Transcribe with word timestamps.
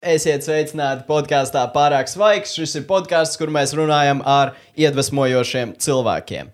Esiet 0.00 0.40
sveicināti 0.40 1.04
podkāstā 1.04 1.66
Pārāk 1.74 2.08
svaigs. 2.08 2.54
Šis 2.56 2.72
ir 2.78 2.86
podkāsts, 2.88 3.36
kur 3.36 3.50
mēs 3.52 3.74
runājam 3.76 4.22
ar 4.24 4.54
iedvesmojošiem 4.72 5.74
cilvēkiem. 5.76 6.48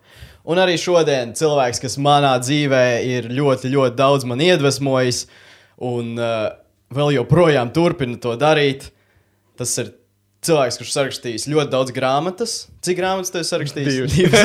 Un 0.50 0.58
arī 0.58 0.74
šodien 0.82 1.30
cilvēks, 1.38 1.78
kas 1.84 1.94
manā 2.02 2.32
dzīvē 2.42 2.82
ir 3.06 3.28
ļoti, 3.30 3.70
ļoti 3.70 3.94
daudz 4.00 4.26
man 4.26 4.42
iedvesmojis, 4.42 5.28
un 5.78 6.18
uh, 6.18 6.48
vēl 6.90 7.14
joprojām 7.20 7.70
turpina 7.70 8.18
to 8.18 8.34
darīt, 8.40 8.88
tas 9.54 9.78
ir 9.78 9.94
cilvēks, 10.42 10.82
kurš 10.82 10.98
sarakstījis 10.98 11.46
ļoti 11.54 11.74
daudz 11.78 11.94
grāmatas. 11.94 12.58
Cik 12.82 12.98
grāmatas 12.98 13.30
tu 13.30 13.44
esi 13.44 13.54
sarakstījis? 13.54 14.18
Divas. 14.18 14.42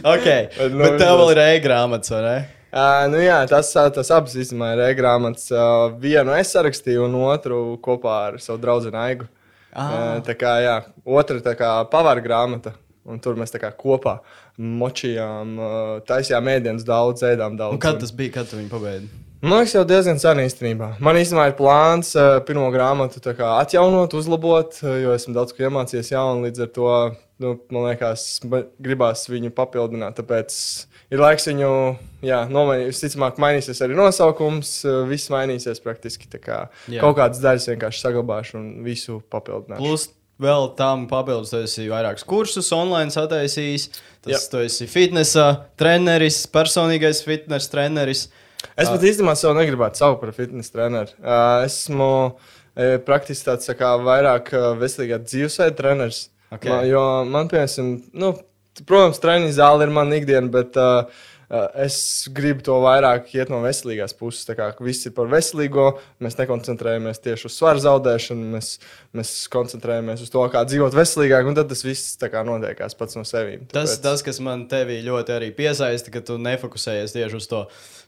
okay. 0.16 0.48
Bet 0.56 1.00
tev 1.04 1.18
vēl 1.20 1.36
ir 1.36 1.46
e-grāmatas, 1.50 2.16
vai 2.16 2.24
ne? 2.30 2.36
Uh, 2.74 3.04
nu 3.06 3.20
jā, 3.22 3.36
tas, 3.46 3.68
tas 3.70 4.08
abas 4.10 4.32
īstenībā 4.34 4.72
ir 4.74 4.80
e-grāmatas. 4.88 5.46
Uh, 5.54 5.92
vienu 6.02 6.32
es 6.34 6.50
sarakstīju, 6.50 7.04
un 7.06 7.12
otru 7.22 7.58
kopā 7.82 8.14
ar 8.28 8.38
savu 8.42 8.58
draugu 8.64 8.90
Aigu. 8.98 9.28
Ah. 9.70 9.84
Uh, 9.92 10.16
tā 10.26 10.34
kā, 10.38 10.56
jā, 10.64 10.80
otra 11.06 11.84
pavāra 11.92 12.24
grāmata. 12.24 12.74
Un 13.04 13.20
tur 13.20 13.36
mēs 13.36 13.52
kā 13.60 13.68
kopā 13.76 14.14
močījām, 14.56 15.58
taisījām 16.08 16.46
ēdienus, 16.48 16.86
daudz 16.88 17.20
ēdām. 17.28 17.58
Daudz, 17.58 17.76
un 17.76 17.82
kad 17.82 17.98
tas 18.00 18.14
bija, 18.16 18.38
kad 18.38 18.48
tu 18.48 18.56
viņu 18.56 18.70
pabeidzi? 18.72 19.10
Man 19.44 19.60
liekas, 19.60 19.74
jau 19.76 19.82
diezgan 19.84 20.16
sen 20.22 20.40
īstenībā. 20.40 20.88
Man 21.04 21.18
īstenībā 21.20 21.50
ir 21.50 21.56
plāns 21.58 22.14
pirmo 22.48 22.70
grāmatu 22.72 23.20
atjaunot, 23.20 24.16
uzlabot, 24.16 24.78
jo 24.80 25.12
esmu 25.12 25.36
daudz 25.36 25.52
ko 25.52 25.66
iemācījies 25.66 26.14
jaunu. 26.14 26.46
Līdz 26.46 26.64
ar 26.64 26.72
to 26.78 26.94
nu, 27.44 27.52
man 27.68 27.90
liekas, 27.90 28.24
gribās 28.80 29.28
viņu 29.28 29.52
papildināt. 29.52 30.16
Tāpēc 30.16 30.56
ir 31.12 31.22
laiks 31.22 31.48
viņu 31.50 31.70
jā, 32.24 32.40
nomainīt. 32.50 32.90
Visticamāk, 32.92 33.38
mainīsies 33.42 33.82
arī 33.84 33.96
nosaukums. 33.98 34.76
Eh, 34.86 35.00
viss 35.10 35.32
mainīsies 35.32 35.82
praktiski. 35.84 36.28
Kā 36.34 36.66
jā. 36.88 37.00
kaut 37.02 37.18
kādas 37.20 37.42
daļas 37.44 37.70
vienkārši 37.72 38.04
saglabāšu 38.04 38.58
un 38.60 38.68
visu 38.86 39.20
papildināšu. 39.32 39.82
Plus, 39.82 40.08
vēl 40.42 40.70
tam 40.78 41.06
papildus, 41.10 41.52
tu 41.52 41.62
esi 41.64 41.86
vairākus 41.90 42.26
kursus 42.28 42.72
online 42.74 43.14
sataisījis. 43.14 43.90
Tas, 44.24 44.32
jā. 44.32 44.40
tu 44.50 44.62
esi 44.64 44.88
fitnesa 44.90 45.48
treneris, 45.80 46.44
personīgais 46.50 47.22
fitnesa 47.26 47.70
treneris. 47.72 48.28
Es 48.80 48.88
pat 48.88 49.02
īstenībā 49.04 49.34
sev 49.36 49.52
negribētu 49.58 50.00
saukt 50.00 50.22
par 50.22 50.32
fitnesa 50.34 50.72
treneru. 50.72 51.12
Uh, 51.20 51.66
esmu 51.66 52.08
uh, 52.32 52.94
praktiski 53.04 53.50
tāds 53.50 53.68
tā 53.68 53.76
kā, 53.76 53.92
vairāk 54.00 54.48
veselīgā 54.80 55.20
dzīvesveida 55.26 55.76
treneris. 55.78 56.24
Okay. 56.54 56.70
Man, 56.70 56.86
jo 56.88 57.04
man, 57.28 57.50
piemēram, 57.50 57.94
nu, 58.16 58.32
Protams, 58.82 59.20
treniņa 59.22 59.54
zāle 59.54 59.86
ir 59.86 59.92
mana 59.94 60.18
ikdiena, 60.18 60.50
bet 60.50 60.74
uh, 60.80 61.06
es 61.84 61.96
gribu 62.34 62.64
to 62.66 62.76
vairāk 62.82 63.30
iet 63.36 63.50
no 63.52 63.60
veselīgās 63.64 64.16
puses. 64.18 64.44
Tā 64.48 64.56
kā 64.58 64.68
viss 64.84 65.08
ir 65.08 65.14
par 65.16 65.28
veselīgo, 65.32 65.90
mēs 66.24 66.38
nekoncentrējamies 66.40 67.22
tieši 67.24 67.48
uz 67.50 67.58
svaru 67.58 67.82
zaudēšanu, 67.84 68.50
mēs, 68.56 68.70
mēs 69.16 69.34
koncentrējamies 69.52 70.24
uz 70.24 70.32
to, 70.32 70.44
kā 70.52 70.64
dzīvot 70.68 70.96
veselīgāk, 70.96 71.48
un 71.48 71.58
tad 71.58 71.70
tas 71.72 71.84
viss 71.86 72.16
notiekās 72.20 72.96
pats 72.98 73.18
no 73.18 73.24
sevis. 73.28 73.64
Tas, 73.72 73.98
tas, 74.02 74.24
kas 74.24 74.40
man 74.44 74.66
tevī 74.70 75.00
ļoti 75.06 75.36
arī 75.36 75.50
piesaista, 75.56 76.12
ka 76.14 76.24
tu 76.24 76.38
nefokusējies 76.42 77.14
tieši 77.16 77.40
uz 77.40 77.50
to 77.50 77.64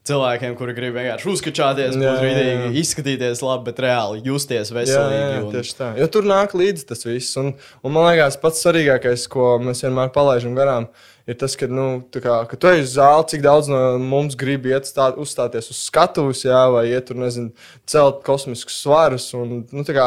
cilvēkiem, 0.07 0.55
kuri 0.59 0.75
grib 0.77 0.95
vienkārši 0.97 1.31
uzkačāties, 1.33 1.97
būt 1.99 2.23
rītīgi, 2.23 2.71
izskatīties 2.83 3.43
labi, 3.45 3.67
bet 3.71 3.83
reāli 3.83 4.23
justies 4.27 4.71
veselīgi. 4.75 5.19
Jā, 5.19 5.33
jā, 5.35 5.43
un... 5.43 5.51
Tieši 5.57 5.77
tā. 5.79 5.91
Jo 5.99 6.09
tur 6.13 6.29
nāk 6.29 6.55
līdzi 6.59 6.87
tas 6.93 7.03
viss. 7.07 7.35
Un, 7.41 7.53
un 7.83 7.95
man 7.95 8.11
liekas, 8.11 8.39
pats 8.43 8.63
svarīgākais, 8.65 9.27
ko 9.33 9.57
mēs 9.63 9.83
vienmēr 9.87 10.13
palaidām 10.15 10.55
garām, 10.59 10.87
ir 10.87 11.07
tas, 11.35 11.57
ka, 11.59 11.67
nu, 11.67 12.05
kā, 12.15 12.39
ka 12.47 12.59
tu 12.61 12.71
ej 12.71 12.85
uz 12.85 12.93
zāli, 12.95 13.27
cik 13.33 13.43
daudz 13.43 13.67
no 13.73 13.81
mums 13.99 14.39
grib 14.39 14.69
iet 14.71 14.87
stāt, 14.87 15.19
uzstāties 15.19 15.73
uz 15.73 15.81
skatuves, 15.89 16.45
jā, 16.47 16.61
vai 16.71 16.85
iet 16.93 17.09
tur, 17.09 17.19
nezinu, 17.19 17.51
celt 17.91 18.23
kosmiskus 18.27 18.79
svarus. 18.85 19.33
Un, 19.35 19.65
nu, 19.75 19.87
kā, 19.91 20.07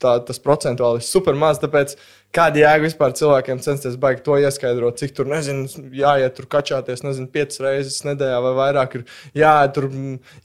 tā, 0.00 0.16
tas 0.26 0.40
procentuāli 0.42 1.00
ir 1.00 1.06
super 1.06 1.36
maz. 1.38 1.60
Tāpēc 1.62 1.94
kāda 2.34 2.62
jēga 2.62 2.84
vispār 2.86 3.14
cilvēkiem 3.18 3.60
censties 3.64 3.96
baigt 4.00 4.24
to 4.26 4.36
ieskaidrot, 4.40 4.98
cik 5.00 5.14
tur, 5.16 5.28
nezinu, 5.30 5.66
jāiet 5.96 6.36
tur 6.36 6.48
kačāties, 6.50 7.04
nezinu, 7.06 7.30
piecas 7.32 7.62
reizes 7.64 8.02
nedēļā 8.08 8.42
vai 8.46 8.52
vairāk. 8.58 8.98
Ir 8.98 9.40
jā, 9.42 9.54
tur 9.74 9.90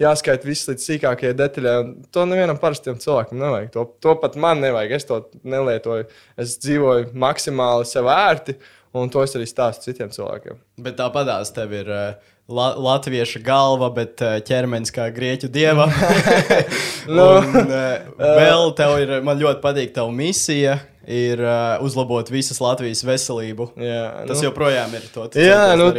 jāskaita 0.02 0.50
viss 0.50 0.70
līdz 0.70 0.88
sīkākajai 0.90 1.36
detaļai. 1.42 1.76
To 2.16 2.30
nevienam 2.30 2.62
parastam 2.62 3.02
cilvēkam 3.02 3.42
nevajag. 3.42 3.74
To, 3.76 3.90
to 4.04 4.18
pat 4.22 4.40
man 4.40 4.64
nevajag. 4.64 4.98
Es 5.00 5.10
to 5.10 5.22
nelietoju. 5.44 6.10
Es 6.42 6.58
dzīvoju 6.64 7.14
maksimāli 7.26 7.90
sev 7.90 8.12
ērti. 8.12 8.60
Un 8.96 9.12
to 9.12 9.24
es 9.26 9.36
arī 9.36 9.48
stāstu 9.50 9.90
citiem 9.90 10.12
cilvēkiem. 10.14 10.60
Bet 10.86 10.96
tāpatās 11.00 11.52
tev 11.56 11.74
ir 11.76 11.90
uh, 11.92 12.34
la 12.48 12.70
latviešu 12.80 13.42
galva, 13.44 13.90
bet 13.94 14.22
uh, 14.24 14.38
ķermenis 14.46 14.94
kā 14.96 15.10
grieķu 15.14 15.50
dieva. 15.52 15.90
nu, 17.18 17.26
un, 17.42 17.58
uh, 17.66 18.28
vēl 18.40 18.72
tev 18.78 18.98
ir, 19.04 19.16
man 19.26 19.42
ļoti 19.42 19.64
patīk 19.64 19.96
tava 19.98 20.14
misija. 20.16 20.80
Ir 21.06 21.38
uh, 21.38 21.84
uzlabot 21.86 22.32
visas 22.34 22.58
Latvijas 22.58 23.04
veselību. 23.06 23.68
Jā, 23.78 24.24
tas 24.26 24.40
nu, 24.40 24.48
joprojām 24.48 24.96
ir 24.98 25.04
to. 25.14 25.28
Jā, 25.38 25.76
nu, 25.78 25.92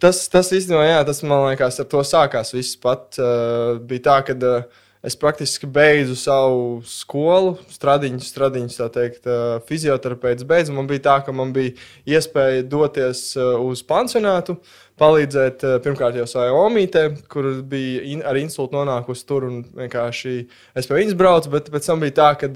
tas, 0.00 0.22
tas 0.32 0.48
īstenībā, 0.56 0.86
jā, 0.88 1.02
tas 1.04 1.20
man 1.26 1.50
liekas, 1.50 1.82
ar 1.82 1.90
to 1.90 2.00
sākās. 2.00 2.54
Viss 2.56 2.78
pat 2.80 3.18
uh, 3.20 3.76
bija 3.84 4.06
tā, 4.06 4.14
ka 4.30 4.38
uh, 4.38 4.64
es 5.04 5.16
praktiski 5.20 5.68
beidzu 5.70 6.16
savu 6.16 6.82
skolu, 6.88 7.54
stradiņus, 7.72 8.30
stradiņus 8.32 8.78
tā 8.80 8.88
teikt, 8.94 9.28
fizioterapeits 9.68 10.46
beidzu. 10.48 10.74
Man 10.76 10.88
bija 10.90 11.04
tā, 11.08 11.16
ka 11.26 11.34
man 11.36 11.52
bija 11.56 11.74
iespēja 12.16 12.64
doties 12.68 13.26
uz 13.36 13.84
pansionātu, 13.86 14.56
palīdzēt 15.00 15.66
pirmkārt 15.84 16.16
jau 16.20 16.26
savai 16.30 16.52
omītē, 16.54 17.04
kur 17.30 17.50
bija 17.68 18.04
in, 18.14 18.22
ar 18.24 18.38
insultu 18.40 18.78
nonākusi 18.78 19.26
tur 19.28 19.48
un 19.50 19.60
vienkārši 19.74 20.38
es 20.78 20.88
pie 20.88 21.00
viņas 21.00 21.18
braucu, 21.20 21.52
bet 21.56 21.68
pēc 21.74 21.90
tam 21.90 22.04
bija 22.04 22.16
tā, 22.22 22.30
ka 22.40 22.50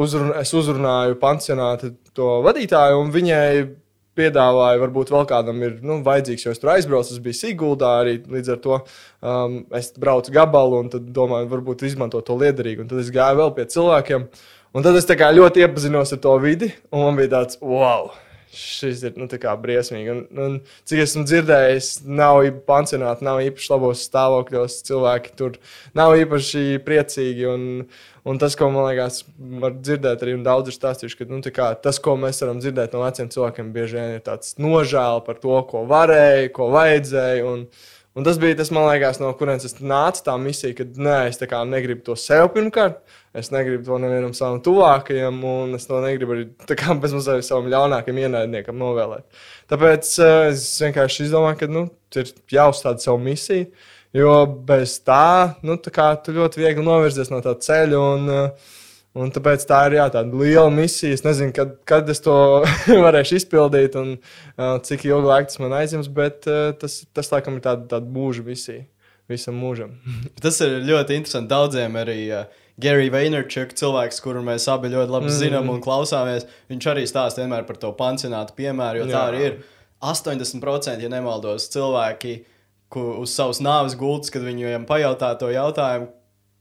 uzrun, 0.00 0.32
es 0.40 0.54
uzrunāju 0.54 1.18
pansionātu 1.20 1.94
to 2.16 2.38
vadītāju 2.46 3.00
un 3.02 3.14
viņai 3.14 3.46
piedāvāju, 4.20 4.84
varbūt 4.84 5.12
vēl 5.16 5.26
kādam 5.32 5.66
ir 5.66 5.80
nu, 5.82 5.98
vajadzīgs, 6.06 6.46
jo 6.46 6.54
es 6.54 6.62
tur 6.62 6.74
aizbraucu, 6.76 7.10
tas 7.10 7.24
bija 7.24 7.40
Siguldā 7.40 7.96
arī 8.04 8.16
līdz 8.22 8.54
ar 8.54 8.62
to. 8.62 8.80
Um, 9.20 9.58
es 9.76 9.90
braucu 9.98 10.36
gabalu 10.36 10.84
un 10.84 10.94
domāju, 10.94 11.50
varbūt 11.56 11.88
izmantot 11.88 12.28
to 12.28 12.38
liederīgi. 12.40 12.84
Un 12.84 12.90
tad 12.92 13.02
es 13.02 13.12
gāju 13.14 13.42
vēl 13.42 13.54
pie 13.58 13.68
cilvēkiem. 13.74 14.30
Un 14.70 14.86
tad 14.86 14.94
es 15.00 15.08
ļoti 15.10 15.64
iepazinos 15.64 16.14
ar 16.14 16.20
to 16.22 16.38
vidi, 16.38 16.70
un 16.94 17.08
man 17.08 17.18
bija 17.18 17.40
tāds, 17.40 17.58
wow! 17.58 18.12
Šis 18.54 19.02
ir 19.06 19.18
nu, 19.20 19.26
briesmīgi. 19.62 20.12
Un, 20.12 20.22
un, 20.42 20.56
cik 20.88 21.04
esmu 21.04 21.24
dzirdējis, 21.28 21.90
nav 22.08 22.42
pansionāti, 22.66 23.26
nav 23.26 23.42
īpaši 23.44 23.70
labos 23.72 24.06
stāvokļos. 24.08 24.80
Cilvēki 24.88 25.36
tur 25.38 25.58
nav 25.96 26.16
īpaši 26.18 26.80
priecīgi. 26.86 27.46
Un, 27.50 27.68
un 28.26 28.40
tas, 28.42 28.56
ko 28.58 28.70
man 28.74 28.88
liekas, 28.90 29.22
var 29.62 29.76
dzirdēt 29.78 30.26
arī 30.26 30.36
daudz 30.46 30.72
ir 30.72 30.78
stāstījuši, 30.78 31.20
ka 31.20 31.30
nu, 31.30 31.40
kā, 31.54 31.70
tas, 31.84 32.02
ko 32.02 32.16
mēs 32.20 32.42
varam 32.44 32.60
dzirdēt 32.62 32.96
no 32.96 33.04
veciem 33.06 33.30
cilvēkiem, 33.32 33.72
bieži 33.76 34.00
vien 34.00 34.18
ir 34.18 34.26
tāds 34.26 34.58
nožēla 34.60 35.24
par 35.26 35.40
to, 35.42 35.56
ko 35.70 35.86
varēja, 35.90 36.52
ko 36.56 36.72
vajadzēja. 36.74 37.46
Un, 37.54 37.66
Un 38.18 38.24
tas 38.26 38.40
bija 38.42 38.56
tas, 38.58 38.72
man 38.74 38.88
liekas, 38.88 39.20
no 39.22 39.28
kurienes 39.38 39.76
nāca 39.78 40.24
tā 40.26 40.32
misija, 40.42 40.74
ka 40.74 40.82
nē, 40.82 41.28
es 41.30 41.38
negribu 41.70 42.02
to 42.08 42.16
sev 42.18 42.48
pirmkārt, 42.56 42.98
es 43.34 43.50
negribu 43.54 43.84
to 43.86 43.98
nevienam 44.02 44.32
savam 44.34 44.58
tuvākajam, 44.64 45.38
un 45.46 45.78
es 45.78 45.86
to 45.86 46.00
negribu 46.02 46.34
arī 46.34 46.48
kā, 46.78 46.96
bez 47.02 47.14
mazliet 47.14 47.46
savam 47.46 47.70
ļaunākajam 47.70 48.18
ienaidniekam 48.24 48.78
novēlēt. 48.80 49.24
Tāpēc 49.70 50.10
uh, 50.18 50.34
es 50.50 50.66
vienkārši 50.82 51.28
izdomāju, 51.28 51.60
ka 51.62 51.70
nu, 51.70 51.86
ir 52.18 52.34
jāuzstāda 52.50 53.04
savu 53.04 53.22
misiju, 53.22 53.70
jo 54.16 54.34
bez 54.66 54.98
tā, 55.06 55.56
nu, 55.66 55.78
tā 55.78 55.94
kā, 55.94 56.10
tu 56.24 56.34
ļoti 56.34 56.64
viegli 56.64 56.86
novirzies 56.86 57.30
no 57.30 57.42
tā 57.44 57.54
ceļa. 57.68 58.04
Un, 58.16 58.30
uh, 58.34 58.76
Un 59.18 59.32
tāpēc 59.34 59.64
tā 59.66 59.80
ir 59.88 59.96
jā, 59.96 60.04
tāda 60.14 60.38
liela 60.38 60.70
misija. 60.70 61.16
Es 61.16 61.24
nezinu, 61.24 61.50
kad, 61.50 61.72
kad 61.88 62.06
es 62.12 62.22
to 62.22 62.34
varēšu 63.06 63.40
izpildīt 63.40 63.96
un 63.98 64.12
uh, 64.14 64.76
cik 64.86 65.02
ilgu 65.08 65.26
laiku 65.26 65.50
tas 65.50 65.58
man 65.58 65.74
aizņems, 65.80 66.10
bet 66.14 66.46
uh, 66.46 66.68
tas, 66.78 67.00
tas 67.10 67.32
laikam 67.32 67.58
ir 67.58 67.64
tāda, 67.64 67.88
tāda 67.96 68.06
mūža 68.14 68.44
misija 68.46 68.84
visam 69.30 69.58
mūžam. 69.58 69.96
tas 70.44 70.60
ir 70.62 70.78
ļoti 70.86 71.18
interesanti 71.18 71.50
daudziem 71.50 71.98
arī. 71.98 72.20
Uh, 72.30 72.68
Gary 72.82 73.10
Vaynerchuk, 73.12 73.74
cilvēks, 73.78 74.20
kuru 74.24 74.44
mēs 74.46 74.68
abi 74.72 74.92
ļoti 74.92 75.14
labi 75.14 75.28
mm. 75.28 75.36
zinām 75.36 75.72
un 75.72 75.82
klausāmies, 75.84 76.46
viņš 76.72 76.88
arī 76.92 77.04
stāsta 77.08 77.44
vienmēr 77.44 77.66
par 77.68 77.80
to 77.82 77.92
pansionātu 77.98 78.56
piemēru, 78.58 79.02
jo 79.02 79.10
jā. 79.10 79.12
tā 79.16 79.26
arī 79.32 79.44
ir. 79.50 79.60
80% 80.00 81.02
ja 81.04 81.10
nemaldos, 81.12 81.66
cilvēki 81.74 82.38
uz 82.96 83.34
savas 83.36 83.60
nāves 83.60 83.92
gultas, 84.00 84.32
kad 84.32 84.42
viņiem 84.46 84.86
pajautā 84.88 85.34
to 85.38 85.50
jautājumu, 85.52 86.08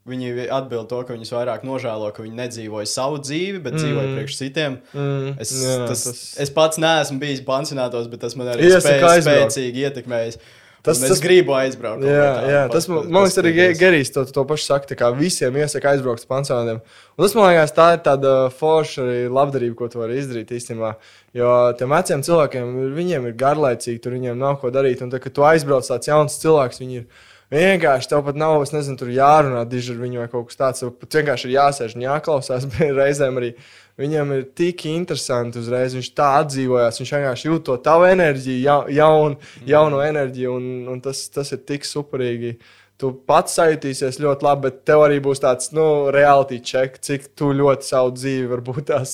Viņi 0.09 0.47
atbild 0.49 0.87
to, 0.89 1.01
ka 1.05 1.13
viņus 1.13 1.31
vairāk 1.35 1.65
nožēlo, 1.67 2.07
ka 2.15 2.23
viņi 2.23 2.37
nedzīvoja 2.37 2.87
savu 2.89 3.19
dzīvi, 3.21 3.59
bet 3.61 3.75
mm. 3.75 3.81
dzīvoja 3.83 4.13
priekš 4.15 4.37
citiem. 4.39 4.77
Mm. 4.95 5.33
Es, 5.43 5.51
jā, 5.53 5.75
tas, 5.89 6.05
tas... 6.07 6.21
es 6.45 6.51
pats 6.55 6.79
neesmu 6.81 7.19
bijis 7.21 7.43
pansionātos, 7.45 8.07
bet 8.09 8.23
tas 8.23 8.37
man 8.39 8.49
arī 8.55 8.71
spēj, 8.71 9.03
spēcīgi 9.27 9.83
ietekmējis. 9.85 10.39
Tas, 10.85 10.99
tas, 11.03 11.19
gribu 11.19 11.53
aizbraukt. 11.57 12.05
Jā, 12.07 12.27
jā 12.47 12.59
tas 12.71 12.87
man, 12.87 13.09
man 13.11 13.25
liekas, 13.25 13.39
arī 13.41 13.51
Gerijs 13.75 14.13
to, 14.15 14.23
to 14.31 14.43
pašu 14.47 14.63
saka. 14.63 14.95
Kā 14.99 15.09
visiem 15.15 15.57
iesaka 15.59 15.91
aizbraukt 15.91 16.23
uz 16.23 16.29
pansionātiem. 16.29 16.79
Un 17.17 17.25
tas 17.25 17.35
man 17.35 17.49
liekas, 17.51 17.73
tā 17.75 17.87
ir 17.97 18.03
tāda 18.05 18.35
forša 18.55 19.03
arī 19.03 19.17
labdarība, 19.27 19.75
ko 19.81 19.89
tu 19.91 19.99
vari 19.99 20.21
izdarīt 20.21 20.53
īstenībā. 20.55 20.93
Jo 21.35 21.55
tiem 21.79 21.91
veciem 21.97 22.23
cilvēkiem, 22.25 22.77
viņiem 22.95 23.27
ir 23.27 23.35
garlaicīgi, 23.43 23.99
tur 24.05 24.15
viņiem 24.15 24.39
nav 24.39 24.61
ko 24.63 24.71
darīt. 24.71 25.03
Un 25.03 25.11
tad, 25.11 25.23
kad 25.25 25.35
tu 25.35 25.47
aizbrauc 25.47 25.89
tāds 25.89 26.11
jauns 26.11 26.39
cilvēks, 26.39 26.79
viņi 26.83 27.03
ir 27.03 27.27
Vienkārši 27.49 28.11
tev 28.11 28.19
pat 28.27 28.37
nav, 28.37 28.61
es 28.61 28.69
nezinu, 28.75 28.93
tur 28.99 29.09
jārunā 29.09 29.63
diži 29.65 29.95
ar 29.95 30.01
viņu 30.03 30.19
vai 30.21 30.27
kaut 30.29 30.51
kas 30.51 30.59
tāds. 30.59 30.83
Tev 30.83 30.91
pat 31.01 31.15
vienkārši 31.17 31.47
ir 31.47 31.55
jāsēž 31.55 31.95
un 31.97 32.03
jāklausās. 32.05 32.67
Reizēm 32.99 33.39
arī 33.41 33.55
viņam 33.99 34.33
ir 34.37 34.43
tik 34.57 34.85
interesanti 34.89 35.61
uzreiz. 35.61 35.95
Viņš 35.97 36.11
tā 36.17 36.31
atdzīvojās, 36.41 36.99
viņš 37.01 37.15
vienkārši 37.15 37.49
jūt 37.49 37.65
to 37.69 37.77
tavu 37.85 38.07
enerģiju, 38.09 38.59
ja, 38.63 38.81
jaun, 39.01 39.39
jauno 39.67 40.03
enerģiju, 40.05 40.53
un, 40.59 40.69
un 40.95 41.01
tas, 41.03 41.25
tas 41.33 41.51
ir 41.55 41.65
tik 41.67 41.87
superīgi. 41.87 42.55
Tu 42.99 43.13
pats 43.29 43.53
sajūtīsies 43.55 44.17
ļoti 44.19 44.43
labi, 44.43 44.65
bet 44.65 44.81
tev 44.87 45.05
arī 45.05 45.21
būs 45.23 45.39
tāds 45.39 45.69
nu, 45.71 45.85
reality 46.11 46.57
check, 46.59 46.97
cik 46.99 47.29
tu 47.39 47.53
ļoti 47.55 47.87
savu 47.87 48.11
dzīvi 48.11 48.49
varbūt 48.51 48.89
tās 48.89 49.13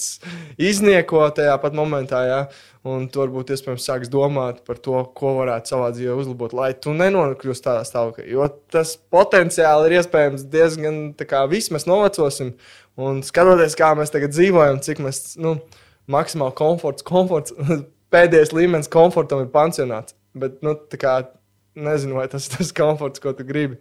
iznieko 0.58 1.22
tajā 1.38 1.54
pat 1.62 1.78
momentā. 1.78 2.24
Ja? 2.26 2.40
Un 2.86 3.06
tu 3.10 3.22
varbūt 3.22 3.50
iespējams 3.54 3.86
sāks 3.86 4.10
domāt 4.14 4.64
par 4.66 4.78
to, 4.82 5.00
ko 5.18 5.36
varētu 5.40 5.72
savā 5.72 5.92
dzīvē 5.94 6.18
uzlabot, 6.22 6.52
lai 6.54 6.72
tu 6.78 6.94
nenokļūst 6.98 7.66
tādā 7.66 7.86
stāvoklī. 7.86 8.28
Jo 8.34 8.46
tas 8.74 8.96
potenciāli 9.14 9.90
ir 9.90 10.00
iespējams 10.00 10.46
diezgan 10.54 11.00
tā 11.18 11.26
kā 11.30 11.44
viss 11.50 11.74
mēs 11.74 11.86
novecosim. 11.90 12.56
Un 13.02 13.20
skatoties, 13.28 13.76
kā 13.76 13.92
mēs 13.98 14.14
tagad 14.14 14.32
dzīvojam, 14.32 14.80
cik 14.84 15.02
mēs 15.04 15.22
nu, 15.42 15.58
maksimāli 16.12 16.56
komforts, 16.56 17.04
komforts, 17.06 17.56
pēdējais 18.16 18.56
līmenis 18.56 18.92
komfortam 18.92 19.44
ir 19.44 19.52
pansionāts. 19.54 20.16
Bet, 20.36 20.60
nu, 20.66 20.76
kā, 21.00 21.20
nezinu, 21.76 22.20
vai 22.20 22.28
tas 22.32 22.48
ir 22.48 22.58
tas 22.58 22.74
komforts, 22.76 23.24
ko 23.24 23.36
tu 23.36 23.48
gribi. 23.48 23.80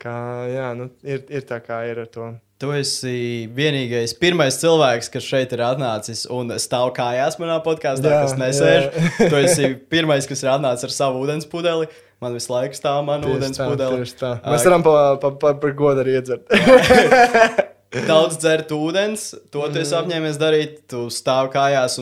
Kā, 0.00 0.14
jā, 0.48 0.70
nu, 0.78 0.88
ir, 1.04 1.22
ir 1.28 1.44
tā 1.46 1.60
kā 1.62 1.82
ir 1.90 2.02
ar 2.02 2.10
to. 2.10 2.30
Tu 2.60 2.68
esi 2.76 3.14
vienīgais, 3.56 4.12
pirmais 4.20 4.58
cilvēks, 4.60 5.08
kas 5.12 5.24
šeit 5.24 5.52
ir 5.56 5.62
atnācis 5.64 6.26
un 6.28 6.52
stāv 6.60 6.90
kājās 6.96 7.38
manā 7.40 7.56
podkāstā, 7.64 8.12
kas 8.24 8.34
nesēž. 8.36 8.90
tu 9.30 9.38
esi 9.40 9.72
pirmais, 9.92 10.28
kas 10.28 10.44
ir 10.44 10.52
atnācis 10.52 10.90
ar 10.90 10.96
savu 10.96 11.24
ūdens 11.24 11.48
pudeli. 11.48 11.88
Man 12.20 12.36
visu 12.36 12.52
laiku 12.52 12.76
stāv 12.76 13.00
mana 13.06 13.30
ūdens 13.32 13.56
tā, 13.56 13.68
pudele. 13.70 14.04
Mēs 14.04 14.68
varam 14.68 14.84
par 14.84 15.16
pa, 15.22 15.32
pa, 15.40 15.54
pa 15.62 15.72
godu 15.76 16.04
arī 16.04 16.18
iedzert. 16.18 16.52
Daudz 17.90 18.36
dzert 18.38 18.70
ūdens, 18.70 19.30
to 19.50 19.64
tu 19.66 19.80
esi 19.80 19.94
mm. 19.96 20.00
apņēmies 20.04 20.36
darīt, 20.38 20.76
tu 20.90 21.08
stāv 21.10 21.50
kājās. 21.54 21.98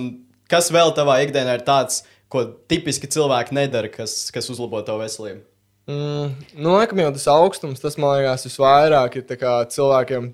Kas 0.49 0.69
vēl 0.73 0.93
tavā 0.97 1.19
ikdienā 1.25 1.55
ir 1.57 1.65
tāds, 1.65 2.03
ko 2.33 2.45
tipiski 2.69 3.09
cilvēki 3.09 3.57
nedara, 3.57 3.89
kas, 3.93 4.27
kas 4.35 4.51
uzlabo 4.53 4.83
tavu 4.85 5.01
veselību? 5.01 5.41
Mm, 5.89 6.35
nu, 6.61 6.75
laikam 6.75 7.01
jau 7.01 7.13
tas 7.17 7.25
augstums, 7.33 7.81
tas 7.81 7.97
man 7.97 8.19
liekas, 8.19 8.45
visvairāk 8.45 9.17
ir 9.17 9.25
cilvēkiem 9.73 10.29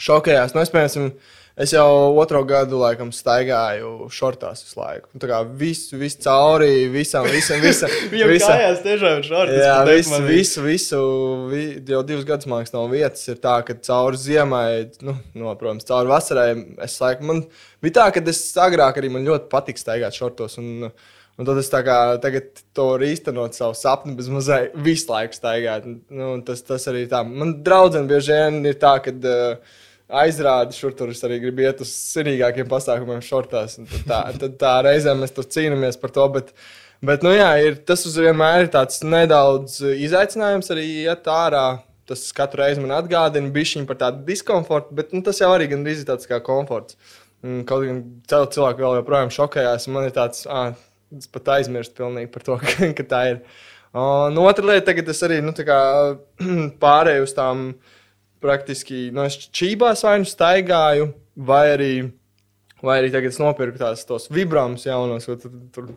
šokējās. 0.00 0.56
Nu, 0.56 0.64
es, 0.64 0.72
piemēram, 0.74 1.12
es 1.56 1.72
jau 1.74 2.14
otro 2.20 2.40
gadu 2.48 2.78
laikam 2.80 3.10
staigāju 3.14 4.08
šortās 4.14 4.64
visu 4.64 4.80
laiku. 4.80 5.10
Tā 5.20 5.30
kā 5.30 5.40
visu, 5.62 5.98
visu 6.00 6.20
cauri, 6.24 6.88
visam, 6.92 7.28
visam, 7.30 7.60
visam. 7.66 7.92
Viņam 8.12 8.32
visam. 8.32 8.54
kājās 8.54 8.82
tiešām 8.86 9.22
šortas. 9.26 9.60
Jā, 9.60 9.76
visu, 9.88 10.22
visu, 10.26 10.64
visu, 10.66 11.02
vi, 11.52 11.62
jau 11.90 12.02
divus 12.06 12.26
gadus, 12.28 12.48
man 12.50 12.62
liekas, 12.62 12.74
nav 12.76 12.90
vietas. 12.94 13.24
Ir 13.32 13.40
tā, 13.42 13.60
ka 13.66 13.78
cauri 13.90 14.20
ziemai, 14.20 14.66
nu, 15.06 15.16
no, 15.38 15.54
protams, 15.60 15.88
cauri 15.88 16.12
vasarai, 16.12 16.50
es 16.86 16.98
laikam, 17.02 17.32
man 17.32 17.46
bija 17.84 18.00
tā, 18.00 18.10
ka 18.16 18.24
es 18.32 18.44
agrāk 18.60 19.00
arī 19.00 19.12
man 19.14 19.26
ļoti 19.28 19.50
patīk 19.52 19.80
staigāt 19.80 20.18
šortos. 20.18 20.60
Un, 20.62 20.90
Un 21.40 21.46
tad 21.48 21.56
es 21.56 21.70
kā, 21.72 21.94
tagad 22.20 22.58
to 22.76 22.86
īstenot 23.00 23.56
savu 23.56 23.72
sapni, 23.78 24.12
bez 24.18 24.26
mazliet 24.28 24.74
visu 24.84 25.08
laiku 25.08 25.38
staigāt. 25.38 25.86
Nu, 26.12 26.34
tas, 26.44 26.60
tas 26.68 26.84
arī 26.90 27.06
tā. 27.08 27.22
Man 27.24 27.54
draudzene 27.64 28.10
bieži 28.10 28.36
vien 28.36 28.58
ir 28.68 28.76
tā, 28.82 28.98
ka 29.00 29.14
uh, 29.14 29.78
aizrādi 30.22 30.76
šur 30.76 30.94
tur 30.98 31.12
es 31.14 31.22
arī 31.26 31.40
gribu 31.42 31.64
iet 31.64 31.82
uz 31.84 31.92
sinīgākiem 32.14 32.68
pasākumiem 32.70 33.22
šortās. 33.24 33.78
Tad 33.78 34.08
tā, 34.08 34.20
tad 34.42 34.58
tā 34.60 34.74
reizē 34.86 35.14
mēs 35.18 35.34
tur 35.36 35.48
cīnāmies 35.48 36.00
par 36.00 36.14
to. 36.16 36.26
Bet, 36.34 36.52
bet 37.04 37.24
nu, 37.26 37.32
jā, 37.36 37.50
ir, 37.64 37.78
tas 37.86 38.04
vienmēr 38.08 38.66
ir 38.66 38.74
tāds 38.74 39.00
nedaudz 39.06 39.80
izaicinājums 39.94 40.74
arī 40.74 40.88
iet 41.06 41.30
ārā. 41.30 41.64
Tas 42.10 42.26
katru 42.34 42.64
reizi 42.64 42.82
man 42.82 42.96
atgādina 42.96 43.52
bišķiņu 43.54 43.86
par 43.86 44.00
tādu 44.00 44.24
diskomfortu, 44.26 44.96
bet 44.98 45.12
nu, 45.14 45.22
tas 45.26 45.38
jau 45.38 45.52
arī 45.54 45.70
gandrīz 45.70 46.02
ir 46.02 46.08
tāds 46.08 46.26
kā 46.26 46.40
komforts. 46.42 46.98
Kaut 47.40 47.86
gan 47.86 48.00
cilvēki 48.28 48.82
vēl 48.82 48.98
joprojām 48.98 49.30
šokējās, 49.32 49.86
man 49.94 50.08
ir 50.08 50.16
tāds, 50.16 50.42
ah, 50.50 50.72
Es 51.10 51.26
pat 51.26 51.48
aizmirstu 51.56 51.98
pilnīgi 51.98 52.30
par 52.30 52.44
to, 52.46 52.56
ka, 52.62 52.90
ka 52.94 53.06
tā 53.10 53.22
ir. 53.32 53.40
Un 53.98 54.36
otra 54.38 54.66
lieta, 54.68 54.86
tagad 54.92 55.08
es 55.10 55.22
arī 55.26 55.40
nu, 55.42 55.54
kā, 55.66 55.80
pārēju 56.84 57.26
uz 57.26 57.34
tām 57.34 57.64
praktiski 58.42 59.10
no 59.14 59.26
nu, 59.26 59.50
čībās 59.52 60.04
vai 60.06 60.20
nu 60.22 60.28
staigāju, 60.28 61.12
vai 61.36 61.66
arī. 61.74 61.92
Vai 62.80 62.94
arī 62.96 63.10
tagad 63.12 63.28
es 63.28 63.36
nopirku 63.36 63.76
tās 63.76 64.06
tos 64.08 64.22
vibrāmus 64.32 64.86
jaunos, 64.86 65.26
ko 65.28 65.34
tur, 65.36 65.50
tur 65.68 65.88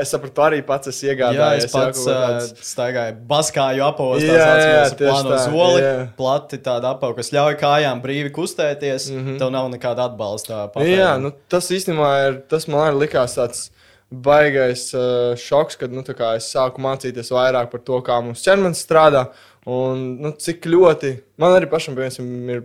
es 0.00 0.10
sapratu, 0.10 0.42
arī 0.42 0.56
pats 0.66 0.90
es 0.90 0.96
iegādājos. 1.06 1.38
Jā, 1.38 1.68
es 1.68 1.70
pats 1.70 2.00
jā, 2.02 2.16
tāds... 2.18 2.64
staigāju 2.66 3.14
baskāju 3.28 3.84
apavos, 3.86 4.24
jā, 4.26 4.40
jā, 4.40 4.88
tieši 4.98 5.28
tā, 5.28 5.36
zoli, 5.44 5.84
jā. 5.84 5.92
plati 6.18 6.58
tāda 6.64 6.96
apava, 6.96 7.14
kas 7.20 7.30
ļauj 7.36 7.54
kājām 7.60 8.02
brīvi 8.02 8.32
kustēties, 8.34 9.06
mm 9.12 9.22
-hmm. 9.22 9.38
tev 9.38 9.54
nav 9.54 9.70
nekāda 9.70 10.08
atbalsta. 10.10 10.64
Papēļ. 10.74 10.90
Jā, 10.90 11.12
nu, 11.22 11.30
tas 11.30 11.70
īstenībā 11.70 12.10
ir, 12.26 12.42
tas 12.50 12.66
man 12.66 12.88
arī 12.88 13.04
likās 13.04 13.38
tāds 13.38 13.68
baigais 14.12 14.90
uh, 14.94 15.32
šoks, 15.38 15.78
kad 15.80 15.92
nu, 15.92 16.02
es 16.02 16.50
sāku 16.52 16.82
mācīties 16.84 17.32
vairāk 17.32 17.70
par 17.70 17.80
to, 17.80 18.00
kā 18.04 18.18
mums 18.24 18.44
ķermenis 18.44 18.84
strādā. 18.84 19.28
Un 19.70 20.06
nu, 20.22 20.32
cik 20.42 20.66
ļoti 20.66 21.12
man 21.38 21.54
arī 21.54 21.68
pašam 21.70 21.94
piemēram, 21.98 22.32
ir 22.50 22.64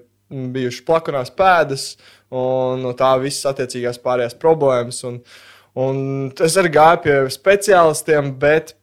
bijušas 0.54 0.86
plakanās 0.88 1.30
pēdas, 1.38 1.92
un 2.34 2.82
no 2.84 2.96
tā 2.98 3.12
visas 3.22 3.46
attiecīgās 3.52 4.02
pārējās 4.04 4.36
problēmas. 4.42 5.04
Un, 5.08 5.22
un 5.78 6.02
es 6.44 6.58
arī 6.58 6.74
gāju 6.80 7.04
pie 7.06 7.20
speciālistiem, 7.38 8.34
bet 8.42 8.74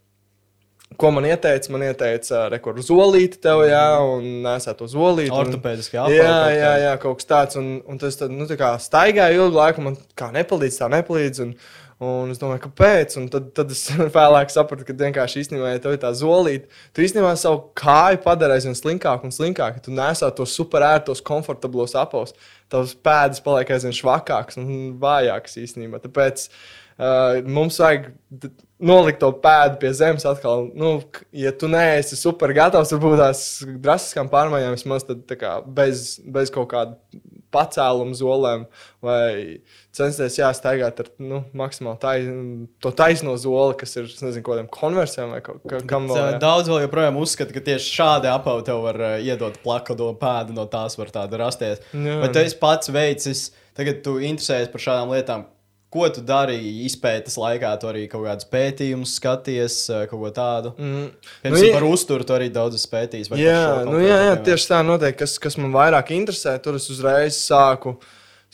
Ko 0.97 1.11
man 1.11 1.25
ieteica? 1.27 1.71
Man 1.75 1.83
ieteica, 1.83 2.45
rekur 2.53 2.77
zolīti 2.85 3.41
tev, 3.43 3.65
jā, 3.67 3.87
un 4.07 4.27
nesēt 4.45 4.79
to 4.79 4.87
zolīti. 4.91 5.33
Ortopēdiski 5.35 5.99
jāpārāk. 5.99 6.21
Jā, 6.21 6.37
jā, 6.55 6.73
jā, 6.85 6.93
kaut 7.03 7.19
kas 7.19 7.31
tāds. 7.31 7.59
Un, 7.59 7.71
un 7.91 7.99
tas 7.99 8.19
tad, 8.21 8.35
nu, 8.35 8.47
tā 8.51 8.59
kā 8.61 8.71
staigāja 8.83 9.35
ilgu 9.35 9.59
laiku, 9.59 9.83
man 9.85 9.99
kā 10.19 10.31
nepalīdz, 10.35 10.79
tā 10.79 10.91
nepalīdz. 10.93 11.43
Un, 11.47 11.57
Un 12.03 12.33
es 12.33 12.41
domāju, 12.41 12.65
kāpēc? 12.65 13.15
Un 13.21 13.29
tad, 13.31 13.53
tad 13.55 13.71
es 13.71 13.85
vēlāk 14.17 14.51
sapratu, 14.51 14.87
ka 14.89 14.97
vienkārši 14.99 15.45
īstenībā, 15.45 15.75
ja 15.75 15.83
tev 15.83 15.95
ir 15.95 16.01
tā 16.03 16.11
zolīta, 16.17 16.67
tu 16.95 17.05
īstenībā 17.05 17.35
savu 17.39 17.69
kāju 17.79 18.19
padari 18.25 18.57
aizvien 18.57 18.75
slinkāku 18.79 19.29
un 19.29 19.35
slinkāku. 19.35 19.85
Tu 19.85 19.95
nesā 19.95 20.31
tos 20.35 20.57
superērtos, 20.59 21.23
komfortablos 21.27 21.95
apavus. 21.99 22.35
Tavs 22.73 22.97
pēdas 22.99 23.43
paliek 23.45 23.71
aizvien 23.77 23.95
švakāks 23.95 24.59
un 24.59 24.71
vājāks 25.03 25.61
īstenībā. 25.63 26.03
Tāpēc 26.03 26.49
uh, 26.49 27.45
mums 27.47 27.79
vajag 27.79 28.11
nolikt 28.85 29.23
to 29.23 29.31
pēdu 29.45 29.79
pie 29.83 29.93
zemes 29.95 30.27
atkal. 30.29 30.67
Nu, 30.75 30.97
ja 31.37 31.55
tu 31.55 31.71
neesi 31.71 32.19
super 32.19 32.53
gatavs, 32.57 32.93
varbūt 32.97 33.23
tās 33.23 33.45
drastiskām 33.63 34.33
pārmaiņām, 34.33 34.75
vismaz 34.75 35.07
tad, 35.07 35.23
kā, 35.41 35.61
bez, 35.79 36.17
bez 36.27 36.51
kaut 36.55 36.73
kāda 36.75 36.99
pacēluma 37.55 38.17
zolēm, 38.19 38.67
vai 39.05 39.63
censties 39.95 40.39
jāstaigāt 40.41 41.01
ar 41.05 41.11
nu, 41.23 41.41
maksimāli 41.57 42.01
tais, 42.03 42.29
to 42.83 42.93
taisno 42.99 43.37
zoli, 43.41 43.79
kas 43.81 43.97
ir 44.01 44.11
nezinu, 44.11 44.45
kādiem 44.47 44.69
konversiem 44.75 45.33
vai 45.35 45.41
kaut 45.45 45.63
kam 45.91 46.11
vēl. 46.11 46.39
Daudz 46.43 46.71
vēl 46.73 46.85
joprojām 46.89 47.19
uzskata, 47.23 47.55
ka 47.55 47.65
tieši 47.71 47.97
šādi 48.01 48.31
apavi 48.33 48.67
tev 48.67 48.85
var 48.85 49.01
uh, 49.01 49.17
iedot 49.23 49.59
plakado 49.65 50.11
pēdu, 50.21 50.57
no 50.59 50.67
tās 50.71 50.99
var 51.01 51.15
tāda 51.15 51.41
rasties. 51.47 51.83
Jā. 51.95 52.21
Bet 52.25 52.37
tu 52.37 52.43
esi 52.43 52.61
pats 52.61 52.93
veicis, 52.95 53.49
tagad 53.79 54.03
tu 54.07 54.19
interesējies 54.21 54.73
par 54.75 54.89
šādām 54.89 55.15
lietām. 55.15 55.49
Ko 55.95 56.09
tu 56.11 56.25
darīji 56.27 56.89
izpētes 56.89 57.37
laikā? 57.39 57.71
Tu 57.79 57.87
arī 57.87 58.01
kaut 58.11 58.25
kādus 58.27 58.49
pētījumus 58.51 59.13
skaties, 59.21 59.77
kaut 60.11 60.19
ko 60.25 60.33
tādu. 60.35 60.73
Mm. 60.75 61.05
Pirms 61.45 61.61
nu, 61.63 61.69
par 61.77 61.87
uzturu 61.87 62.27
tu 62.27 62.35
arī 62.35 62.49
daudz 62.51 62.83
pētījis. 62.91 63.31
Jā, 63.39 63.85
nu, 63.87 64.01
jā, 64.03 64.19
jā, 64.29 64.35
tieši 64.49 64.69
tā 64.73 64.83
noteikti. 64.83 65.21
Kas, 65.23 65.39
kas 65.43 65.59
man 65.61 65.71
vairāk 65.77 66.11
interesē, 66.17 66.57
tur 66.65 66.81
es 66.81 66.91
uzreiz 66.91 67.39
sāku. 67.39 67.95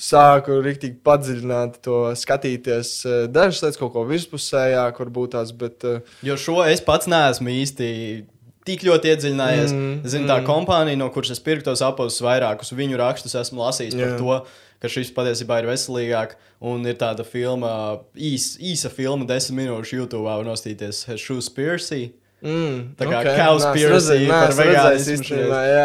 Sāku 0.01 0.61
rīktīgi 0.65 0.97
padziļināt 1.05 1.81
to, 1.85 2.03
skatīties 2.17 2.93
dažas 3.33 3.65
lietas, 3.65 3.81
kaut 3.81 3.93
ko 3.97 4.05
virspusējāk, 4.09 5.01
varbūt 5.03 5.35
tās. 5.35 5.51
Bet, 5.57 5.85
jo 6.25 6.37
šo 6.41 6.63
es 6.65 6.81
pats 6.85 7.09
neesmu 7.09 7.53
īsti 7.53 7.89
tik 8.69 8.85
ļoti 8.87 9.13
iedziļinājies. 9.15 9.75
Mm, 9.75 9.93
Zinu, 10.09 10.29
tā 10.29 10.41
mm. 10.41 10.49
kompānija, 10.49 11.01
no 11.01 11.09
kuras 11.15 11.33
es 11.35 11.43
pirku 11.45 11.67
tos 11.69 11.83
apelsīnus, 11.85 12.25
vairākus 12.27 12.75
viņu 12.77 13.01
rakstus 13.01 13.37
esmu 13.41 13.65
lasījis 13.65 13.97
yeah. 13.97 14.13
par 14.13 14.21
to, 14.21 14.67
ka 14.81 14.91
šis 14.91 15.13
patiesībā 15.17 15.61
ir 15.61 15.69
veselīgāk. 15.71 16.39
Un 16.61 16.85
ir 16.89 16.97
tāda 17.01 17.25
filma, 17.25 17.73
īs, 18.17 18.55
īsa 18.61 18.93
filma, 18.93 19.29
desmit 19.29 19.63
minūšu 19.63 20.03
YouTube, 20.03 20.27
var 20.29 20.45
nostīties 20.49 21.07
Shoespiracy. 21.21 22.11
Mm, 22.41 22.95
tā 22.97 23.05
kā 23.05 23.19
okay. 23.19 23.37
Cowspiracy 23.37 24.23
par 24.31 24.55
vegānismu, 24.57 25.41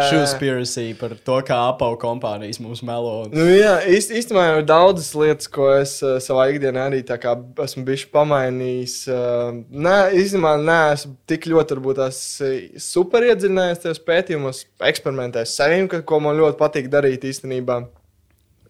Shoespiracy 0.08 0.86
par 0.96 1.12
to, 1.20 1.34
kā 1.44 1.58
apavu 1.68 1.98
kompānijas 2.00 2.56
mums 2.64 2.80
melo. 2.86 3.26
Nu, 3.28 3.44
jā, 3.50 3.74
īst, 3.92 4.14
īstenībā 4.16 4.46
ir 4.54 4.64
daudzas 4.68 5.10
lietas, 5.20 5.50
ko 5.52 5.68
es 5.74 5.98
uh, 6.00 6.16
savā 6.22 6.46
ikdienā 6.54 6.86
arī 6.88 7.02
esmu 7.04 7.84
bijis 7.84 8.06
pamainījis. 8.14 8.96
Uh, 9.12 9.60
nē, 9.68 9.98
īstenībā 10.16 10.54
neesmu 10.62 11.12
tik 11.28 11.44
ļoti 11.52 11.76
varbūt 11.76 12.00
tās 12.00 12.22
super 12.80 13.28
iedziļinājies 13.28 13.84
tajos 13.84 14.02
pētījumos, 14.08 14.64
eksperimentējis 14.88 15.56
saviem, 15.60 15.92
ko 15.92 16.24
man 16.24 16.40
ļoti 16.40 16.60
patīk 16.62 16.88
darīt 16.92 17.28
īstenībā. 17.28 17.82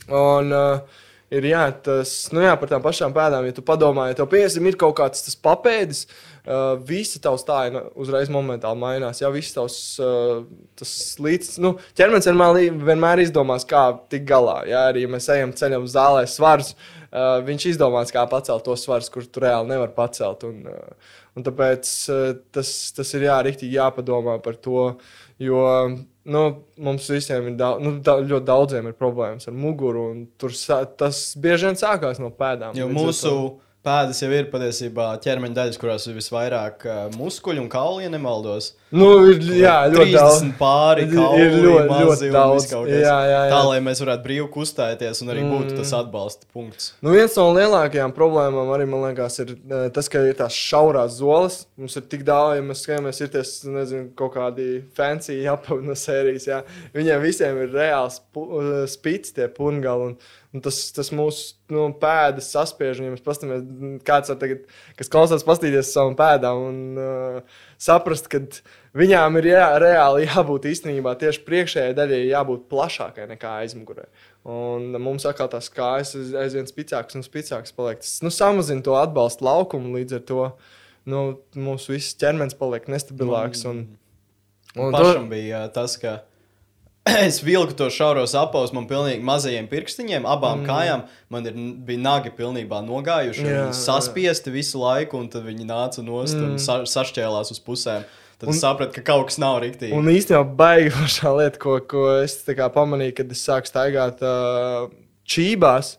Un, 0.07 0.53
uh, 0.55 1.03
ir 1.35 1.47
jā, 1.49 1.65
tas, 1.83 2.13
nu 2.35 2.43
jā, 2.45 2.53
par 2.59 2.71
tām 2.71 2.83
pašām 2.85 3.15
pēdām, 3.15 3.49
ja 3.49 3.55
tu 3.57 3.65
padomā, 3.67 4.11
ja 4.11 4.19
tev 4.19 4.29
piemēram 4.31 4.69
ir 4.71 4.79
kaut 4.79 4.95
kāds 5.01 5.25
tas 5.27 5.35
papēdis, 5.43 6.05
uh, 6.47 6.77
visa 6.87 7.21
tavs 7.23 7.43
stāja 7.43 7.83
uzreiz 7.99 8.31
momentāli 8.33 8.79
mainās. 8.79 9.23
Jā, 9.23 9.31
viss 9.35 9.57
tavs 9.57 9.79
uh, 10.03 10.45
līdz, 11.27 11.57
nu, 11.65 11.75
ķermenis 11.99 12.31
vienmēr, 12.31 12.79
vienmēr 12.91 13.25
izdomās, 13.25 13.67
kā 13.69 13.89
tikt 14.13 14.29
galā. 14.31 14.61
Jā, 14.71 14.87
arī 14.93 15.07
ja 15.07 15.13
mēs 15.17 15.29
ejam 15.35 15.55
ceļam 15.59 15.89
zālē 15.91 16.25
svars, 16.31 16.75
uh, 17.11 17.37
viņš 17.47 17.71
izdomās, 17.75 18.15
kā 18.15 18.27
pacelt 18.31 18.67
tos 18.67 18.87
svarus, 18.87 19.11
kurus 19.13 19.31
tu 19.33 19.43
reāli 19.43 19.75
nevar 19.75 19.95
pacelt. 19.99 20.47
Un, 20.47 20.63
uh, 20.71 21.15
un 21.37 21.47
tāpēc 21.47 21.95
uh, 22.15 22.27
tas, 22.55 22.77
tas 22.95 23.17
ir 23.19 23.27
jā, 23.27 23.41
rīktīgi 23.49 23.81
jāpadomā 23.81 24.39
par 24.45 24.63
to, 24.63 24.93
jo 25.43 25.67
nu, 26.27 26.43
mums 26.83 27.07
visiem 27.11 27.51
ir 27.51 27.59
daudz, 27.59 27.85
nu, 27.85 27.97
da, 28.05 28.17
ļoti 28.23 28.49
daudziem 28.49 28.91
ir 28.91 28.97
problēmas 28.99 29.49
ar 29.49 29.55
muguru. 29.57 30.09
Tur 30.41 30.55
tas 30.99 31.21
bieži 31.39 31.71
vien 31.71 31.79
sākās 31.79 32.21
no 32.23 32.33
pēdām. 32.35 32.75
Jo 32.79 32.89
mūsu 32.91 33.35
pēdas 33.87 34.21
jau 34.23 34.31
ir 34.35 34.49
patiesībā 34.51 35.13
ķermeņa 35.23 35.57
daļas, 35.57 35.79
kurās 35.81 36.07
ir 36.11 36.17
visvairāk 36.19 36.85
uh, 36.87 36.99
muskuļu 37.15 37.63
un 37.63 37.71
kaulu, 37.71 38.03
ja 38.03 38.11
nemaldos. 38.13 38.73
Nu, 38.95 39.09
ir, 39.31 39.41
jā, 39.59 39.75
ļoti 39.93 40.15
daudz. 40.15 40.45
Pāri 40.59 41.07
kauli, 41.11 41.43
ir 41.43 41.57
ļoti, 41.65 41.99
ļoti 42.03 42.31
daudz. 42.35 42.67
Jā, 42.71 42.97
jā, 42.97 43.17
jā. 43.31 43.41
Tā, 43.51 43.61
lai 43.67 43.81
mēs 43.85 44.03
varētu 44.03 44.25
brīvi 44.27 44.47
kustēties 44.55 45.23
un 45.25 45.33
arī 45.35 45.43
mm. 45.43 45.55
būtu 45.55 45.79
tas 45.81 45.93
atbalsta 45.99 46.47
punkts. 46.55 46.93
Nu, 47.03 47.13
viens 47.15 47.35
no 47.39 47.49
lielākajām 47.57 48.15
problēmām 48.17 48.71
arī, 48.77 48.87
man 48.91 49.07
liekas, 49.09 49.41
ir 49.43 49.55
uh, 49.57 49.89
tas, 49.95 50.11
ka 50.13 50.23
ir 50.27 50.39
tās 50.39 50.57
šaurās 50.57 51.19
zoles. 51.19 51.61
Mums 51.81 51.99
ir 51.99 52.07
tik 52.11 52.25
daudz, 52.27 52.61
ja 52.61 52.67
mēs 52.67 52.87
skatāmies, 52.87 53.23
ir 53.23 53.35
tas, 53.35 53.53
nezinu, 53.67 54.09
kaut 54.19 54.37
kādi 54.39 54.71
fancy 54.97 55.41
apavi 55.51 55.87
no 55.87 55.99
sērijas, 56.07 56.51
jā. 56.51 56.63
Viņiem 56.97 57.23
visiem 57.27 57.63
ir 57.67 57.75
reāls 57.75 58.23
uh, 58.39 58.85
spīts 58.91 59.35
tie 59.37 59.51
pungali. 59.53 60.13
Un, 60.13 60.19
Un 60.57 60.63
tas, 60.65 60.77
tas 60.97 61.11
mūsu 61.13 61.53
nu, 61.75 61.91
pēdas 62.01 62.49
saspiež. 62.55 63.03
Ja 63.03 63.13
mēs 63.13 63.25
paskatāmies, 63.25 63.65
kāds 64.07 64.33
ir 64.33 64.39
tagad, 64.41 64.63
kas 64.97 65.11
klausās, 65.13 65.45
paskatīties 65.45 65.85
uz 65.85 65.91
savām 65.93 66.15
pēdām 66.17 66.61
un 66.65 66.79
uh, 67.03 67.59
saprast, 67.83 68.31
ka 68.33 68.41
viņām 68.97 69.37
ir 69.43 69.51
jā, 69.51 69.67
reāli 69.83 70.25
jābūt 70.31 70.71
īstenībā 70.71 71.13
tieši 71.21 71.43
priekšējai 71.45 71.97
daļai, 71.99 72.23
jābūt 72.31 72.65
plašākai 72.73 73.27
nekā 73.35 73.53
aizmugurē. 73.67 74.07
Un 74.49 74.97
mums 75.03 75.29
atkal 75.29 75.51
tās 75.53 75.69
kājas 75.75 76.15
aizvien 76.17 76.71
spēcīgākas 76.71 77.19
un 77.21 77.27
spēcīgākas 77.27 77.77
paliek. 77.77 78.01
Tas 78.01 78.17
nu, 78.25 78.33
samazina 78.33 78.87
to 78.87 78.97
atbalstu 78.97 79.45
laukumu, 79.45 79.93
līdz 79.99 80.21
ar 80.21 80.25
to 80.31 80.47
nu, 81.13 81.27
mūsu 81.69 81.99
viss 81.99 82.17
ķermenis 82.23 82.57
paliek 82.57 82.89
nestabilāks. 82.97 83.67
Un, 83.69 83.85
un, 84.73 84.89
un 84.89 84.97
pašam 84.97 85.27
to... 85.27 85.35
bija 85.35 85.67
tas, 85.77 85.99
ka 86.01 86.23
es 87.29 87.39
vilku 87.43 87.75
to 87.77 87.87
šauros 87.93 88.35
apavus 88.39 88.73
man 88.75 88.87
pilnīgi 88.91 89.23
mazajiem 89.27 89.69
pirkstiņiem, 89.71 90.27
abām 90.27 90.63
mm. 90.63 90.69
kājām. 90.69 91.03
Man 91.33 91.49
ir, 91.49 91.59
bija 91.87 92.03
nagi 92.03 92.33
pilnībā 92.35 92.81
nogājuši, 92.87 93.45
jā, 93.47 93.67
saspiesti 93.77 94.51
jā. 94.51 94.57
visu 94.59 94.81
laiku, 94.83 95.21
un 95.23 95.29
tad 95.31 95.47
viņi 95.47 95.67
nāca 95.69 96.03
nost 96.07 96.37
mm. 96.39 96.55
un 96.55 96.63
sa 96.63 96.81
sašķēlās 96.91 97.53
uz 97.55 97.63
pusēm. 97.63 98.07
Tad 98.37 98.51
un, 98.53 98.57
sapratu, 98.59 98.99
ka 98.99 99.05
kaut 99.07 99.31
kas 99.31 99.39
nav 99.41 99.63
rīktīgi. 99.63 99.95
Un 99.97 100.11
īstenībā 100.13 100.43
baigi 100.59 100.91
pašā 100.93 101.31
lieta, 101.39 101.61
ko, 101.63 101.79
ko 101.89 102.03
es 102.21 102.35
pamanīju, 102.45 103.15
kad 103.23 103.31
es 103.33 103.45
sāku 103.47 103.71
staigāt 103.71 104.21
uh, 104.27 104.91
čībās. 105.25 105.95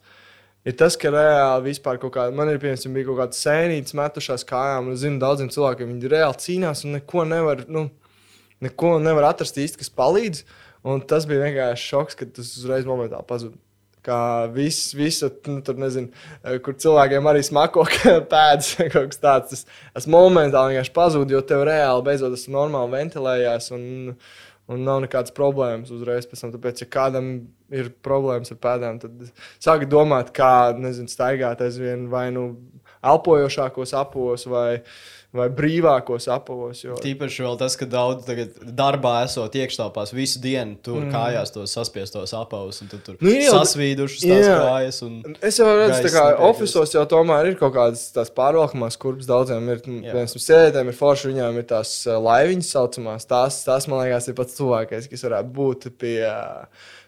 Ir 0.68 0.76
tas, 0.78 1.00
ka 1.00 1.10
reāli 1.10 1.72
vispār 1.72 1.98
kaut 2.02 2.14
kāda, 2.14 2.36
man 2.36 2.52
ir 2.52 2.60
piemēram, 2.62 2.94
bija 2.94 3.08
kaut 3.08 3.22
kāda 3.24 3.40
sēnītes 3.40 3.96
metušās 3.98 4.44
kājām, 4.46 4.92
un 4.92 4.98
es 4.98 5.02
zinu, 5.02 5.18
daudziem 5.24 5.50
cilvēkiem 5.56 5.96
viņi 5.96 6.12
reāli 6.12 6.44
cīnās 6.44 6.84
un 6.86 6.98
neko 7.00 7.24
nevar, 7.26 7.64
nu, 7.72 7.88
neko 8.62 8.98
nevar 9.02 9.32
atrast 9.32 9.58
īsti, 9.64 9.80
kas 9.82 9.94
palīdz. 9.96 10.44
Uh, 10.44 10.67
Un 10.88 11.02
tas 11.10 11.26
bija 11.28 11.46
vienkārši 11.48 11.90
šoks, 11.92 12.18
kad 12.20 12.36
tas 12.38 12.52
uzreiz 12.60 12.88
momentā 12.88 13.22
pazuda. 13.28 13.58
Kā 14.08 14.48
viss, 14.54 14.94
visu, 14.96 15.28
nu, 15.50 15.60
tur 15.68 15.76
nezinu, 15.82 16.14
kur 16.64 16.78
cilvēkiem 16.80 17.26
arī 17.28 17.42
smako 17.44 17.84
pēdas 18.32 18.70
kaut 18.94 19.10
kas 19.12 19.20
tāds. 19.20 19.50
Tas, 19.52 19.80
tas 19.98 20.08
momentāli 20.12 20.78
vienkārši 20.78 20.94
pazuda, 20.96 21.36
jo 21.36 21.42
tev 21.44 21.66
reāli 21.68 22.06
beidzot 22.06 22.32
tas 22.32 22.46
normāli 22.54 22.94
ventilējās. 22.94 23.68
Un, 23.76 24.16
un 24.72 24.84
nav 24.88 25.02
nekādas 25.04 25.36
problēmas 25.36 25.92
uzreiz 25.96 26.28
pēc 26.30 26.46
tam. 26.46 26.54
Tāpēc, 26.56 26.86
ja 26.86 26.90
kādam 26.92 27.30
ir 27.74 27.92
problēmas 28.06 28.54
ar 28.56 28.62
pēdām, 28.64 29.02
tad 29.04 29.28
sāka 29.64 29.88
domāt, 29.92 30.32
kā 30.36 30.72
nezinu, 30.80 31.12
staigāt 31.12 31.64
aizvien 31.68 32.08
vai 32.12 32.30
nu 32.36 32.50
elpojošākos 33.06 33.94
apos 33.98 34.46
vai, 34.50 34.80
vai 35.36 35.48
brīvākos 35.54 36.28
apavos. 36.34 36.82
Jo... 36.84 36.98
Tīpaši 37.02 37.46
vēl 37.46 37.58
tas, 37.60 37.76
ka 37.80 37.88
daudz 37.90 38.28
darbā 38.78 39.14
esot 39.26 39.56
iekštelpās 39.60 40.14
visu 40.16 40.42
dienu, 40.44 40.78
tur 40.84 41.02
mm. 41.04 41.14
kājās 41.14 41.54
tos 41.56 41.76
saspiestos 41.78 42.34
apavus, 42.38 42.82
un 42.84 42.92
tu 42.92 43.00
tur 43.04 43.20
nu, 43.22 43.32
jau, 43.36 43.54
sasvīdušas 43.60 44.26
tās 44.26 44.46
jā. 44.48 44.58
kājas. 44.66 45.02
Es 45.52 45.62
jau 45.62 45.70
redzu, 45.70 46.12
ka 46.16 46.28
oficiālos 46.50 46.96
jau 46.98 47.06
tomēr 47.14 47.52
ir 47.52 47.60
kaut 47.62 47.76
kādas 47.78 48.08
tās 48.16 48.34
pārvalkamās 48.34 49.00
kurpes. 49.02 49.30
Daudziem 49.30 49.74
ir, 49.74 49.84
piemēram, 49.86 50.30
sievietēm 50.34 50.92
ir 50.92 50.98
forši, 50.98 51.34
viņām 51.34 51.62
ir 51.62 51.68
tās 51.74 51.98
eh, 52.08 52.18
laiviņas 52.28 52.76
saucamās. 52.78 53.30
Tās, 53.30 53.64
tās 53.68 53.90
man 53.92 54.06
liekas, 54.06 54.32
ir 54.32 54.38
pats 54.38 54.58
tuvākais, 54.60 55.12
kas 55.12 55.28
varētu 55.30 55.54
būt 55.58 55.92
pie. 56.02 56.22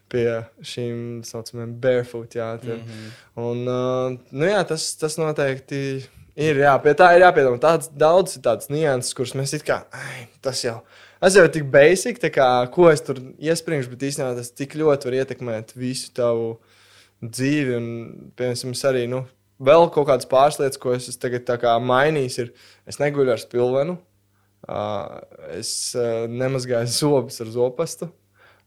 Pie 0.10 0.40
šīm 0.66 1.20
tā 1.22 1.28
saucamajām 1.28 1.76
barefoot. 1.82 2.36
Jā, 2.36 2.56
mm 2.58 2.70
-hmm. 2.70 3.10
un, 3.36 3.60
uh, 3.68 4.20
nu 4.32 4.46
jā, 4.46 4.64
tas, 4.66 4.96
tas 4.98 5.18
noteikti 5.22 6.10
Ir, 6.40 6.62
jā, 6.64 6.72
pie 6.80 6.94
tā 6.96 7.10
ir 7.18 7.26
jāpiedomā. 7.26 7.60
Tāds 7.60 7.90
daudz 8.00 8.38
ir 8.38 8.44
tādas 8.46 8.70
nianses, 8.72 9.16
kuras 9.18 9.36
mēs 9.36 9.52
it 9.58 9.66
kā, 9.68 9.82
ai, 9.92 10.28
tas 10.46 10.62
jau, 10.64 10.78
tas 11.20 11.36
jau 11.36 11.44
tik 11.52 11.66
basic, 11.74 12.22
kā, 12.32 12.48
ko 12.72 12.88
es 12.92 13.04
tur 13.04 13.20
iespringšu, 13.44 13.92
bet 13.92 14.06
īstenībā 14.08 14.38
tas 14.38 14.54
tik 14.56 14.78
ļoti 14.80 15.10
var 15.10 15.18
ietekmēt 15.18 15.74
visu 15.76 16.14
tavu 16.16 16.54
dzīvi. 17.26 17.76
Un, 17.76 17.90
piemēram, 18.40 18.72
es 18.78 18.86
arī, 18.88 19.04
nu, 19.12 19.26
vēl 19.60 19.90
kaut 19.92 20.08
kādas 20.08 20.30
pāris 20.32 20.62
lietas, 20.62 20.80
ko 20.80 20.96
es 20.96 21.10
tagad 21.20 21.44
mainīju, 21.84 22.46
ir, 22.46 22.54
es 22.88 23.02
neguļu 23.04 23.36
ar 23.36 23.44
spilvenu, 23.44 23.98
uh, 24.70 25.20
es 25.58 25.74
uh, 26.00 26.24
nemazgāju 26.32 26.94
zobus 27.02 27.44
ar 27.44 27.52
zopastu. 27.58 28.14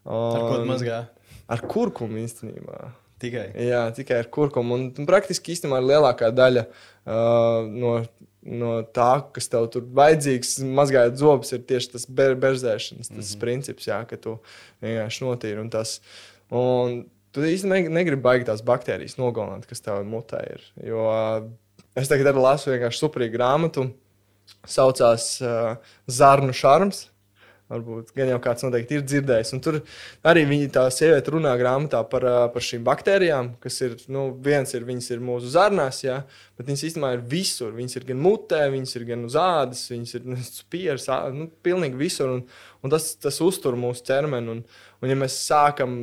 Un, 0.02 0.12
ar 0.37 0.44
ko 0.44 0.61
mazgāju? 0.68 1.08
Ar 1.50 1.62
kurkumu 1.68 2.20
īstenībā. 2.22 2.92
Tikai. 3.22 3.46
Jā, 3.68 3.84
tikai 3.94 4.18
ar 4.25 4.28
kurkumu. 4.34 4.75
Un, 4.75 4.88
un 4.99 5.06
praktiski 5.06 5.54
īstenībā 5.54 5.78
lielākā 5.82 6.32
daļa 6.34 6.64
uh, 6.66 7.68
no, 7.70 7.94
no 8.42 8.72
tā, 8.94 9.11
kas 9.34 9.46
tev 9.52 9.68
tur 9.75 9.87
vajadzīgs, 9.94 10.56
mazgājot 10.66 11.20
zobus, 11.20 11.52
ir 11.54 11.62
tieši 11.68 11.92
tas 11.94 12.06
ber 12.11 12.34
berzēšanas 12.42 13.12
tas 13.12 13.16
mm 13.16 13.28
-hmm. 13.28 13.40
princips, 13.44 13.87
jā, 13.87 14.00
ka 14.08 14.18
tu 14.18 14.38
vienkārši 14.82 15.25
notīri. 15.25 15.61
Un 15.62 15.70
tas, 15.70 16.00
un 16.50 17.04
tu 17.32 17.46
īstenībā 17.46 17.94
negribi 17.94 18.22
baigt 18.22 18.46
tās 18.50 18.64
baktērijas 18.66 19.18
nogalināt, 19.20 19.66
kas 19.70 19.80
tev 19.80 20.02
mutē 20.04 20.42
ir. 20.56 20.66
Jo 20.82 21.06
uh, 21.06 21.46
es 21.94 22.11
tagad 22.11 22.34
lasu 22.34 22.75
vienkārši 22.75 23.04
superīgu 23.04 23.38
grāmatu, 23.38 23.90
saucās 24.66 25.37
uh, 25.42 25.76
Zarnu 26.06 26.52
šarms. 26.52 27.12
Varbūt 27.73 28.11
gan 28.16 28.28
jau 28.28 28.38
kāds 28.42 28.64
noteikti 28.66 28.99
ir 28.99 29.04
dzirdējis. 29.07 29.52
Un 29.57 29.62
tur 29.64 29.78
arī 30.28 30.42
viņa 30.49 30.69
tā 30.75 30.83
sieviete 30.92 31.33
runā 31.33 31.54
grāmatā 31.61 32.02
par, 32.11 32.26
par 32.52 32.64
šīm 32.66 32.83
baktērijām, 32.85 33.52
kas 33.62 33.78
ir, 33.87 33.97
nu, 34.12 34.26
viens 34.45 34.75
ir, 34.76 34.85
viņas 34.88 35.09
ir 35.14 35.23
mūsu 35.25 35.52
zarnās, 35.54 36.02
jā, 36.04 36.19
bet 36.59 36.69
viņas 36.69 36.85
īstenībā 36.90 37.14
ir 37.16 37.25
visur. 37.33 37.73
Viņas 37.76 37.97
ir 37.97 38.09
gan 38.11 38.21
mutē, 38.26 38.61
viņas 38.75 38.97
ir 38.99 39.07
gan 39.09 39.25
uz 39.28 39.38
ādas, 39.40 39.87
viņas 39.92 40.19
ir 40.19 40.28
spieras, 40.61 41.09
nu, 41.33 41.49
pilnīgi 41.64 42.00
visur. 42.02 42.37
Un, 42.37 42.45
un 42.85 42.92
tas, 42.92 43.14
tas 43.23 43.40
uztur 43.45 43.78
mūsu 43.81 44.04
ķermeni. 44.11 44.59
Un, 44.59 44.64
un 45.00 45.14
ja 45.14 45.19
mēs 45.19 45.40
sākam 45.47 45.97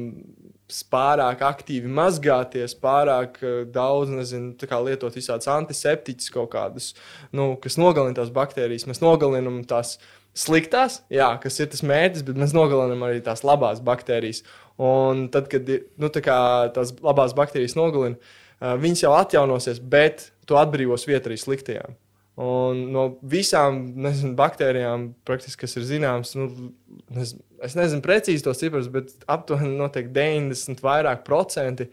pārāk 0.89 1.41
aktīvi 1.45 1.89
mazgāties, 1.89 2.75
pārāk 2.81 3.39
daudz 3.73 4.11
nezinu, 4.13 4.53
lietot 4.85 5.17
visādus 5.17 5.49
antiseptiķus, 5.49 6.29
kaut 6.33 6.51
kādus, 6.53 6.91
nu, 7.33 7.55
kas 7.61 7.77
nogalina 7.81 8.19
tās 8.19 8.29
baktērijas, 8.33 8.85
mēs 8.89 9.01
nogalinām 9.01 9.63
tās 9.69 9.97
sliktās, 10.39 11.01
jā, 11.11 11.29
kas 11.43 11.59
ir 11.59 11.69
tas 11.71 11.83
mērķis, 11.85 12.25
bet 12.27 12.39
mēs 12.39 12.55
nogalinām 12.55 13.03
arī 13.07 13.23
tās 13.25 13.43
labās 13.47 13.81
baktērijas. 13.85 14.43
Un 14.79 15.27
tad, 15.33 15.49
kad 15.51 15.67
nu, 15.99 16.11
tā 16.13 16.21
tās 16.75 16.93
labās 17.03 17.35
baktērijas 17.35 17.75
nogalina, 17.75 18.15
viņas 18.59 19.03
jau 19.03 19.15
atjaunosies, 19.17 19.81
bet 19.83 20.29
tu 20.47 20.59
atbrīvos 20.59 21.07
vietu 21.09 21.31
arī 21.31 21.39
sliktajām. 21.39 21.97
Un 22.39 22.85
no 22.93 23.03
visām 23.27 23.81
nezinu, 23.99 24.31
baktērijām, 24.39 25.09
kas 25.27 25.75
ir 25.75 25.83
zināmas, 25.89 26.31
nu, 26.39 26.47
nezinu, 27.11 27.43
es 27.67 27.75
nezinu 27.75 28.03
precīzi 28.05 28.45
tos 28.45 28.61
ciprus, 28.61 28.87
bet 28.93 29.11
aptuveni 29.27 29.75
90 29.75 30.79
vairāk 30.85 31.25
procenti 31.27 31.89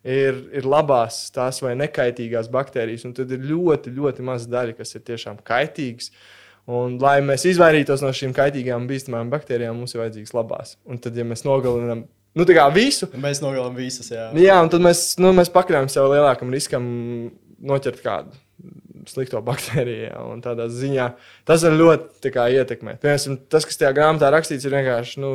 ir, 0.00 0.40
ir 0.56 0.64
labās, 0.64 1.26
tās 1.36 1.60
vai 1.60 1.74
nekaitīgās 1.76 2.48
baktērijas. 2.48 3.04
Un 3.04 3.12
tad 3.18 3.36
ir 3.36 3.44
ļoti, 3.44 3.92
ļoti 3.92 4.24
maza 4.24 4.48
daļa, 4.48 4.78
kas 4.80 4.96
ir 4.96 5.04
tiešām 5.04 5.44
kaitīgas. 5.44 6.08
Uh, 6.08 6.39
Un, 6.70 6.96
lai 7.02 7.18
mēs 7.24 7.46
izvairītos 7.50 8.04
no 8.04 8.12
šīm 8.14 8.34
kaitīgām, 8.36 8.86
bīstamām 8.90 9.30
baktērijām, 9.32 9.78
mums 9.80 9.94
ir 9.96 10.04
vajadzīgs 10.04 10.34
labās. 10.36 10.76
Un 10.86 11.00
tad, 11.02 11.16
ja 11.18 11.24
mēs 11.26 11.42
nogalinām 11.46 12.04
nu, 12.06 12.46
visu, 12.76 13.08
mēs 13.18 13.40
nogalinām 13.42 13.78
visas. 13.78 14.12
Jā, 14.12 14.28
jā 14.38 14.58
un 14.62 14.70
tad 14.70 14.84
mēs, 14.84 15.16
nu, 15.22 15.32
mēs 15.36 15.50
pakļaujam 15.54 15.90
sev 15.90 16.10
lielākam 16.12 16.52
riskam 16.54 16.84
noķert 17.60 18.04
kādu 18.04 18.38
slikto 19.08 19.40
baktēriju. 19.44 20.10
Jā, 20.10 20.20
tādā 20.44 20.68
ziņā 20.72 21.08
tas 21.48 21.64
var 21.66 21.76
ļoti 21.80 22.32
kā, 22.34 22.46
ietekmēt. 22.60 23.00
Piemēram, 23.02 23.40
tas, 23.50 23.66
kas 23.68 23.80
tajā 23.80 23.92
grāmatā 23.96 24.30
rakstīts, 24.34 24.66
ir 24.68 24.76
vienkārši. 24.76 25.24
Nu, 25.24 25.34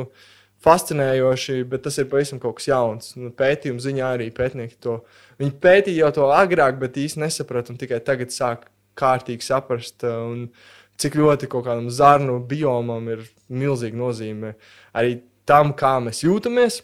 fascinējoši, 0.66 1.60
bet 1.68 1.84
tas 1.84 1.98
ir 2.00 2.08
pavisam 2.10 2.40
kaut 2.42 2.58
kas 2.58 2.70
jauns. 2.70 3.12
Nu, 3.18 3.28
pētījuma 3.36 3.82
ziņā 3.82 4.14
arī 4.16 4.30
pētnieki 4.34 4.78
to 4.82 5.00
viņi 5.40 5.52
pētīja 5.62 6.06
jau 6.06 6.14
to 6.16 6.30
agrāk, 6.34 6.80
bet 6.80 6.96
īsti 7.00 7.22
nesaprata 7.22 7.74
un 7.74 7.80
tikai 7.80 8.00
tagad 8.04 8.32
sāk 8.34 8.66
kārtīgi 8.98 9.44
saprast. 9.44 10.06
Un, 10.08 10.48
Cik 10.96 11.18
ļoti 11.20 11.48
kaut 11.52 11.66
kādam 11.66 11.90
zarnu 11.92 12.38
biomam 12.48 13.08
ir 13.12 13.24
milzīga 13.52 13.98
nozīme 14.00 14.54
arī 14.96 15.18
tam, 15.48 15.74
kā 15.76 15.96
mēs 16.02 16.22
jūtamies, 16.24 16.80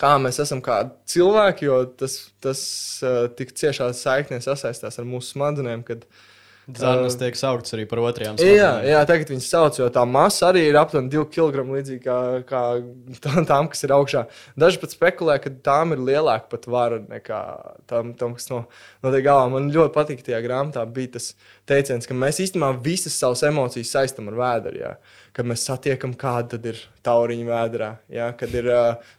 kā 0.00 0.14
mēs 0.22 0.38
esam 0.44 0.62
kā 0.64 0.78
cilvēki, 1.10 1.66
jo 1.66 1.80
tas, 1.98 2.20
tas 2.44 2.62
uh, 3.02 3.26
tik 3.36 3.50
ciešā 3.58 3.90
saiknē 3.96 4.38
sasaistās 4.44 5.00
ar 5.00 5.08
mūsu 5.08 5.34
smadzenēm, 5.34 5.82
kad 5.88 6.06
uh, 6.06 6.22
Zarnas 6.66 7.14
tiek 7.14 7.36
sauktas 7.38 7.76
arī 7.76 7.84
par 7.86 8.00
otrajām 8.02 8.34
smadzenēm. 8.34 8.56
Jā, 8.58 8.70
jā, 8.90 9.02
tagad 9.06 9.28
viņas 9.30 9.48
sauc, 9.52 9.76
jo 9.78 9.86
tā 9.94 10.02
masa 10.10 10.48
arī 10.48 10.64
ir 10.66 10.78
aptuveni 10.80 11.12
2 11.12 11.28
kg 11.30 11.62
līdzīgi 11.62 12.02
kā, 12.02 12.16
kā 12.48 12.62
tām, 13.50 13.68
kas 13.70 13.86
ir 13.86 13.94
augšā. 13.94 14.24
Daži 14.58 14.80
pat 14.82 14.96
spekulē, 14.96 15.36
ka 15.44 15.52
tām 15.68 15.94
ir 15.94 16.02
lielāka 16.08 16.50
pat 16.56 16.66
vara 16.66 16.98
nekā 17.06 17.42
tam, 17.86 18.10
tam 18.18 18.34
kas 18.34 18.50
no, 18.50 18.64
no 19.06 19.14
tie 19.14 19.22
galā. 19.22 19.46
Man 19.52 19.70
ļoti 19.70 19.94
patīk 19.94 20.26
tajā 20.26 20.42
grāmatā 20.42 20.82
bija 20.90 21.14
tas 21.20 21.30
teiciens, 21.70 22.08
ka 22.10 22.18
mēs 22.18 22.42
īstenībā 22.42 22.72
visas 22.82 23.14
savas 23.14 23.46
emocijas 23.46 23.94
saistam 23.94 24.32
ar 24.32 24.40
vēdru. 24.42 24.82
Jā. 24.82 24.96
Kad 25.36 25.44
mēs 25.44 25.66
satiekam 25.68 26.14
kādu, 26.16 26.54
tad 26.54 26.66
ir 26.70 26.78
tauriņa 27.04 27.46
vēdrā. 27.50 27.90
Jā. 28.08 28.30
Kad 28.40 28.54
ir 28.56 28.70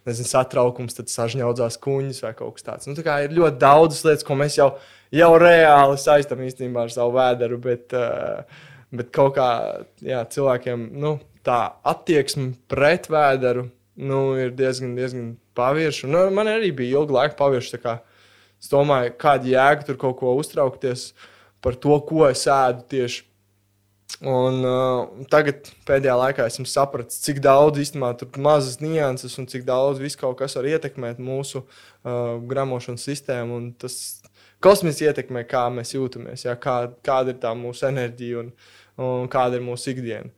nezinu, 0.08 0.30
satraukums, 0.32 0.98
tad 0.98 1.12
sažņaudzās 1.14 1.78
kuņas 1.84 2.24
vai 2.26 2.32
kaut 2.40 2.58
kas 2.58 2.66
tāds. 2.66 2.90
Nu, 2.90 2.98
tā 2.98 3.20
ir 3.28 3.36
ļoti 3.38 3.62
daudzas 3.62 4.02
lietas, 4.08 4.26
ko 4.26 4.38
mēs 4.40 4.58
jau 4.58 4.72
jau 5.14 5.32
reāli 5.40 5.98
saistam 6.02 6.42
īstenībā 6.44 6.86
ar 6.86 6.94
savu 6.94 7.16
vēderu, 7.18 7.60
bet, 7.64 7.96
bet 8.92 9.12
kaut 9.16 9.36
kā 9.38 9.50
jā, 10.04 10.24
cilvēkiem 10.34 10.90
nu, 11.00 11.18
tā 11.48 11.62
attieksme 11.88 12.54
pret 12.72 13.10
vēderu 13.12 13.68
nu, 13.98 14.22
ir 14.38 14.54
diezgan, 14.58 14.96
diezgan 14.98 15.32
pavirša. 15.58 16.10
Nu, 16.12 16.28
man 16.34 16.52
arī 16.52 16.74
bija 16.76 17.00
ilgu 17.00 17.16
laiku 17.16 17.38
pavirša. 17.40 17.98
Es 18.58 18.70
domāju, 18.74 19.16
kāda 19.22 19.50
jēga 19.52 19.88
tur 19.88 20.00
kaut 20.02 20.20
ko 20.20 20.36
uztraukties 20.38 21.12
par 21.62 21.78
to, 21.78 21.98
ko 22.06 22.28
es 22.30 22.46
ēdu 22.50 22.86
tieši. 22.92 23.24
Un, 24.18 24.64
uh, 24.66 25.26
tagad 25.30 25.68
pēdējā 25.86 26.14
laikā 26.18 26.46
esmu 26.50 26.66
sapratis, 26.66 27.20
cik 27.22 27.38
daudz 27.44 27.78
īstenībā 27.84 28.14
tur 28.18 28.40
mazas 28.42 28.80
nianses 28.82 29.36
un 29.38 29.46
cik 29.52 29.68
daudz 29.68 30.00
viss 30.02 30.18
kaut 30.18 30.40
kas 30.40 30.56
var 30.58 30.66
ietekmēt 30.72 31.20
mūsu 31.22 31.62
uh, 31.62 32.40
gramošanas 32.50 33.06
sistēmu. 33.06 33.60
Tas 33.78 34.24
kosmos 34.64 35.04
ietekmē, 35.06 35.44
kā 35.50 35.68
mēs 35.74 35.94
jūtamies, 35.94 36.48
jā, 36.48 36.56
kā, 36.58 36.80
kāda 37.06 37.36
ir 37.36 37.42
tā 37.44 37.54
mūsu 37.58 37.86
enerģija 37.92 38.42
un, 38.42 38.50
un 38.98 39.30
kāda 39.30 39.60
ir 39.60 39.68
mūsu 39.68 39.94
ikdiena. 39.94 40.34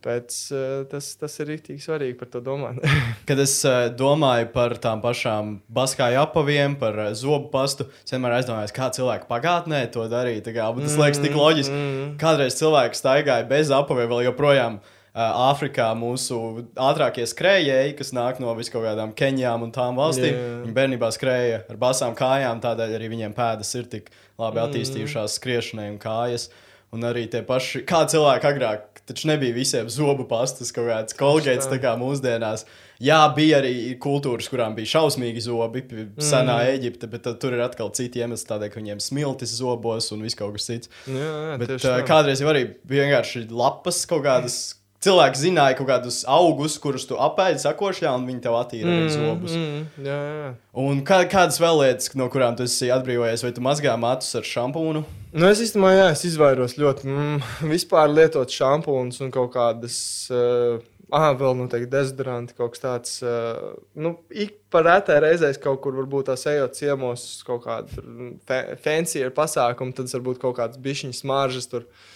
Pēc, 0.00 0.36
eh, 0.56 0.84
tas, 0.88 1.10
tas 1.20 1.34
ir 1.42 1.50
rīktīgi 1.52 1.82
svarīgi 1.84 2.16
par 2.16 2.30
to 2.32 2.40
domāt. 2.44 2.78
Kad 3.28 3.42
es 3.42 3.52
uh, 3.68 3.88
domāju 3.92 4.46
par 4.54 4.72
tām 4.80 5.02
pašām 5.04 5.58
baskāju 5.76 6.22
apaviem, 6.22 6.78
par 6.80 6.96
uh, 6.96 7.10
zobu 7.16 7.50
pastu, 7.52 7.84
es 8.00 8.14
vienmēr 8.14 8.38
aizdomājos, 8.38 8.72
kā 8.76 8.88
cilvēki 8.96 9.28
pagātnē 9.28 9.82
to 9.92 10.06
darīja. 10.08 10.46
Kā, 10.48 10.70
tas 10.78 10.96
liekas 11.00 11.20
tik 11.20 11.36
loģiski. 11.36 11.74
Mm. 11.76 12.08
Kādreiz 12.20 12.56
cilvēki 12.60 12.96
staigāja 12.96 13.44
bez 13.50 13.74
apaviem, 13.76 14.08
vēl 14.10 14.30
joprojām 14.30 14.80
Āfrikā 15.10 15.88
mūsu 15.98 16.36
ātrākie 16.78 17.24
skrejēji, 17.26 17.96
kas 17.98 18.12
nāk 18.14 18.38
no 18.38 18.52
viskaut 18.54 18.84
kādām 18.84 19.10
Kenijām 19.18 19.64
un 19.66 19.72
tām 19.74 19.98
valstīm, 19.98 20.30
yeah. 20.30 20.60
viņi 20.62 20.74
bērnībā 20.76 21.08
skrēja 21.16 21.64
ar 21.66 21.80
basām 21.82 22.14
kājām, 22.14 22.60
tādēļ 22.62 22.94
arī 22.94 23.08
viņiem 23.10 23.34
pēdas 23.34 23.74
ir 23.74 23.88
tik 23.90 24.12
labi 24.38 24.60
mm. 24.60 24.68
attīstījušās 24.68 25.34
skriešanai 25.40 25.88
un 25.90 25.98
kājas. 26.02 26.46
Un 26.94 27.06
arī 27.06 27.26
tie 27.30 27.42
paši, 27.46 27.84
kā 27.86 28.04
cilvēki 28.10 28.48
agrāk, 28.48 28.86
taču 29.10 29.28
nebija 29.30 29.56
visiem 29.56 29.90
zobu 29.92 30.24
pastas, 30.30 30.70
kaut 30.74 30.88
kāds 30.88 31.18
kolgēts, 31.18 31.68
tā 31.70 31.80
kā 31.82 31.96
mūsdienās. 32.00 32.64
Jā, 33.00 33.18
bija 33.36 33.58
arī 33.62 33.74
kultūras, 34.00 34.50
kurām 34.52 34.74
bija 34.76 34.90
šausmīgi 34.94 35.44
zobi, 35.46 35.84
senā 36.20 36.58
mm. 36.60 36.72
Eģipte, 36.74 37.08
bet 37.10 37.28
tur 37.40 37.56
ir 37.56 37.62
atkal 37.64 37.92
citi 37.96 38.20
iemesli, 38.20 38.48
tādēļ, 38.50 38.72
ka 38.72 38.80
viņiem 38.82 39.00
smiltis 39.00 39.54
zobos 39.56 40.10
un 40.14 40.26
viss 40.26 40.38
kaut 40.38 40.58
kas 40.58 40.68
cits. 40.68 40.92
Jā, 41.08 41.30
jā, 41.52 41.56
bet, 41.62 41.76
uh, 41.80 42.02
kādreiz 42.08 42.44
jau 42.44 42.50
arī 42.52 42.66
vienkārši 42.90 43.46
lapas 43.48 44.04
kaut 44.10 44.26
kādas 44.28 44.60
cilvēki 45.04 45.40
zināja 45.40 45.76
kaut 45.78 45.88
kādus 45.88 46.20
augus, 46.28 46.76
kurus 46.82 47.06
tu 47.08 47.16
apēdi 47.20 47.62
sakošļā, 47.62 48.12
un 48.18 48.26
viņi 48.28 48.42
tev 48.44 48.58
attīra 48.58 48.90
mm, 48.90 49.08
zobus. 49.14 49.56
Mm, 49.56 50.04
jā, 50.06 50.18
jā. 50.40 50.52
Un 50.84 51.00
kā, 51.08 51.22
kādas 51.30 51.60
vēl 51.62 51.82
lietas, 51.84 52.12
no 52.20 52.28
kurām 52.32 52.58
tu 52.58 52.66
esi 52.68 52.92
atbrīvojies, 52.92 53.44
vai 53.46 53.54
tu 53.56 53.64
mazgā 53.64 53.96
matus 54.00 54.36
ar 54.38 54.46
šampūnu? 54.46 55.04
Nu, 55.30 55.48
es 55.48 55.62
īstenībā, 55.64 55.94
jā, 55.96 56.06
es 56.12 56.24
izvairos 56.28 56.76
ļoti 56.80 57.08
mm, 57.08 57.50
vispār 57.72 58.12
lietot 58.12 58.52
šampūnus 58.52 59.22
un 59.24 59.34
kaut 59.34 59.54
kādas. 59.56 59.98
Uh, 60.32 60.80
Ah, 61.10 61.32
vēl 61.34 61.56
noteikti 61.58 61.88
dezodoranti, 61.90 62.54
kaut 62.54 62.76
kas 62.76 62.82
tāds. 62.84 63.14
Uh, 63.26 63.72
nu, 63.98 64.12
ik 64.30 64.60
par 64.70 64.84
rētā 64.86 65.16
reizēs 65.18 65.58
kaut 65.58 65.80
kur 65.82 65.96
varbūt 65.96 66.28
tās 66.28 66.46
ejot 66.46 66.76
ciemos, 66.78 67.24
kaut 67.42 67.64
kāda 67.64 68.76
fancy 68.78 69.18
ir 69.18 69.32
pasākuma, 69.34 69.90
tad 69.96 70.12
varbūt 70.14 70.38
kaut 70.38 70.54
kādas 70.60 70.78
bišķiņas 70.78 71.24
smaržas 71.24 71.66
tur. 71.72 71.88
Uh, 71.88 72.06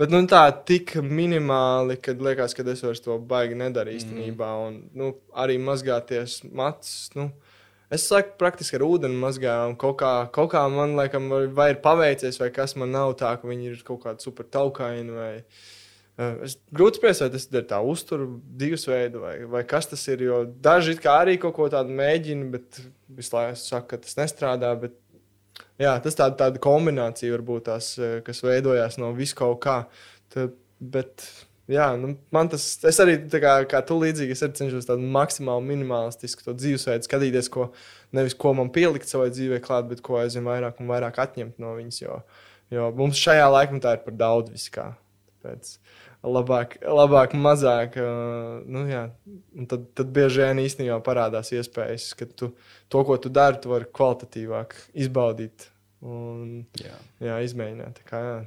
Bet 0.00 0.08
nu, 0.08 0.22
tā 0.24 0.46
tik 0.64 0.94
minimāli, 1.04 1.98
kad 2.00 2.22
liekas, 2.24 2.54
ka 2.56 2.64
es 2.72 2.80
vairs 2.80 3.02
to 3.04 3.18
baigi 3.28 3.58
nedaru 3.58 3.92
īstenībā. 3.92 4.48
Mm. 4.48 4.68
Un, 4.68 4.78
nu, 4.96 5.08
arī 5.36 5.58
mazgāties 5.60 6.38
matus. 6.56 7.10
Nu, 7.12 7.26
es 7.92 8.06
saku, 8.08 8.32
praktiski 8.40 8.78
ar 8.78 8.86
ūdeni 8.86 9.20
mazgāju. 9.20 9.74
Kaut 9.82 9.98
kā, 10.00 10.12
kaut 10.32 10.54
kā 10.54 10.62
man 10.72 10.96
liekas, 10.96 11.26
vai 11.56 11.68
ir 11.74 11.82
paveicies, 11.84 12.40
vai 12.40 12.48
kas 12.54 12.78
man 12.80 12.94
nav 12.96 13.12
tā, 13.20 13.34
ka 13.36 13.50
viņi 13.50 13.74
ir 13.74 13.84
kaut 13.84 14.00
kādi 14.06 14.24
super 14.24 14.48
taukaini. 14.48 15.12
Vai, 15.18 15.28
uh, 16.16 16.40
es 16.48 16.56
grūti 16.72 17.02
spriest, 17.02 17.26
vai 17.26 17.30
tas 17.36 17.48
ir 17.52 17.68
tā 17.68 17.82
uzturu 17.84 18.30
divas 18.62 18.88
veidu, 18.88 19.20
vai, 19.26 19.36
vai 19.52 19.66
kas 19.68 19.92
tas 19.92 20.06
ir. 20.08 20.24
Jo 20.30 20.46
daži 20.48 20.96
arī 21.12 21.36
kaut 21.44 21.58
ko 21.60 21.68
tādu 21.76 21.92
mēģina, 22.00 22.48
bet 22.56 22.80
visu 23.20 23.36
laiku 23.36 23.60
saka, 23.66 23.92
ka 23.92 24.04
tas 24.06 24.16
nestrādā. 24.22 24.72
Bet 24.80 24.96
jā, 25.80 25.92
tas 26.04 26.16
tāda, 26.18 26.36
tāda 26.44 26.62
kombinācija 26.62 27.34
varbūt 27.36 27.68
tās, 27.68 27.92
eh, 27.98 28.18
kas 28.26 28.42
veidojās 28.44 28.98
no 29.02 29.12
vis 29.16 29.34
kaut 29.36 29.60
kā. 29.64 29.76
Tad, 30.32 30.54
bet, 30.80 31.24
jā, 31.70 31.88
nu, 32.00 32.14
man 32.34 32.50
tas, 32.52 32.64
arī 33.02 33.16
kā, 33.32 33.54
kā 33.70 33.82
tu 33.86 33.98
līdzīgi, 34.00 34.36
es 34.36 34.44
arī 34.46 34.58
cenšos 34.60 34.88
tādu 34.88 35.08
maksimāli 35.16 35.72
minimalistisku 35.72 36.46
to 36.46 36.54
dzīvesveidu 36.58 37.08
skatīties, 37.08 37.50
ko 37.52 37.70
nevis 38.16 38.36
ko 38.38 38.54
man 38.58 38.72
pielikt 38.74 39.10
savai 39.10 39.30
dzīvē 39.34 39.60
klāt, 39.64 39.88
bet 39.90 40.02
ko 40.06 40.20
aizvien 40.22 40.46
vairāk 40.48 40.80
un 40.82 40.90
vairāk 40.90 41.20
atņemt 41.22 41.60
no 41.62 41.76
viņas. 41.78 42.02
Jo, 42.02 42.20
jo 42.74 42.90
mums 42.98 43.20
šajā 43.20 43.46
laikmetā 43.50 43.96
ir 43.96 44.04
par 44.06 44.18
daudz 44.18 44.54
viskā. 44.54 44.90
Tāpēc, 45.40 45.76
labāk, 46.26 46.76
labāk 46.84 47.34
mazāk. 47.38 47.96
Uh, 48.00 48.60
nu, 48.68 48.84
jā. 48.90 49.06
un 49.56 49.68
tad, 49.70 49.86
tad 49.96 50.12
bieži 50.14 50.44
vien 50.44 50.62
īstenībā 50.62 51.00
parādās 51.04 51.52
iespējas, 51.56 52.12
ka 52.18 52.28
tu, 52.28 52.52
to, 52.92 53.04
ko 53.06 53.16
tu 53.20 53.32
dari, 53.32 53.60
tu 53.62 53.72
vari 53.72 53.88
kvalitatīvāk 53.88 54.76
izbaudīt 55.04 55.68
un 56.04 56.62
jā. 56.80 56.96
Jā, 57.24 57.40
izmēģināt. 57.46 58.02
Kā, 58.08 58.22
jā. 58.26 58.38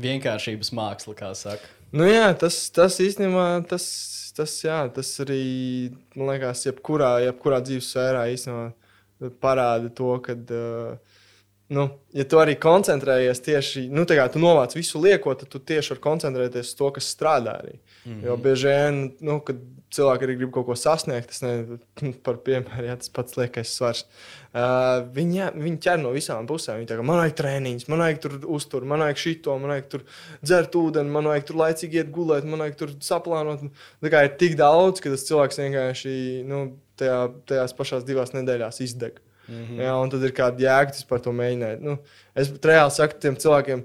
Vienkāršības 0.00 0.72
māksla, 0.76 1.16
kā 1.18 1.32
saka. 1.38 1.76
Nu, 1.90 2.06
jā, 2.06 2.28
tas, 2.38 2.62
tas 2.74 3.00
īstenībā 3.02 3.46
tas, 3.70 3.84
tas, 4.36 4.54
jā, 4.62 4.84
tas 4.94 5.08
arī 5.24 5.42
man 6.14 6.30
liekas, 6.30 6.62
jebkurā, 6.68 7.16
jebkurā 7.26 7.58
dzīves 7.66 7.90
sfērā 7.90 8.28
īstenībā 8.34 9.32
parāda 9.42 9.90
to, 9.92 10.14
ka. 10.24 10.38
Uh, 10.50 11.09
nu, 11.70 11.86
ja 12.16 12.24
tu 12.26 12.40
arī 12.42 12.56
koncentrējies 12.58 13.42
tieši, 13.46 13.84
nu, 13.94 14.02
tā 14.08 14.16
kā 14.18 14.24
tu 14.32 14.40
novāc 14.42 14.74
visu 14.74 14.98
lieko, 15.02 15.36
tad 15.38 15.52
tu 15.52 15.60
tieši 15.62 15.94
vari 15.94 16.02
koncentrēties 16.02 16.72
uz 16.72 16.78
to, 16.78 16.88
kas 16.96 17.10
strādā 17.14 17.60
arī. 17.60 17.76
Mm 18.04 18.12
-hmm. 18.12 18.24
Jo 18.26 18.36
bieži 18.36 18.66
vien, 18.66 18.98
nu, 19.20 19.40
kad 19.40 19.60
cilvēki 19.94 20.26
arī 20.26 20.36
grib 20.40 20.50
kaut 20.54 20.66
ko 20.66 20.74
sasniegt, 20.74 21.28
tas 21.28 21.42
ne 21.42 21.78
par 22.26 22.40
piemēru, 22.46 22.86
ja 22.86 22.96
tas 22.96 23.08
pats 23.08 23.36
liekais 23.36 23.76
svars. 23.76 24.04
Uh, 24.54 25.06
viņi, 25.14 25.52
viņi 25.54 25.78
ķer 25.78 26.02
no 26.02 26.10
visām 26.10 26.46
pusēm. 26.46 26.76
Viņi 26.78 26.90
tā 26.90 27.02
man 27.02 27.22
vajag 27.22 27.36
treniņus, 27.36 27.88
man 27.88 27.98
vajag 27.98 28.20
tur 28.20 28.32
uztur, 28.46 28.84
man 28.84 29.00
vajag 29.00 29.16
šito, 29.16 29.58
man 29.58 29.70
vajag 29.70 29.88
tur 29.88 30.04
dzert 30.42 30.74
ūdeni, 30.74 31.10
man 31.10 31.24
vajag 31.24 31.44
tur 31.46 31.56
laicīgi 31.56 31.96
iet 31.96 32.10
gulēt, 32.10 32.44
man 32.44 32.58
vajag 32.58 32.76
tur 32.76 32.90
saplānot. 33.00 33.60
Tā 34.02 34.10
kā 34.10 34.24
ir 34.24 34.36
tik 34.42 34.56
daudz, 34.56 35.00
ka 35.00 35.10
tas 35.10 35.26
cilvēks 35.30 35.58
vienkārši, 35.58 36.44
nu, 36.44 36.78
tajā, 36.96 37.28
tajās 37.46 37.72
pašās 37.72 38.04
divās 38.04 38.32
nedēļās 38.32 38.80
izdeg. 38.80 39.12
Mm 39.14 39.29
-hmm. 39.50 39.80
Jā, 39.82 39.94
un 40.02 40.10
tad 40.10 40.22
ir 40.22 40.32
kāda 40.36 40.64
jēga 40.64 41.06
par 41.08 41.20
to 41.20 41.32
mēģināt. 41.32 41.82
Nu, 41.82 41.98
es 42.34 42.50
reāli 42.50 42.94
saku 42.94 43.18
tiem 43.20 43.36
cilvēkiem, 43.36 43.84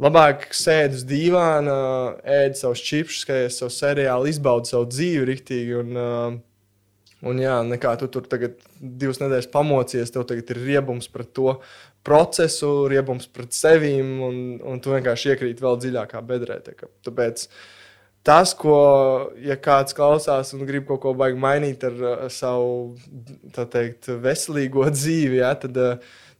labāk 0.00 0.48
sēdi 0.52 0.98
uz 0.98 1.04
dīvāna, 1.04 1.76
ēdi 2.24 2.58
savus 2.58 2.82
čipsus, 2.82 3.22
skaties 3.24 3.58
savu 3.58 3.70
seriālu, 3.70 4.28
izbaudi 4.28 4.68
savu 4.68 4.88
dzīvi 4.90 5.24
rīktīgi. 5.30 5.78
Un, 5.80 5.96
uh, 5.96 7.28
un 7.30 7.40
jā, 7.40 7.62
nekā 7.64 7.96
tu 8.00 8.08
tur 8.08 8.26
tagad 8.28 8.58
divas 8.80 9.20
nedēļas 9.22 9.50
pamocies, 9.52 10.10
tev 10.10 10.26
tagad 10.28 10.50
ir 10.50 10.62
riebums 10.66 11.08
pret 11.08 11.32
to 11.32 11.60
procesu, 12.04 12.86
riebums 12.90 13.26
pret 13.32 13.52
sevīm, 13.56 14.18
un, 14.26 14.42
un 14.60 14.80
tu 14.80 14.92
vienkārši 14.92 15.32
iekrīt 15.32 15.62
vēl 15.64 15.80
dziļākā 15.80 16.20
bedrē. 16.26 16.60
Tāpēc 17.06 17.48
tas, 18.24 18.54
ko, 18.56 18.76
ja 19.44 19.56
kāds 19.60 19.96
klausās 19.96 20.54
un 20.56 20.64
grib 20.68 20.86
kaut 20.88 21.02
ko 21.02 21.14
baigi 21.18 21.40
mainīt 21.40 21.84
ar, 21.86 21.96
ar 22.26 22.32
savu 22.32 22.94
teikt, 23.54 24.10
veselīgo 24.24 24.88
dzīvi, 24.98 25.40
ja, 25.42 25.52
tad, 25.60 25.80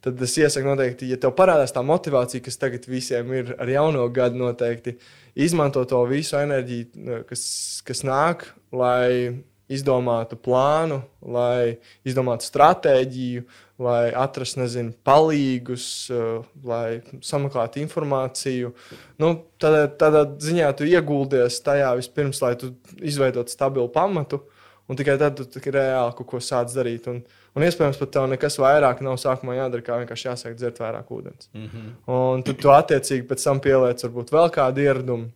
tad 0.05 0.25
es 0.27 0.37
iesaku 0.41 0.71
noteikti, 0.71 1.11
ja 1.13 1.19
tev 1.21 1.35
parādās 1.37 1.73
tā 1.75 1.85
motivācija, 1.85 2.43
kas 2.45 2.61
tagad 2.61 2.87
visiem 2.89 3.33
ir 3.37 3.53
ar 3.59 3.71
jauno 3.71 4.05
gadu, 4.13 4.41
noteikti 4.41 4.97
izmanto 5.45 5.83
to 5.89 6.01
visu 6.09 6.39
enerģiju, 6.39 7.21
kas, 7.29 7.43
kas 7.85 8.05
nāk, 8.07 8.47
lai 8.75 9.35
izdomātu 9.71 10.37
plānu, 10.37 10.99
lai 11.25 11.77
izdomātu 12.05 12.45
stratēģiju, 12.45 13.45
lai 13.81 14.07
atrastu, 14.15 14.61
nezinu, 14.61 14.93
palīgus, 15.05 15.85
uh, 16.13 16.45
lai 16.63 17.01
sameklētu 17.25 17.81
informāciju. 17.83 18.71
Nu, 19.19 19.31
tādā, 19.61 19.85
tādā 19.99 20.23
ziņā 20.41 20.69
tu 20.79 20.87
ieguldies 20.87 21.59
tajā 21.65 21.91
vispirms, 21.99 22.39
lai 22.43 22.53
tu 22.59 22.71
izveidotu 23.03 23.51
stabilu 23.51 23.89
pamatu, 23.91 24.45
un 24.87 24.99
tikai 24.99 25.17
tad 25.19 25.41
tu 25.51 25.63
reāli 25.75 26.15
kaut 26.15 26.29
ko 26.29 26.39
sāc 26.43 26.71
darīt. 26.71 27.09
Un, 27.11 27.19
un 27.55 27.67
iespējams, 27.67 27.99
pat 27.99 28.13
tev 28.15 28.29
nekas 28.31 28.59
vairāk 28.63 29.03
nav 29.03 29.19
sākumā 29.19 29.57
jādara, 29.59 29.83
kā 29.83 29.99
vienkārši 30.03 30.29
jāsāk 30.29 30.55
dzert 30.59 30.79
vairāk 30.79 31.11
ūdens. 31.11 31.49
Mm 31.53 31.67
-hmm. 31.67 31.91
Un 32.15 32.43
tad 32.43 32.61
tu 32.61 32.71
attiecīgi 32.71 33.27
pēc 33.27 33.43
tam 33.43 33.59
pieliec 33.59 34.03
varbūt 34.03 34.31
vēl 34.31 34.51
kādu 34.55 34.87
ieradumu. 34.87 35.31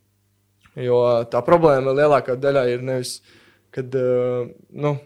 Jo 0.76 1.26
tā 1.32 1.42
problēma 1.44 1.92
lielākā 1.92 2.38
daļā 2.40 2.68
ir 2.74 2.82
nevis, 2.82 3.22
kad 3.72 3.96
uh, 3.96 4.48
nu, 4.70 4.98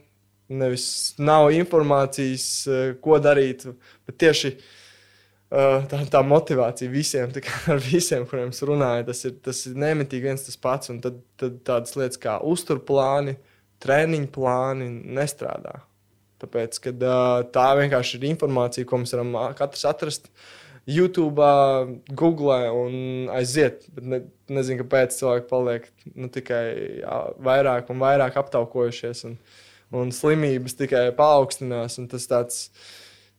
nevis 0.52 0.88
nav 1.22 1.52
informācijas, 1.56 2.48
uh, 2.68 2.86
ko 3.04 3.20
darīt, 3.24 3.68
bet 4.08 4.20
tieši 4.26 4.54
uh, 4.58 5.86
tā, 5.90 6.04
tā 6.12 6.24
motivācija 6.26 6.92
visiem, 6.92 7.32
tā 7.36 7.46
ar 7.74 7.82
visiem, 7.84 8.28
kuriem 8.30 8.52
es 8.56 8.64
runāju, 8.66 9.08
tas 9.12 9.26
ir, 9.30 9.40
tas 9.46 9.64
ir 9.70 9.80
nemitīgi 9.86 10.32
viens 10.32 10.46
tas 10.50 10.60
pats. 10.60 10.92
Un 10.94 11.02
tad, 11.04 11.24
tad 11.40 11.64
tādas 11.68 11.98
lietas 12.00 12.22
kā 12.22 12.40
uzturplāni, 12.44 13.38
uh, 13.38 13.50
treniņu 13.84 14.30
plāni 14.34 14.90
nestrādā. 15.18 15.82
Tāpēc, 16.44 16.80
kad, 16.84 17.06
uh, 17.08 17.40
tā 17.56 17.70
vienkārši 17.80 18.20
ir 18.20 18.28
informācija, 18.34 18.88
ko 18.88 19.00
mēs 19.00 19.16
varam 19.16 19.36
katrs 19.58 19.86
atrast 19.88 20.30
YouTube, 20.90 21.46
Google 22.20 22.58
un 22.76 22.96
aiziet. 23.32 23.86
Ne, 23.96 24.26
nezinu, 24.52 24.82
kāpēc 24.84 25.16
cilvēki 25.16 25.48
paliek 25.52 25.88
nu, 26.12 26.28
tikai 26.32 26.64
jā, 27.00 27.20
vairāk 27.48 27.94
un 27.94 28.04
vairāk 28.04 28.40
aptaukojušies, 28.42 29.24
un, 29.30 29.38
un 29.94 30.12
slimības 30.16 30.78
tikai 30.80 31.06
paaugstinās. 31.18 32.00
Tas 32.12 32.28
tāds, 32.30 32.60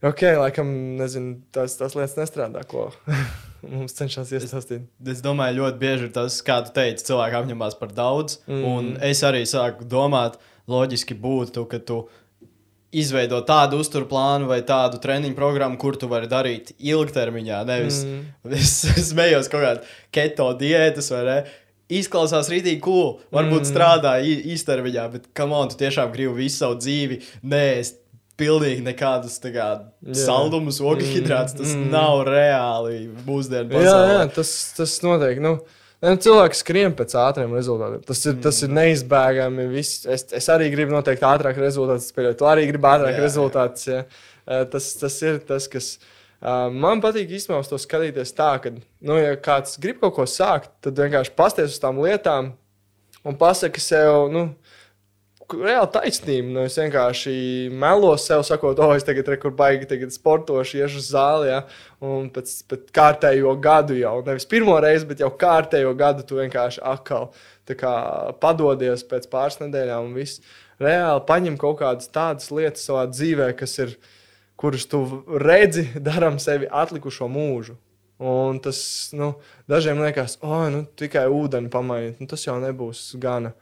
ok, 0.04 0.24
laikam, 0.40 0.70
nezinu, 1.00 1.38
tas, 1.54 1.76
tas 1.80 1.96
lietas 1.98 2.16
nestrādā, 2.20 2.64
ko 2.70 2.88
mums 3.74 3.96
cenšas 3.98 4.32
iestāstīt. 4.38 4.88
Es, 5.04 5.18
es 5.18 5.22
domāju, 5.24 5.62
ļoti 5.62 5.80
bieži 5.82 6.08
ir 6.08 6.16
tas, 6.16 6.40
kā 6.46 6.60
tu 6.66 6.74
teici, 6.76 7.06
cilvēki 7.10 7.40
apņemās 7.42 7.78
par 7.80 7.94
daudz. 7.96 8.40
Mm. 8.48 8.66
Un 8.70 8.92
es 9.04 9.24
arī 9.26 9.44
sāku 9.48 9.88
domāt, 9.88 10.38
loģiski 10.70 11.16
būtu, 11.20 11.66
ka 11.68 11.82
tu 11.84 12.04
izveido 12.94 13.40
tādu 13.46 13.80
uzturplānu 13.82 14.46
vai 14.48 14.60
tādu 14.66 15.00
treniņu 15.02 15.34
programmu, 15.36 15.78
kur 15.80 15.98
tu 15.98 16.08
vari 16.10 16.30
darīt 16.30 16.72
ilgtermiņā. 16.78 17.64
Nevis 17.68 18.04
mm. 18.06 18.22
es 18.60 18.78
smējos 19.10 19.50
kaut 19.52 19.66
kādā 19.66 19.94
keto 20.14 20.52
diētas 20.60 21.10
vai 21.14 21.22
ne. 21.28 21.38
Izklausās 22.00 22.48
rītīgi 22.52 22.80
cool, 22.84 23.18
varbūt 23.34 23.62
mm. 23.62 23.68
strādā 23.68 24.14
īstermiņā, 24.24 25.04
bet 25.12 25.28
kam 25.36 25.54
on, 25.56 25.70
tu 25.70 25.78
tiešām 25.80 26.12
gribi 26.14 26.44
visu 26.44 26.64
savu 26.64 26.80
dzīvi 26.80 27.20
nēst 27.50 28.00
pilnīgi 28.40 28.82
nekādus 28.84 29.38
kā, 29.44 29.68
saldumus, 30.24 30.80
ogļu 30.82 31.06
hidrātus. 31.12 31.56
Tas 31.60 31.72
mm. 31.76 31.88
nav 31.92 32.24
reāli 32.28 33.06
mūsdienu 33.26 33.70
pasaulē. 33.70 34.10
Jā, 34.10 34.18
jā, 34.18 34.28
tas, 34.34 34.52
tas 34.78 34.98
noteikti. 35.06 35.44
Nu. 35.44 35.56
Cilvēks 36.04 36.60
skrien 36.60 36.92
pēc 36.98 37.14
ātriem 37.16 37.54
rezultātiem. 37.56 38.02
Tas 38.04 38.20
ir, 38.26 38.34
mm. 38.34 38.40
tas 38.44 38.58
ir 38.66 38.72
neizbēgami. 38.76 39.68
Viss. 39.72 40.02
Es, 40.10 40.26
es 40.36 40.48
arī 40.52 40.68
gribu 40.74 40.92
noteikti 40.92 41.24
ātrāk 41.28 41.60
rezultātus. 41.62 42.10
Tu 42.12 42.48
arī 42.50 42.66
gribi 42.68 42.90
ātrāk 42.90 43.14
jā, 43.14 43.22
rezultātus. 43.22 43.86
Ja? 43.88 44.02
Tas, 44.72 44.90
tas 45.00 45.22
ir 45.24 45.40
tas, 45.48 45.70
kas. 45.72 45.94
Uh, 46.44 46.68
man 46.68 47.00
patīk 47.00 47.30
īstenībā 47.32 47.62
to 47.64 47.78
skatīties 47.80 48.34
tā, 48.36 48.50
ka, 48.60 48.74
nu, 49.00 49.16
ja 49.16 49.32
kāds 49.40 49.78
grib 49.80 50.02
kaut 50.02 50.18
ko 50.18 50.26
sākt, 50.28 50.68
tad 50.84 50.98
vienkārši 51.00 51.32
pasties 51.38 51.72
uz 51.72 51.80
tām 51.80 52.02
lietām 52.04 52.52
un 53.24 53.38
pasaki 53.40 53.80
sev, 53.80 54.26
nu, 54.32 54.50
reāli 55.52 55.90
taisnība. 55.92 56.48
Nu, 56.54 56.64
es 56.68 56.76
vienkārši 56.78 57.34
melos 57.72 58.26
sev, 58.28 58.42
sakot, 58.46 58.80
oh, 58.80 58.94
es 58.96 59.06
tagad 59.06 59.28
tur 59.28 59.54
baigi, 59.56 59.88
tagad 59.90 60.14
sportošu, 60.14 60.78
iešu 60.80 61.00
uz 61.02 61.10
zāli. 61.12 61.50
Ja? 61.50 61.62
Un 62.04 62.28
pēc, 62.32 62.52
pēc 62.70 62.90
kārtējo 62.94 63.54
gadu 63.62 63.96
jau, 63.98 64.16
nevis 64.26 64.48
pirmo 64.48 64.76
reizi, 64.82 65.08
bet 65.10 65.22
jau 65.24 65.30
kārtējo 65.40 65.94
gadu 65.98 66.26
tu 66.26 66.40
vienkārši 66.40 66.82
atkal 66.84 67.30
kā, 67.72 67.94
padodies 68.42 69.06
pēc 69.08 69.28
pāris 69.32 69.60
nedēļām 69.62 70.10
un 70.10 70.18
viss. 70.18 70.42
Reāli 70.82 71.22
paņem 71.28 71.56
kaut 71.60 71.78
kādas 71.82 72.10
tādas 72.12 72.50
lietas 72.50 72.84
savā 72.88 73.06
dzīvē, 73.10 73.52
kas 73.58 73.78
ir, 73.84 73.96
kuras 74.64 74.88
tu 74.88 75.04
redzi, 75.28 75.90
darām 76.00 76.40
sevi 76.40 76.70
atlikušo 76.72 77.28
mūžu. 77.28 77.76
Un 78.24 78.60
tas 78.62 78.78
nu, 79.12 79.34
dažiem 79.68 79.98
liekas, 80.00 80.38
oh, 80.40 80.64
nu, 80.72 80.84
tikai 80.96 81.26
ūdeni 81.28 81.68
pamainīt, 81.68 82.22
nu, 82.22 82.30
tas 82.30 82.46
jau 82.46 82.56
nebūs 82.62 83.10
gana. 83.20 83.52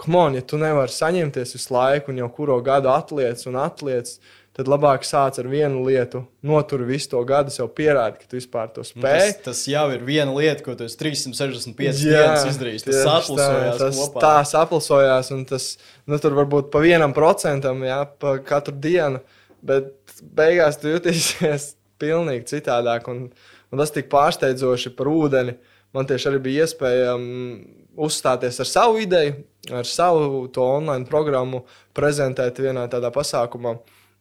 Komon, 0.00 0.36
ja 0.36 0.44
tu 0.44 0.60
nevari 0.60 0.92
saņemties 0.92 1.56
visu 1.56 1.72
laiku 1.72 2.12
un 2.12 2.20
jau 2.20 2.28
kuru 2.32 2.58
gadu 2.64 2.90
atliec 2.92 3.40
un 3.48 3.56
atliec, 3.60 4.12
tad 4.56 4.68
labāk 4.72 5.04
sāc 5.04 5.40
ar 5.40 5.48
vienu 5.52 5.82
lietu, 5.84 6.22
notur 6.46 6.84
visu 6.88 7.10
to 7.12 7.22
gadu, 7.28 7.52
jau 7.52 7.66
pierādi, 7.68 8.22
ka 8.22 8.30
tu 8.30 8.38
vispār 8.38 8.70
to 8.72 8.84
spēj. 8.86 9.18
Tas, 9.34 9.42
tas 9.48 9.62
jau 9.72 9.84
ir 9.96 10.04
viena 10.06 10.32
lieta, 10.36 10.62
ko 10.64 10.76
tu 10.78 10.86
365 10.86 12.04
jā, 12.04 12.22
dienas 12.22 12.46
izdarījis. 12.52 12.86
Tas 12.86 13.02
sapulsojās. 13.08 13.80
Tas 13.82 14.00
kopā. 14.00 14.22
tā 14.24 14.34
sapulsojās, 14.52 15.32
un 15.36 15.44
tas 15.48 15.70
nu, 16.06 16.20
tur 16.22 16.36
varbūt 16.38 16.70
pa 16.72 16.84
vienam 16.84 17.16
procentam, 17.16 17.84
jā, 17.84 18.02
pa 18.20 18.36
katru 18.44 18.76
dienu, 18.80 19.24
bet 19.66 20.05
beigās 20.22 20.80
tu 20.80 20.92
jutīsies 20.94 21.74
pilnīgi 22.02 22.48
citādāk. 22.56 23.08
Un, 23.12 23.26
un 23.72 23.82
tas 23.82 23.94
tik 23.94 24.10
pārsteidzoši 24.12 24.94
par 24.96 25.10
ūdeni. 25.12 25.56
Man 25.96 26.08
tieši 26.08 26.28
arī 26.28 26.40
bija 26.44 26.66
iespēja 26.66 27.14
um, 27.16 27.60
uzstāties 28.04 28.58
ar 28.60 28.68
savu 28.68 28.98
ideju, 29.00 29.36
ar 29.72 29.86
savu 29.88 30.42
to 30.52 30.64
online 30.76 31.08
programmu, 31.08 31.62
prezentēt 31.96 32.58
vienā 32.60 32.84
tādā 32.92 33.12
pasākumā. 33.14 33.76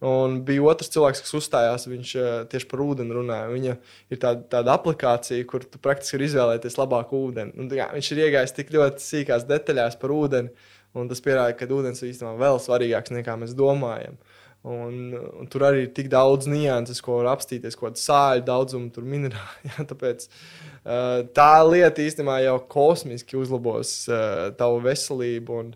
Un 0.06 0.42
bija 0.46 0.64
otrs 0.68 0.92
cilvēks, 0.92 1.22
kas 1.24 1.36
uzstājās, 1.40 1.86
viņš 1.88 2.10
eh, 2.20 2.32
tieši 2.52 2.68
par 2.70 2.82
ūdeni 2.84 3.16
runāja. 3.16 3.48
Viņa 3.50 3.76
ir 4.12 4.20
tāda, 4.22 4.44
tāda 4.52 4.76
aplikācija, 4.76 5.46
kur 5.48 5.64
tu 5.64 5.80
praktiski 5.82 6.18
vari 6.18 6.28
izvēlēties 6.30 6.76
labāku 6.78 7.22
ūdeni. 7.30 7.56
Un, 7.56 7.70
jā, 7.72 7.88
viņš 7.96 8.10
ir 8.12 8.24
iegājis 8.26 8.56
tik 8.58 8.74
ļoti 8.76 9.06
sīkās 9.06 9.48
detaļās 9.48 9.96
par 10.02 10.14
ūdeni, 10.14 10.52
un 11.00 11.12
tas 11.12 11.24
pierāda, 11.24 11.56
ka 11.56 11.70
ūdens 11.72 12.04
ir 12.04 12.12
īstenībā 12.12 12.36
vēl 12.44 12.60
svarīgāks 12.62 13.16
nekā 13.16 13.38
mēs 13.40 13.56
domājam. 13.58 14.20
Un, 14.66 15.14
un 15.14 15.46
tur 15.52 15.62
arī 15.68 15.84
ir 15.84 15.92
tik 15.94 16.08
daudz 16.10 16.48
nianses, 16.50 16.98
ko 17.06 17.20
var 17.20 17.36
apstīties, 17.36 17.76
ko 17.78 17.92
sāļu 18.02 18.42
daudzumu, 18.48 18.90
tur 18.96 19.06
minerāli. 19.06 19.70
Jā, 19.70 19.86
tāpēc 19.92 20.26
uh, 20.26 21.22
tā 21.38 21.52
lieta 21.68 22.02
īstenībā 22.02 22.40
jau 22.48 22.56
kosmiski 22.74 23.38
uzlabos 23.38 23.94
uh, 24.10 24.48
tavu 24.58 24.82
veselību. 24.88 25.60
Un, 25.62 25.70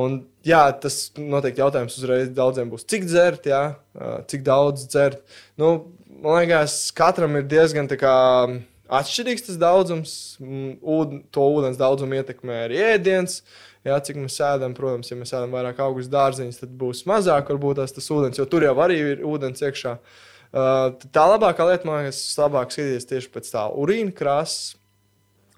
un, 0.00 0.16
jā, 0.46 0.62
tas 0.80 0.98
noteikti 1.20 1.60
jautājums 1.60 2.00
uzreiz 2.00 2.32
daudziem 2.32 2.72
būs, 2.72 2.88
cik 2.88 3.04
dzert, 3.10 3.50
jā, 3.52 3.62
uh, 3.76 4.18
cik 4.30 4.46
daudz 4.48 4.88
dzert. 4.88 5.20
Nu, 5.60 5.74
man 6.24 6.40
liekas, 6.40 6.80
katram 6.96 7.36
ir 7.36 7.44
diezgan 7.50 7.92
kā, 7.92 8.16
atšķirīgs 8.88 9.50
tas 9.50 9.60
daudzums. 9.60 10.14
Ūd, 10.40 11.18
to 11.28 11.50
ūdens 11.58 11.76
daudzumu 11.80 12.22
ietekmē 12.22 12.64
arī 12.70 12.80
ēdiens. 12.94 13.42
Uh, 13.44 13.69
Jā, 13.86 13.96
cik 14.04 14.18
mēs 14.20 14.34
sēdam, 14.36 14.74
protams, 14.76 15.08
ja 15.08 15.16
mēs 15.16 15.30
sēdam 15.32 15.54
vairāk 15.56 15.78
augstus 15.80 16.10
dārziņus, 16.12 16.58
tad 16.60 16.72
būs 16.82 17.06
mazāk 17.08 17.48
varbūt 17.48 17.78
tas, 17.80 17.94
tas 17.96 18.10
ūdens, 18.12 18.36
jo 18.36 18.44
tur 18.50 18.66
jau 18.66 18.74
arī 18.84 18.98
ir 19.14 19.22
ūdens 19.24 19.64
iekšā. 19.64 19.94
Uh, 20.50 20.98
tā 21.14 21.24
labākā 21.30 21.64
lieta, 21.64 21.88
man 21.88 22.02
liekas, 22.02 22.20
labāk 22.36 22.74
skatīties 22.74 23.08
tieši 23.08 23.30
pēc 23.32 23.48
tā 23.54 23.64
urīna 23.80 24.12
krāsas. 24.16 24.74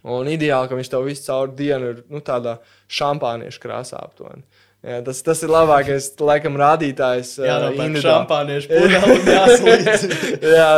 Un 0.03 0.27
ideāli, 0.27 0.67
ka 0.67 0.79
viņš 0.79 0.91
tev 0.91 1.05
visu 1.07 1.23
caur 1.29 1.51
dienu 1.55 1.91
ir 1.93 1.99
nu, 2.11 2.19
tādā 2.27 2.57
šampāniešu 2.91 3.63
krāsā 3.63 4.01
aptuveni. 4.03 4.43
Jā, 4.83 4.97
tas, 5.07 5.21
tas 5.23 5.43
ir 5.47 5.51
labākais, 5.55 6.09
laikam, 6.19 6.59
rādītājs. 6.59 7.37
Jā, 7.43 7.59
no 7.63 7.71
uh, 7.71 7.99
šampāniešu 8.03 8.71
pudeles 8.79 10.07
Jā, 10.59 10.73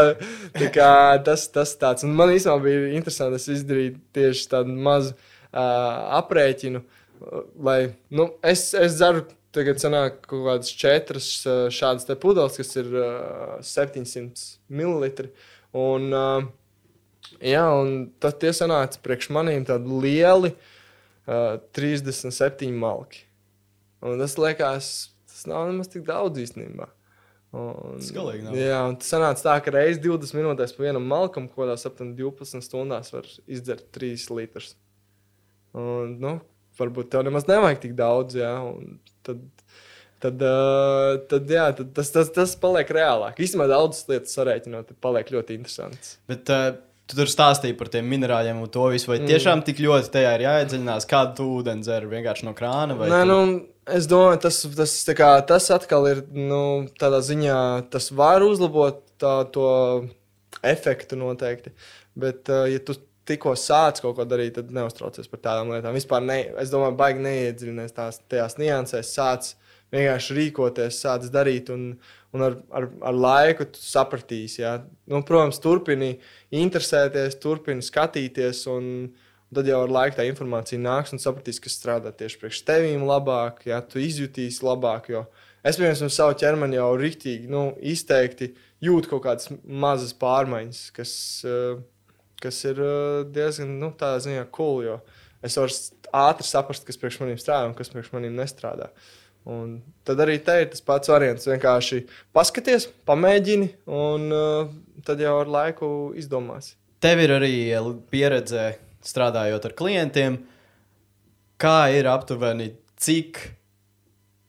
tā 0.57 0.73
kā 0.73 0.91
tas, 1.25 1.47
tas 1.53 1.73
tāds. 1.81 2.05
Un 2.05 2.13
man 2.17 2.33
īstenībā 2.33 2.69
bija 2.69 2.91
interesanti, 2.97 3.41
es 3.41 3.49
izdarīju 3.61 3.97
tieši 4.17 4.51
tādu 4.53 4.77
mazu 4.77 5.17
uh, 5.17 6.21
aprēķinu. 6.21 6.85
Uh, 6.85 7.01
lai 7.65 7.79
nu, 8.15 8.29
es, 8.45 8.69
es 8.77 8.99
dzeru 8.99 9.25
tagad 9.55 9.81
sanāk 9.83 10.23
kaut 10.27 10.45
kādas 10.49 10.73
četras 10.75 11.29
šādas 11.75 12.09
pudeles, 12.21 12.59
kas 12.59 12.75
ir 12.81 12.91
uh, 12.99 13.59
700 13.63 14.59
ml. 14.69 15.29
Un, 15.75 16.09
jā, 17.43 17.65
un 17.79 17.95
tad 18.23 18.41
tie 18.43 18.51
sanāca 18.55 19.01
priekš 19.03 19.31
manīm 19.35 19.67
tādi 19.67 20.01
lieli 20.05 20.53
uh, 20.55 21.57
37 21.75 22.75
malki. 22.79 23.25
Un 24.05 24.21
tas 24.21 24.37
liekas, 24.37 24.91
tas 25.31 25.47
nav 25.49 25.71
nemaz 25.71 25.89
tik 25.93 26.05
daudz 26.07 26.43
īstenībā. 26.43 26.91
Un, 27.55 28.01
Skalīgi. 28.03 28.51
Jā, 28.59 28.81
un 28.89 28.97
tas 28.99 29.13
sanāca 29.15 29.45
tā, 29.47 29.55
ka 29.63 29.73
reizes 29.77 30.03
20 30.03 30.35
minūtēs 30.35 30.75
pa 30.75 30.89
vienam 30.89 31.07
malkam, 31.07 31.47
ko 31.51 31.69
tās 31.69 31.87
aptuveni 31.87 32.17
12 32.19 32.65
stundās 32.67 33.13
var 33.15 33.29
izdzert 33.47 33.87
3 33.95 34.27
litrus. 34.35 34.73
Un, 35.75 36.17
nu, 36.23 36.35
varbūt 36.81 37.13
tev 37.13 37.27
nemaz 37.27 37.49
nevajag 37.51 37.83
tik 37.83 37.93
daudz. 37.99 38.39
Jā, 38.39 38.55
tad, 39.27 39.43
tad, 40.25 40.41
uh, 40.41 41.19
tad, 41.31 41.53
jā, 41.59 41.69
tad 41.81 41.93
tas, 41.97 42.15
tas, 42.15 42.33
tas 42.35 42.57
paliek 42.61 42.91
reālāk. 42.97 43.39
Īstenībā 43.45 43.69
daudzas 43.71 44.09
lietas 44.11 44.35
sarēķinot, 44.39 44.97
paliek 45.05 45.33
ļoti 45.37 45.61
interesants. 45.61 46.19
Bet, 46.31 46.51
uh... 46.51 46.75
Tu 47.05 47.19
tur 47.19 47.29
stāstīji 47.29 47.75
par 47.77 47.91
tiem 47.93 48.07
minerāļiem 48.09 48.63
un 48.65 48.69
to 48.73 48.87
visu. 48.89 49.11
Vai 49.11 49.19
mm. 49.19 49.29
tiešām 49.29 49.61
tik 49.67 49.83
ļoti 49.85 50.09
tajā 50.15 50.31
ir 50.39 50.45
jāiedziļinās, 50.47 51.05
kādu 51.05 51.35
tu 51.37 51.49
ūdeni 51.59 51.85
dzer 51.85 52.07
vienkārši 52.09 52.47
no 52.47 52.55
krāna? 52.57 52.97
Nē, 52.97 53.19
tu... 53.21 53.27
nu, 53.29 53.41
Es 53.85 54.07
domāju, 54.09 54.39
tas, 54.47 54.63
tas, 54.79 54.93
kā, 55.17 55.31
tas 55.45 55.67
atkal 55.75 56.07
ir 56.09 56.23
nu, 56.33 56.87
tādā 57.01 57.21
ziņā, 57.25 57.57
tas 57.93 58.09
var 58.17 58.45
uzlabot 58.47 59.03
tā, 59.21 59.35
to 59.53 59.67
efektu 60.65 61.19
noteikti. 61.21 61.75
Bet, 62.17 62.49
uh, 62.49 62.65
ja 62.71 62.81
tu 62.81 62.97
tikko 63.29 63.55
sāc 63.59 64.01
kaut 64.05 64.17
ko 64.19 64.27
darīt, 64.29 64.57
tad 64.59 64.73
neuztraucies 64.75 65.31
par 65.31 65.43
tādām 65.45 65.73
lietām. 65.73 65.97
Vispār, 65.97 66.25
ne, 66.25 66.39
es 66.61 66.73
domāju, 66.73 66.97
baigi 66.99 67.25
neiedziļināties 67.25 67.97
tās 67.97 68.21
tajās 68.31 68.59
niansēs, 68.61 69.13
sāc 69.17 69.55
vienkārši 69.95 70.39
rīkoties, 70.39 71.01
sāc 71.05 71.27
darīt, 71.33 71.71
un, 71.75 71.93
un 72.35 72.47
ar, 72.49 72.59
ar, 72.75 72.89
ar 73.11 73.21
laiku 73.27 73.69
sapratīsi. 73.79 74.63
Ja? 74.65 74.79
Nu, 75.11 75.23
protams, 75.27 75.61
turpini 75.63 76.17
interesēties, 76.55 77.39
turpini 77.43 77.85
skatīties. 77.85 78.67
Un, 78.75 78.91
Tad 79.55 79.69
jau 79.71 79.85
ar 79.85 79.93
laiku 79.93 80.17
tā 80.19 80.25
informācija 80.27 80.81
nāks 80.83 81.13
un 81.15 81.21
sapratīs, 81.23 81.61
kas 81.63 81.77
strādā 81.79 82.11
tieši 82.17 82.41
priekš 82.41 82.63
tevīm 82.67 83.05
labāk, 83.07 83.61
ja 83.69 83.79
tu 83.87 84.01
izjutīsi 84.03 84.65
labāk. 84.67 85.11
Jo 85.13 85.21
es, 85.63 85.77
piemēram, 85.77 86.11
savu 86.11 86.35
ķermeni 86.41 86.75
jau 86.81 86.89
rīktīgi, 86.99 87.47
nu, 87.53 87.69
izteikti 87.79 88.51
jūtu 88.83 89.13
kaut 89.13 89.23
kādas 89.29 89.53
mazas 89.63 90.17
pārmaiņas, 90.19 90.81
kas, 90.97 91.13
uh, 91.47 91.79
kas 92.43 92.61
ir 92.67 92.81
diezgan, 93.35 93.77
nu, 93.81 93.93
tādā 93.99 94.23
ziņā 94.25 94.47
cool. 94.55 94.83
Jo 94.87 94.99
es 95.45 95.59
varu 95.61 95.75
ātri 96.15 96.49
saprast, 96.49 96.87
kas 96.87 96.99
priekš 97.01 97.21
maniem 97.23 97.41
strādā 97.41 97.69
un 97.69 97.77
kas 97.77 97.93
priekš 97.93 98.13
maniem 98.15 98.37
nestrādā. 98.39 98.89
Un 99.45 99.77
tad 100.09 100.23
arī 100.25 100.39
te 100.41 100.55
ir 100.63 100.71
tas 100.73 100.81
pats 100.85 101.11
variants. 101.13 101.45
Vienkārši 101.51 102.07
paskaties, 102.33 102.89
pamēģini, 103.09 103.69
un 103.93 104.31
uh, 104.33 104.71
tad 105.05 105.21
jau 105.21 105.37
ar 105.43 105.51
laiku 105.53 105.89
izdomāsi. 106.17 106.79
Tev 107.05 107.21
ir 107.21 107.35
arī 107.37 107.53
pieredze 108.09 108.71
strādājot 109.05 109.69
ar 109.69 109.75
klientiem, 109.77 110.39
kā 111.61 111.91
ir 111.93 112.09
aptuveni 112.09 112.71
cik 112.97 113.43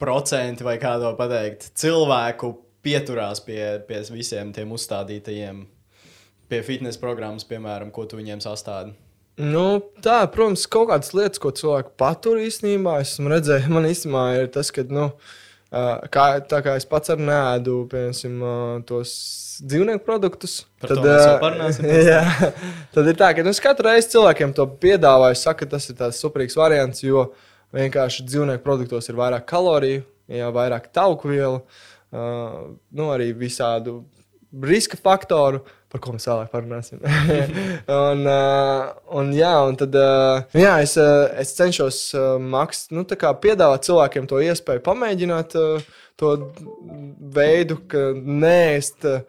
procenti 0.00 0.64
vai 0.64 0.78
kā 0.80 0.94
to 1.00 1.12
pateikt, 1.18 1.68
cilvēku 1.76 2.54
pieturās 2.86 3.42
pie, 3.44 3.60
pie 3.84 4.00
visiem 4.14 4.52
tiem 4.56 4.72
uzstādītajiem, 4.72 5.60
pie 6.50 6.62
fitnesa 6.66 7.00
programmas, 7.02 7.46
piemēram, 7.48 7.90
ko 7.94 8.06
tu 8.08 8.18
viņiem 8.20 8.42
sastādi. 8.44 8.94
Nu, 9.36 9.82
tā, 10.00 10.22
protams, 10.32 10.64
kaut 10.72 10.88
kādas 10.88 11.12
lietas, 11.12 11.40
ko 11.42 11.50
cilvēki 11.52 11.92
patur 12.00 12.38
īstenībā. 12.40 13.00
Es 13.04 13.16
esmu 13.16 13.34
redzējis, 13.34 13.66
man 13.72 13.88
īstenībā 13.88 14.22
ir 14.38 14.48
tas, 14.54 14.70
ka, 14.72 14.86
nu, 14.88 15.10
kā, 16.12 16.28
tā 16.48 16.62
kā 16.64 16.76
es 16.80 16.88
pats 16.88 17.12
ar 17.12 17.20
nēdu, 17.20 17.82
piemēram, 17.92 18.86
tos 18.88 19.12
dzīvnieku 19.60 20.04
produktus. 20.06 20.62
Par 20.80 20.94
tad, 20.94 21.04
jā, 22.12 22.22
tad 22.94 23.12
ir 23.12 23.20
tā, 23.20 23.30
ka 23.36 23.44
nu, 23.44 23.52
katru 23.62 23.90
reizi 23.90 24.14
cilvēkiem 24.16 24.56
to 24.56 24.66
piedāvāju, 24.86 25.38
saka, 25.40 25.68
tas 25.76 25.88
ir 25.92 26.00
tāds 26.00 26.20
superīgs 26.22 26.56
variants, 26.56 27.04
jo 27.04 27.28
vienkārši 27.76 28.24
dzīvnieku 28.24 28.64
produktos 28.64 29.08
ir 29.10 29.20
vairāk 29.20 29.44
kaloriju, 29.48 30.04
jā, 30.32 30.50
vairāk 30.54 30.88
tauku 30.96 31.32
vielu, 31.32 31.60
nu, 32.12 33.08
arī 33.12 33.32
visādu 33.36 34.00
riska 34.64 34.96
faktoru, 35.02 35.64
par 35.96 36.04
ko 36.04 36.14
mēs 36.14 36.28
vēlāk 36.30 36.54
parunāsim. 36.54 37.02
un, 38.04 38.24
uh, 38.28 38.94
un, 39.18 39.34
jā, 39.34 39.52
un 39.66 39.80
tad 39.80 39.96
uh, 39.98 40.46
jā, 40.54 40.78
es, 40.86 40.94
uh, 41.00 41.26
es 41.40 41.56
cenšos 41.58 42.00
uh, 42.14 42.32
maks, 42.38 42.90
nu, 42.94 43.08
piedāvāt 43.08 43.88
cilvēkiem 43.88 44.28
to 44.30 44.44
iespēju 44.46 44.86
pamēģināt. 44.86 45.56
Uh, 45.58 46.02
to 46.20 46.32
veidu, 47.36 47.78
ka 47.90 48.10
nēst 48.16 49.06
eh, 49.08 49.22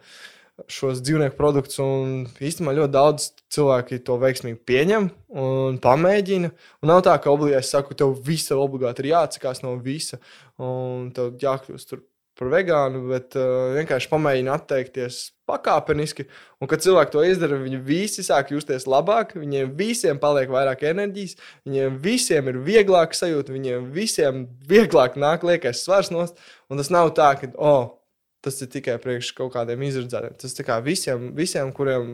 šos 0.72 1.02
dzīvnieku 1.04 1.36
produktus. 1.38 1.78
Un 1.84 2.26
īstenībā 2.40 2.74
ļoti 2.80 2.94
daudz 2.94 3.30
cilvēki 3.54 4.00
to 4.06 4.18
veiksmīgi 4.20 4.60
pieņem 4.68 5.08
un 5.44 5.80
pamēģina. 5.84 6.52
Un 6.82 6.92
nav 6.92 7.04
tā, 7.06 7.16
ka 7.22 7.32
obligāti 7.32 7.62
es 7.62 7.72
saku, 7.74 7.96
tev 7.98 8.16
visa 8.24 8.58
obligāti 8.58 9.04
ir 9.04 9.12
jāatsakās 9.12 9.62
no 9.64 9.76
visa, 9.84 10.20
un 10.60 11.10
tev 11.16 11.36
jākļūst 11.42 11.98
par 12.38 12.52
vegānu, 12.52 13.02
bet 13.10 13.34
uh, 13.34 13.74
vienkārši 13.74 14.10
pamēģina 14.12 14.52
atteikties 14.54 15.24
pakāpeniski. 15.48 16.28
Un, 16.60 16.68
kad 16.70 16.84
cilvēki 16.84 17.14
to 17.14 17.24
izdara, 17.26 17.58
viņi 17.62 17.80
visi 17.84 18.24
sāk 18.26 18.52
justies 18.54 18.86
labāk, 18.90 19.34
viņiem 19.38 19.74
visiem 19.78 20.20
paliek 20.22 20.52
vairāk 20.52 20.84
enerģijas, 20.92 21.38
viņiem 21.68 22.00
visiem 22.04 22.52
ir 22.52 22.60
vieglāk 22.66 23.16
sajūta, 23.16 23.54
viņiem 23.56 23.88
visiem 23.94 24.44
vieglāk 24.68 25.16
nāk 25.20 25.46
liekais 25.48 25.84
svars 25.84 26.12
nost. 26.14 26.38
Un 26.68 26.80
tas 26.80 26.92
nav 26.94 27.14
tā, 27.16 27.32
ka, 27.40 27.50
oh, 27.56 27.98
tas 28.44 28.60
ir 28.62 28.70
tikai 28.72 28.96
priekš 29.02 29.32
kaut 29.36 29.52
kādiem 29.56 29.82
izredzētiem. 29.88 30.36
Tas 30.38 30.54
ir 30.54 30.70
visiem, 30.86 31.28
visiem, 31.36 31.72
kuriem 31.74 32.08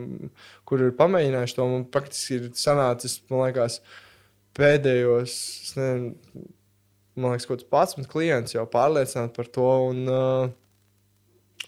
kur 0.65 0.81
ir 0.81 0.95
pamēģinājuši 0.97 1.57
to, 1.57 1.69
un 1.77 1.85
praktiski 1.91 2.39
ir 2.39 2.51
sanācis, 2.57 3.19
man 3.29 3.45
liekas, 3.45 3.79
pēdējos, 4.57 5.37
nezinu, 5.77 6.45
man 7.19 7.35
liekas, 7.35 7.47
kaut 7.49 7.63
kāds 7.63 7.97
11 7.99 8.11
klients 8.11 8.55
jau 8.55 8.65
pārliecināti 8.71 9.35
par 9.37 9.51
to. 9.57 9.71
Un, 9.91 10.05
uh, 10.09 10.53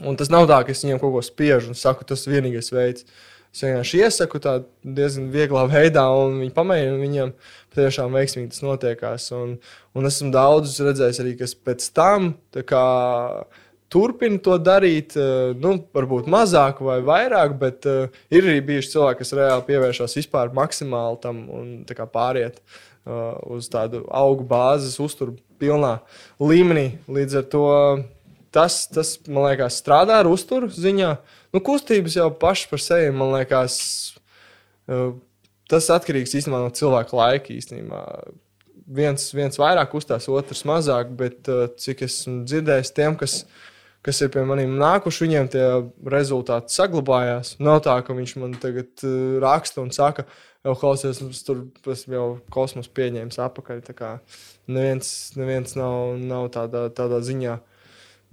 un 0.04 0.18
tas 0.20 0.32
nav 0.34 0.48
tā, 0.50 0.62
ka 0.66 0.74
es 0.74 0.84
viņiem 0.86 1.02
kaut 1.02 1.16
ko 1.16 1.24
spiežu 1.26 1.72
un 1.72 1.78
saku, 1.78 2.06
tas 2.08 2.26
ir 2.28 2.38
vienīgais 2.38 2.72
veids. 2.74 3.08
Es 3.56 3.64
vienkārši 3.64 4.02
iesaku 4.04 4.42
tā 4.44 4.58
diezgan 4.84 5.30
vieglā 5.34 5.64
veidā, 5.72 6.04
un 6.22 6.42
viņi 6.44 6.54
pamēģina, 6.54 6.98
un 6.98 7.06
viņiem 7.06 7.32
tiešām 7.78 8.18
veiksmīgi 8.18 8.52
tas 8.54 8.66
notiekās. 8.66 9.30
Un, 9.38 9.56
un 9.98 10.10
esmu 10.10 10.34
daudzus 10.36 10.84
redzējis 10.84 11.22
arī, 11.24 11.32
kas 11.40 11.56
pēc 11.56 11.88
tam 11.96 12.34
kā, 12.68 12.84
turpina 13.94 14.42
to 14.44 14.60
darīt, 14.62 15.16
uh, 15.18 15.56
nu, 15.58 15.78
varbūt 15.96 16.28
mazāk 16.30 16.84
vai 16.86 17.00
vairāk, 17.08 17.56
bet 17.62 17.88
uh, 17.90 18.20
ir 18.30 18.52
arī 18.52 18.60
bijuši 18.68 18.94
cilvēki, 18.94 19.24
kas 19.24 19.34
reāli 19.40 19.66
pievēršas 19.72 20.20
vispār 20.20 20.54
maksimāli 20.54 21.24
tam 21.24 21.42
un 21.48 21.72
pāriet. 22.12 22.60
Uh, 22.60 22.84
Uh, 23.08 23.38
uz 23.56 23.70
tādu 23.72 24.02
augu 24.12 24.44
bāzes, 24.44 24.98
uzturu 25.00 25.38
pilnā 25.62 25.94
līmenī. 26.44 26.98
Līdz 27.08 27.38
ar 27.40 27.46
to 27.48 27.68
tas, 28.58 28.82
tas 28.89 29.13
man 29.30 29.46
liekas, 29.46 29.78
strādā 29.84 30.17
ar 30.22 30.30
uzturu 30.30 30.70
ziņā. 30.74 31.13
Nu, 31.54 31.62
kustības 31.63 32.17
jau 32.17 32.28
pašas 32.41 32.72
par 32.72 32.84
sevi, 32.84 33.13
man 33.15 33.36
liekas, 33.36 33.78
uh, 34.89 35.13
tas 35.70 35.89
atkarīgs 35.93 36.36
īstenībā 36.39 36.63
no 36.65 36.74
cilvēka 36.74 37.17
laika. 37.17 37.54
Īstenībā. 37.56 38.04
Viens, 38.98 39.26
viens 39.36 39.58
vairāk 39.60 39.98
uzstās, 40.00 40.30
otrs 40.32 40.63
mazāk, 40.67 41.10
bet 41.20 41.50
uh, 41.52 41.65
cik 41.76 42.06
esmu 42.08 42.46
dzirdējis, 42.48 42.93
tiem, 42.96 43.17
kas, 43.20 43.41
kas 44.06 44.22
ir 44.24 44.32
pie 44.32 44.46
maniem 44.48 44.78
nākuši, 44.80 45.26
viņiem 45.26 45.50
tie 45.52 45.65
rezultāti 46.08 46.72
saglabājās. 46.72 47.58
Nav 47.60 47.82
tā, 47.84 47.98
ka 48.08 48.15
viņš 48.15 48.36
man 48.39 48.56
tagad 48.63 49.04
raksta 49.43 49.84
un 49.84 49.91
saka, 49.96 50.24
ka 50.24 50.48
jau 50.67 50.76
klausies, 50.80 51.20
tur 51.48 51.65
jau 52.12 52.28
kosmos 52.54 52.89
pieņēmis 52.91 53.39
apakaļ. 53.43 53.84
Neviens, 54.72 55.12
neviens 55.39 55.76
nav, 55.80 56.15
nav 56.20 56.48
tādā, 56.56 56.88
tādā 56.96 57.20
ziņā 57.24 57.58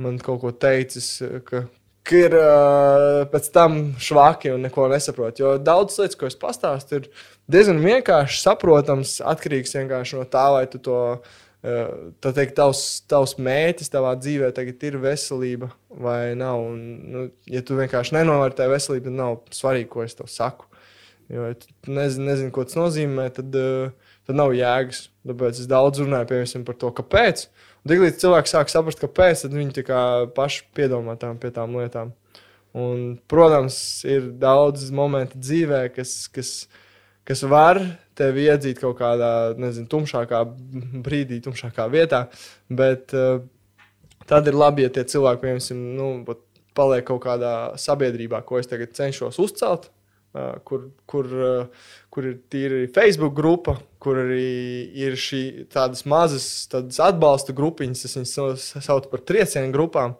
man 0.03 0.19
kaut 0.23 0.41
ko 0.43 0.53
teicis, 0.53 1.17
ka, 1.47 1.65
ka 2.05 2.19
ir 2.19 2.37
uh, 2.39 3.23
pēc 3.31 3.49
tam 3.55 3.79
švaki 4.03 4.53
un 4.55 4.67
neko 4.67 4.89
nesaprot. 4.93 5.39
Jo 5.41 5.55
daudz 5.63 5.99
lietas, 6.01 6.19
ko 6.19 6.29
es 6.31 6.39
pastāstu, 6.39 7.01
ir 7.01 7.09
diezgan 7.51 7.81
vienkārši 7.85 8.43
saprotams, 8.43 9.19
atkarīgs 9.25 9.77
vienkārši 9.79 10.21
no 10.21 10.29
tā, 10.29 10.47
vai 10.57 10.67
tu 10.71 10.83
to. 10.83 11.01
Tā 11.65 12.29
teikt, 12.37 12.59
tavs, 12.59 12.81
tavs 13.09 13.39
mērķis 13.41 13.89
tavā 13.89 14.11
dzīvē 14.21 14.51
ir 14.85 14.97
veselība 15.01 15.71
vai 15.89 16.35
nav. 16.37 16.61
Un, 16.61 16.83
nu, 17.09 17.23
ja 17.49 17.63
tu 17.65 17.79
vienkārši 17.79 18.19
nenovērtē 18.19 18.67
veselību, 18.69 19.07
tad 19.09 19.17
nav 19.17 19.39
svarīgi, 19.49 19.89
ko 19.89 20.05
es 20.05 20.13
tev 20.19 20.29
saku. 20.29 20.69
Jo, 21.33 21.47
ja 21.49 21.55
tu 21.57 21.95
nezini, 21.97 22.27
nezini, 22.29 22.53
ko 22.53 22.67
tas 22.69 22.77
nozīmē, 22.77 23.31
tad, 23.33 23.57
uh, 23.57 24.13
tad 24.29 24.37
nav 24.37 24.53
jēgas. 24.53 25.07
Tāpēc 25.25 25.63
es 25.63 25.71
daudz 25.71 26.03
runāju 26.03 26.29
piemēram, 26.35 26.67
par 26.69 26.77
to, 26.83 26.93
kāpēc. 27.01 27.47
Tik 27.85 28.01
līdz 28.01 28.21
cilvēki 28.23 28.49
sāk 28.49 28.71
saprast, 28.73 29.01
kāpēc, 29.03 29.43
tad 29.45 29.53
viņi 29.53 29.85
paši 30.37 30.63
piedomā 30.77 31.19
tām, 31.21 31.37
pie 31.41 31.51
tām 31.53 31.75
lietām. 31.77 32.15
Un, 32.75 33.19
protams, 33.31 33.77
ir 34.09 34.33
daudz 34.41 34.89
momentu 34.91 35.39
dzīvē, 35.39 35.83
kas, 35.95 36.15
kas, 36.33 36.55
kas 37.29 37.45
var 37.47 37.79
tevi 38.19 38.49
iedzīt 38.49 38.81
kaut 38.81 38.97
kādā 38.99 39.53
nezinu, 39.61 39.87
tumšākā 39.93 40.41
brīdī, 41.05 41.39
tumšākā 41.45 41.87
vietā. 41.93 42.25
Bet 42.73 43.15
uh, 43.15 43.45
tad 44.27 44.49
ir 44.51 44.59
labi, 44.59 44.89
ja 44.89 44.91
tie 44.91 45.05
cilvēki, 45.15 45.45
piemēram, 45.45 45.85
nu, 46.01 46.39
paliek 46.75 47.07
kaut 47.07 47.23
kādā 47.29 47.55
sabiedrībā, 47.79 48.43
ko 48.49 48.59
es 48.59 48.71
tagad 48.71 48.97
cenšos 48.97 49.39
uzcelt 49.45 49.93
kur, 50.67 50.89
kur, 51.07 51.29
kur 52.11 52.27
ir 52.27 52.39
tīri 52.51 52.89
Facebook 52.95 53.37
grupa, 53.37 53.77
kur 54.03 54.19
arī 54.25 54.91
ir 54.99 55.15
šī, 55.19 55.69
tādas 55.73 56.05
mazas 56.11 56.47
tādas 56.73 56.99
atbalsta 57.03 57.55
grupiņas, 57.57 58.05
es 58.09 58.19
viņas 58.19 58.65
saucu 58.85 59.13
par 59.13 59.23
triecienu 59.27 59.73
grupām. 59.75 60.19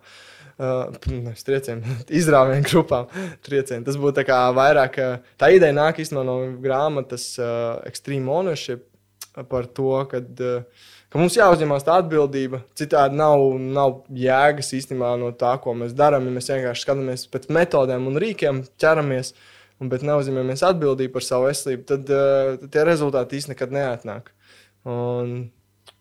Uh, 0.55 0.95
nevis 1.11 1.43
triecienu, 1.43 1.97
izrāvienu 2.21 2.63
grupām. 2.69 3.09
Triecienu. 3.43 3.83
Tas 3.89 3.99
būtu 3.99 4.23
tā 4.23 4.41
vairāk. 4.55 5.01
Tā 5.41 5.49
ideja 5.51 5.75
nāk 5.75 5.99
īstenībā 5.99 6.23
no 6.29 6.37
grāmatas 6.63 7.33
uh, 7.41 7.81
Extreme 7.89 8.31
Ownership 8.31 8.85
par 9.51 9.67
to, 9.67 9.97
kad, 10.13 10.29
uh, 10.39 10.93
ka 11.11 11.19
mums 11.19 11.35
jāuzņemas 11.41 11.89
tā 11.89 11.97
atbildība. 12.05 12.63
Citādi 12.79 13.19
nav, 13.19 13.43
nav 13.59 13.97
jēgas 14.15 14.71
īstenībā 14.79 15.17
no 15.19 15.33
tā, 15.35 15.57
ko 15.59 15.75
mēs 15.75 15.97
darām. 15.99 16.31
Ja 16.31 16.37
mēs 16.39 16.53
vienkārši 16.55 16.87
skatāmies 16.87 17.27
pēc 17.35 17.51
metodēm 17.59 18.07
un 18.13 18.23
rīkiem, 18.23 18.63
ķeramies. 18.79 19.35
Uh, 19.35 19.51
un, 19.83 19.91
neuzņemamies 19.91 20.65
atbildību 20.69 21.17
par 21.17 21.27
savu 21.27 21.51
veselību, 21.51 21.85
tad, 21.89 22.09
tad 22.09 22.71
tie 22.73 22.87
rezultāti 22.87 23.41
īstenībā 23.41 23.57
nekad 23.57 23.77
neatnāk. 23.79 24.33
Un, 24.85 25.37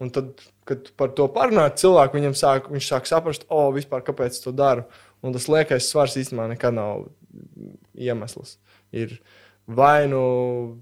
Un 0.03 0.09
tad, 0.09 0.41
kad 0.67 0.89
par 0.99 1.13
to 1.15 1.27
parunā 1.31 1.67
cilvēku, 1.79 2.17
viņam 2.17 2.35
sāk, 2.37 2.67
viņš 2.71 2.89
sāk 2.89 3.07
saprast, 3.07 3.45
o, 3.47 3.67
oh, 3.67 3.69
vispār, 3.75 4.03
kāpēc 4.05 4.35
es 4.35 4.43
to 4.43 4.51
daru. 4.55 4.83
Un 5.23 5.35
tas 5.35 5.47
liekais 5.51 5.87
svars 5.87 6.17
īstenībā 6.19 6.49
nekad 6.51 6.75
nav 6.75 7.05
iemesls. 7.95 8.57
Ir 8.91 9.15
vai 9.67 10.09
nu, 10.11 10.23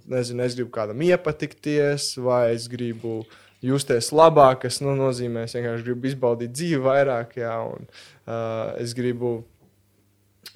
nezinu, 0.09 0.41
es 0.45 0.57
gribu 0.57 0.71
kādam 0.73 1.03
iepatikties, 1.05 2.15
vai 2.21 2.55
es 2.55 2.65
gribu 2.71 3.21
justies 3.61 4.09
labāk, 4.15 4.63
kas 4.65 4.79
nu, 4.81 4.95
nozīmē, 4.97 5.45
es 5.45 5.53
vienkārši 5.57 5.85
gribu 5.85 6.09
izbaudīt 6.09 6.55
dzīvi 6.55 6.81
vairāk, 6.81 7.37
jā, 7.43 7.53
un 7.75 7.85
uh, 7.85 8.73
es 8.81 8.95
gribu. 8.97 9.41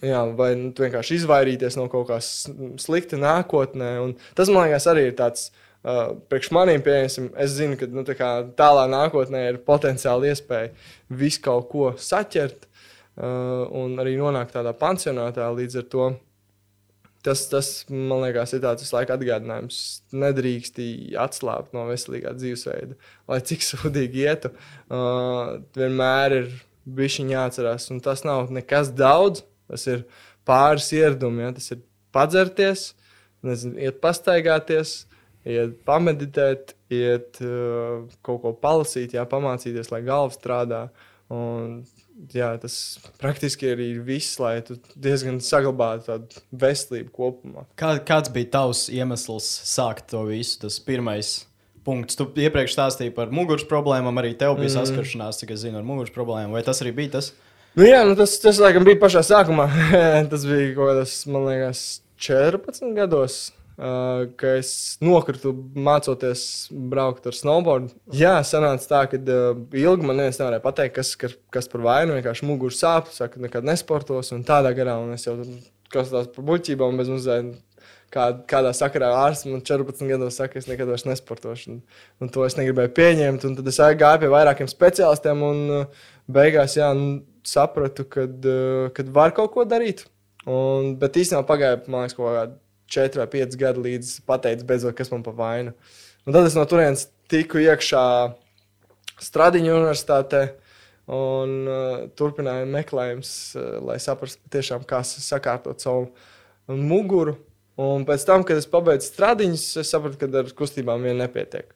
Jā, 0.04 0.26
vai 0.36 0.52
nu, 0.60 0.74
vienkārši 0.76 1.22
izvairīties 1.22 1.78
no 1.80 1.88
kaut 1.92 2.10
kā 2.10 2.18
slikta 2.20 3.20
nākotnē. 3.20 3.94
Un 4.04 4.16
tas, 4.36 4.52
man 4.52 4.68
liekas, 4.68 4.88
arī 4.92 5.08
ir 5.10 5.16
tāds 5.18 5.48
uh, 5.86 6.18
priekš 6.32 6.52
maniem 6.56 6.84
pieejams. 6.84 7.18
Es 7.42 7.56
zinu, 7.56 7.78
ka 7.80 7.88
nu, 7.92 8.04
tā 8.08 8.30
tālā 8.60 8.86
nākotnē 8.92 9.46
ir 9.54 9.62
potenciāli 9.66 10.34
iespēja 10.34 10.74
visu 11.24 11.42
kaut 11.46 11.70
ko 11.72 11.94
saķert 11.96 12.68
uh, 12.68 13.66
un 13.72 13.96
arī 14.04 14.18
nonākt 14.20 14.56
tādā 14.58 14.76
pansionātā 14.76 15.48
līdz 15.56 15.82
ar 15.82 15.90
to. 15.96 16.12
Tas, 17.26 17.48
tas, 17.50 17.72
man 17.90 18.20
liekas, 18.22 18.52
ir 18.54 18.62
tāds 18.62 18.92
laika 18.94 19.16
atgādinājums. 19.16 19.80
Nedrīkst 20.14 20.78
atslābt 21.24 21.74
no 21.74 21.88
veselīgā 21.90 22.36
dzīvesveida, 22.36 23.00
lai 23.32 23.42
cik 23.48 23.66
sūdīgi 23.72 24.28
ietu. 24.28 24.54
Uh, 24.92 25.58
vienmēr 25.80 26.42
ir 26.44 26.56
bijis 26.86 27.24
jāatcerās, 27.24 27.90
un 27.96 28.04
tas 28.04 28.28
nav 28.28 28.52
nekas 28.54 28.92
daudz. 28.94 29.48
Tas 29.72 29.88
ir 29.92 30.06
pāris 30.48 30.92
ieradumi, 30.96 31.46
ja? 31.46 31.52
tas 31.56 31.72
ir 31.74 31.82
padzerties, 32.16 32.92
nezinu, 33.46 33.80
iet 33.82 34.00
pastaigāties, 34.04 35.04
iet 35.46 35.76
pameditēt, 35.88 36.76
iet 36.94 37.42
uh, 37.44 38.06
kaut 38.26 38.42
ko 38.44 38.54
palasīt, 38.62 39.18
jā, 39.18 39.26
pamācīties, 39.30 39.92
lai 39.94 40.02
galva 40.06 40.34
strādā. 40.34 40.86
Un 41.34 41.80
jā, 42.34 42.52
tas 42.62 42.76
praktiski 43.22 43.72
ir 43.74 43.82
viss, 44.06 44.38
lai 44.42 44.60
tu 44.66 44.78
diezgan 44.94 45.40
saglabātu 45.44 46.06
tādu 46.12 46.44
veselību 46.66 47.12
kopumā. 47.16 47.66
Kā, 47.80 47.96
kāds 48.06 48.32
bija 48.34 48.52
tavs 48.60 48.86
iemesls 48.94 49.48
sākt 49.66 50.12
to 50.14 50.22
visu? 50.30 50.60
Tas 50.62 50.78
pirmais 50.86 51.40
punkts. 51.86 52.18
Tu 52.18 52.28
iepriekš 52.46 52.76
stāstīji 52.78 53.14
par 53.16 53.34
muguras 53.36 53.66
problēmām, 53.70 54.22
arī 54.22 54.34
tev 54.38 54.58
bija 54.60 54.72
mm. 54.72 54.76
saskaršanās, 54.78 55.42
cik 55.42 55.56
es 55.56 55.66
zinu, 55.66 55.80
ar 55.82 55.88
muguras 55.88 56.14
problēmām. 56.14 56.56
Vai 56.56 56.64
tas 56.66 56.82
arī 56.86 56.94
bija 56.98 57.18
tas? 57.18 57.34
Nu, 57.76 57.84
jā, 57.84 58.06
nu 58.08 58.16
tas, 58.16 58.38
tas 58.40 58.60
laikam 58.64 58.86
bija 58.88 59.02
pašā 59.02 59.20
sākumā. 59.28 59.66
tas 60.32 60.48
bija 60.48 60.72
kaut 60.78 60.94
kādas, 60.94 61.18
man 61.28 61.44
liekas, 61.50 61.84
14 62.24 62.96
gados. 62.96 63.40
Uh, 63.76 64.30
ka 64.40 64.54
es 64.56 64.70
nokritu 65.04 65.52
mācoties 65.84 66.70
braukt 66.72 67.26
ar 67.28 67.36
snowboardu. 67.36 67.90
Jā, 68.16 68.38
sanāca 68.48 68.88
tā, 68.88 69.02
ka 69.12 69.20
uh, 69.20 69.60
ilgi 69.76 70.08
man 70.08 70.16
neviens 70.16 70.40
nevarēja 70.40 70.64
pateikt, 70.64 70.96
kas, 70.96 71.12
kas, 71.20 71.36
kas 71.52 71.68
par 71.74 71.84
vainu. 71.84 72.16
Vienkārši 72.16 72.48
muguras 72.48 72.80
sāp, 72.80 73.12
saka, 73.12 73.44
nekad 73.44 73.68
nesportos 73.68 74.32
un 74.32 74.48
tādā 74.48 74.72
garā. 74.78 74.96
Un 75.04 75.12
es 75.18 75.28
jau 75.28 75.36
kas 75.92 76.16
tās 76.16 76.32
par 76.32 76.48
buļķībām 76.48 77.04
bez 77.04 77.12
mazliet. 77.12 77.52
Kā, 78.16 78.30
kādā 78.48 78.72
sakarā 78.72 79.10
ārsts 79.26 79.50
man 79.50 79.60
14 79.66 80.08
gados 80.08 80.40
saka, 80.40 80.62
es 80.62 80.70
nekad 80.72 80.88
vairs 80.88 81.04
nesportošu. 81.10 81.74
Un, 81.74 81.84
un 82.24 82.32
to 82.32 82.48
es 82.48 82.56
negribēju 82.56 82.96
pieņemt. 82.96 83.44
Un 83.50 83.60
tad 83.60 83.68
es 83.68 83.84
gāju 84.00 84.24
pie 84.24 84.32
vairākiem 84.32 84.72
speciālistiem 84.72 85.44
un 85.44 85.64
uh, 85.82 86.06
beigās 86.32 86.80
jā, 86.80 86.94
sapratu, 87.48 88.06
ka 88.10 88.26
uh, 88.28 89.12
var 89.16 89.34
kaut 89.38 89.54
ko 89.54 89.66
darīt. 89.70 90.06
Un, 90.46 90.94
bet 91.02 91.18
īstenībā 91.18 91.46
pagāja, 91.48 91.82
man 91.90 92.06
liekas, 92.06 92.18
kaut 92.18 92.30
kādā 92.30 92.48
4 92.96 93.22
vai 93.22 93.30
5 93.34 93.58
gadi 93.58 93.86
līdz 93.88 94.12
pateicu, 94.30 94.68
beidzot, 94.70 94.96
kas 94.98 95.10
man 95.14 95.24
pa 95.26 95.34
vainu. 95.36 95.74
Un 96.26 96.36
tad 96.36 96.46
es 96.46 96.58
no 96.58 96.66
turienes 96.70 97.08
tiku 97.30 97.62
iekšā 97.62 98.04
Stradiņu 99.22 99.72
universitātē 99.72 100.42
un 101.16 101.52
uh, 101.70 102.06
turpināju 102.18 102.68
meklējumus, 102.74 103.32
uh, 103.56 103.78
lai 103.86 103.98
saprastu, 104.04 104.42
tiešām, 104.52 104.84
kā 104.90 105.02
sakārtot 105.06 105.84
savu 105.84 106.10
muguru. 106.68 107.38
Un 107.80 108.06
pēc 108.08 108.26
tam, 108.28 108.44
kad 108.48 108.60
es 108.60 108.68
pabeidzu 108.72 109.10
stradiņus, 109.10 109.64
es 109.82 109.92
sapratu, 109.92 110.20
ka 110.20 110.30
ar 110.42 110.52
kustībām 110.58 111.04
vien 111.06 111.20
nepietiek. 111.22 111.72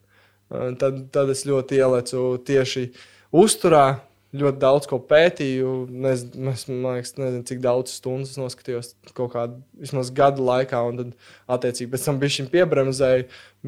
Uh, 0.50 0.72
tad, 0.80 1.06
tad 1.16 1.32
es 1.32 1.46
ļoti 1.48 1.80
ielecu 1.80 2.26
tieši 2.48 2.90
uzturā, 3.36 4.02
ļoti 4.36 4.62
daudz 4.62 4.88
ko 4.90 5.00
pētīju. 5.10 5.74
Nez, 5.90 6.26
es 6.54 6.66
liekas, 6.70 7.16
nezinu, 7.18 7.46
cik 7.50 7.62
daudz 7.64 7.94
stundu 7.98 8.30
noskatījos 8.42 8.94
kaut 9.18 9.34
kādā 9.34 9.58
vismaz 9.80 10.12
gada 10.16 10.44
laikā, 10.44 10.82
un 10.92 11.00
tad, 11.02 11.16
attiecīgi, 11.58 11.92
pēc 11.94 12.10
tam 12.10 12.20
bija 12.22 12.36
šim 12.38 12.52
piebremzēju. 12.54 13.26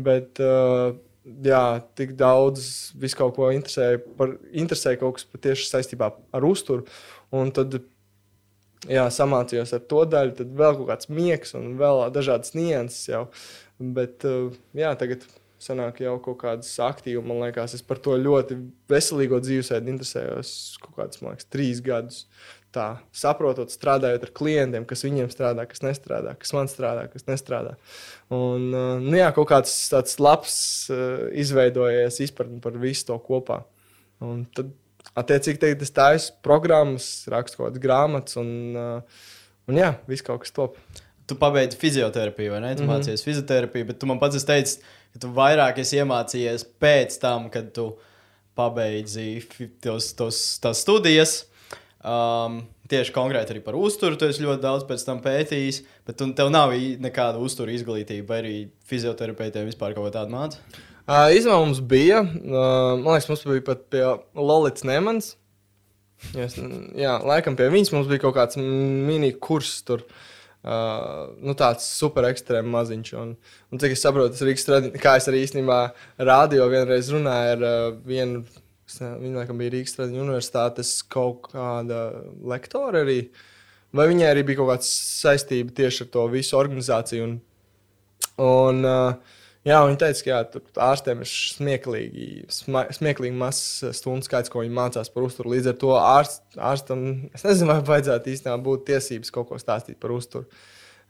Bet, 0.08 0.44
uh, 0.44 0.94
jā, 1.46 1.66
tik 1.98 2.14
daudz 2.20 2.68
visu 3.02 3.20
kaut 3.20 3.36
ko 3.38 3.50
interesēja, 3.54 4.02
par, 4.18 4.36
interesēja 4.52 5.02
kaut 5.02 5.20
kas 5.20 5.28
tieši 5.42 5.70
saistībā 5.70 6.14
ar 6.34 6.48
uzturu. 6.48 6.86
Un 7.36 7.54
tad 7.56 7.80
jā, 8.90 9.06
samācījos 9.14 9.76
ar 9.78 9.84
to 9.90 10.06
daļu, 10.10 10.38
tad 10.40 10.56
vēl 10.62 10.80
kaut 10.80 10.90
kāds 10.94 11.12
miegs 11.14 11.56
un 11.58 11.76
vēl 11.82 12.08
dažādas 12.14 12.56
nianses 12.58 13.10
jau. 13.12 13.28
Bet 13.82 14.26
uh, 14.30 14.52
jā, 14.78 14.94
tagad 15.00 15.26
sanāk 15.62 16.02
jau 16.04 16.16
kaut 16.24 16.40
kādas 16.42 16.72
aktīvas. 16.82 17.26
Man 17.28 17.42
liekas, 17.44 17.76
es 17.78 17.86
par 17.86 18.02
to 18.04 18.16
ļoti 18.20 18.58
veselīgo 18.92 19.42
dzīvesveidu 19.44 19.94
interesējos 19.94 20.56
kaut 20.82 20.98
kādus, 20.98 21.22
man 21.22 21.36
liekas, 21.36 21.50
trīs 21.54 21.84
gadus. 21.86 22.26
Tā 22.72 22.86
saprotot, 23.12 23.68
strādājot 23.74 24.24
ar 24.24 24.32
klientiem, 24.32 24.86
kas 24.88 25.04
viņiem 25.04 25.28
strādā, 25.34 25.66
kas 25.68 25.84
nestrādā, 25.84 26.38
kas 26.40 26.54
man 26.56 26.70
strādā, 26.72 27.04
kas 27.12 27.28
nestrādā. 27.28 27.74
Un, 28.32 28.70
uh, 28.72 28.94
nu, 29.04 29.18
jā, 29.20 29.28
kaut 29.36 29.50
kāds 29.50 29.74
tāds 29.92 30.16
labs 30.24 30.56
uh, 30.94 31.26
izveidojies 31.36 32.22
izpratni 32.24 32.62
par 32.64 32.78
visu 32.80 33.10
to 33.10 33.18
kopā. 33.26 33.60
Un 34.24 34.46
tad, 34.56 34.72
attiecīgi, 35.20 35.60
tagad 35.60 35.84
es 35.84 35.92
taisu 35.92 36.40
programmas, 36.48 37.10
rakstu 37.32 37.60
kaut 37.60 37.74
kādas 37.74 37.84
grāmatas, 37.84 38.40
un, 38.40 38.54
uh, 38.80 39.28
un 39.68 39.84
jā, 39.84 39.92
viss 40.08 40.24
kaut 40.24 40.46
kas 40.46 40.56
top. 40.56 40.80
Tu 41.28 41.36
pabeidzi 41.40 41.76
fizioterapiju, 41.80 42.56
vai 42.56 42.64
ne? 42.64 42.72
Tu 42.76 42.84
mm 42.84 42.90
-hmm. 42.90 43.04
mācījies 43.04 43.28
fizioterapiju, 43.28 43.86
bet 43.92 44.00
tu 44.00 44.08
man 44.08 44.20
pats 44.20 44.48
teici, 44.48 44.80
ka 44.80 44.88
tu 45.20 45.32
vairāk 45.36 45.82
esi 45.84 46.00
iemācījies 46.00 46.66
pēc 46.82 47.18
tam, 47.22 47.50
kad 47.54 47.72
tu 47.76 47.92
pabeidzi 48.58 49.42
tos, 49.84 50.12
tos, 50.18 50.42
tās 50.64 50.84
studijas. 50.86 51.42
Um, 52.02 52.64
tieši 52.92 53.14
konkrēti 53.16 53.54
arī 53.54 53.62
par 53.64 53.78
uzturu. 53.78 54.18
Tu 54.20 54.30
esi 54.32 54.44
ļoti 54.44 54.64
daudz 54.64 54.86
pēc 54.90 55.04
tam 55.08 55.22
pētījis, 55.24 55.82
bet 56.08 56.18
tu, 56.20 56.30
tev 56.38 56.50
nav 56.54 56.74
nekāda 56.74 57.42
uzturu 57.42 57.74
izglītība, 57.76 58.28
vai 58.32 58.40
arī 58.42 58.56
fizioterapeitiem 58.90 59.70
vispār 59.70 59.96
kaut 59.96 60.08
ko 60.08 60.16
tādu 60.16 60.34
mācīt. 60.34 60.82
Uh, 61.02 61.28
Izmā 61.34 61.58
mums 61.60 61.82
bija, 61.84 62.22
uh, 62.24 62.98
man 63.02 63.16
liekas, 63.16 63.30
mums 63.32 63.46
bija 63.48 63.64
pat 63.68 63.88
pie 63.92 64.04
Lorijas 64.38 64.86
Nemans. 64.88 65.36
Yes, 66.38 66.54
jā, 66.96 67.16
laikam 67.26 67.56
pie 67.58 67.72
viņas 67.74 67.90
mums 67.96 68.10
bija 68.10 68.22
kaut 68.22 68.36
kāds 68.38 68.60
mini 68.62 69.32
kurs 69.42 69.80
tur. 69.88 70.06
Uh, 70.06 70.28
Uh, 70.62 71.32
nu, 71.42 71.56
tāds 71.58 71.88
super 71.90 72.28
ekstrēms 72.28 72.70
maziņš. 72.70 73.14
Un, 73.18 73.32
un 73.74 73.82
cik 73.82 73.96
es 73.96 74.04
saprotu, 74.06 74.36
tas 74.36 74.44
Rīgas 74.46 74.68
tradiņš, 74.68 75.00
kā 75.02 75.16
es 75.18 75.26
arī 75.32 75.40
īstenībā 75.42 75.78
rādio 76.22 76.68
vienreiz 76.70 77.10
runāju 77.10 77.56
ar 77.56 77.66
uh, 77.66 77.96
vienu, 78.06 78.44
viņa 78.92 79.40
laikam 79.40 79.58
bija 79.58 79.74
Rīgas 79.74 79.98
tradiņu 79.98 80.22
universitātes 80.22 80.94
kaut 81.10 81.50
kāda 81.50 82.04
lektora 82.54 83.02
arī. 83.02 83.24
Vai 83.98 84.06
viņai 84.12 84.30
arī 84.30 84.46
bija 84.48 84.62
kaut 84.62 84.70
kāda 84.76 84.88
saistība 84.88 85.74
tieši 85.82 86.06
ar 86.06 86.12
to 86.14 86.28
visu 86.32 86.60
organizāciju? 86.60 87.26
Un, 87.26 87.40
un, 88.46 88.86
uh, 88.86 89.41
Jā, 89.62 89.78
viņi 89.86 89.98
teica, 90.02 90.22
ka 90.26 90.30
jā, 90.32 90.62
ārstiem 90.88 91.20
ir 91.22 91.30
smieklīgi, 91.30 92.28
sma, 92.50 92.88
smieklīgi 92.98 93.38
mazs 93.38 93.84
stundu 93.94 94.26
skaits, 94.26 94.50
ko 94.50 94.64
viņi 94.64 94.74
mācās 94.74 95.12
par 95.14 95.28
uzturu. 95.28 95.52
Līdz 95.54 95.70
ar 95.70 95.76
to 95.84 95.92
ārst, 96.00 96.42
ārstam, 96.58 97.04
es 97.30 97.46
nezinu, 97.46 97.70
vai 97.70 97.84
vajadzētu 97.92 98.32
īstenībā 98.34 98.58
būt 98.66 98.88
tiesības 98.90 99.34
kaut 99.36 99.52
ko 99.52 99.60
stāstīt 99.62 100.00
par 100.02 100.16
uzturu. 100.16 100.50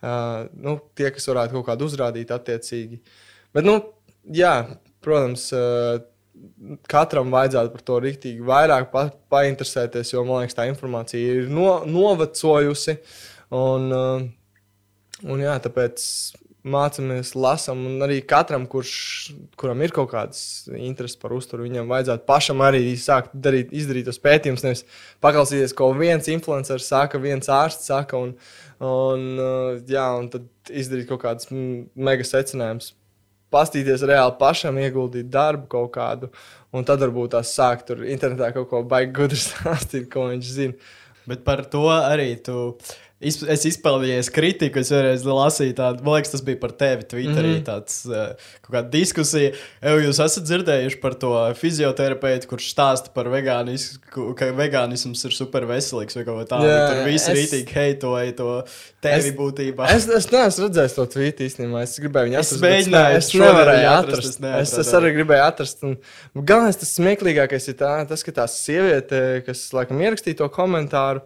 Uh, 0.02 0.50
nu, 0.60 0.76
tie, 1.00 1.14
kas 1.16 1.30
varētu 1.32 1.56
kaut 1.56 1.70
kādu 1.70 1.88
uzrādīt, 1.88 2.34
attiecīgi. 2.36 3.00
Bet, 3.56 3.64
nu, 3.64 3.78
jā, 4.36 4.52
protams, 5.06 5.48
uh, 5.56 6.04
katram 6.92 7.32
vajadzētu 7.32 7.72
par 7.72 7.88
to 7.88 8.04
rīktīgi 8.04 8.52
vairāk 8.52 8.92
pa, 8.92 9.08
painteresēties, 9.32 10.12
jo 10.12 10.26
man 10.28 10.44
liekas, 10.44 10.60
tā 10.60 10.68
informācija 10.68 11.40
ir 11.40 11.48
no, 11.54 11.86
novecojusi. 11.88 13.00
Un, 13.56 13.88
uh, 13.96 15.24
un 15.24 15.48
jā, 15.48 15.56
tāpēc 15.64 16.04
mācāmies, 16.68 17.32
lasām, 17.34 17.80
un 17.90 18.06
arī 18.06 18.20
katram, 18.28 18.68
kurš, 18.70 18.94
kuram 19.58 19.82
ir 19.82 19.94
kaut 19.96 20.12
kādas 20.12 20.70
intereses 20.78 21.18
par 21.18 21.34
uzturu, 21.34 21.66
viņam 21.66 21.90
vajadzētu 21.90 22.28
pašam 22.28 22.62
arī 22.66 22.84
sākt 23.02 23.34
darīt, 23.34 23.74
izdarīt 23.74 24.06
tos 24.10 24.22
pētījumus. 24.22 24.66
Nevis 24.68 24.86
paklausīties, 25.24 25.74
ko 25.78 25.90
viens 25.98 26.30
influenceris 26.30 26.92
saka, 26.94 27.22
viens 27.22 27.50
ārsts 27.50 27.90
saka, 27.90 28.22
un, 28.22 28.36
un, 28.78 29.28
uh, 29.42 29.82
jā, 29.90 30.06
un 30.20 30.30
tad 30.34 30.48
izdarīt 30.70 31.10
kaut 31.10 31.24
kādus 31.26 31.50
mega 31.52 32.28
secinājumus. 32.28 32.94
Pastīties 33.52 34.06
reāli 34.08 34.38
pašam, 34.40 34.78
ieguldīt 34.80 35.28
darbu 35.34 35.66
kaut 35.72 35.92
kādu, 35.98 36.30
un 36.72 36.86
tad 36.88 37.02
varbūt 37.04 37.34
tās 37.34 37.52
sākt 37.58 37.90
tur 37.90 38.06
internetā 38.06 38.54
kaut 38.56 38.70
ko 38.70 38.86
baigi 38.88 39.16
gudri 39.18 39.42
stāstīt, 39.48 40.12
ko 40.14 40.30
viņš 40.30 40.58
zina. 40.62 40.92
Bet 41.30 41.44
par 41.46 41.66
to 41.70 41.88
arī 41.90 42.36
tu 42.42 42.72
Es, 43.22 43.38
es 43.54 43.66
izpildīju 43.70 44.22
kritiku, 44.34 44.82
es 44.82 44.90
vienreiz 44.90 45.24
lasīju 45.28 45.76
tādu, 45.78 46.02
man 46.06 46.18
liekas, 46.18 46.32
tas 46.34 46.42
bija 46.46 46.58
par 46.62 46.72
tevi 46.74 47.06
Twitterī, 47.06 47.52
mm 47.52 47.58
-hmm. 47.60 47.66
tāds 47.68 48.00
uh, 48.10 48.32
kaut 48.66 48.72
kāda 48.76 48.90
diskusija. 48.90 49.52
Eju, 49.82 50.00
jūs 50.08 50.22
esat 50.26 50.48
dzirdējuši 50.50 51.00
par 51.04 51.14
to 51.22 51.34
fizioterapeitu, 51.60 52.50
kurš 52.50 52.72
stāsta 52.74 53.14
par 53.14 53.30
vegānismu, 53.30 54.00
ka 54.38 54.50
vegānisms 54.58 55.26
ir 55.30 55.36
super 55.38 55.68
veselīgs 55.70 56.18
vai 56.18 56.26
kaut 56.26 56.40
ko 56.40 56.46
tādu. 56.56 56.66
Yeah, 56.66 56.90
Tur 56.90 57.12
viss 57.12 57.30
es... 57.30 57.38
rītīgi 57.38 57.78
heitoja 57.78 58.34
to 58.42 58.64
tevi 59.02 59.30
es, 59.30 59.36
būtībā. 59.38 59.92
Es, 59.94 60.10
es 60.10 60.30
neesmu 60.32 60.66
redzējis 60.66 60.98
to 60.98 61.06
tvītu 61.16 61.46
īstenībā, 61.46 61.86
es 61.86 61.96
gribēju 62.02 62.30
viņu 62.30 62.40
atrast. 62.42 62.58
Es 62.58 62.66
mēģināju, 62.66 63.22
es 63.22 63.32
nevarēju 63.34 63.92
atrast. 63.92 64.42
atrast 64.42 64.74
es, 64.74 64.76
es 64.86 64.94
arī 64.98 65.14
gribēju 65.20 65.46
atrast. 65.46 65.86
Un, 65.86 65.98
galvenais, 66.42 66.82
tas 66.82 66.96
smieklīgākais 66.98 67.70
ir 67.70 67.78
tā, 67.80 67.94
tas, 68.10 68.26
ka 68.26 68.36
tā 68.42 68.50
sieviete, 68.50 69.22
kas 69.46 69.68
laikam 69.78 70.02
ierakstīja 70.02 70.42
to 70.42 70.50
komentāru, 70.54 71.22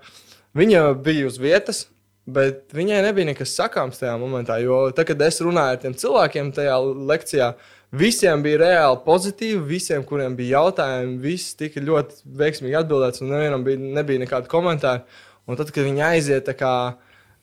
Viņa 0.55 0.81
bija 1.03 1.27
uz 1.27 1.37
vietas, 1.41 1.85
bet 2.25 2.73
viņai 2.73 3.01
nebija 3.05 3.27
nekas 3.29 3.53
sakāms 3.57 3.99
tajā 3.99 4.15
momentā. 4.21 4.57
Jo 4.63 4.85
tad, 4.95 5.07
kad 5.09 5.21
es 5.25 5.41
runāju 5.43 5.75
ar 5.75 5.81
tiem 5.81 5.95
cilvēkiem 5.99 6.51
tajā 6.55 6.77
lekcijā, 7.11 7.49
visiem 7.95 8.43
bija 8.45 8.61
reāli 8.63 9.01
pozitīvi, 9.05 9.61
visiem, 9.67 10.05
kuriem 10.07 10.37
bija 10.37 10.61
jautājumi, 10.61 11.17
viss 11.21 11.57
tika 11.59 11.83
ļoti 11.83 12.23
veiksmīgi 12.39 12.79
atbildēts, 12.79 13.21
un 13.21 13.33
nevienam 13.35 13.65
bija, 13.67 13.81
nebija 13.99 14.23
nekādu 14.23 14.49
komentāru. 14.51 15.03
Un 15.45 15.59
tad, 15.59 15.69
kad 15.75 15.85
viņi 15.85 16.01
aiziet 16.07 16.49
kā, 16.57 16.75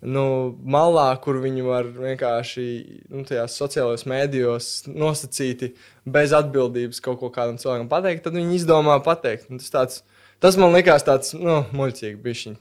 nu, 0.02 0.24
malā, 0.64 1.06
kur 1.22 1.38
viņi 1.44 1.66
var 1.66 1.86
vienkārši 1.94 2.64
nu, 3.12 3.22
tajās 3.28 3.54
sociālajos 3.60 4.08
mēdījos 4.10 4.70
nosacīti 4.90 5.74
bez 6.08 6.34
atbildības 6.34 7.04
kaut 7.04 7.20
ko 7.20 7.30
kādam 7.34 7.60
cilvēkam 7.62 7.92
pateikt, 7.92 8.24
tad 8.24 8.40
viņi 8.40 8.58
izdomā 8.58 8.98
pateikt. 9.04 9.52
Un 9.52 9.62
tas 9.62 9.70
tāds 9.70 10.02
Tas 10.42 10.56
man 10.58 10.74
likās 10.74 11.04
tāds 11.06 11.36
nu, 11.38 11.60
muļķīgi. 11.76 12.16
Bišķiņ. 12.22 12.56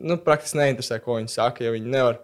Nu, 0.00 0.16
praktiski 0.24 0.56
neinteresē, 0.56 0.96
ko 1.04 1.18
viņi 1.18 1.34
saka. 1.34 1.66
Ja 1.66 1.74
viņi 1.74 1.92
nevar, 1.92 2.22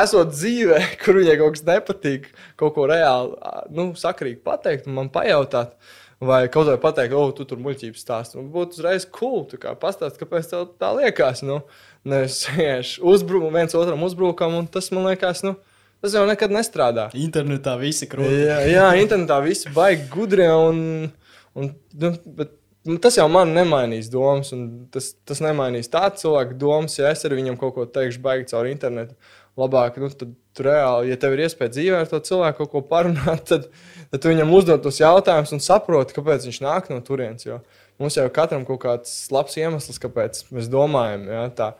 esot 0.00 0.32
dzīvē, 0.32 0.78
kur 1.02 1.20
viņai 1.20 1.34
kaut 1.40 1.58
kas 1.58 1.66
nepatīk, 1.68 2.30
kaut 2.60 2.72
ko 2.76 2.88
reāli 2.88 3.36
nu, 3.76 3.90
sakrīgi 4.00 4.40
pateikt, 4.46 4.88
man 4.88 5.12
pajautāt. 5.12 5.76
Vai 6.24 6.46
kaut 6.48 6.70
vai 6.70 6.78
pateikt, 6.80 7.12
o, 7.18 7.26
tu 7.36 7.44
tur 7.44 7.60
muļķības 7.60 8.00
stāst. 8.00 8.38
Nu, 8.38 8.46
būtu 8.48 8.78
uzreiz 8.78 9.04
cool. 9.12 9.44
Pastāst, 9.82 10.16
kāpēc 10.16 10.48
tev 10.48 10.70
tā 10.80 10.94
liekas. 10.96 11.42
Nu, 11.44 11.60
nevis 12.08 12.46
vienkārši 12.48 13.04
uzbrukam, 13.04 13.52
viens 13.52 13.76
otram 13.76 14.06
uzbrukam, 14.06 14.56
un 14.56 14.70
tas 14.70 14.88
man 14.94 15.10
liekas, 15.10 15.44
nu, 15.44 15.56
tas 16.00 16.16
jau 16.16 16.24
nekad 16.28 16.54
nestrādā. 16.54 17.10
Internetā 17.18 17.76
visi 17.82 18.08
krūti. 18.08 18.40
Jā, 18.46 18.62
jā, 18.70 18.88
internetā 19.02 19.42
visi 19.44 19.74
baigi 19.74 20.08
gudri. 20.14 20.48
Un, 20.48 21.10
un, 21.58 21.74
nu, 22.00 22.14
bet, 22.40 22.56
tas 23.00 23.16
jau 23.18 23.26
man 23.32 23.54
nemainīs 23.56 24.10
domas, 24.12 24.52
un 24.56 24.66
tas, 24.92 25.12
tas 25.24 25.40
nemainīs 25.44 25.90
tādu 25.92 26.20
cilvēku 26.24 26.58
domas. 26.60 26.98
Ja 26.98 27.12
es 27.14 27.24
ar 27.24 27.36
viņam 27.36 27.56
kaut 27.60 27.74
ko 27.76 27.86
teikšu, 27.88 28.22
baigi 28.24 28.50
caur 28.52 28.68
internetu, 28.68 29.16
labāk, 29.60 29.96
nu, 30.02 30.10
tad 30.10 30.34
reāli, 30.64 31.12
ja 31.12 31.18
tev 31.20 31.36
ir 31.36 31.44
iespēja 31.46 31.72
dzīvē 31.76 32.02
ar 32.02 32.10
to 32.10 32.20
cilvēku 32.28 32.64
kaut 32.64 32.72
ko 32.74 32.84
parunāt, 32.90 33.46
tad, 33.50 33.70
tad 34.12 34.22
tu 34.22 34.32
viņam 34.32 34.52
uzdod 34.54 34.84
tos 34.84 35.00
jautājumus 35.02 35.54
un 35.56 35.64
saproti, 35.64 36.16
kāpēc 36.16 36.46
viņš 36.48 36.60
nāk 36.64 36.92
no 36.92 37.00
turienes. 37.04 37.46
Jo 37.46 37.62
mums 38.00 38.16
jau 38.18 38.28
katram 38.34 38.64
kaut 38.66 38.82
kāds 38.84 39.12
labs 39.32 39.58
iemesls, 39.60 40.00
kāpēc 40.02 40.44
mēs 40.54 40.70
domājam. 40.72 41.28
Ja, 41.30 41.44
tā. 41.54 41.74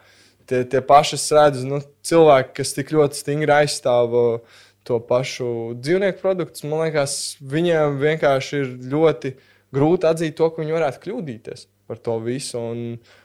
Tie, 0.44 0.58
tie 0.68 0.82
paši 0.84 1.16
redz, 1.32 1.62
nu, 1.64 1.78
cilvēki, 2.04 2.50
kas 2.58 2.74
tik 2.76 2.90
ļoti 2.92 3.16
stingri 3.16 3.52
aizstāv 3.62 4.12
uh, 4.12 4.58
to 4.84 4.98
pašu 5.00 5.72
dzīvnieku 5.80 6.20
produktus, 6.20 6.66
man 6.68 6.84
liekas, 6.84 7.14
viņiem 7.40 7.96
vienkārši 8.02 8.60
ir 8.60 8.74
ļoti 8.92 9.32
grūti 9.74 10.08
atzīt 10.08 10.38
to, 10.38 10.48
ka 10.50 10.62
viņi 10.62 10.76
varētu 10.76 11.02
kļūdīties 11.04 11.68
par 11.90 12.00
to 12.00 12.18
visu. 12.24 12.58
Un, 12.60 12.82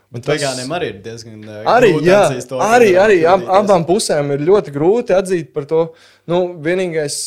Bet 0.09 0.23
tas... 0.25 0.39
vegāniem 0.39 0.71
arī 0.73 0.87
ir 0.89 1.01
diezgan 1.05 1.41
uh, 1.45 1.57
arī, 1.69 1.91
jā, 2.01 2.23
to, 2.49 2.57
arī, 2.65 2.87
arī 2.97 3.19
ab, 3.29 3.43
abām 3.59 3.83
pusēm 3.85 4.31
ir 4.33 4.41
ļoti 4.47 4.73
grūti 4.73 5.13
atzīt 5.13 5.51
par 5.53 5.67
to. 5.69 5.83
Nu, 6.29 6.39
vienīgais, 6.65 7.17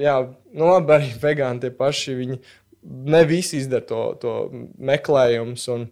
jā, 0.00 0.14
nu, 0.54 0.70
labi, 0.70 0.94
arī 0.96 1.10
vegāni 1.20 1.60
tie 1.60 1.72
paši, 1.76 2.16
viņi 2.16 2.38
ne 3.12 3.20
visi 3.28 3.60
izdara 3.60 3.84
to, 3.84 4.00
to 4.22 4.36
meklējumus. 4.80 5.66
Un, 5.76 5.84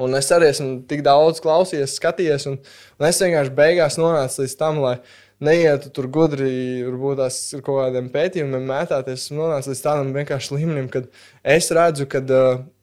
un 0.00 0.16
es 0.16 0.32
arī 0.32 0.48
esmu 0.54 0.70
tik 0.88 1.04
daudz 1.04 1.44
klausījies, 1.44 1.98
skatījies, 2.00 2.48
un, 2.48 2.56
un 2.96 3.08
es 3.10 3.20
vienkārši 3.20 3.56
beigās 3.60 4.00
nonācu 4.00 4.40
līdz 4.40 4.56
tam, 4.62 4.80
lai 4.86 4.96
neietu 5.44 5.90
tur 5.92 6.08
gudri, 6.12 6.84
varbūt 6.86 7.20
tās 7.20 7.40
ir 7.56 7.64
kaut 7.66 7.82
kādiem 7.82 8.08
pētījumiem 8.14 8.64
mētāties. 8.70 9.26
Es 9.26 9.34
nonācu 9.34 9.72
līdz 9.72 9.82
tādam 9.84 10.14
vienkārši 10.16 10.56
līmenim, 10.56 10.88
kad 10.92 11.10
es 11.56 11.68
redzu, 11.76 12.08
ka, 12.10 12.22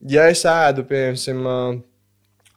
ja 0.09 0.27
es 0.31 0.45
ēdu, 0.49 0.85
piemēram, 0.89 1.81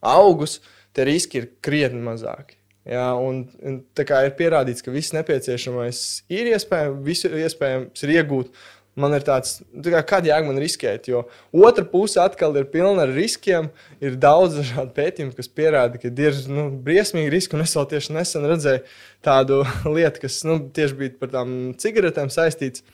augus, 0.07 0.61
tie 0.97 1.09
riski 1.09 1.43
ir 1.43 1.51
krietni 1.65 2.03
mazāki. 2.05 2.57
Jā, 2.87 3.09
un, 3.19 3.41
un 3.67 3.81
tā 3.99 4.05
kā 4.07 4.21
ir 4.23 4.37
pierādīts, 4.39 4.85
ka 4.85 4.93
viss 4.95 5.15
nepieciešamais 5.17 6.01
ir 6.31 6.53
iespējams, 6.53 7.01
visu 7.03 7.31
iespējams 7.35 8.05
ir 8.07 8.13
iegūt. 8.21 8.53
Man 8.97 9.13
ir 9.13 9.25
tāds, 9.27 9.59
tā 9.85 9.93
kā, 9.93 10.01
kāda 10.09 10.31
jēga 10.31 10.49
man 10.49 10.59
riskēt, 10.61 11.11
jo 11.11 11.27
otra 11.53 11.85
puse 11.85 12.17
atkal 12.23 12.55
ir 12.57 12.65
pilna 12.73 13.05
ar 13.05 13.11
riskiem. 13.13 13.69
Ir 14.01 14.17
daudz 14.21 14.57
dažādu 14.57 14.95
pētījumu, 14.97 15.35
kas 15.37 15.51
pierāda, 15.53 16.01
ka 16.01 16.09
ir 16.09 16.39
nu, 16.49 16.71
briesmīgi 16.87 17.33
riski. 17.35 17.59
Un 17.59 17.67
es 17.67 17.77
vēl 17.77 17.91
tieši 17.91 18.15
nesen 18.17 18.47
redzēju 18.49 18.87
tādu 19.27 19.61
lietu, 19.99 20.23
kas 20.25 20.41
nu, 20.49 20.63
tieši 20.73 20.97
bija 21.03 21.15
par 21.21 21.35
tām 21.35 21.53
cigaretēm 21.77 22.33
saistīts. 22.33 22.87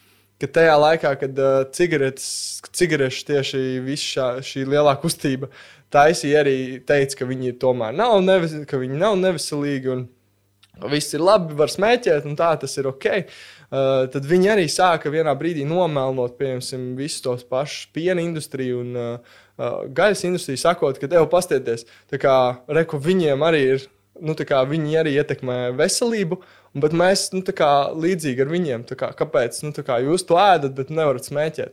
Ka 0.42 0.50
tajā 0.58 0.74
laikā, 0.82 1.14
kad 1.20 1.38
uh, 1.38 1.60
cigaretes 1.70 2.26
tieši 3.28 3.96
šā, 4.02 4.28
šī 4.42 4.66
lielā 4.72 4.96
kustība 4.98 5.52
taisīja, 5.94 6.42
arī 6.42 6.56
teica, 6.82 7.20
ka 7.20 7.30
viņi 7.30 7.54
tomēr 7.62 7.94
nav, 7.94 8.18
nevis, 8.26 8.58
ka 8.66 8.80
viņi 8.80 8.98
nav 8.98 9.14
neveselīgi 9.22 9.94
un 9.94 10.06
viss 10.90 11.14
ir 11.14 11.22
labi, 11.22 11.54
var 11.54 11.70
smēķēt, 11.70 12.26
un 12.26 12.34
tā 12.34 12.56
tas 12.58 12.74
ir 12.80 12.90
ok. 12.90 13.10
Uh, 13.22 13.61
tad 14.12 14.26
viņi 14.28 14.50
arī 14.52 14.66
sāka 14.68 15.08
vienā 15.12 15.32
brīdī 15.38 15.64
nomelnot 15.64 16.34
piemēram, 16.36 16.90
visu 16.98 17.22
tos 17.24 17.44
pašus 17.48 17.86
piena 17.94 18.20
industriju 18.20 18.82
un 18.82 18.98
uh, 19.00 19.36
uh, 19.56 19.78
gaļas 19.88 20.26
industriju, 20.28 20.60
sakot, 20.60 21.00
ka 21.00 21.08
tev 21.08 21.24
pastieties, 21.32 21.86
kā 22.20 22.36
reku 22.68 23.00
viņiem 23.00 23.44
arī 23.48 23.66
ir. 23.76 23.90
Nu, 24.22 24.36
kā, 24.36 24.58
viņi 24.68 24.98
arī 25.00 25.14
ietekmē 25.16 25.72
veselību, 25.74 26.36
bet 26.78 26.92
mēs 26.94 27.30
nu, 27.32 27.40
kā, 27.56 27.70
līdzīgi 27.96 28.44
ar 28.44 28.50
viņiem. 28.52 28.84
Kā, 28.92 29.08
kāpēc 29.18 29.62
nu, 29.64 29.72
kā, 29.72 29.96
jūs 30.04 30.26
to 30.28 30.36
ēdat, 30.38 30.76
bet 30.76 30.92
nevarat 30.92 31.26
smēķēt? 31.26 31.72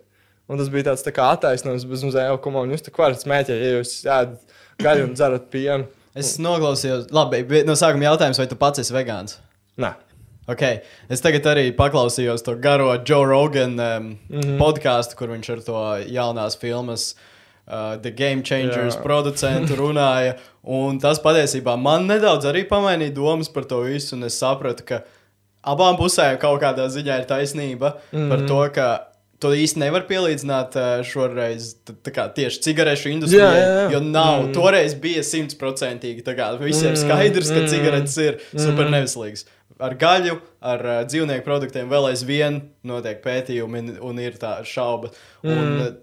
Un 0.50 0.58
tas 0.58 0.72
bija 0.72 0.88
tāds 0.88 1.04
tā 1.06 1.12
kā 1.14 1.28
attaisnojums, 1.36 1.86
mums 1.86 2.16
jau 2.16 2.40
kā 2.42 2.66
jūs 2.72 2.88
tā 2.88 2.96
varat 2.96 3.28
smēķēt, 3.28 3.60
ja 3.60 3.76
jūs 3.76 3.96
ēdat 4.08 4.58
gaļu 4.82 5.10
un 5.12 5.16
dzerat 5.20 5.52
pienu. 5.52 5.92
Es 6.18 6.38
noklausījos, 6.42 7.12
labi, 7.14 7.44
no 7.68 7.76
sākuma 7.78 8.08
jautājums, 8.08 8.40
vai 8.42 8.48
tu 8.50 8.58
pats 8.58 8.82
esi 8.82 8.96
vegāns? 8.96 9.38
Nē. 9.78 9.94
Okay. 10.50 10.80
Es 11.12 11.22
tagad 11.22 11.46
arī 11.52 11.68
paklausījos 11.78 12.42
to 12.46 12.56
garo 12.62 12.90
Joe 13.06 13.26
Rogan 13.28 13.76
um, 13.78 14.08
mm 14.30 14.40
-hmm. 14.40 14.58
podkāstu, 14.58 15.16
kur 15.16 15.30
viņš 15.30 15.50
ar 15.54 15.62
to 15.62 15.82
jaunās 16.10 16.58
filmas 16.58 17.16
uh, 17.68 18.02
The 18.02 18.12
Game 18.12 18.42
Changers 18.42 18.96
Jā. 18.96 19.02
producentu 19.02 19.76
runāja. 19.84 20.38
Un 20.64 21.00
tas 21.00 21.22
patiesībā 21.22 21.78
man 21.78 22.08
nedaudz 22.08 22.46
arī 22.46 22.66
pamainīja 22.68 23.14
domas 23.14 23.50
par 23.50 23.64
to 23.64 23.82
visu, 23.82 24.16
un 24.16 24.24
es 24.24 24.40
sapratu, 24.40 24.84
ka 24.86 25.02
abām 25.64 25.98
pusēm 25.98 26.38
kaut 26.38 26.62
kādā 26.62 26.88
ziņā 26.88 27.20
ir 27.20 27.26
taisnība 27.26 27.94
mm 28.12 28.20
-hmm. 28.20 28.30
par 28.30 28.48
to, 28.48 28.70
ka 28.74 29.06
To 29.40 29.54
īsti 29.56 29.80
nevar 29.80 30.04
pielīdzināt 30.04 30.74
šoreiz 31.08 31.70
kā, 32.12 32.26
tieši 32.36 32.60
cigarešu 32.60 33.10
industrijai. 33.10 33.56
Jā, 33.56 33.62
jā, 33.62 33.78
jā. 33.78 33.92
Jo 33.94 34.00
nav, 34.04 34.42
mm. 34.42 34.54
toreiz 34.54 34.96
bija 35.00 35.24
simtprocentīgi. 35.24 36.26
Visiem 36.60 36.92
mm, 36.92 37.00
skaidrs, 37.00 37.48
ka 37.48 37.62
mm, 37.62 37.70
cigaretes 37.72 38.18
ir 38.18 38.34
mm. 38.36 38.60
super 38.66 38.92
neveselīgas 38.92 39.46
ar 39.80 39.96
gaļu, 40.00 40.36
ar 40.60 40.84
uh, 40.86 41.00
dzīvnieku 41.08 41.46
produktiem 41.48 41.90
vēl 41.92 42.12
aizvien 42.12 42.62
notiek 42.88 43.22
pētījumi, 43.24 43.82
un, 43.82 43.92
un 44.12 44.22
ir 44.22 44.38
tā 44.42 44.60
šauba. 44.68 45.14
Mm. 45.44 45.56
Un, 45.56 45.82
uh, 45.88 45.98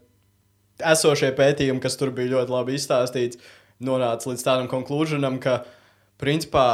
esošie 0.93 1.31
pētījumi, 1.37 1.81
kas 1.85 1.97
tur 2.01 2.13
bija 2.17 2.35
ļoti 2.35 2.53
labi 2.53 2.77
izstāstīts, 2.77 3.41
nonāca 3.85 4.31
līdz 4.31 4.45
tādam 4.45 4.69
konklūžionam, 4.73 5.39
ka, 5.43 5.63
principā, 6.21 6.67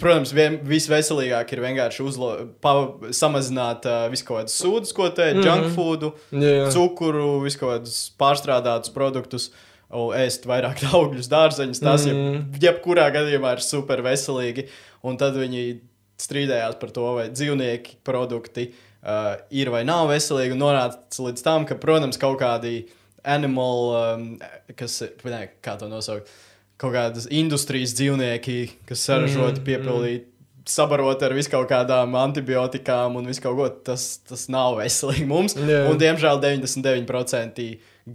protams, 0.00 0.32
vien, 0.34 0.58
visveselīgāk 0.66 1.54
ir 1.54 1.62
vienkārši 1.62 2.04
uzlo, 2.06 2.32
pa, 2.62 2.74
samazināt 3.14 3.86
uh, 3.86 4.06
visu 4.12 4.26
kaut 4.26 4.42
kādus 4.42 4.58
sūdus, 4.58 4.94
ko 4.94 5.10
te 5.10 5.32
mm 5.32 5.40
-hmm. 5.40 5.46
junk 5.46 5.74
food, 5.74 6.08
yeah. 6.34 6.70
cukuru, 6.74 7.40
visu 7.46 7.62
kaut 7.62 7.74
kādus 7.76 7.98
pārstrādātus 8.18 8.94
produktus, 8.94 9.50
un 9.90 10.14
ēst 10.18 10.46
vairāk 10.46 10.82
augļus, 10.94 11.30
dārzeņus. 11.30 11.80
Tas, 11.80 12.06
mm 12.06 12.10
-hmm. 12.10 12.42
ja, 12.58 12.70
jebkurā 12.70 13.10
gadījumā, 13.14 13.52
ir 13.52 13.60
super 13.64 14.02
veselīgi. 14.02 14.68
Un 15.02 15.16
tad 15.16 15.36
viņi 15.38 15.80
strīdējās 16.22 16.78
par 16.80 16.92
to, 16.94 17.06
vai 17.18 17.26
dzīvnieki 17.32 17.98
produkti 18.06 18.68
uh, 18.72 19.36
ir 19.54 19.70
vai 19.74 19.84
nav 19.88 20.08
veselīgi, 20.10 20.56
un 20.56 20.64
nonāca 20.64 21.26
līdz 21.28 21.44
tam, 21.46 21.66
ka, 21.68 21.78
protams, 21.80 22.18
kaut 22.20 22.40
kādi 22.42 22.82
animal, 23.28 23.92
um, 24.16 24.26
kas 24.78 25.00
ne, 25.24 25.42
kā 25.64 25.76
to 25.78 25.90
nosaukt, 25.90 26.30
kaut 26.78 26.94
kādas 26.94 27.28
industrijas 27.34 27.94
dzīvnieki, 27.98 28.58
kas 28.88 29.06
saražoti, 29.08 29.60
mm, 29.60 29.66
piepildīti. 29.68 30.24
Mm. 30.26 30.34
Sabarot 30.68 31.22
ar 31.24 31.32
visu 31.32 31.48
kaut 31.48 31.70
kādām 31.70 32.12
antibiotikām 32.20 33.14
un 33.16 33.30
visu 33.30 33.40
kaut 33.40 33.56
ko, 33.56 33.68
tas, 33.86 34.18
tas 34.28 34.42
nav 34.52 34.76
veselīgi 34.76 35.24
mums. 35.28 35.56
Yeah. 35.56 35.88
Un, 35.88 35.96
diemžēl, 36.00 36.42
99% 36.42 37.64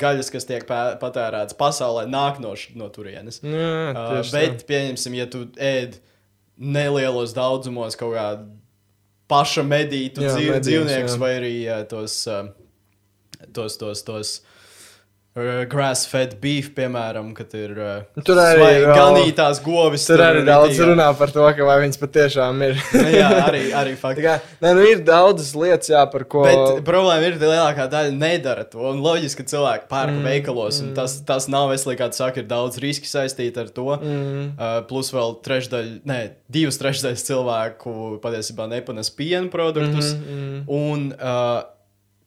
gaļas, 0.04 0.30
kas 0.34 0.46
tiek 0.50 0.66
patērētas 0.70 1.58
pasaulē, 1.58 2.06
nāk 2.10 2.38
no, 2.44 2.54
no 2.78 2.90
turienes. 2.94 3.42
Yeah, 3.42 3.98
uh, 3.98 4.20
bet, 4.30 4.62
tā. 4.62 4.70
pieņemsim, 4.70 5.18
ja 5.18 5.26
tu 5.34 5.48
ēdi 5.58 5.98
nelielos 6.58 7.34
daudzumos 7.36 7.98
kaut 8.00 8.16
kādu 8.18 8.50
paša 9.32 9.64
medītu 9.66 10.24
Jā, 10.24 10.34
dzīv, 10.36 10.50
medījus, 10.58 10.68
dzīvniekus, 10.68 11.16
jā. 11.16 11.22
vai 11.22 11.32
arī 11.40 11.54
uh, 11.66 11.84
tos, 11.90 12.18
tos, 13.56 13.78
tos, 13.82 14.04
tos 14.06 14.34
grass-fed 15.34 16.36
beef, 16.38 16.68
piemēram, 16.78 17.32
kad 17.34 17.54
ir 17.58 17.72
uh, 17.74 18.22
Tur 18.22 18.38
arī 18.38 18.84
ganītās 18.86 19.58
govis. 19.66 20.06
Tur 20.06 20.22
arī 20.22 20.44
daudz 20.46 20.76
ritīgi. 20.76 20.92
runā 20.92 21.08
par 21.18 21.34
to, 21.34 21.48
ka 21.58 21.66
vai 21.66 21.80
viņas 21.82 21.98
patiešām 22.02 22.62
ir. 22.68 22.78
Nu 23.04 23.10
jā, 23.10 23.32
arī, 23.48 23.64
arī 23.74 23.96
Tā 23.98 24.02
fakti. 24.04 24.26
kā, 24.28 24.36
nē, 24.62 24.76
nu 24.78 24.86
ir 24.86 25.02
daudzas 25.06 25.50
lietas, 25.58 25.90
jā, 25.90 26.04
par 26.14 26.28
ko. 26.30 26.46
Bet 26.46 26.86
problēma 26.86 27.26
ir, 27.26 27.40
ka 27.42 27.50
lielākā 27.50 27.90
daļa 27.90 28.14
nedara 28.14 28.68
to. 28.70 28.86
Un 28.92 29.02
loģiski, 29.02 29.42
ka 29.42 29.56
cilvēki 29.56 29.90
pērk 29.90 30.14
mm, 30.14 30.30
veikalos, 30.30 30.84
un 30.86 30.94
tas, 30.98 31.18
tas 31.26 31.50
nav 31.50 31.72
veselīgi, 31.74 32.00
kā 32.04 32.12
tu 32.14 32.22
saki, 32.22 32.44
ir 32.44 32.50
daudz 32.54 32.78
riski 32.84 33.10
saistīti 33.10 33.64
ar 33.66 33.74
to. 33.74 33.90
Mm. 33.98 34.48
Uh, 34.54 34.80
plus 34.90 35.10
vēl 35.16 35.38
trešdaļa, 35.50 36.00
ne, 36.14 36.22
divas 36.54 36.78
trešdaļas 36.82 37.26
cilvēku 37.26 37.98
patiesībā 38.24 38.70
nepanes 38.70 39.10
piena 39.18 39.50
produktus. 39.54 40.14
Mm, 40.14 40.34
mm. 40.38 40.66
Un 40.78 41.10
uh, 41.18 41.64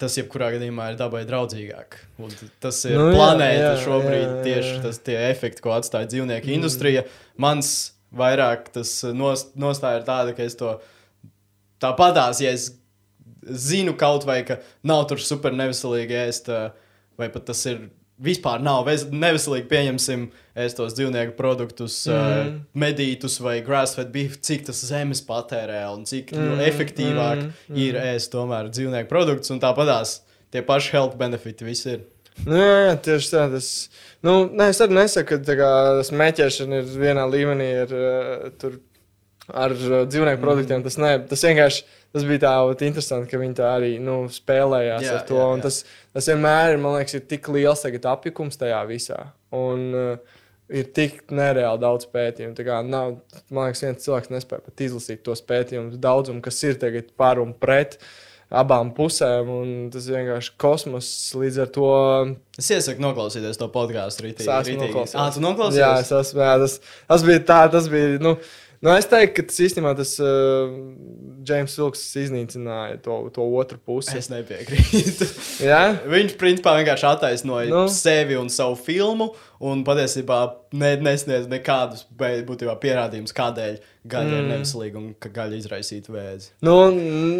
tas, 0.00 0.16
jebkurā 0.18 0.52
gadījumā, 0.56 0.90
ir 0.92 0.98
dabai 1.00 1.22
draudzīgāk. 1.28 1.98
Un 2.22 2.32
tas 2.62 2.78
ir 2.88 2.96
Nu 2.96 3.06
nu, 3.06 3.12
jā, 3.12 3.18
planēta 3.18 3.68
jā, 3.70 3.76
šobrīd, 3.84 4.24
jā, 4.24 4.32
jā, 4.32 4.42
tieši 4.46 4.72
jā. 4.74 4.80
tas 4.84 5.02
tie 5.08 5.16
efekti, 5.30 5.62
ko 5.64 5.74
atstāja 5.76 6.10
dzīvnieku 6.12 6.50
mm. 6.50 6.56
industrija. 6.58 7.04
Mans 7.42 7.72
vairāk 8.16 8.70
tas 8.74 8.92
nost, 9.16 9.54
nostāja 9.58 10.00
ir 10.00 10.08
tāda, 10.08 10.34
ka 10.36 10.46
es 10.46 10.58
to 10.58 10.76
tāpatās, 11.82 12.40
ja 12.44 12.52
es 12.56 12.70
zinu 13.46 13.94
kaut 13.98 14.26
vai, 14.28 14.40
ka 14.46 14.60
nav 14.86 15.06
tur 15.10 15.22
super 15.22 15.54
neveselīgi 15.56 16.18
ēst, 16.26 16.50
uh, 16.52 16.70
vai 17.20 17.30
pat 17.32 17.48
tas 17.52 17.62
ir. 17.70 17.86
Vispār 18.22 18.62
nav 18.64 18.86
ves- 18.86 19.04
neveselīgi, 19.12 19.66
pieņemsim, 19.68 20.22
tos 20.76 20.94
dzīvnieku 20.96 21.34
produktus, 21.36 21.98
mm. 22.08 22.14
uh, 22.16 22.54
medītus 22.72 23.36
vai 23.44 23.58
grass-fed 23.64 24.08
beef, 24.14 24.38
cik 24.40 24.64
tas 24.70 24.80
zemes 24.88 25.20
patērē 25.26 25.82
un 25.92 26.06
cik 26.08 26.32
mm. 26.32 26.40
nu, 26.40 26.54
Mm, 26.56 26.62
efektīvāk 26.64 27.42
mm, 27.42 27.50
mm. 27.68 27.80
ir 27.84 27.98
ēst 28.00 28.32
tomēr 28.32 28.70
dzīvnieku 28.72 29.10
produktus. 29.10 29.52
Un 29.52 29.60
tāpatās 29.60 30.22
tie 30.54 30.64
paši 30.64 30.94
health 30.96 31.18
benefiti 31.20 31.68
visi 31.68 31.92
ir. 31.98 32.06
Nu, 32.44 32.56
jā, 32.56 32.78
jā, 32.86 32.96
tieši 33.04 33.32
tā. 33.32 33.44
Tas, 33.52 33.68
nu, 34.24 34.38
nē, 34.48 34.70
es 34.72 34.80
arī 34.84 34.96
nesaku, 34.98 35.38
ka 35.44 35.56
kā, 35.60 35.70
smēķēšana 36.08 36.80
ir 36.82 36.90
vienā 37.04 37.24
līmenī 37.32 37.68
ar, 37.84 37.94
uh, 37.96 38.48
tur, 38.60 38.80
ar 39.52 39.76
uh, 39.76 40.02
dzīvnieku 40.08 40.42
produktiem. 40.44 40.84
Tas, 40.84 40.96
ne, 41.00 41.14
tas 41.28 41.44
vienkārši 41.48 41.84
tas 42.16 42.24
bija 42.28 42.42
tā 42.46 42.54
interesanti, 42.88 43.30
ka 43.30 43.40
viņi 43.42 43.58
tā 43.60 43.68
arī 43.76 43.92
nu, 44.02 44.22
spēlējās 44.32 45.06
Jā, 45.06 45.20
ar 45.20 45.28
to. 45.28 45.38
jā, 45.38 45.52
jā. 45.52 45.62
Tas, 45.68 45.82
tas 46.16 46.32
vienmēr 46.32 46.74
ir, 46.74 46.82
man 46.82 46.96
liekas, 46.96 47.18
ir 47.20 47.28
tik 47.30 47.52
liels 47.54 47.84
apjukums 47.86 48.58
tajā 48.60 48.82
visā. 48.90 49.20
Un, 49.54 49.86
uh, 49.92 50.42
Ir 50.66 50.88
tik 50.90 51.20
nereāli 51.30 51.78
daudz 51.78 52.08
pētījumu. 52.10 52.58
Nav, 52.90 53.12
man 53.54 53.68
liekas, 53.68 53.84
viens 53.84 54.02
cilvēks 54.02 54.32
nespēja 54.34 54.64
pat 54.64 54.82
izlasīt 54.82 55.20
tos 55.22 55.38
pētījumus, 55.46 56.00
daudzumu, 56.02 56.42
kas 56.42 56.58
ir 56.66 56.80
tagad 56.82 57.12
par 57.14 57.38
un 57.38 57.52
pret 57.54 57.94
abām 58.50 58.90
pusēm. 58.96 59.46
un 59.46 59.70
Tas 59.94 60.08
vienkārši 60.10 60.56
kosmos 60.58 61.08
līdz 61.38 61.60
ar 61.62 61.70
to 61.76 61.92
Es 62.58 62.72
iesaku 62.74 63.04
noklausīties 63.04 63.62
to 63.62 63.70
podkāstu 63.70 64.26
esmu 64.64 64.82
noklausījies. 64.88 65.20
Ah, 65.22 65.30
tu 65.30 65.44
noklausījies? 65.44 65.84
Jā, 65.84 65.92
es 66.02 66.12
esmu. 66.18 66.42
Jā, 66.42 66.58
tas, 66.64 66.76
tas 67.14 67.26
bija 67.30 67.44
tā, 67.46 67.60
tas 67.70 67.86
bija. 67.92 68.18
Nu, 68.26 68.34
nu 68.84 68.92
es 68.96 69.08
teiktu, 69.10 69.38
ka 69.38 69.46
tas 69.50 69.60
īstenībā 69.66 69.92
tas 69.98 70.14
uh, 70.22 70.72
James 71.46 71.76
Vilks 71.78 72.02
iznīcināja 72.18 72.98
to, 73.04 73.18
to 73.34 73.44
otru 73.60 73.78
pusi. 73.78 74.16
Es 74.18 74.28
nepiekrītu. 74.32 75.28
Jā, 75.70 75.82
Viņš 76.10 76.34
principā 76.40 76.74
vienkārši 76.80 77.06
attaisnoja 77.10 77.70
Nu. 77.70 77.84
sevi 77.92 78.36
un 78.38 78.50
savu 78.52 78.74
filmu, 78.80 79.30
un 79.62 79.84
patiesībā 79.86 80.40
ne, 80.76 80.94
nesniedz 81.06 81.46
nekādus 81.50 82.04
būtībā 82.18 82.74
pierādījumus, 82.82 83.34
kādēļ 83.36 83.78
gaļa 84.06 84.30
mm. 84.30 84.40
ir 84.40 84.50
neveselīga 84.52 85.00
un 85.00 85.06
ka 85.22 85.30
gaļa 85.34 85.60
izraisītu 85.60 86.14
vēzi. 86.14 86.50
nu, 86.66 86.76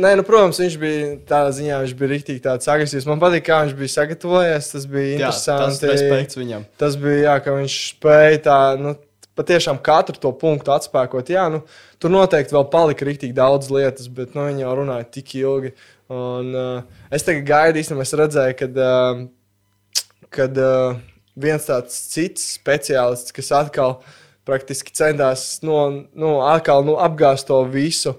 nē, 0.03 0.15
nu, 0.19 0.25
protams, 0.27 0.59
viņš 0.63 0.79
bija 0.83 1.11
tādā 1.29 1.53
ziņā, 1.59 1.83
viņš 1.85 1.97
bija 2.01 2.13
rīktīgi 2.15 2.43
tāds 2.47 2.71
agresīvs. 2.73 3.07
Man 3.11 3.23
patīk, 3.23 3.45
kā 3.47 3.61
viņš 3.65 3.77
bija 3.79 3.95
sagatavojies. 3.99 4.71
Tas 4.75 4.87
bija 4.91 5.19
Jā, 5.21 5.33
tas 5.35 5.43
interesanti. 5.47 5.93
respekts 5.93 6.39
viņam. 6.41 6.67
Tas 6.81 6.99
bija, 7.01 7.21
jā, 7.29 7.37
ka 7.45 7.59
viņš 7.59 7.77
spēja 7.93 8.41
tā, 8.49 8.59
nu, 8.83 8.97
patiešām 9.37 9.79
katru 9.85 10.19
to 10.21 10.33
punktu 10.37 10.73
atspēkot. 10.75 11.31
Jā, 11.33 11.47
nu, 11.53 11.63
tur 12.03 12.13
noteikti 12.13 12.57
vēl 12.57 12.67
palika 12.73 13.09
rīktīgi 13.09 13.37
daudz 13.37 13.71
lietas, 13.73 14.09
bet 14.13 14.37
nu, 14.37 14.47
viņi 14.49 14.65
jau 14.65 14.75
runāja 14.81 15.09
tik 15.19 15.35
ilgi. 15.41 15.75
Un, 16.13 16.53
uh, 16.55 17.03
es 17.15 17.27
tagad 17.27 17.47
gaidu, 17.49 17.83
īstenībā, 17.83 18.07
es 18.07 18.17
redzēju, 18.21 18.57
kad, 18.61 18.81
uh, 18.81 20.07
kad 20.35 20.63
uh, 20.63 21.01
viens 21.37 21.69
tāds 21.69 21.99
cits 22.13 22.47
speciālists, 22.57 23.35
kas 23.37 23.53
atkal 23.57 23.99
praktiski 24.47 24.95
centās 24.95 25.59
no, 25.67 25.81
no, 26.15 26.39
atkal, 26.47 26.87
nu, 26.87 26.97
apgāzt 27.03 27.49
to 27.51 27.61
visu. 27.71 28.15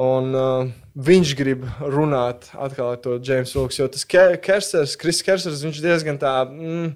Un, 0.00 0.34
uh, 0.34 0.70
viņš 1.00 1.34
grib 1.38 1.64
runāt 1.80 2.48
atkal 2.58 2.94
ar 2.94 3.00
to 3.02 3.18
James 3.22 3.52
Wilks, 3.54 3.78
jo 3.78 3.86
tas 3.90 4.04
Ke- 4.08 4.38
Kersers, 4.42 4.96
Kris 4.98 5.22
Kersers, 5.22 5.62
viņš 5.66 5.80
diezgan 5.84 6.18
tā. 6.20 6.34
Mm, 6.48 6.92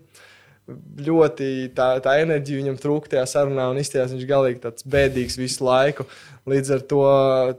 ļoti 1.04 1.48
tā, 1.76 1.90
tā 2.04 2.14
enerģija 2.22 2.62
viņam 2.62 2.78
trūka 2.80 3.10
tajā 3.12 3.24
sarunā, 3.28 3.66
un 3.68 3.80
izties 3.80 4.14
viņš 4.14 4.24
galīgi 4.28 4.62
tāds 4.62 4.86
bēdīgs 4.88 5.36
visu 5.36 5.66
laiku. 5.66 6.06
Līdz 6.48 6.72
ar 6.76 6.84
to 6.88 7.02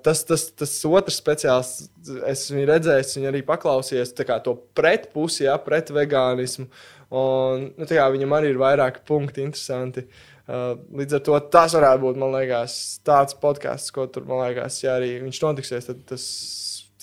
tas, 0.06 0.24
tas, 0.26 0.48
tas 0.58 0.74
otrs 0.90 1.20
speciālists, 1.22 1.90
es 2.30 2.46
viņu 2.54 2.66
redzēju, 2.70 3.08
viņu 3.20 3.30
arī 3.30 3.42
paklausījos, 3.46 4.14
to 4.18 4.56
pretpusi, 4.78 5.46
ja, 5.46 5.58
pret 5.62 5.94
vegānismu. 5.94 6.68
Un, 7.16 7.70
nu, 7.78 7.90
viņam 8.16 8.34
arī 8.34 8.54
ir 8.54 8.62
vairāki 8.62 9.06
punkti 9.06 9.46
interesanti. 9.46 10.08
Uh, 10.46 10.76
līdz 10.94 11.18
ar 11.18 11.22
to 11.26 11.38
tas 11.54 11.74
varētu 11.74 12.04
būt, 12.04 12.18
liekas, 12.36 12.76
tāds 13.06 13.38
podkāsts, 13.42 13.94
ko 13.94 14.06
tur, 14.10 14.28
man 14.30 14.44
liekas, 14.44 14.78
ja 14.84 14.98
arī 15.00 15.16
viņš 15.24 15.42
notiksies, 15.42 15.88
tad 15.90 16.04
tas, 16.10 16.26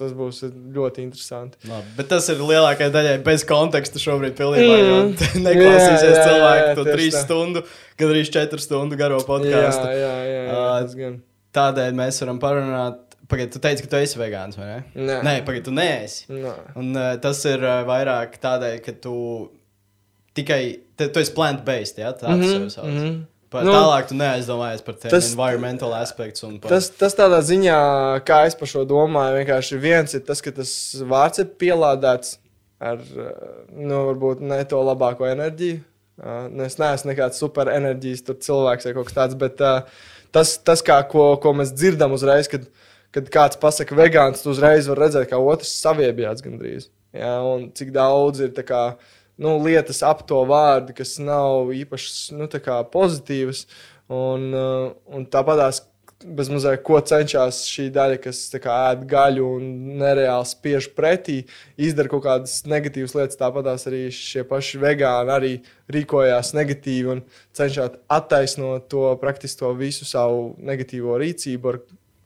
tas 0.03 0.13
būs 0.19 0.41
ļoti 0.77 1.05
interesanti. 1.07 1.59
Labi, 1.71 1.93
bet 1.97 2.09
tas 2.13 2.29
ir 2.33 2.43
lielākajai 2.43 2.93
daļai 2.95 3.15
bez 3.27 3.45
konteksta 3.49 4.03
šobrīd. 4.03 4.35
Pilnībā, 4.39 4.77
Mm. 4.83 5.15
mm. 5.15 5.45
Neklausīsies 5.47 6.05
Jā, 6.05 6.17
jā, 6.19 6.27
cilvēku 6.29 6.67
jā, 6.69 6.75
to 6.81 6.85
trīs 6.91 7.15
tā. 7.17 7.23
stundu, 7.25 7.63
gan 8.03 8.13
arī 8.17 8.25
četru 8.29 8.59
stundu 8.63 8.99
garo 9.01 9.21
Jā, 9.23 9.27
podkāstu. 9.31 9.87
jā, 9.89 10.13
jā, 10.29 10.43
jā, 10.49 10.59
Ā, 10.59 10.67
tas 10.85 10.95
gan. 10.99 11.17
Tādēļ 11.57 11.97
mēs 12.03 12.21
varam 12.25 12.39
parunāt. 12.43 13.01
Pagaidiet, 13.33 13.53
tu 13.55 13.61
teici, 13.65 13.85
ka 13.87 13.89
tu 13.89 13.97
esi 13.97 14.19
vegāns, 14.21 14.57
vai 14.61 14.67
ne? 14.69 14.79
Nē. 14.99 15.19
Nē, 15.25 15.35
pagaidiet, 15.47 15.65
tu 15.65 15.73
neesi. 15.73 16.27
Nē. 16.29 16.53
Un 16.77 16.91
uh, 16.97 17.15
tas 17.23 17.39
ir 17.49 17.63
uh, 17.65 17.79
vairāk 17.89 18.35
tādēļ, 18.43 18.75
ka 18.85 18.93
tu 19.05 19.15
tikai. 20.37 20.63
Te, 20.97 21.07
tu 21.09 21.21
esi 21.23 21.33
plant-based, 21.37 21.99
ja? 22.03 22.11
Tā 22.13 22.29
Mhm, 22.35 22.43
tas 22.43 22.53
jau 22.53 22.71
sauc. 22.77 22.89
mhm. 22.93 23.15
Pa, 23.53 23.63
Nu, 23.67 23.73
tālāk 23.77 24.09
tu 24.09 24.17
neaizdomājies 24.17 24.83
par 24.87 24.97
tiem 25.01 25.13
environmental 25.19 25.93
aspektus. 25.99 26.43
un 26.49 26.59
par- 26.59 26.73
Tas, 26.73 26.89
tas 26.89 27.15
tādā 27.19 27.39
ziņā, 27.45 27.79
kā 28.25 28.47
es 28.49 28.55
par 28.59 28.71
šo 28.71 28.87
domāju, 28.89 29.43
vienkārši 29.43 29.79
viens 29.81 30.15
ir 30.17 30.21
tas, 30.27 30.41
ka 30.41 30.51
tas 30.57 30.73
vārds 31.05 31.39
ir 31.43 31.51
pielādēts 31.61 32.39
ar, 32.81 32.99
eh, 32.99 33.33
nu, 33.77 34.07
varbūt 34.11 34.41
ne 34.41 34.63
to 34.65 34.81
labāko 34.83 35.29
enerģiju. 35.29 35.83
Uh, 36.23 36.47
nu, 36.53 36.63
es 36.69 36.77
neesmu 36.79 37.09
nekāds 37.11 37.39
superenerģijas 37.41 38.21
tur 38.27 38.35
cilvēks 38.45 38.85
vai 38.85 38.93
kaut 38.95 39.07
kas 39.09 39.15
tāds, 39.17 39.37
bet 39.41 39.61
uh, 39.65 39.81
tas, 40.31 40.59
tas 40.59 40.83
kā, 40.85 40.99
ko, 41.09 41.37
ko 41.41 41.55
mēs 41.57 41.73
dzirdam 41.73 42.13
uzreiz, 42.13 42.47
kad, 42.53 42.67
kad 43.17 43.31
kāds 43.33 43.57
pasaka 43.59 43.97
vegāns, 43.97 44.43
tu 44.45 44.51
uzreiz 44.53 44.87
var 44.91 45.01
redzēt, 45.07 45.31
kā 45.31 45.41
otrs 45.41 45.73
saviebjāts 45.83 46.45
gandrīz. 46.45 46.91
Jā, 47.17 47.33
un 47.49 47.71
cik 47.75 47.91
daudz 47.97 48.41
ir 48.45 48.53
tā 48.55 48.63
kā, 48.69 48.83
nu, 49.41 49.57
lietas 49.65 50.03
ap 50.07 50.27
to 50.29 50.43
vārdu, 50.49 50.97
kas 50.97 51.17
nav 51.23 51.73
īpaši 51.77 52.37
nu, 52.37 52.51
pozitīvas. 52.93 53.67
Un, 54.13 54.51
uh, 54.53 54.93
un 55.15 55.25
tāpatās 55.31 55.81
bezmazliet, 56.25 56.83
ko 56.87 56.99
cenšas 57.05 57.63
šī 57.71 57.89
daļa, 57.95 58.19
kas 58.23 58.41
kā, 58.63 58.75
ēd 58.93 59.05
gaļu 59.11 59.47
un 59.57 59.71
nereāli 60.01 60.49
spiež 60.49 60.89
pretī, 60.97 61.43
izdara 61.81 62.11
kaut 62.13 62.25
kādas 62.27 62.61
negatīvas 62.69 63.17
lietas. 63.19 63.39
Tāpatās 63.41 63.87
arī 63.91 64.05
šie 64.15 64.45
paši 64.49 64.81
vegāni 64.83 65.35
arī 65.35 65.53
rīkojās 65.93 66.53
negatīvi 66.59 67.17
un 67.17 67.25
cenšas 67.57 67.99
attaisnot 68.13 68.89
to 68.93 69.09
praktiski 69.23 69.63
to 69.63 69.73
visu 69.79 70.09
savu 70.09 70.53
negatīvo 70.63 71.19
rīcību. 71.23 71.77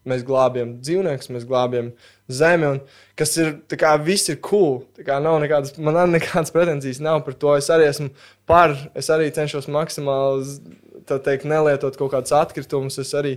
Mēs 0.07 0.22
glābjam 0.26 0.76
dzīvniekus, 0.78 1.32
mēs 1.34 1.46
glābjam 1.48 1.90
zemi, 2.33 2.66
un 2.66 2.81
kas 3.18 3.37
ir, 3.41 3.53
kā 3.79 3.93
viss 4.03 4.31
ir 4.33 4.41
cool. 4.45 4.81
Kā 5.07 5.18
nav 5.22 5.39
nekādas, 5.43 5.77
man 5.79 5.99
arī 6.01 6.16
nekādas 6.16 6.53
pretenzijas 6.55 7.03
nav 7.05 7.22
par 7.27 7.37
to. 7.39 7.55
Es 7.59 7.70
arī 7.72 7.89
esmu 7.91 8.11
par, 8.49 8.74
es 8.99 9.11
arī 9.12 9.31
cenšos 9.35 9.70
maksimāli, 9.72 10.59
tā 11.07 11.20
teikt, 11.22 11.47
nelietot 11.49 11.99
kaut 11.99 12.12
kādus 12.14 12.35
atkritumus. 12.37 12.99
Es 13.03 13.14
arī 13.16 13.37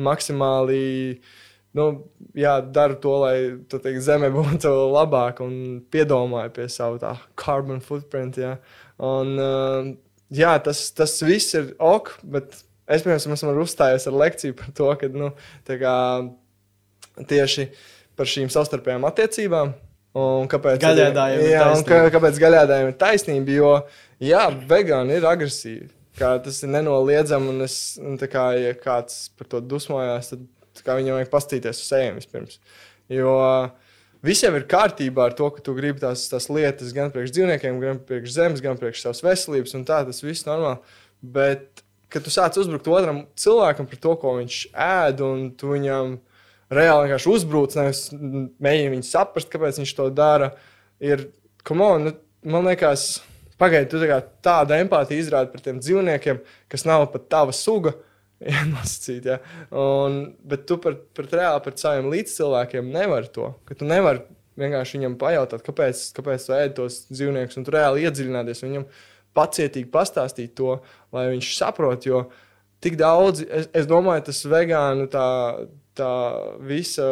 maksimāli, 0.00 1.20
nu, 1.76 1.88
jā, 2.38 2.56
daru 2.74 2.98
to, 3.02 3.16
lai 3.24 3.34
tā 3.70 3.82
teikt, 3.82 4.04
zeme 4.06 4.32
būtu 4.36 4.72
labāka 4.94 5.46
un 5.46 5.82
piedomāju 5.92 6.56
pie 6.56 6.70
savu 6.72 7.00
tā 7.02 7.14
carbon 7.40 7.84
footprint. 7.84 8.40
Jā, 8.40 8.56
un, 9.04 9.36
uh, 9.36 9.94
jā 10.32 10.56
tas, 10.64 10.88
tas 10.96 11.20
viss 11.26 11.56
ir 11.58 11.74
ok, 11.76 12.16
bet 12.24 12.52
es, 12.90 13.04
piemēram, 13.04 13.36
esmu 13.36 13.56
uzstājies 13.62 14.08
ar 14.08 14.20
lekciju 14.24 14.56
par 14.58 14.74
to, 14.76 14.92
ka, 14.98 15.10
nu, 15.12 15.32
tā 15.68 15.76
kā 15.80 15.96
tieši 17.28 17.68
par 18.18 18.28
šīm 18.30 18.50
savstarpējām 18.52 19.06
attiecībām. 19.08 19.72
Un 20.20 20.48
kāpēc 20.50 20.80
Gaļēdājiem 20.82 21.40
ir 21.44 21.52
jā, 21.52 21.64
un 21.70 21.76
taisnība. 21.76 21.88
kā, 22.10 22.12
kāpēc 22.16 22.38
gaļēdājiem 22.42 22.88
ir 22.90 22.94
taisnība? 22.98 23.52
Jo, 23.54 23.74
jā, 24.26 24.40
vegāni 24.70 25.18
ir 25.20 25.26
agresīvi. 25.30 25.86
Kā 26.18 26.32
tas 26.42 26.56
ir 26.66 26.72
nenoliedzami, 26.74 27.52
un, 27.52 27.62
es, 27.62 27.76
un 28.02 28.18
kā, 28.18 28.48
ja 28.58 28.72
kāds 28.74 29.28
par 29.38 29.46
to 29.52 29.60
dusmojās, 29.62 30.32
tad 30.32 30.82
kā 30.84 30.96
viņam 30.98 31.20
vajag 31.20 31.30
pastīties 31.30 31.78
uz 31.78 31.92
sejām 31.92 32.18
vispirms. 32.18 32.58
Jo 33.10 33.36
visiem 34.26 34.56
ir 34.58 34.66
kārtībā 34.70 35.28
ar 35.28 35.36
to, 35.38 35.46
ka 35.54 35.62
tu 35.64 35.76
gribi 35.78 36.02
tās, 36.02 36.26
tās 36.32 36.50
lietas 36.50 36.90
gan 36.96 37.12
priekš 37.14 37.34
dzīvniekiem, 37.36 37.78
gan 37.82 38.02
priekš 38.06 38.34
zemes, 38.34 38.64
gan 38.64 38.80
priekš 38.80 39.04
savas 39.06 39.22
veselības, 39.24 39.76
un 39.78 39.86
tā 39.88 40.02
tas 40.08 40.22
viss 40.24 40.48
normāli. 40.48 40.82
Bet, 41.20 41.84
kad 42.10 42.26
tu 42.26 42.34
sāc 42.34 42.58
uzbrukt 42.60 42.90
otram 42.90 43.24
cilvēkam 43.38 43.88
par 43.88 44.02
to, 44.02 44.16
ko 44.20 44.34
viņš 44.40 44.58
ēd, 44.74 45.22
un 45.24 45.46
tu 45.54 45.70
viņam 45.70 46.18
reāli 46.74 47.08
vienkārši 47.08 47.32
uzbrūc, 47.32 47.76
nevis 47.78 48.04
mēģini 48.14 48.94
viņu 48.96 49.08
saprast, 49.08 49.50
kāpēc 49.52 49.80
viņš 49.82 49.96
to 49.98 50.06
dara, 50.14 50.52
ir, 51.02 51.28
on, 51.70 52.06
nu, 52.08 52.14
man 52.50 52.70
liekas, 52.70 53.18
Pagaidiet, 53.60 53.92
tu 53.92 54.00
tā 54.00 54.20
tādu 54.40 54.72
empātiju 54.72 55.20
izrādi 55.20 55.50
par 55.52 55.60
tiem 55.60 55.80
dzīvniekiem, 55.82 56.38
kas 56.72 56.86
nav 56.88 57.10
pat 57.12 57.28
tava 57.32 57.56
suga. 57.56 57.96
Ja, 58.40 58.62
nosacīt, 58.64 59.26
ja. 59.28 59.34
Un, 59.76 60.14
bet 60.48 60.62
tu 60.64 60.78
par, 60.80 60.94
par 61.12 61.26
reāli 61.28 61.60
par 61.60 61.74
saviem 61.76 62.06
līdzcilvēkiem 62.08 62.86
nevari 62.88 63.28
to. 63.34 63.50
Tu 63.68 63.84
nevari 63.84 64.22
vienkārši 64.56 64.96
viņam 64.96 65.16
pajautāt, 65.20 65.60
kāpēc, 65.66 66.00
kāpēc 66.16 66.46
tu 66.46 66.54
ēd 66.56 66.72
tos 66.78 66.96
dzīvniekus, 67.10 67.58
un 67.60 67.66
tu 67.66 67.74
reāli 67.74 68.06
iedziļināties 68.08 68.64
viņam, 68.64 68.86
pacietīgi 69.36 69.90
pastāstīt 69.92 70.54
to, 70.56 70.78
lai 71.12 71.26
viņš 71.34 71.50
saprot. 71.58 72.08
Jo 72.08 72.22
tik 72.80 72.96
daudz, 73.02 73.44
es, 73.44 73.68
es 73.76 73.90
domāju, 73.90 74.24
tas 74.30 74.40
vegānu 74.48 75.04
tā, 75.12 75.26
tā 75.98 76.12
visa, 76.64 77.06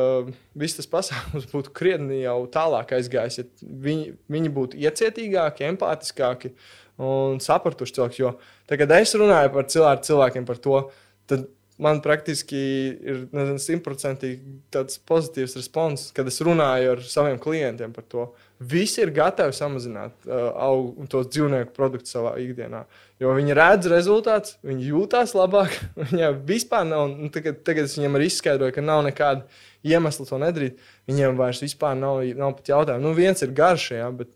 viss 0.59 0.79
tas 0.79 0.89
pasākums 0.91 1.49
būtu 1.55 1.75
krietni 1.77 2.23
jau 2.23 2.41
tālāk 2.53 2.95
aizgājis, 2.99 3.41
ja 3.41 3.47
viņi, 3.87 4.15
viņi 4.31 4.55
būtu 4.55 4.81
iecietīgāki, 4.81 5.67
empātiskāki 5.73 6.55
un 7.03 7.39
sapratuši 7.43 7.99
cilvēku. 7.99 8.23
Jo 8.23 8.35
tagad, 8.71 8.89
kad 8.89 8.99
es 8.99 9.15
runāju 9.19 9.55
par 9.55 9.71
cilvēku, 9.71 10.09
cilvēkiem 10.11 10.49
par 10.49 10.61
to, 10.63 10.83
tad 11.31 11.47
man 11.79 12.03
praktiski 12.03 12.59
ir 12.99 13.23
simtprocentīgi 13.63 14.59
tāds 14.75 14.99
pozitīvs 15.09 15.57
respons, 15.61 16.09
kad 16.15 16.27
es 16.31 16.41
runāju 16.45 16.97
ar 16.97 17.05
saviem 17.07 17.39
klientiem 17.43 17.95
par 17.95 18.07
to. 18.11 18.29
Visi 18.59 19.05
ir 19.05 19.13
gatavi 19.15 19.55
samazināt 19.55 20.27
uh, 20.27 20.49
augu, 20.59 21.07
tos 21.11 21.29
dzīvnieku 21.31 21.71
produktus 21.77 22.17
savā 22.17 22.33
ikdienā. 22.43 22.81
Jo 23.23 23.35
viņi 23.37 23.55
redz 23.55 23.87
rezultātus, 23.91 24.57
viņi 24.67 24.89
jūtas 24.91 25.35
labāk. 25.39 25.77
Viņiem 26.09 26.41
vispār 26.49 26.87
nav, 26.89 27.07
nu, 27.13 27.31
tagad, 27.35 27.61
tagad 27.67 27.87
es 27.87 27.95
viņiem 27.99 28.19
arī 28.19 28.27
izskaidroju, 28.31 28.75
ka 28.75 28.83
nav 28.83 29.05
nekāda 29.07 29.47
iemesla 29.87 30.27
to 30.27 30.41
nedarīt. 30.43 30.83
Viņiem 31.11 31.39
vairs 31.39 31.63
nav, 32.01 32.25
nav 32.39 32.57
pat 32.59 32.73
jautājumu. 32.73 33.05
Nu, 33.07 33.15
viens 33.15 33.47
ir 33.47 33.55
garš, 33.55 33.93
jā, 33.95 34.11
bet 34.11 34.33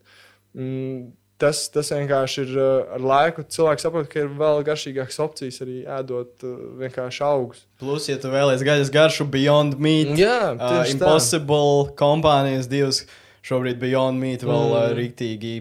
mm, 0.55 1.11
tas, 1.43 1.65
tas 1.73 1.91
vienkārši 1.95 2.45
ir 2.45 2.53
uh, 2.59 2.69
ar 2.95 3.03
laiku. 3.03 3.45
Cilvēks 3.57 3.87
saprot, 3.87 4.07
ka 4.11 4.23
ir 4.23 4.31
vēl 4.39 4.63
garšīgākas 4.67 5.19
opcijas 5.25 5.59
arī 5.65 5.81
ēdot 5.99 6.47
uh, 6.47 6.55
vienkārši 6.83 7.25
augus. 7.27 7.65
Plus, 7.83 8.07
ja 8.11 8.21
tu 8.23 8.31
vēlaties 8.33 8.63
gaļas 8.67 8.93
garšu, 8.95 9.27
Beyond 9.33 9.83
Meat, 9.83 10.15
Jā, 10.21 10.55
uh, 10.55 10.79
Impossible 10.93 11.89
tā. 11.89 11.97
kompānijas 12.05 12.71
divas. 12.71 13.03
Šobrīd 13.43 13.81
Beyond 13.83 14.23
Meat 14.23 14.45
vēl 14.47 14.69
mm. 14.73 14.97
rīktīgi 14.99 15.55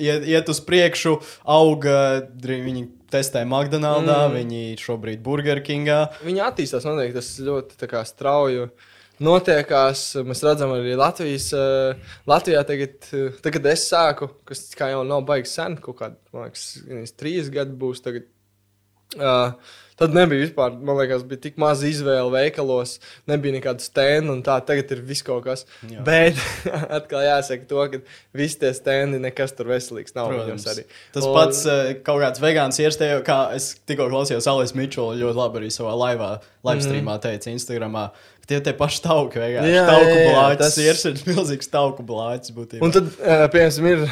iet, 0.00 0.28
iet 0.28 0.52
uz 0.52 0.62
priekšu, 0.64 1.18
auga. 1.44 1.98
Viņi 2.44 2.86
testē 3.12 3.44
McDonald's, 3.44 4.08
mm. 4.08 4.36
viņi 4.36 4.78
šobrīd 4.80 5.24
Burger 5.24 5.60
Kingā. 5.64 6.04
Viņi 6.24 6.44
attīstās 6.44 6.88
noteikti 6.88 7.20
tas 7.20 7.34
ļoti 7.44 8.06
strauji. 8.08 8.68
Uh, 8.68 8.94
notiekās. 9.24 10.04
Mēs 10.26 10.42
redzam, 10.46 10.72
arī 10.76 10.94
Latvijas, 10.98 11.50
Latvijā 12.28 12.62
tagad, 12.68 13.10
tagad 13.44 13.68
es 13.72 13.86
sāku, 13.90 14.30
kas 14.48 14.64
jau 14.78 15.02
nav 15.06 15.24
baigs 15.28 15.54
sen, 15.58 15.76
kaut 15.82 15.98
kādi, 16.00 16.18
man 16.34 16.48
liekas, 16.48 17.14
trīs 17.18 17.50
gadi 17.54 17.76
būs. 17.78 18.02
Tagad, 18.04 18.28
uh, 19.18 19.74
Tad 19.98 20.14
nebija 20.14 20.44
vispār, 20.44 20.76
man 20.78 20.98
liekas, 21.00 21.24
bija 21.26 21.42
tik 21.48 21.56
maz 21.58 21.82
izvēle 21.86 22.30
veikalos, 22.30 22.96
nebija 23.30 23.56
nekāda 23.56 23.82
stenda, 23.82 24.30
un 24.30 24.44
tā 24.46 24.60
tagad 24.66 24.92
ir 24.94 25.02
viss 25.08 25.26
kaut 25.26 25.42
kas. 25.48 25.64
Jā. 25.90 26.04
Bet 26.06 26.38
atkal 26.98 27.26
jāsaka 27.26 27.66
to, 27.70 27.82
ka 27.92 28.00
visi 28.38 28.60
tie 28.62 28.70
stendi 28.76 29.18
nekas 29.22 29.56
tur 29.58 29.72
veselīgs 29.72 30.14
nav. 30.14 30.30
Tas 31.14 31.26
un... 31.26 31.34
pats 31.34 31.64
kaut 32.06 32.22
kāds 32.22 32.42
vegāns 32.42 32.78
ierastējo, 32.78 33.24
kā 33.26 33.40
es 33.58 33.72
tikko 33.90 34.06
klausījos 34.12 34.46
Alis 34.50 34.76
Mičulu 34.78 35.18
ļoti 35.18 35.40
labi 35.42 35.62
arī 35.62 35.72
savā 35.74 35.96
laivā, 35.98 36.32
live 36.68 36.86
streamā 36.86 37.18
teica 37.24 37.50
Instagramā. 37.50 38.08
Tie 38.48 38.58
tie 38.64 38.72
paši 38.72 39.02
tauki, 39.04 39.36
vienkārši. 39.42 39.72
Jā, 39.74 39.80
tauku 39.84 40.08
jā, 40.08 40.20
jā, 40.22 40.28
blāķis, 40.32 40.60
tas 40.62 40.76
ir 40.78 40.86
iersēdz 40.88 41.24
milzīgs 41.28 41.68
tauku 41.68 42.04
blāķis 42.08 42.54
būtībā. 42.56 42.80
Un 42.86 42.94
tad, 42.94 43.10
piemēram, 43.52 43.88
ir, 43.90 44.04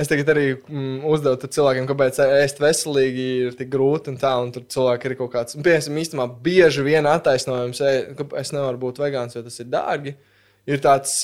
es 0.00 0.08
tagad 0.08 0.30
arī 0.32 0.44
mm, 0.54 0.94
uzdevu 1.12 1.50
cilvēkiem, 1.56 1.88
kāpēc 1.90 2.22
ēst 2.24 2.62
veselīgi 2.64 3.26
ir 3.50 3.58
tik 3.58 3.68
grūti 3.74 4.14
un 4.14 4.16
tā, 4.22 4.32
un 4.40 4.48
tur 4.54 4.64
cilvēki 4.72 5.10
ir 5.10 5.16
kaut 5.18 5.34
kāds, 5.36 5.58
un, 5.58 5.66
piemēram, 5.66 6.00
īstenībā 6.00 6.28
bieži 6.46 6.86
vien 6.88 7.10
attaisnojums, 7.10 7.84
ka 8.16 8.28
es 8.40 8.54
nevaru 8.56 8.80
būt 8.86 9.02
vegāns, 9.04 9.36
jo 9.36 9.44
tas 9.44 9.60
ir 9.60 9.68
dārgi. 9.76 10.16
Ir 10.64 10.80
tāds, 10.80 11.18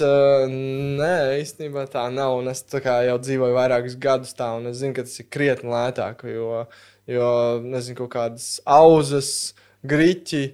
nē, 1.01 1.15
īstenībā 1.41 1.87
tā 1.89 2.05
nav, 2.13 2.37
un 2.43 2.53
es 2.53 2.61
tā 2.69 2.83
kā 2.85 2.99
jau 3.07 3.17
dzīvoju 3.25 3.57
vairākus 3.57 3.97
gadus 3.97 4.37
tā, 4.37 4.51
un 4.61 4.69
es 4.69 4.83
zinu, 4.83 4.93
ka 4.99 5.09
tas 5.09 5.17
ir 5.23 5.33
krietni 5.33 5.73
lētāk, 5.73 6.27
jo, 6.29 6.67
jo 7.09 7.31
nezinu, 7.65 8.03
kaut 8.03 8.13
kādas 8.13 8.59
auzas, 8.69 9.55
griķi, 9.89 10.51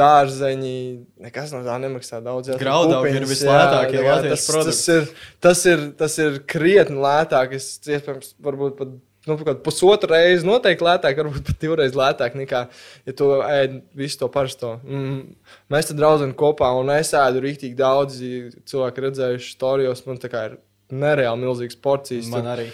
dārzeņi, 0.00 0.78
nekas 1.26 1.52
no 1.54 1.60
tā 1.66 1.76
nemaksā 1.82 2.20
daudz. 2.24 2.52
Graudaugi 2.60 3.14
ir 3.18 3.28
vislētākie 3.28 4.02
latviešu 4.04 4.52
produkti. 4.52 4.72
Tas 4.72 4.88
ir, 4.94 5.12
tas, 5.46 5.62
ir, 5.72 5.86
tas 6.00 6.18
ir 6.22 6.40
krietni 6.50 7.00
lētāk, 7.02 7.54
es 7.58 7.72
iespējams, 7.84 8.34
varbūt 8.44 8.76
pat 8.78 8.96
nu, 9.28 9.36
pusotru 9.64 10.14
reizi 10.14 10.48
noteikti 10.48 10.86
lētāk, 10.86 11.20
varbūt 11.20 11.50
pat 11.50 11.60
divreiz 11.62 11.96
lētāk 11.98 12.38
nekā, 12.40 12.64
ja 13.08 13.16
tu 13.16 13.30
ēd 13.44 13.80
visu 13.96 14.22
to 14.22 14.30
parasto. 14.32 14.76
Mm. 14.86 15.36
Mēs 15.72 15.90
te 15.90 15.96
draudzam 15.98 16.32
kopā 16.38 16.70
un 16.78 16.92
es 16.94 17.12
ēdu 17.16 17.44
rīktīgi 17.44 17.76
daudz, 17.78 18.20
cilvēki 18.70 19.06
redzējuši 19.06 19.54
storijos, 19.56 20.04
man 20.08 20.20
tā 20.22 20.32
kā 20.32 20.46
ir 20.50 20.58
nereāli 20.90 21.44
milzīgas 21.44 21.78
porcijas. 21.82 22.30
Man 22.32 22.48
arī. 22.50 22.68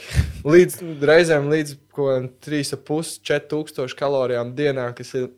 līdz 0.46 0.80
reizēm 1.10 1.50
līdz 1.52 1.76
3,5-4 1.96 3.50
tūkstošu 3.50 3.98
kalorijām 3.98 4.54
dienā, 4.56 4.90
kas 4.96 5.12
ir 5.18 5.30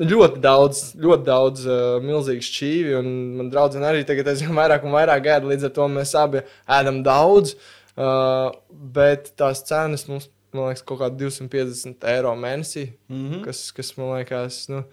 ļoti 0.00 0.40
daudz, 0.42 0.82
ļoti 1.00 1.26
daudz 1.26 1.64
uh, 1.68 1.98
milzīgu 2.04 2.44
šķīvi. 2.46 2.98
Man 3.38 3.50
draudzene 3.52 3.88
arī 3.90 4.04
tagad 4.08 4.32
aizvien 4.32 4.56
vairāk 4.60 4.86
un 4.86 4.96
vairāk 4.96 5.28
ēda. 5.36 5.50
Līdz 5.52 5.68
ar 5.68 5.74
to 5.78 5.88
mēs 5.92 6.14
abi 6.18 6.44
ēdam 6.78 7.02
daudz. 7.06 7.56
Uh, 7.92 8.48
bet 8.72 9.34
tās 9.36 9.60
cenas 9.68 10.06
mums, 10.08 10.30
man 10.56 10.70
liekas, 10.70 10.84
kaut 10.88 11.02
kādi 11.02 11.26
250 11.26 12.06
eiro 12.08 12.32
mēnesī, 12.40 12.86
mm 13.10 13.24
-hmm. 13.24 13.42
kas, 13.44 13.66
kas 13.76 13.96
man 13.98 14.14
liekas. 14.16 14.68
Nu, 14.72 14.84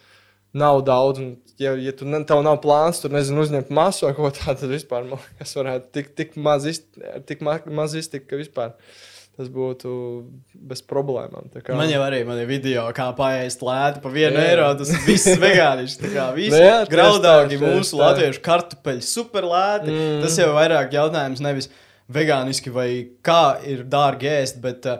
Nav 0.51 0.79
daudz, 0.81 1.19
un, 1.21 1.35
ja, 1.61 1.75
ja 1.77 1.91
tu 1.93 2.07
ne, 2.09 2.23
tev 2.25 2.39
nav 2.41 2.55
plāns, 2.57 2.97
tur 3.01 3.11
nezinu, 3.13 3.43
uzņemt 3.43 3.69
masu 3.69 4.07
vai 4.07 4.15
ko 4.17 4.31
tādu, 4.33 4.55
tad 4.61 4.71
vispār 4.71 5.03
man 5.05 5.19
liekas, 5.21 5.51
varētu 5.55 5.91
tik, 5.93 6.07
tik 6.15 6.37
maz 6.41 7.93
iztikt, 7.93 8.25
ka 8.25 8.35
vispār. 8.35 8.71
Uh, 8.73 9.18
tas 9.39 9.47
būtu 9.47 9.89
bez 10.67 10.81
problēmām. 10.83 11.47
Man 11.71 11.87
jau 11.87 12.01
arī 12.03 12.25
ir 12.25 12.47
video, 12.49 12.81
kā 12.95 13.05
paēst 13.15 13.61
lēti 13.63 14.01
par 14.03 14.11
vienu 14.11 14.35
jā. 14.35 14.47
eiro. 14.51 14.65
Tas 14.81 14.91
viss. 15.05 16.01
Tā 16.01 16.11
kā 16.11 16.25
viss 16.35 16.51
nu 16.51 16.59
ir 16.59 16.91
graudīgi, 16.91 17.61
mūsu 17.61 17.95
tā. 17.95 18.01
latviešu 18.01 18.43
kartupeļi 18.43 19.05
super 19.07 19.47
lēti. 19.47 19.93
Mm. 19.93 20.17
Tas 20.25 20.35
jau 20.41 20.49
ir 20.49 20.57
vairāk 20.57 20.91
jautājums 20.97 21.43
nevis 21.45 21.71
vegāniski 22.11 22.73
vai 22.75 22.89
kā 23.23 23.61
ir 23.69 23.87
dārgi 23.87 24.27
ēst, 24.33 24.59
bet 24.65 24.91
uh, 24.91 24.99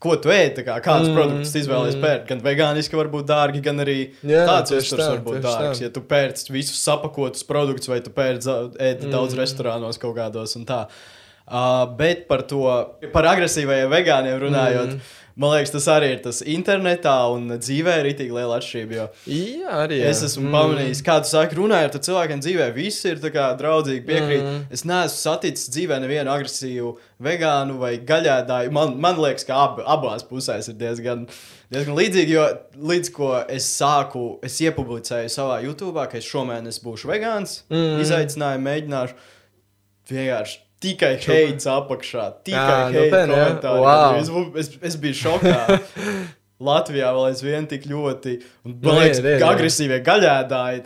ko 0.00 0.16
tu 0.16 0.32
ēd, 0.32 0.62
kā, 0.64 0.80
kādus 0.80 1.10
mm, 1.10 1.20
produktus 1.20 1.54
izvēlējies 1.60 2.00
mm. 2.00 2.08
pērt. 2.08 2.26
Gan 2.32 2.42
vegāniski 2.48 2.96
var 2.96 3.12
būt 3.12 3.28
dārgi, 3.28 3.64
gan 3.68 3.84
arī 3.84 4.00
jā, 4.24 4.44
tāds 4.48 4.72
uzturs 4.78 5.04
var 5.04 5.24
būt 5.26 5.42
dārgs. 5.44 5.82
Tā. 5.82 5.90
Ja 5.90 5.92
tu 5.92 6.06
pērci 6.08 6.56
visus 6.56 6.80
sapakotus 6.80 7.44
produktus, 7.44 7.92
vai 7.92 8.00
tu 8.00 8.14
pērci 8.14 8.54
ēd 8.80 9.04
mm. 9.04 9.12
daudz 9.12 9.36
restorānos 9.36 10.00
kaut 10.00 10.16
kādos 10.16 10.56
un 10.56 10.64
tā. 10.70 10.86
Uh, 10.88 11.16
Uh, 11.50 11.96
bet 11.98 12.28
par 12.28 12.44
to, 12.46 12.62
par 13.10 13.26
agresīvajiem 13.26 13.90
vegāniem 13.90 14.36
runājot, 14.38 14.92
mm. 14.92 15.14
man 15.42 15.56
liekas, 15.56 15.72
tas 15.74 15.88
arī 15.90 16.12
ir 16.14 16.20
tas 16.22 16.38
internetā 16.46 17.14
un 17.34 17.56
dzīvē 17.56 17.96
ir 18.04 18.08
itī 18.12 18.28
liela 18.30 18.60
atšķirība. 18.60 19.08
Jā, 19.26 19.72
arī. 19.80 19.98
Jā. 19.98 20.12
Es 20.12 20.20
esmu 20.28 20.44
mm. 20.44 20.54
pamanījis, 20.54 21.00
kā 21.08 21.16
tu 21.24 21.32
saki, 21.32 21.58
runājot 21.58 21.96
ar 21.98 22.04
cilvēkiem 22.06 22.44
dzīvē, 22.44 22.68
visi 22.76 23.10
ir 23.10 23.18
draudzīgi 23.24 24.06
piekrīt. 24.06 24.44
Mm. 24.44 24.62
Es 24.78 24.86
neesmu 24.86 25.18
saticis 25.24 25.74
dzīvē 25.74 25.98
nevienu 26.04 26.30
agresīvu 26.36 26.94
vegānu 27.26 27.80
vai 27.82 27.96
gaļēdāju. 28.12 28.76
Man, 28.78 28.94
man 29.02 29.18
liekas, 29.18 29.48
ka 29.50 29.58
ab, 29.64 29.82
abās 29.82 30.22
pusēs 30.30 30.70
ir 30.70 30.78
diezgan. 30.78 31.26
Diezgan 31.70 31.98
līdzīgi, 31.98 32.34
jo 32.34 32.46
līdz 32.94 33.14
ko 33.18 33.34
es 33.50 33.66
sāku, 33.74 34.38
es 34.46 34.62
iepublicēju 34.62 35.34
savā 35.34 35.60
YouTube, 35.66 36.06
ka 36.06 36.22
es 36.22 36.30
šomēnes 36.30 36.78
būšu 36.86 37.10
vegāns, 37.10 37.60
mm. 37.74 38.02
izaicinājumu 38.06 38.68
mēģināšu. 38.70 39.22
Vienkārši 40.10 40.58
tikai 40.82 41.14
heits 41.20 41.68
apakšā. 41.70 42.26
Tikai 42.48 42.82
heits 42.96 43.16
komentāri. 43.16 43.86
Wow. 43.86 44.20
Es, 44.20 44.34
es, 44.64 44.76
es 44.92 45.00
biju 45.00 45.18
šokā. 45.24 45.64
Latvijā 46.60 47.08
vēl 47.16 47.30
aizvien 47.30 47.64
tik 47.68 47.86
ļoti, 47.88 48.34
un, 48.66 48.74
Nu, 48.74 48.90
man 48.90 48.98
liekas, 48.98 49.22
ir, 49.22 49.28
jā. 49.40 49.48
agresīvie 49.48 49.96
gaļēdāji. 50.04 50.82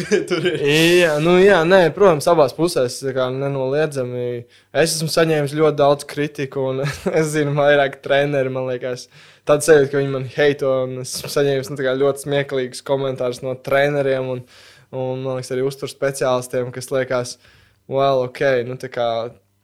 ir. 0.48 0.62
Jā, 0.64 1.18
nu, 1.20 1.34
jā, 1.42 1.58
nē, 1.68 1.82
protams, 1.92 2.28
abās 2.32 2.56
pusēs 2.56 2.96
nenoliedzami. 3.04 4.46
Es 4.72 4.94
esmu 4.96 5.10
saņēmis 5.12 5.52
ļoti 5.58 5.76
daudz 5.76 6.08
kritiku, 6.08 6.70
un 6.72 6.80
es 7.20 7.34
zinu, 7.34 7.52
vairāk 7.58 8.00
treneri 8.04 8.52
man 8.54 8.70
liekas. 8.70 9.10
Tad 9.48 9.66
sajūta, 9.66 9.92
ka 9.92 10.00
viņi 10.00 10.14
man 10.14 10.26
heito, 10.38 10.72
un 10.86 11.02
es 11.04 11.18
esmu 11.18 11.34
saņēmis 11.36 11.72
nu, 11.74 11.80
ļoti 12.00 12.24
smieklīgus 12.24 12.84
komentārus 12.88 13.44
no 13.44 13.52
treneriem 13.60 14.32
un, 14.38 14.44
un 14.88 15.20
man 15.20 15.36
liekas, 15.36 15.52
arī 15.52 15.68
uzturu 15.68 15.92
speciālistiem, 15.92 16.72
kas 16.72 16.88
liekas, 16.96 17.36
well, 17.90 18.24
ok, 18.28 18.40
nu 18.70 18.78
tā 18.80 18.90
kā. 18.92 19.10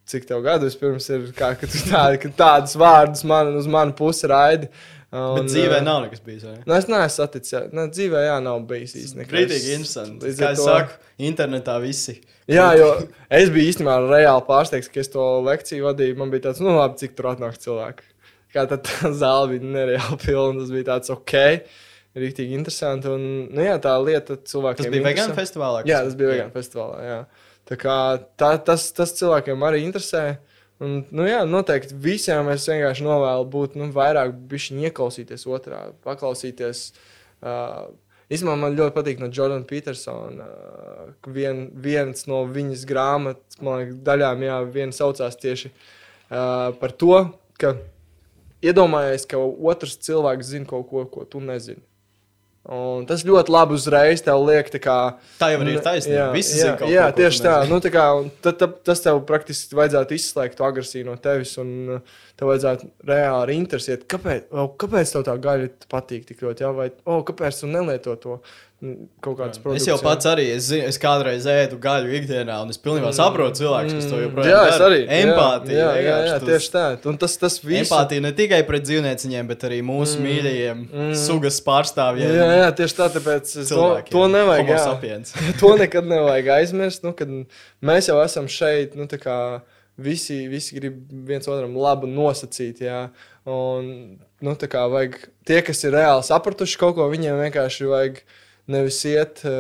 Cik 0.07 0.23
tev 0.29 0.39
gadu 0.45 0.69
pirms 0.79 1.09
ir, 1.11 1.25
kā, 1.35 1.49
ka 1.59 1.67
tu 1.67 1.81
tādi, 1.89 2.21
ka 2.23 2.29
tādus 2.39 2.77
vārdus 2.79 3.25
man 3.27 3.49
uz 3.59 3.65
manu 3.67 3.91
pusi 3.99 4.29
raidi? 4.31 4.69
Un, 5.11 5.41
Bet 5.41 5.49
dzīvē 5.51 5.81
eh, 5.81 5.83
nav 5.83 6.05
nekas 6.05 6.21
bijis. 6.23 6.45
vai 6.47 6.53
ne? 6.53 6.61
Nu, 6.63 6.75
es 6.77 6.87
neesmu 6.87 7.11
saticis. 7.17 7.65
Nu, 7.75 7.89
dzīvē, 7.91 8.21
jā, 8.29 8.37
nav 8.45 8.61
bijis 8.71 8.93
īstenībā. 9.01 9.27
Brīdīgi 9.33 9.73
interesanti. 9.75 10.29
Līdz 10.29 10.39
Kā 10.39 10.47
ar 10.47 10.55
es 10.55 10.61
to- 10.63 10.67
saku, 10.69 11.11
internetā 11.27 11.75
visi. 11.83 12.15
Jā, 12.47 12.69
jo 12.79 12.93
es 13.41 13.51
biju 13.51 13.73
īstenībā 13.73 13.97
reāli 14.05 14.45
pārsteigts, 14.47 14.93
ka 14.95 15.03
es 15.03 15.11
to 15.11 15.25
lekciju 15.49 15.89
vadīju. 15.89 16.19
Man 16.23 16.31
bija 16.31 16.45
tāds, 16.47 16.63
nu, 16.63 16.77
labi, 16.79 17.01
cik 17.03 17.17
tur 17.19 17.33
atnāk 17.33 17.59
cilvēki. 17.67 18.07
Kā 18.55 18.67
tad 18.71 18.87
tā 18.87 19.11
zāle 19.25 19.57
bija 19.57 19.73
nereāli 19.75 20.21
pilna. 20.23 20.61
Tas 20.63 20.71
bija 20.77 20.87
tāds 20.93 21.11
ok, 21.17 21.35
rīktīgi 22.23 22.55
interesanti. 22.61 23.11
Un, 23.11 23.27
nu, 23.51 23.67
jā, 23.67 23.75
tā 23.83 23.97
lieta 24.07 24.39
cilvēkiem. 24.39 24.87
Tas 24.87 24.95
bija 24.95 25.09
vegānu 25.11 25.35
festivālā. 25.43 25.83
Jā, 25.91 26.05
tas 26.07 26.15
bija 26.15 26.31
vegānu 26.37 26.55
festivālā. 26.55 27.03
Jā. 27.11 27.19
Tā 27.67 27.79
kā 27.81 27.97
tā, 28.39 28.53
tas, 28.63 28.89
tas 28.95 29.15
cilvēkiem 29.19 29.65
arī 29.67 29.83
interesē. 29.83 30.39
Un, 30.83 31.01
nu, 31.09 31.25
jā, 31.25 31.41
noteikti 31.49 31.97
visiem 32.05 32.51
es 32.53 32.67
vienkārši 32.69 33.05
novēlu 33.07 33.47
būt 33.53 33.79
nu, 33.81 33.89
vairāk 33.95 34.35
ieklausīties 34.53 35.47
otrā, 35.49 35.87
paklausīties. 36.05 36.91
Uh, 37.41 37.89
Īsumā 38.27 38.57
man 38.59 38.75
ļoti 38.75 38.91
patīk 38.91 39.21
no 39.23 39.29
Jordana 39.31 39.65
Petersona. 39.67 40.47
Uh, 40.47 41.33
vien, 41.33 41.69
viens 41.73 42.27
no 42.27 42.43
viņas 42.51 42.85
grāmatas, 42.91 43.61
liekas, 43.63 43.99
daļām, 44.07 44.47
jā, 44.47 44.61
viena 44.75 44.95
saucās 44.95 45.39
tieši 45.39 45.71
uh, 45.71 46.75
par 46.81 46.95
to, 46.99 47.21
ka 47.63 47.77
iedomājies, 48.67 49.29
ka 49.31 49.41
otrs 49.41 49.97
cilvēks 50.05 50.53
zina 50.53 50.69
kaut 50.69 50.91
ko, 50.91 51.07
ko 51.11 51.25
tu 51.31 51.41
nezini. 51.41 51.83
Un 52.67 53.05
tas 53.07 53.23
ļoti 53.23 53.53
labi 53.55 53.77
uzreiz 53.77 54.25
tev 54.27 54.41
liek, 54.43 54.67
tā 54.73 54.81
kā 54.83 54.97
Tā 55.39 55.53
jau 55.53 55.61
ir 55.63 55.77
taisnība. 55.85 56.17
Jā, 56.19 56.31
Visi 56.35 56.57
jā, 56.59 56.73
jā 56.91 57.05
tu 57.13 57.21
tieši 57.21 57.45
tā. 57.45 57.53
Nu, 57.71 57.79
tā 57.85 57.93
kā, 57.95 58.07
tad, 58.43 58.57
tad, 58.59 58.73
tas 58.89 59.05
tev 59.05 59.21
praktiski 59.29 59.79
vajadzētu 59.79 60.17
izslēgt 60.17 60.63
agresiju 60.67 61.07
no 61.07 61.15
tevis. 61.23 61.53
Un 61.63 61.99
uh, 61.99 62.17
tev 62.37 62.53
vajadzētu 62.53 62.91
reāli 63.09 63.57
interesēt, 63.57 64.05
kāpēc, 64.13 64.51
o, 64.53 64.69
kāpēc 64.77 65.13
tev 65.15 65.27
tā 65.27 65.35
gaļa 65.41 65.73
patīk 65.93 66.29
tik 66.29 66.45
ļoti. 66.45 66.67
Jā, 66.67 66.73
vai 66.77 66.91
o, 67.09 67.21
kāpēc 67.25 67.63
tu 67.63 67.69
nelieto 67.71 68.13
to 68.21 68.35
mm, 68.83 69.07
kaut 69.25 69.39
kādas 69.39 69.61
produktus. 69.63 69.87
Es 69.87 69.89
jau 69.89 69.97
pats 70.05 70.29
arī, 70.29 70.45
es, 70.53 70.67
zinu, 70.69 70.85
es 70.91 71.01
kādreiz 71.01 71.47
ēdu 71.49 71.79
gaļu 71.81 72.13
ikdienā, 72.19 72.59
un 72.61 72.75
es 72.75 72.81
pilnībā 72.83 73.15
saprotu 73.17 73.63
cilvēkus, 73.63 73.95
kas 73.97 74.09
to 74.11 74.21
joprojām 74.21 74.53
Jā, 74.53 74.59
es 74.69 74.77
dara. 74.77 74.89
arī. 74.91 74.99
Empātija. 75.21 75.79
Jā, 75.79 75.87
jā, 75.95 76.03
jā, 76.05 76.19
jā 76.29 76.35
tieši 76.45 76.73
tā. 76.75 76.83
Un 77.09 77.21
tas, 77.23 77.37
tas 77.41 77.57
viss. 77.63 77.87
Empātija 77.87 78.25
ne 78.27 78.33
tikai 78.37 78.59
pret 78.69 78.85
dzīvnieciņiem, 78.85 79.49
bet 79.53 79.65
arī 79.71 79.81
mūsu 79.87 80.19
mm. 80.21 80.27
mīļajiem 80.29 80.83
mm. 80.85 81.15
sugas 81.23 81.63
pārstāvjiem. 81.65 82.35
Jā, 82.37 82.51
jā, 82.61 82.67
tieši 82.83 82.99
tā. 83.01 83.09
Tāpēc 83.17 83.55
to, 83.71 83.87
to 84.13 84.27
nevajag. 84.35 84.75
To 85.63 85.73
nekad 85.81 86.05
nevajag 86.11 86.53
aizmirst. 86.59 87.01
Nu, 87.07 87.15
kad 87.17 87.33
mēs 87.81 88.11
jau 88.11 88.21
esam 88.21 88.51
šeit, 88.51 88.93
nu, 88.99 89.09
tā 89.09 89.17
kā 89.23 89.39
visi, 89.97 90.45
visi 90.53 90.77
grib 90.77 91.01
viens 91.29 91.49
otram 91.49 91.77
labu 91.81 92.09
nosacīt. 92.11 92.83
Jā. 92.85 93.07
Un, 93.49 93.91
nu, 94.43 94.55
vajag 94.57 95.19
tie, 95.47 95.61
kas 95.67 95.85
ir 95.85 95.97
reāli 95.97 96.27
sapratuši 96.27 96.81
kaut 96.81 96.97
ko, 96.99 97.09
viņiem 97.13 97.41
vienkārši 97.47 97.91
vajag 97.93 98.23
nevis 98.73 99.03
iet. 99.09 99.43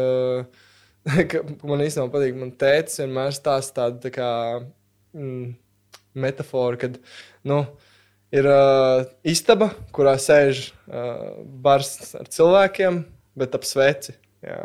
Uh, 1.06 1.44
man 1.62 1.84
īstenībā 1.84 2.10
patīk, 2.10 2.32
man 2.34 2.48
tēvs 2.58 2.96
vienmēr 2.98 3.28
stāsta 3.30 3.76
tādu 3.76 4.00
tā 4.02 4.10
kā, 4.10 4.30
mm, 5.14 5.52
metaforu, 6.18 6.80
kad 6.80 6.96
nu, 7.46 7.60
ir 8.34 8.48
uh, 8.50 9.04
istaba, 9.22 9.70
kurā 9.94 10.16
sēž 10.18 10.64
uh, 10.66 11.44
bars 11.62 11.92
ar 12.18 12.26
cilvēkiem, 12.32 13.04
bet 13.38 13.54
ap 13.54 13.68
sveci. 13.68 14.16
Jā. 14.42 14.64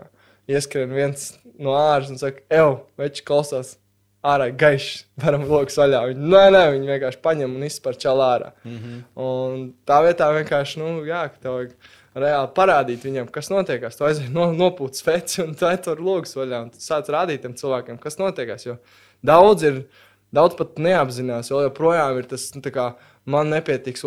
Ieskrien 0.49 0.97
viens 0.97 1.29
no 1.61 1.75
ārā 1.77 2.09
un 2.09 2.17
saka, 2.19 2.41
ej, 2.49 2.79
veči 2.99 3.25
klausās. 3.27 3.75
Ārā 4.21 4.51
gaišs, 4.53 5.05
varam 5.23 5.47
lokus 5.49 5.79
vaļā. 5.79 6.01
Viņi, 6.11 6.27
nē, 6.29 6.43
nē, 6.53 6.61
viņi 6.75 6.91
vienkārši 6.91 7.19
paņem 7.25 7.55
un 7.57 7.65
izspēr 7.65 7.97
čālā 8.01 8.27
ārā. 8.35 8.51
Mm 8.63 8.77
-hmm. 8.77 8.99
Un 9.23 9.63
tā 9.87 9.97
vietā 10.05 10.27
vienkārši, 10.35 10.79
nu, 10.81 10.91
jā, 11.07 11.23
ka 11.31 11.41
tev 11.41 11.57
vajag 11.57 11.73
reāli 12.13 12.51
parādīt 12.55 13.07
viņam, 13.07 13.31
kas 13.33 13.49
notiekās. 13.49 13.97
Tu 13.97 14.05
aizēji 14.05 14.33
no, 14.35 14.51
nopūt 14.53 14.99
sveci 14.99 15.41
un 15.41 15.55
tu 15.55 15.65
aiztur 15.65 16.01
logus 16.01 16.35
vaļā. 16.37 16.61
Un 16.61 16.69
tu 16.69 16.83
sāc 16.83 17.09
rādīt 17.09 17.41
tiem 17.41 17.57
cilvēkiem, 17.57 17.97
kas 17.97 18.19
notiekās. 18.21 18.65
Jo 18.65 18.77
daudz 19.23 19.63
ir, 19.63 19.83
daudz 20.31 20.55
pat 20.59 20.77
neapzinās, 20.77 21.49
jo 21.49 21.61
joprojām 21.65 22.17
ir 22.17 22.29
tas, 22.29 22.51
nu, 22.55 22.61
tā 22.61 22.73
kā 22.75 22.93
man 23.25 23.49
nepietiks 23.49 24.03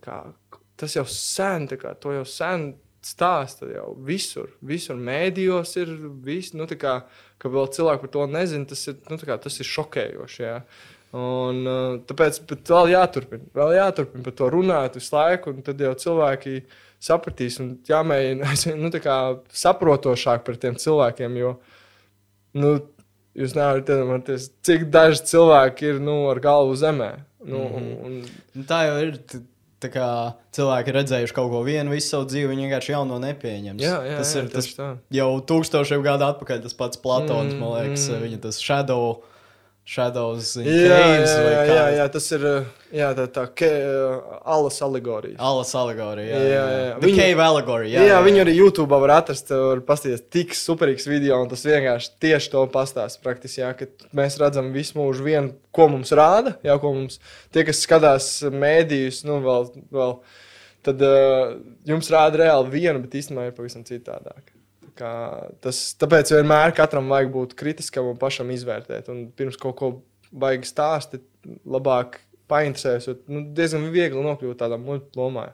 kā 0.00 0.22
Tas 0.76 0.96
jau 0.96 1.04
sen, 1.06 1.68
kā 1.78 1.94
to 1.94 2.12
jau 2.12 2.24
sen 2.26 2.72
stāsta 3.02 3.68
jau 3.70 3.92
visur. 4.06 4.48
Visur 4.62 4.96
mēdījos 4.96 5.76
ir 5.82 5.92
viss, 6.24 6.54
nu, 6.54 6.66
tā 6.70 6.78
kā, 6.80 6.94
ka 7.42 7.50
vēl 7.52 7.70
cilvēki 7.74 8.04
par 8.04 8.12
to 8.14 8.26
nezina, 8.30 8.68
tas 8.70 8.86
ir, 8.90 8.98
nu, 9.10 9.18
kā, 9.18 9.36
tas 9.42 9.58
ir 9.58 9.68
šokējoši. 9.68 10.42
Jā. 10.44 10.56
Un, 11.12 11.58
uh, 11.68 11.98
tāpēc 12.08 12.38
vēl 12.48 12.94
jāturpina, 12.94 13.50
vēl 13.58 13.74
jāturpina 13.76 14.24
par 14.24 14.36
to 14.38 14.48
runāt 14.54 14.96
visu 14.96 15.12
laiku, 15.16 15.52
un 15.52 15.66
tad 15.66 15.82
jau 15.82 15.92
cilvēki 16.06 16.62
sapratīs 17.02 17.58
un 17.60 17.74
jāmēģina 17.88 18.54
nu, 18.82 18.92
kā 19.02 19.18
saprotošāk 19.64 20.46
par 20.46 20.60
tiem 20.62 20.78
cilvēkiem, 20.80 21.36
jo, 21.42 21.56
nu, 22.56 22.72
jūs 23.38 23.56
nevarat 23.58 23.92
iedomāties, 23.92 24.48
cik 24.64 24.88
daži 24.92 25.26
cilvēki 25.32 25.92
ir, 25.92 26.00
nu, 26.04 26.22
ar 26.32 26.40
galvu 26.44 26.78
zemē. 26.80 27.12
Nu, 27.42 27.58
mm. 27.58 27.72
-hmm. 27.74 28.04
un, 28.06 28.22
Nu, 28.54 28.64
Tā 28.68 28.84
jau 28.86 28.98
ir. 29.02 29.16
Kā 29.90 30.34
cilvēki 30.54 30.94
redzējuši 30.94 31.34
kaut 31.34 31.50
ko 31.50 31.62
vienu 31.66 31.90
visu 31.90 32.08
savu 32.12 32.28
dzīvi, 32.30 32.50
viņi 32.52 32.66
vienkārši 32.68 32.92
jau 32.92 33.02
no 33.08 33.18
nepieņems. 33.18 33.82
jā, 33.82 33.96
jā, 34.06 34.16
tas 34.20 34.34
jā, 34.34 34.42
ir 34.44 34.50
tas 34.52 34.68
tā. 34.76 34.88
jau 35.10 35.28
tūkstošiem 35.50 36.02
gadu 36.04 36.28
atpakaļ. 36.28 36.62
Tas 36.62 36.74
pats 36.78 37.00
Platons, 37.02 37.54
Mm, 37.54 37.58
man 37.58 37.74
liekas, 37.80 38.06
mm. 38.10 38.22
viņa 38.22 38.40
tas 38.44 38.60
shadow, 38.62 39.22
shadows, 39.84 40.54
in 40.60 40.66
Jā, 40.68 40.72
jā, 40.86 40.98
caves, 41.02 41.30
jā, 41.32 41.54
kā. 41.66 41.74
jā, 41.74 41.86
jā, 41.96 42.04
tas 42.14 42.26
ir 42.36 42.42
jā, 42.94 43.08
tā, 43.18 43.24
tā 43.34 43.42
ke, 43.58 43.70
uh, 43.82 44.36
alas 44.54 44.76
alegorija. 44.86 45.34
Alas 45.42 45.72
alegorija. 45.74 46.28
Jā, 46.30 46.38
Jā, 46.38 46.52
jā, 46.52 46.60
jā. 46.70 46.84
jā. 46.86 46.92
The 47.00 47.06
Viņu- 47.08 47.18
cave 47.18 47.42
allegory. 47.46 47.88
Jā, 47.90 48.04
jā, 48.06 48.12
jā, 48.12 48.20
viņu 48.28 48.42
arī 48.44 48.54
YouTube 48.60 49.00
var 49.02 49.14
atrast, 49.16 49.50
var 49.50 49.82
paskatīties 49.88 50.22
tik 50.30 50.54
superīgs 50.54 51.08
video, 51.10 51.40
un 51.42 51.50
tas 51.50 51.66
vienkārši 51.66 52.12
tieši 52.22 52.52
to 52.54 52.62
pastāsta. 52.72 53.20
Praktiski, 53.26 53.60
jā, 53.64 53.72
ka 53.76 53.90
mēs 54.14 54.38
redzam 54.40 54.70
visu 54.72 55.00
mūžu 55.00 55.26
vienu, 55.26 55.52
ko 55.74 55.88
mums 55.90 56.14
rāda, 56.14 56.54
jā, 56.62 56.78
ko 56.78 56.94
mums 56.94 57.18
tie, 57.50 57.66
kas 57.66 57.82
skatās 57.82 58.30
mēdījus, 58.54 59.24
nu, 59.26 59.40
vēl, 59.44 59.66
vēl 59.98 60.16
tad 60.86 61.02
uh, 61.10 61.58
jums 61.90 62.08
rāda 62.14 62.44
reāli 62.46 62.70
vienu, 62.78 63.02
bet 63.02 63.18
īstenībā 63.18 63.50
ir 63.50 63.58
pavisam 63.58 63.82
citādāk. 63.86 64.54
Tas, 64.98 65.80
tāpēc 66.00 66.34
vienmēr 66.34 66.74
katram 66.76 67.08
vajag 67.12 67.32
būt 67.32 67.56
kritiskam 67.58 68.10
un 68.10 68.20
pašam 68.20 68.52
izvērtēt. 68.52 69.08
Un 69.12 69.24
pirms 69.36 69.56
kaut 69.60 69.78
ko 69.78 69.90
vajag 70.32 70.68
stāstīt, 70.68 71.24
labāk 71.68 72.20
painteresēties. 72.52 73.24
Nu, 73.30 73.46
diezgan 73.56 73.88
viegli 73.94 74.22
nokļūt 74.24 74.60
tādā 74.62 74.78
lomā. 75.16 75.50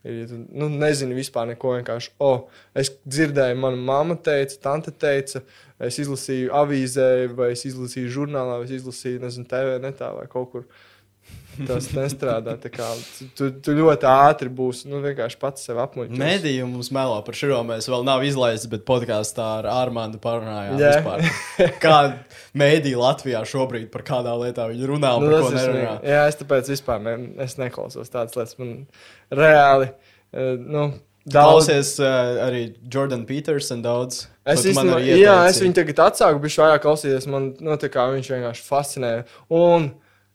Ir, 0.00 0.30
nu, 0.32 0.70
nezini 0.80 1.12
vispār 1.12 1.50
neko 1.50 1.74
vienkārši. 1.74 2.14
Oh, 2.24 2.46
es 2.72 2.88
dzirdēju, 3.04 3.58
mana 3.60 3.76
mamma 3.76 4.16
teica, 4.16 4.56
tante 4.62 4.94
teica, 4.96 5.42
es 5.84 5.98
izlasīju 6.00 6.54
avīzē, 6.56 7.08
vai 7.36 7.50
es 7.52 7.66
izlasīju 7.68 8.14
žurnālā, 8.14 8.56
vai 8.62 8.68
es 8.68 8.78
izlasīju, 8.78 9.20
nezinu, 9.26 9.48
TV 9.50 9.76
netā 9.84 10.08
vai 10.16 10.24
kaut 10.32 10.54
kur. 10.54 10.64
Tas 11.66 11.90
nestrādā. 11.92 12.54
Kā, 12.72 12.86
tu, 13.36 13.50
tu 13.60 13.72
ļoti 13.76 14.06
ātri 14.08 14.48
būsi 14.54 14.88
nu, 14.88 15.00
vienkārši 15.04 15.36
pats 15.40 15.66
sev 15.66 15.80
apmuļķis. 15.82 16.20
Mēdīju 16.20 16.68
mums 16.70 16.88
melo 16.94 17.18
par 17.26 17.36
šo. 17.36 17.58
Mēs 17.68 17.88
vēl 17.90 18.06
nav 18.06 18.24
izlaists, 18.24 18.68
bet 18.70 18.86
podkāstā 18.88 19.48
ar 19.58 19.68
Armānu 19.72 20.20
parunājām. 20.22 20.78
Jā. 20.80 20.94
vispār. 21.00 21.74
Kā 21.82 21.98
mēdīja 22.56 23.02
Latvijā 23.02 23.42
šobrīd 23.48 23.90
par 23.92 24.06
kādā 24.08 24.32
lietā 24.40 24.70
viņi 24.70 24.88
runā 24.88 25.12
un 25.18 25.26
Nu, 25.26 25.34
par 25.34 25.44
ko 25.44 25.52
nerunā. 25.58 25.68
smieklīgi. 25.74 26.14
Jā, 26.14 26.24
es 26.32 26.40
tāpēc 26.40 26.72
vispār 26.72 27.04
ne, 27.04 27.14
es 27.44 27.58
neklausos 27.60 28.14
tādas 28.14 28.38
lietas. 28.40 28.56
Man 28.62 28.74
reāli. 29.42 29.92
Uh, 30.32 30.52
nu, 30.64 30.88
Daudz, 31.30 31.66
Klausies 31.68 31.90
uh, 32.00 32.38
arī 32.46 32.62
Jordan 32.88 33.26
Peterson 33.28 33.82
daudz. 33.84 34.22
Es, 34.48 34.62
īstenībā, 34.64 35.02
jā, 35.04 35.34
es 35.50 35.58
viņu 35.60 35.76
tagad 35.76 36.00
atsāku, 36.06 36.40
bija 36.40 36.62
vairāk 36.64 36.86
klausīties. 36.86 37.26
Man 37.30 37.50
nu, 37.60 37.76
tā 37.78 37.90
kā 37.92 38.06
viņš 38.14 38.30
vienkārši 38.32 38.64
fascinē. 38.64 39.10
Un, 39.52 39.90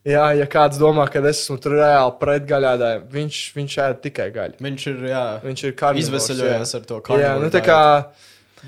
jā, 0.06 0.24
ja 0.38 0.46
kāds 0.50 0.78
domā, 0.80 1.08
ka 1.10 1.22
es 1.24 1.42
esmu 1.42 1.58
tur 1.62 1.76
reāli 1.80 2.14
pret 2.20 2.46
gaļādāju, 2.48 3.02
viņš, 3.12 3.40
viņš 3.56 3.76
ēd 3.88 4.00
tikai 4.06 4.30
gaļu. 4.34 4.60
Viņš 4.66 4.86
ir 4.92 5.04
jā, 5.10 5.24
Viņš 5.44 5.66
ir 5.68 5.76
karnivors, 5.82 6.06
izvesaļojies 6.06 6.74
jā. 6.74 6.80
ar 6.80 6.88
to 6.90 7.00
Jā, 7.00 7.06
karnivore 7.10 7.44
nu 7.44 7.52
tā 7.54 7.62
kā 7.66 7.80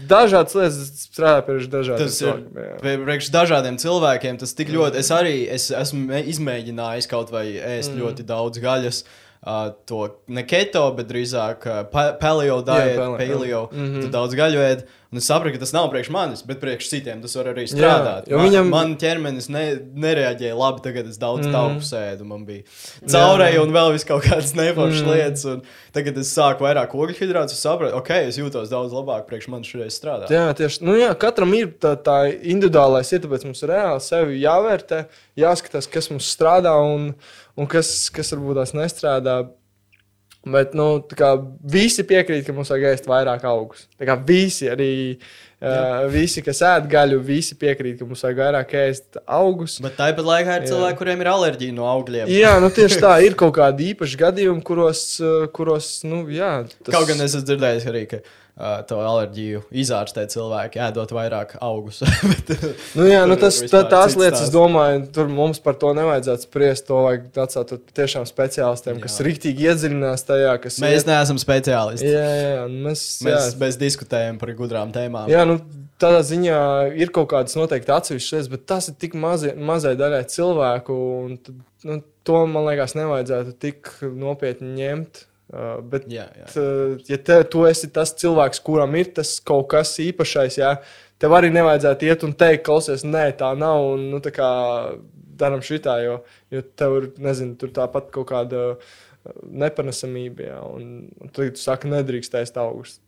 dažādas 0.09 0.55
lietas 0.59 1.07
strādā 1.09 1.45
pie 1.47 1.57
dažādiem 1.73 2.13
cilvēkiem. 2.19 2.59
jā. 2.67 2.99
priekš 3.07 3.31
dažādiem 3.35 3.79
cilvēkiem. 3.83 4.43
Tas 4.43 4.53
tik 4.59 4.75
ļoti. 4.75 5.01
Es 5.01 5.13
arī 5.15 5.39
es 5.51 5.71
esmu 5.75 6.05
mē- 6.11 6.27
izmēģinājis 6.35 7.11
kaut 7.11 7.33
vai 7.35 7.47
ēst 7.57 7.95
mm. 7.95 8.03
ļoti 8.05 8.29
daudz 8.29 8.63
gaļas. 8.63 9.03
uh, 9.07 9.25
to 9.87 10.09
ne 10.29 10.43
keto, 10.47 10.93
bet 10.97 11.07
drīzāk 11.09 11.67
uh, 11.67 11.83
pa- 11.93 12.13
paleo 12.21 12.61
diet, 12.63 12.97
paleo. 12.97 13.17
paleo. 13.19 13.69
Mm. 13.73 13.87
-hmm. 13.95 14.11
Daudz 14.11 14.35
gaļu 14.35 14.59
ēd. 14.59 14.83
Un 15.13 15.17
es 15.19 15.25
sapratu, 15.25 15.55
ka 15.55 15.59
tas 15.61 15.73
nav 15.73 15.87
priekš 15.91 16.11
manis, 16.11 16.43
bet 16.45 16.61
priekš 16.61 16.89
citiem 16.91 17.23
tas 17.23 17.35
var 17.37 17.45
arī 17.55 17.65
strādāt. 17.65 18.27
jo 18.29 18.37
man, 18.39 18.47
viņam- 18.51 18.69
man 18.69 18.97
ķermenis 18.97 19.49
ne, 19.49 19.79
nereaģēja 19.95 20.57
labi, 20.59 20.83
tagad 20.83 21.07
es 21.09 21.17
daudz 21.19 21.47
mm. 21.47 21.53
-hmm. 21.53 21.53
tauku 21.53 21.81
sēdu. 21.81 22.25
Man 22.25 22.45
bija 22.47 22.63
caurēji 23.07 23.59
un 23.63 23.73
vēl 23.73 23.93
vis 23.93 24.05
kaut 24.05 24.23
kādas 24.25 24.53
neforšas 24.55 25.03
Mhm. 25.03 25.11
lietas. 25.11 25.45
Un 25.45 25.63
tagad 25.95 26.19
es 26.19 26.35
sāku 26.39 26.61
vairāk 26.61 26.93
ogļhidrātus, 26.93 27.53
es 27.57 27.61
sapratu, 27.65 27.97
ok, 27.97 28.11
es 28.11 28.37
jūtos 28.39 28.69
daudz 28.69 28.93
labāk, 28.93 29.25
priekš 29.27 29.49
manis 29.49 29.67
šoreiz 29.69 29.97
strādā. 30.01 30.29
Jā, 30.29 30.53
tieši 30.55 30.83
nu, 30.83 30.93
jā, 30.95 31.15
katram 31.15 31.55
ir 31.55 31.67
tā, 31.81 31.97
tā 31.97 32.19
individuālais 32.43 33.13
iet, 33.13 33.23
tāpēc 33.25 33.45
mums 33.45 33.63
reāli 33.63 34.01
sevi 34.01 34.41
jāvērtē, 34.43 35.05
jāskatās, 35.39 35.89
kas 35.91 36.11
mums 36.11 36.37
strādā 36.37 36.75
un, 36.85 37.15
un 37.59 37.71
kas, 37.71 38.09
kas 38.15 38.35
varbūt 38.35 38.63
tās 38.63 38.77
nestrādā. 38.77 39.41
Bet 40.49 40.73
nu, 40.79 41.01
kā 41.19 41.33
visi 41.67 42.05
piekrīt, 42.07 42.45
ka 42.47 42.55
mums 42.57 42.71
vajag 42.71 42.95
ēst 42.95 43.09
vairāk 43.11 43.43
augus. 43.51 43.83
Visi, 44.25 44.69
arī 44.71 44.93
uh, 45.19 46.07
visi, 46.13 46.45
kas 46.47 46.63
ēd 46.65 46.87
gaļu, 46.89 47.19
visi 47.27 47.57
piekrīt, 47.59 47.99
ka 47.99 48.07
mums 48.07 48.23
vajag 48.25 48.39
vairāk 48.45 48.75
ēst 48.85 49.19
augus. 49.25 49.77
Bet 49.85 49.99
tāpat 49.99 50.31
laikā 50.31 50.61
ir 50.61 50.69
cilvēki, 50.71 50.99
kuriem 51.03 51.25
ir 51.25 51.33
alerģija 51.35 51.77
no 51.77 51.89
augļiem. 51.91 52.31
Jā, 52.33 52.55
nu 52.63 52.71
tieši 52.73 53.03
tā, 53.03 53.17
ir 53.27 53.37
kaut 53.41 53.57
kādi 53.59 53.91
īpaši 53.93 54.23
gadījumi, 54.23 54.65
kuros, 54.65 55.05
kuros 55.59 55.91
nu, 56.09 56.23
jā, 56.33 56.61
Tas... 56.79 56.95
Kaut 56.95 57.11
gan 57.11 57.21
es 57.27 57.35
esmu 57.35 57.51
dzirdējis 57.51 57.91
arī, 57.91 58.05
ka 58.15 58.23
to 58.91 58.97
alerģiju 58.99 59.61
izārstē 59.71 60.25
cilvēki, 60.33 60.81
ēdot 60.83 61.13
vairāk 61.15 61.57
augus. 61.63 62.01
Bet, 62.31 62.51
Nu, 62.99 63.05
jā, 63.07 63.21
nu 63.31 63.37
tas, 63.39 63.61
tā, 63.71 63.85
tās 63.87 64.17
lietas, 64.19 64.41
es 64.43 64.49
stāsts. 64.49 64.55
domāju, 64.55 65.05
tur 65.15 65.29
mums 65.31 65.61
par 65.63 65.77
to 65.79 65.93
nevajadzētu 65.95 66.49
spriest. 66.49 66.87
To 66.89 67.03
vajag 67.07 67.29
atstāt 67.45 67.75
tiešām 67.95 68.27
speciālistiem, 68.27 68.99
kas 69.03 69.19
Jā. 69.21 69.27
rīktīgi 69.29 69.69
iedziļinās 69.71 70.27
tajā, 70.27 70.57
kas 70.65 70.81
Mēs 70.83 71.05
iet- 71.05 71.11
neesam 71.13 71.39
speciālisti. 71.39 72.09
Jā, 72.11 72.25
jā, 72.27 72.49
jā, 72.57 72.65
un 72.67 72.79
mēs, 72.89 73.05
Mēs, 73.29 73.53
jā, 73.53 73.59
mēs 73.63 73.79
diskutējam 73.79 74.39
par 74.43 74.55
gudrām 74.59 74.91
tēmām. 74.95 75.31
jā, 75.31 75.45
nu, 75.47 75.61
tādā 76.03 76.21
ziņā 76.27 76.59
ir 76.99 77.11
kaut 77.15 77.31
kādas 77.31 77.55
noteikti 77.59 77.95
atsevišķas 77.95 78.33
lietas, 78.35 78.51
bet 78.57 78.67
tas 78.71 78.89
ir 78.91 78.95
tik 78.99 79.15
mazi, 79.19 79.55
mazai 79.55 79.95
daļai 79.99 80.25
cilvēku. 80.35 80.99
un 81.25 81.39
Nu, 81.87 82.01
to 82.27 82.41
man 82.51 82.65
liekas, 82.67 82.97
nevajadzētu 82.99 83.53
tik 83.63 83.87
nopietni 84.03 84.73
ņemt. 84.81 85.21
Uh, 85.49 85.79
bet, 85.81 86.05
Jā, 86.13 86.27
jā. 86.37 86.47
uh, 86.61 86.99
ja 87.09 87.17
te, 87.25 87.39
tu 87.49 87.63
esi 87.65 87.89
tas 87.89 88.11
cilvēks, 88.21 88.61
kuram 88.67 88.93
ir 89.01 89.15
tas 89.17 89.39
kaut 89.41 89.71
kas 89.73 89.95
īpašais, 90.05 90.59
jā, 90.61 90.75
tev 91.17 91.33
arī 91.39 91.49
nevajadzētu 91.55 92.05
iet 92.05 92.27
un 92.27 92.35
teikt, 92.37 92.67
klausies, 92.67 93.07
nē, 93.09 93.31
tā 93.41 93.55
nav. 93.57 93.95
Un, 93.95 94.11
nu, 94.13 94.21
tā 94.25 94.35
kā 94.37 94.49
darām 95.41 95.63
šitā, 95.65 95.97
jo, 96.05 96.19
jo 96.53 96.65
tev 96.77 96.99
ir, 96.99 97.09
nezinu, 97.25 97.57
tur 97.57 97.73
tāpat 97.73 98.11
kaut 98.13 98.29
kāda 98.29 98.65
uh, 98.75 98.97
nepanesamība, 99.65 100.47
jā, 100.51 100.61
un, 100.69 100.93
un 101.17 101.33
tu, 101.33 101.49
tu 101.49 101.63
saki, 101.63 101.89
nedrīkstēs 101.93 102.53
augstus. 102.61 103.01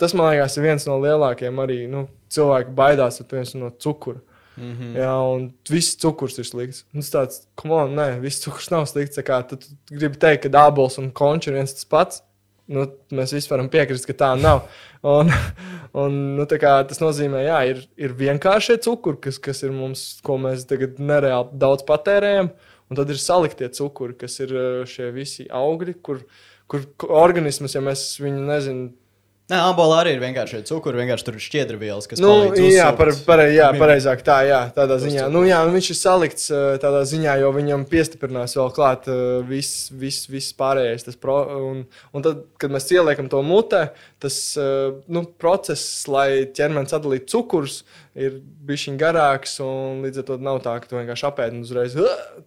Tas, 0.00 0.14
man 0.18 0.32
liekas, 0.32 0.58
ir 0.58 0.68
viens 0.68 0.86
no 0.88 0.98
lielākajiem 1.02 1.64
arī 1.64 1.78
nu, 1.90 2.06
cilvēku 2.32 2.74
baidās 2.76 3.22
no 3.56 3.72
cukura. 3.80 4.20
Mm 4.58 4.76
-hmm. 4.76 4.94
Jā, 4.98 5.14
un 5.34 5.52
viss 5.70 5.96
cukurs 5.96 6.38
ir 6.38 6.44
slikts. 6.44 6.84
Un 6.94 7.00
Tas 7.00 7.10
tāds, 7.10 7.40
kam 7.56 7.70
on, 7.70 7.94
nē, 7.94 8.20
viss 8.20 8.44
cukurs 8.44 8.70
nav 8.70 8.86
slikts. 8.86 9.18
Kā, 9.18 9.42
tu 9.48 9.58
gribi 9.90 10.18
teikt, 10.18 10.42
ka 10.42 10.48
dābols 10.48 10.98
un 10.98 11.10
končs 11.10 11.46
ir 11.48 11.54
viens 11.54 11.72
tas 11.72 11.84
pats. 11.84 12.22
Nu, 12.68 12.84
mēs 13.10 13.32
visi 13.32 13.48
varam 13.48 13.68
piekrist, 13.68 14.06
ka 14.06 14.12
tā 14.12 14.34
nav. 14.36 14.66
Un, 15.02 15.30
un, 16.02 16.36
nu, 16.36 16.44
tā 16.44 16.58
kā, 16.60 16.72
tas 16.88 17.00
nozīmē, 17.00 17.46
ka 17.46 17.62
ir, 17.64 17.86
ir 17.96 18.12
vienkāršie 18.12 18.76
cukuri, 18.84 19.20
kas, 19.20 19.38
kas 19.38 19.62
ir 19.62 19.72
mums, 19.72 20.20
ko 20.22 20.36
mēs 20.36 20.66
tagad 20.68 20.98
nereāli 21.00 21.48
daudz 21.52 21.86
patērējam. 21.88 22.50
Un 22.88 22.96
tad 22.96 23.10
ir 23.12 23.20
saliktie 23.20 23.68
cukuri, 23.68 24.16
kas 24.20 24.38
ir 24.40 24.52
eh, 24.52 24.86
šie 24.88 25.10
visi 25.12 25.46
augļi, 25.48 25.94
kur, 26.02 26.22
kur 26.66 26.84
organisms, 27.08 27.76
ja 27.76 27.80
mēs 27.84 28.04
viņu 28.20 28.44
nezinām, 28.48 28.92
Nē, 29.48 29.56
abolā 29.70 30.02
arī 30.02 30.10
ir 30.12 30.18
vienkārši 30.20 30.58
cukuri, 30.68 30.98
vienkārši 31.00 31.24
tur 31.24 31.36
ir 31.38 31.40
šķiedrvielas, 31.40 32.04
kas 32.10 32.20
Nu, 32.20 32.50
jā, 32.68 32.90
par, 32.98 33.08
par, 33.24 33.40
jā, 33.48 33.70
pareizāk 33.80 34.20
tā, 34.20 34.42
jā, 34.44 34.58
tādā 34.76 34.98
ziņā. 35.00 35.24
Nu, 35.32 35.40
jā, 35.48 35.62
nu, 35.64 35.72
viņš 35.72 35.86
ir 35.94 35.96
salikts 35.96 36.50
uh, 36.52 36.74
tādā 36.82 37.00
ziņā, 37.08 37.38
jo 37.40 37.52
viņam 37.56 37.86
piestiprinās 37.88 38.58
vēl 38.58 38.68
klāt 38.76 39.08
uh, 39.08 39.38
viss 39.48 39.86
vis, 39.88 40.18
vis 40.28 40.50
pārējais. 40.58 41.06
tas 41.06 41.16
Pro, 41.16 41.38
un, 41.70 41.80
un 42.12 42.26
tad, 42.26 42.42
kad 42.60 42.74
mēs 42.74 42.90
ieliekam 42.92 43.30
to 43.32 43.40
mutē, 43.40 43.86
tas 44.20 44.36
uh, 44.60 45.00
nu, 45.08 45.24
process, 45.40 46.04
lai 46.12 46.44
ķermenis 46.52 46.92
sadalītu 46.92 47.32
cukurus, 47.32 47.78
ir 48.20 48.42
bijis 48.68 48.90
garāks. 49.00 49.56
un 49.64 50.04
Līdz 50.04 50.26
ar 50.26 50.28
to 50.28 50.38
nav 50.44 50.60
tā, 50.66 50.76
ka 50.76 50.92
tu 50.92 51.00
vienkārši 51.00 51.28
apēdi 51.30 51.64
uzreiz 51.64 51.96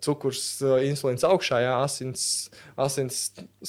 cukurs, 0.06 0.46
insulīns 0.86 1.26
augšā, 1.26 1.66
jā, 1.66 1.76
asins, 1.82 2.30
asins 2.78 3.24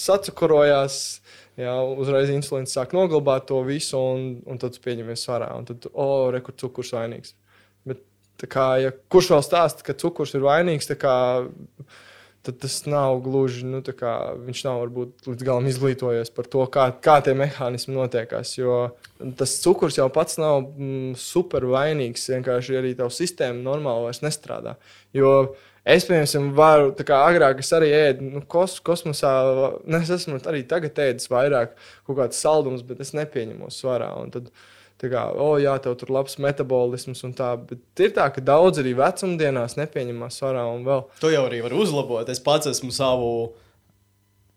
sacukurojās. 0.05 1.22
Jā, 1.61 1.73
uzreiz 2.01 2.31
insulīns 2.33 2.73
sāk 2.73 2.95
noglabāt 2.97 3.51
to 3.51 3.59
visu, 3.67 3.99
un, 4.01 4.39
un 4.49 4.61
tad 4.61 4.79
pieņemies 4.81 5.27
svarā. 5.27 5.51
Tad, 5.69 5.91
oh, 5.93 6.31
rekur, 6.33 6.57
cukurs 6.57 6.95
vainīgs. 6.97 7.35
Bet, 7.89 8.01
kā, 8.49 8.69
ja 8.81 8.95
kurš 9.13 9.35
vēl 9.35 9.45
stāsta, 9.45 9.85
ka 9.85 9.97
cukurs 10.01 10.33
ir 10.39 10.47
vainīgs, 10.47 10.89
kā, 11.01 11.17
tad 12.43 12.59
tas 12.63 12.79
nav 12.89 13.21
gluži. 13.27 13.67
Nu, 13.69 13.83
kā, 13.85 14.15
viņš 14.41 14.63
nav 14.65 14.81
varbūt 14.87 15.29
līdz 15.29 15.45
galam 15.47 15.69
izglītojies 15.69 16.33
par 16.33 16.49
to, 16.55 16.65
kā, 16.73 16.87
kā 17.05 17.19
tie 17.27 17.37
mehānismi 17.37 17.99
notiekās. 17.99 18.55
Jo 18.57 18.79
tas 19.37 19.59
cukurs 19.61 20.01
jau 20.01 20.09
pats 20.15 20.41
nav 20.41 20.63
mm, 20.65 21.13
super 21.21 21.69
vainīgs. 21.69 22.31
Vienkārši 22.33 22.81
arī 22.81 22.95
tā 22.97 23.11
sistēma 23.13 23.61
normāli 23.61 24.09
vairs 24.09 24.25
nestrādā. 24.25 24.79
Jo 25.13 25.53
Es, 25.83 26.05
piemēram, 26.07 26.53
varu, 26.55 26.93
tā 26.95 27.03
kā 27.07 27.17
agrāk 27.27 27.59
es 27.59 27.73
arī 27.75 27.89
ēdu 27.97 28.29
nu, 28.37 28.43
kos, 28.47 28.77
kosmosā. 28.87 29.33
Ne, 29.83 29.99
es 30.05 30.13
esmu 30.15 30.39
arī 30.47 30.63
tagad 30.71 31.01
ēdis 31.03 31.31
vairāk 31.33 31.75
kaut 32.07 32.21
kādas 32.21 32.39
saldumus, 32.43 32.85
bet 32.87 33.03
es 33.03 33.11
nepieņemu 33.19 33.71
svarā. 33.75 34.13
Un 34.23 34.31
tad, 34.31 34.53
kā, 35.03 35.25
oh, 35.35 35.57
jā, 35.59 35.75
tev 35.83 35.97
tur 35.99 36.13
ir 36.13 36.15
labs 36.21 36.39
metabolisms 36.43 37.25
un 37.27 37.35
tā. 37.35 37.57
Bet 37.67 38.05
ir 38.05 38.15
tā, 38.15 38.29
ka 38.31 38.45
daudz 38.47 38.79
arī 38.79 38.95
vecumdienās 39.01 39.75
nepieņemās 39.81 40.39
svarā 40.39 40.69
un 40.71 40.87
vēl. 40.87 41.03
To 41.25 41.35
jau 41.35 41.43
arī 41.49 41.65
var 41.67 41.75
uzlabot. 41.75 42.31
Es 42.31 42.43
pats 42.43 42.71
esmu 42.71 42.95
savu 42.95 43.33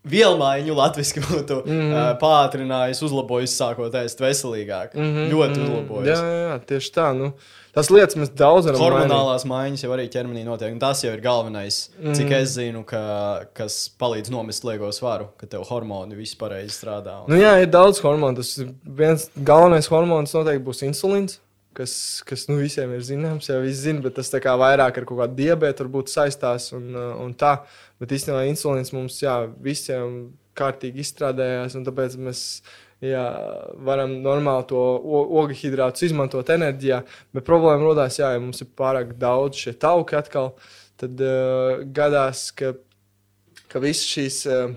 vielmaiņu 0.06 0.74
latviešu 0.76 1.22
būtu 1.26 1.60
mm. 1.64 1.76
-hmm. 1.76 1.92
uh, 1.92 2.08
pātrinājis, 2.20 3.02
uzlabojis, 3.06 3.54
sākot 3.58 3.94
ēst 4.02 4.22
veselīgāk. 4.22 4.94
Mm 4.94 5.12
-hmm. 5.12 5.30
Ļoti 5.32 5.58
mhm. 5.58 5.68
uzlabojis. 5.68 6.10
Jā, 6.10 6.34
jā, 6.46 6.58
tieši 6.70 6.92
tā. 6.94 7.08
Nu, 7.16 7.32
tas 7.74 7.90
lietas 7.90 8.16
mēs 8.16 8.32
daudz 8.34 8.66
mainīt. 8.66 8.82
Hormonālās 8.82 9.46
maiņas 9.46 9.84
jau 9.84 9.92
arī 9.92 10.08
ķermenī 10.08 10.44
notiek. 10.44 10.78
Tas 10.80 11.04
jau 11.04 11.12
ir 11.12 11.20
galvenais, 11.20 11.90
mm. 11.98 12.14
cik 12.14 12.26
Mhm. 12.26 12.34
es 12.34 12.48
zinu, 12.48 12.84
ka, 12.84 13.46
kas 13.54 13.90
palīdz 14.00 14.30
nomest 14.30 14.64
liego 14.64 14.92
svaru, 14.92 15.28
ka 15.36 15.46
tev 15.46 15.64
hormoni 15.68 16.16
pareizi 16.38 16.74
strādā. 16.74 17.24
Un... 17.24 17.34
Nu, 17.34 17.40
jā, 17.40 17.60
ir 17.62 17.66
daudz 17.66 18.00
hormonu. 18.00 18.36
Tas 18.36 18.58
viens 18.84 19.30
galvenais 19.36 19.86
hormons 19.88 20.34
noteikti 20.34 20.64
būs 20.64 20.82
insulīns. 20.82 21.40
Kas, 21.76 21.92
kas 22.24 22.46
nu, 22.48 22.54
visiem 22.56 22.94
ir 22.96 23.02
zināms, 23.04 23.50
jau 23.50 23.58
viss 23.60 23.82
zina, 23.84 24.00
bet 24.00 24.14
tas 24.16 24.30
vairāk 24.32 24.96
ar 24.96 25.04
kaut 25.04 25.18
kādu 25.18 25.36
diabetu 25.36 25.84
varbūt 25.84 26.08
saistās 26.08 26.70
un, 26.72 26.88
uh, 26.94 27.10
un 27.20 27.34
tā. 27.36 27.58
Bet 28.00 28.14
īstenībā 28.16 28.46
insulīns 28.48 28.94
mums 28.96 29.18
jā, 29.20 29.34
visiem 29.60 30.30
kārtīgi 30.56 31.04
izstrādājās, 31.04 31.76
un 31.76 31.84
tāpēc 31.84 32.16
mēs 32.16 32.40
jā, 33.04 33.26
varam 33.84 34.16
normāli 34.24 34.68
to 34.70 34.80
ogļu 35.42 35.58
hidrātus 35.60 36.06
izmantot 36.08 36.48
enerģijā. 36.56 37.02
Bet 37.36 37.44
problēma 37.48 37.84
rodās, 37.84 38.16
jā, 38.22 38.32
ja 38.32 38.40
mums 38.40 38.64
ir 38.64 38.72
pārāk 38.78 39.12
daudz 39.20 39.60
šie 39.66 39.76
tauki 39.76 40.16
atkal, 40.16 40.54
tad 41.00 41.20
uh, 41.20 41.84
gadās, 41.96 42.48
ka, 42.56 42.72
ka 43.68 43.84
visas 43.84 44.08
šīs, 44.16 44.42
uh, 44.48 44.76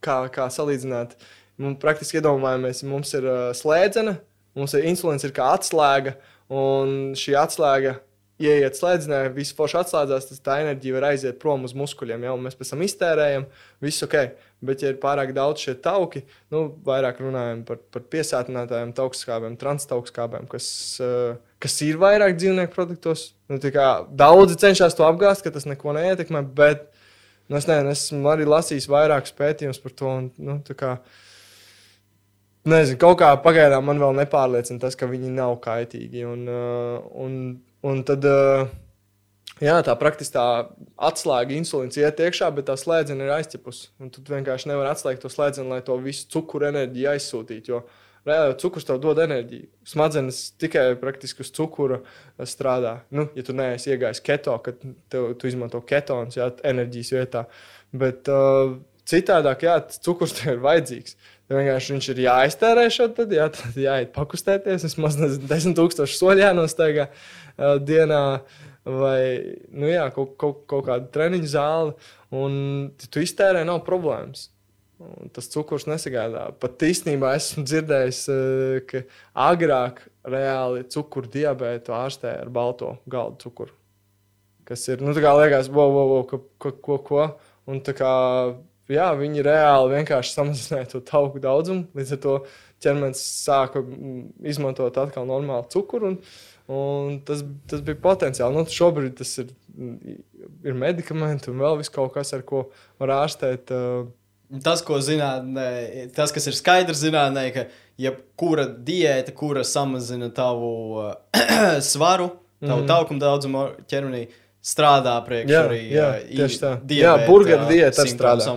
kā, 0.00 0.22
kā 0.32 0.48
salīdzināt, 0.52 1.18
mums 1.60 1.80
praktiski 1.82 2.22
iedomājamies, 2.22 2.86
mums 2.88 3.12
ir 3.20 3.28
uh, 3.28 3.40
slēdzena, 3.56 4.16
mums 4.58 4.76
ir 4.78 4.88
insulīns 4.90 5.26
ir 5.26 5.34
kā 5.36 5.52
atslēga, 5.56 6.16
un 6.52 7.12
šī 7.18 7.36
atslēga 7.40 7.98
ieiet 8.42 8.76
slēdzenē, 8.78 9.20
viss 9.36 9.54
forši 9.56 9.78
atslēdzās, 9.82 10.28
tad 10.28 10.40
tā 10.46 10.56
enerģija 10.62 10.96
var 10.96 11.08
aiziet 11.12 11.38
prom 11.42 11.66
uz 11.66 11.74
muskuļiem, 11.78 12.24
jau 12.26 12.34
mēs 12.42 12.56
pēc 12.58 12.72
tam 12.72 12.84
iztērējam, 12.86 13.46
viss 13.84 14.06
ok. 14.06 14.16
Bet, 14.62 14.82
ja 14.84 14.92
ir 14.92 15.00
pārāk 15.02 15.32
daudz 15.34 15.64
šie 15.64 15.74
tauki, 15.82 16.20
nu, 16.54 16.68
vairāk 16.86 17.18
runājam 17.18 17.64
par, 17.66 17.80
par 17.90 18.04
piesātinātājiem, 18.12 18.92
taukskābēm, 18.94 19.56
transtaukskābēm, 19.58 20.46
kas, 20.50 20.68
uh, 21.02 21.32
kas 21.62 21.80
ir 21.82 21.98
vairāk 22.02 22.36
dzīvnieku 22.38 22.74
produktos. 22.74 23.32
Nu, 23.50 23.58
daudzi 23.58 24.60
cenšas 24.62 24.94
to 24.98 25.06
apgāzt, 25.08 25.42
ka 25.42 25.50
tas 25.54 25.66
neko 25.66 25.96
neietekmē, 25.98 26.44
bet 26.54 26.86
nu, 27.48 27.58
es, 27.58 27.66
ne, 27.66 27.80
es 27.90 28.06
esmu 28.06 28.30
arī 28.30 28.46
lasījis 28.46 28.86
vairākus 28.92 29.34
pētījumus 29.38 29.82
par 29.82 29.98
to. 29.98 30.14
Un, 30.20 30.30
nu, 30.38 30.60
kā, 30.78 30.94
Nezinu, 32.62 32.98
kaut 33.02 33.18
kā 33.18 33.32
pagaidām 33.42 33.88
man 33.88 33.98
vēl 33.98 34.14
nepārliecina 34.20 34.78
tas, 34.84 34.94
ka 34.98 35.08
viņi 35.10 35.32
nav 35.34 35.56
kaitīgi. 35.64 36.22
Un, 36.30 36.44
uh, 36.46 37.00
un, 37.24 37.32
un 37.82 38.02
tad, 38.06 38.22
uh, 38.28 38.68
jā, 39.58 39.80
tā 39.82 39.96
praktiski 39.98 40.36
tā 40.36 40.44
atslēga 41.10 41.56
insulīns 41.56 41.98
iet 41.98 42.22
iekšā, 42.22 42.52
bet 42.54 42.68
tā 42.70 42.76
slēdzena 42.78 43.26
ir 43.26 43.34
aizķepusi. 43.40 43.90
Un 43.98 44.12
tu 44.14 44.22
vienkārši 44.28 44.70
nevari 44.70 44.92
atslēgt 44.92 45.24
to 45.26 45.32
slēdzenu, 45.32 45.72
lai 45.74 45.80
to 45.82 45.98
visu 46.04 46.28
cukuru 46.30 46.70
enerģiju 46.70 47.10
aizsūtītu. 47.16 47.74
Jo 47.74 47.82
reāli 48.28 48.54
cukurs 48.62 48.86
tev 48.86 49.00
dod 49.02 49.18
enerģiju. 49.24 49.66
Smadzenes 49.88 50.44
tikai 50.62 50.92
praktiski 51.00 51.42
uz 51.42 51.50
cukura 51.58 51.98
uh, 51.98 52.46
strādā. 52.46 53.00
Nu, 53.10 53.26
ja 53.34 53.42
tu 53.46 53.58
neesi 53.58 53.90
iegājis 53.90 54.22
keto, 54.22 54.54
tad 54.62 54.86
tev, 55.10 55.32
tu 55.34 55.50
izmanto 55.50 55.82
ketonus, 55.82 56.38
jā, 56.38 56.46
enerģijas 56.70 57.12
vietā. 57.16 57.46
Bet 57.90 58.30
uh, 58.30 58.76
citādāk, 59.08 59.66
jā, 59.66 59.80
cukurs 60.06 60.36
tev 60.38 60.56
ir 60.56 60.62
vajadzīgs. 60.64 61.18
Tev 61.52 61.58
vienkārši 61.60 61.92
viņš 61.92 62.06
ir 62.08 62.20
jāiztērē 62.22 62.82
šo 62.88 63.10
tad, 63.12 63.32
jā, 63.36 63.44
tad 63.52 63.74
jāiet 63.76 64.14
pakustēties, 64.14 64.86
vismaz 64.86 65.18
nezinu, 65.20 65.44
10 65.50 65.74
tūkstoši 65.76 66.14
soļu 66.16 66.40
jānostaigā 66.46 67.10
uh, 67.12 67.74
dienā. 67.76 68.22
Vai 68.88 69.18
nu 69.68 69.90
jā, 69.90 70.06
kaut, 70.14 70.32
kaut, 70.40 70.62
kaut 70.70 70.86
kāda 70.86 71.10
treniņa 71.12 71.50
zāle, 71.52 71.92
un 72.32 72.56
tu 73.04 73.20
iztērē, 73.20 73.66
nav 73.68 73.82
problēmas. 73.84 74.48
Un 74.96 75.28
tas 75.36 75.50
cukurs 75.52 75.84
nesagādā. 75.90 76.48
Pat 76.56 76.86
īstenībā 76.88 77.34
esmu 77.36 77.66
dzirdējis, 77.68 78.22
ka 78.88 79.04
agrāk 79.44 80.00
reāli 80.24 80.86
cukuru 80.88 81.28
diabētu 81.36 81.92
ārstē 82.00 82.32
ar 82.46 82.50
balto 82.54 82.96
galdu 83.12 83.44
cukuru. 83.44 83.76
Kas 84.64 84.88
ir, 84.88 85.04
nu, 85.04 85.12
tā 85.12 85.20
kā 85.20 85.36
liekas, 85.36 85.68
wow, 85.68 85.92
wow, 85.92 86.16
wow, 86.16 86.26
ko, 86.32 86.40
ko, 86.56 86.72
ko, 86.80 86.98
ko. 87.12 87.30
Un 87.68 87.84
tā 87.84 87.92
kā, 87.98 88.12
jā, 88.94 89.08
viņi 89.18 89.44
reāli 89.46 89.96
vienkārši 89.96 90.36
samazināja 90.36 90.90
to 90.92 91.02
tauku 91.06 91.42
daudzumu, 91.42 91.88
līdz 91.96 92.14
ar 92.16 92.22
to 92.22 92.36
ķermenis 92.82 93.22
sāka 93.44 93.82
izmantot 94.48 94.96
atkal 94.98 95.28
normālu 95.28 95.68
cukuru. 95.72 96.12
Un, 96.12 96.18
un 96.72 97.20
tas, 97.26 97.44
tas 97.70 97.84
bija 97.84 98.00
potenciāli. 98.02 98.56
Nu, 98.56 98.66
šobrīd 98.68 99.14
tas 99.20 99.36
ir, 99.42 99.52
ir 100.66 100.78
medikamenti 100.78 101.52
un 101.52 101.62
vēl 101.62 101.84
kaut 101.94 102.14
kas, 102.16 102.34
ar 102.36 102.44
ko 102.48 102.66
var 103.02 103.16
ārstēt. 103.22 103.72
Uh, 103.72 104.10
Tas, 104.60 104.82
ko 104.84 104.98
zinātnē, 105.00 106.10
tas, 106.12 106.28
kas 106.28 106.44
ir 106.50 106.52
skaidrs 106.52 107.00
zinātnē, 107.00 107.46
ka 107.54 107.62
jebkura 107.96 108.66
diēta, 108.84 109.32
kura 109.32 109.62
samazina 109.64 110.28
tavu 110.34 110.72
uh, 111.00 111.14
svaru, 111.92 112.26
tavu 112.60 112.82
mm. 112.82 112.88
taukuma 112.90 113.22
daudzumu 113.22 113.62
ķermenī, 113.88 114.26
strādā 114.62 115.16
priekšā 115.26 115.60
arī 115.66 115.78
jā, 115.90 116.06
tieši 116.28 116.58
tā. 116.62 116.70
Diabēta, 116.86 117.02
jā, 117.02 117.26
burgeru 117.26 117.64
diēta 117.66 118.04
strādā. 118.06 118.54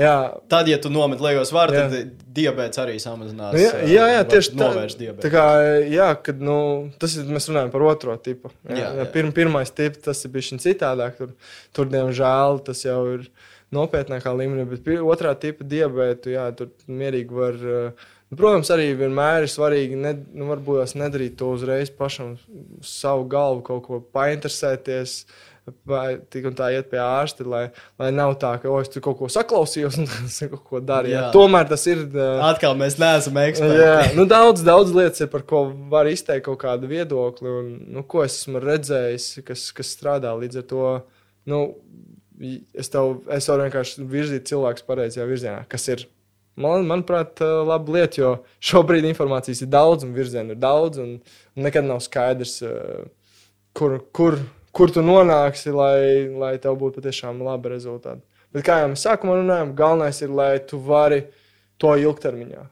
Jā. 0.00 0.14
Tad, 0.48 0.70
ja 0.72 0.78
tu 0.80 0.88
nomet 0.92 1.20
liegos 1.20 1.52
vārdu, 1.52 1.82
tad 1.92 2.22
diabetes 2.32 2.80
arī 2.80 2.96
samazinās. 3.02 3.58
Jā, 3.60 3.72
jā, 3.90 4.06
jā 4.14 4.22
tieši 4.32 4.54
tā. 4.56 4.70
Tā 5.20 5.32
kā, 5.34 5.44
jā, 5.92 6.08
kad, 6.24 6.40
nu, 6.40 6.56
tas 7.02 7.18
ir, 7.20 7.28
mēs 7.28 7.50
runājam 7.50 7.72
par 7.74 7.84
otro 7.90 8.16
tipu. 8.16 8.52
Jā, 8.64 8.78
jā, 8.80 8.88
jā. 9.02 9.08
Pirm, 9.12 9.34
pirmais 9.36 9.74
tips, 9.76 10.00
tas 10.08 10.24
ir 10.24 10.32
bijis 10.32 10.56
citādāk. 10.64 11.20
Tur, 11.20 11.36
tur, 11.76 11.92
diemžēl, 11.92 12.62
tas 12.64 12.80
jau 12.86 13.02
ir 13.18 13.28
nopietnākā 13.76 14.32
līmenī, 14.36 14.64
bet 14.72 14.88
otrā 15.04 15.36
tipa 15.36 15.68
diabetu, 15.68 16.32
jā, 16.32 16.48
tur 16.56 16.72
mierīgi 16.88 17.40
var. 17.42 17.62
Nu, 18.32 18.38
protams, 18.40 18.70
arī 18.72 18.94
vienmēr 18.96 19.44
ir 19.44 19.50
svarīgi, 19.52 19.96
ne, 20.00 20.14
nu, 20.32 20.46
varbūt 20.48 20.94
nedarīt 20.96 21.34
to 21.36 21.50
uzreiz 21.52 21.90
pašam 21.92 22.30
uz 22.80 22.88
savu 22.88 23.26
galvu, 23.28 23.60
kaut 23.66 23.82
ko 23.84 23.98
painteresēties. 24.16 25.18
Vai 25.86 26.16
tik 26.32 26.48
un 26.48 26.56
tā 26.58 26.72
iet 26.74 26.88
pie 26.90 26.98
ārsta, 26.98 27.44
lai, 27.46 27.60
lai 28.00 28.08
nav 28.10 28.32
tā, 28.40 28.56
ka, 28.58 28.66
oh, 28.72 28.80
es 28.82 28.88
tur 28.90 29.04
kaut 29.04 29.20
ko 29.20 29.28
saklausījos 29.30 29.98
un 30.00 30.08
kaut 30.54 30.64
ko 30.70 30.80
darīju. 30.82 31.20
Tomēr 31.36 31.68
tas 31.70 31.84
ir. 31.92 32.00
Uh, 32.08 32.40
Atkal 32.48 32.72
mēs 32.80 32.96
neesam 32.98 33.36
eksperti. 33.44 33.76
Jā, 33.78 34.00
nu, 34.16 34.24
daudz, 34.26 34.64
daudz 34.66 34.90
lietas 34.96 35.22
ir, 35.22 35.30
par 35.30 35.44
ko 35.52 35.66
var 35.92 36.08
izteikt 36.10 36.48
kaut 36.48 36.58
kādu 36.64 36.90
viedokli, 36.90 37.52
un 37.52 37.70
nu, 37.98 38.02
ko 38.08 38.24
es 38.24 38.40
esmu 38.40 38.64
redzējis, 38.64 39.28
kas, 39.46 39.68
kas 39.76 39.92
strādā 39.92 40.32
līdz 40.40 40.64
ar 40.64 40.66
to. 40.72 40.88
Nu, 41.52 41.62
es 42.72 42.90
tev 42.90 43.20
es 43.30 43.52
varu 43.52 43.68
vienkārši 43.68 44.08
virzīt 44.16 44.50
cilvēku 44.50 44.88
pareizajā 44.88 45.28
virzienā, 45.28 45.62
kas 45.70 45.86
ir. 45.92 46.08
Man, 46.60 46.84
manuprāt, 46.84 47.40
laba 47.40 47.94
lieta, 47.94 48.20
jo 48.20 48.32
šobrīd 48.72 49.06
informācijas 49.08 49.64
ir 49.64 49.70
daudz, 49.72 50.04
un 50.06 50.16
virzienu 50.16 50.56
ir 50.56 50.60
daudz, 50.60 51.00
un 51.00 51.16
nekad 51.64 51.86
nav 51.88 52.02
skaidrs, 52.04 52.58
kur, 53.76 53.96
kur, 54.12 54.36
kur 54.76 54.92
tu 54.92 55.04
nonāksi, 55.04 55.72
lai, 55.72 56.28
lai 56.28 56.52
tev 56.60 56.76
būtu 56.80 57.00
patiešām 57.00 57.40
labi 57.46 57.72
rezultāti. 57.72 58.24
Bet 58.52 58.66
kā 58.66 58.82
jau 58.82 58.92
mēs 58.92 59.06
sākumā 59.06 59.38
runājām, 59.38 59.72
galvenais 59.76 60.20
ir, 60.20 60.32
lai 60.36 60.52
tu 60.68 60.80
vari 60.84 61.22
to 61.80 61.94
ilgtermiņā. 61.96 62.66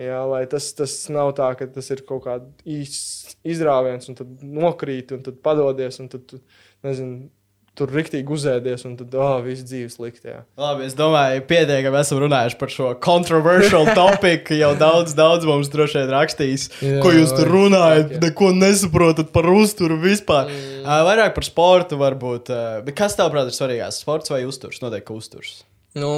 Jā, 0.00 0.18
lai 0.28 0.42
tas, 0.48 0.68
tas 0.76 0.92
nav 1.12 1.30
tā, 1.38 1.48
ka 1.56 1.68
tas 1.72 1.86
ir 1.92 2.02
kaut 2.08 2.26
kāds 2.26 2.68
īsts 2.68 3.36
izrāviens, 3.48 4.08
un 4.10 4.18
tad 4.18 4.42
nokrīt, 4.44 5.14
un 5.16 5.22
tad 5.24 5.38
padodies, 5.44 5.96
un 6.02 6.10
tad, 6.12 6.26
tu, 6.28 6.40
nezinu, 6.84 7.30
tur 7.76 7.90
rīktīgi 7.92 8.32
uzēdies, 8.32 8.84
un 8.88 8.94
tad 8.98 9.14
oh, 9.20 9.36
viss 9.44 9.64
dzīves 9.66 9.98
likt. 10.02 10.22
Jā. 10.26 10.40
Labi, 10.60 10.86
es 10.88 10.96
domāju, 10.96 11.42
pietiekami 11.48 12.00
esam 12.00 12.22
runājuši 12.24 12.58
par 12.60 12.72
šo 12.72 12.92
kontroversiālu 13.04 13.92
topiku. 14.00 14.56
Jau 14.56 14.72
daudz, 14.80 15.14
daudz 15.18 15.46
mums 15.48 15.70
droši 15.72 16.00
vien 16.00 16.14
rakstīs, 16.14 16.68
jā, 16.80 17.02
ko 17.04 17.12
jūs 17.14 17.34
tur 17.36 17.52
runājat, 17.52 18.16
jā. 18.16 18.22
neko 18.24 18.50
nesaprotat 18.56 19.30
par 19.34 19.50
uzturu 19.52 20.00
vispār. 20.02 20.48
Mm. 20.48 20.82
Uh, 20.86 20.96
vairāk 21.10 21.36
par 21.36 21.48
sportu 21.48 22.00
varbūt. 22.00 22.50
Uh, 22.54 22.96
kas 22.96 23.18
tev, 23.18 23.30
prāt, 23.34 23.52
ir 23.52 23.58
svarīgāks? 23.58 24.02
Sports 24.06 24.32
vai 24.32 24.42
uzturs? 24.48 24.80
Noteikti 24.84 25.16
uzturs. 25.16 25.60
Nu, 25.96 26.12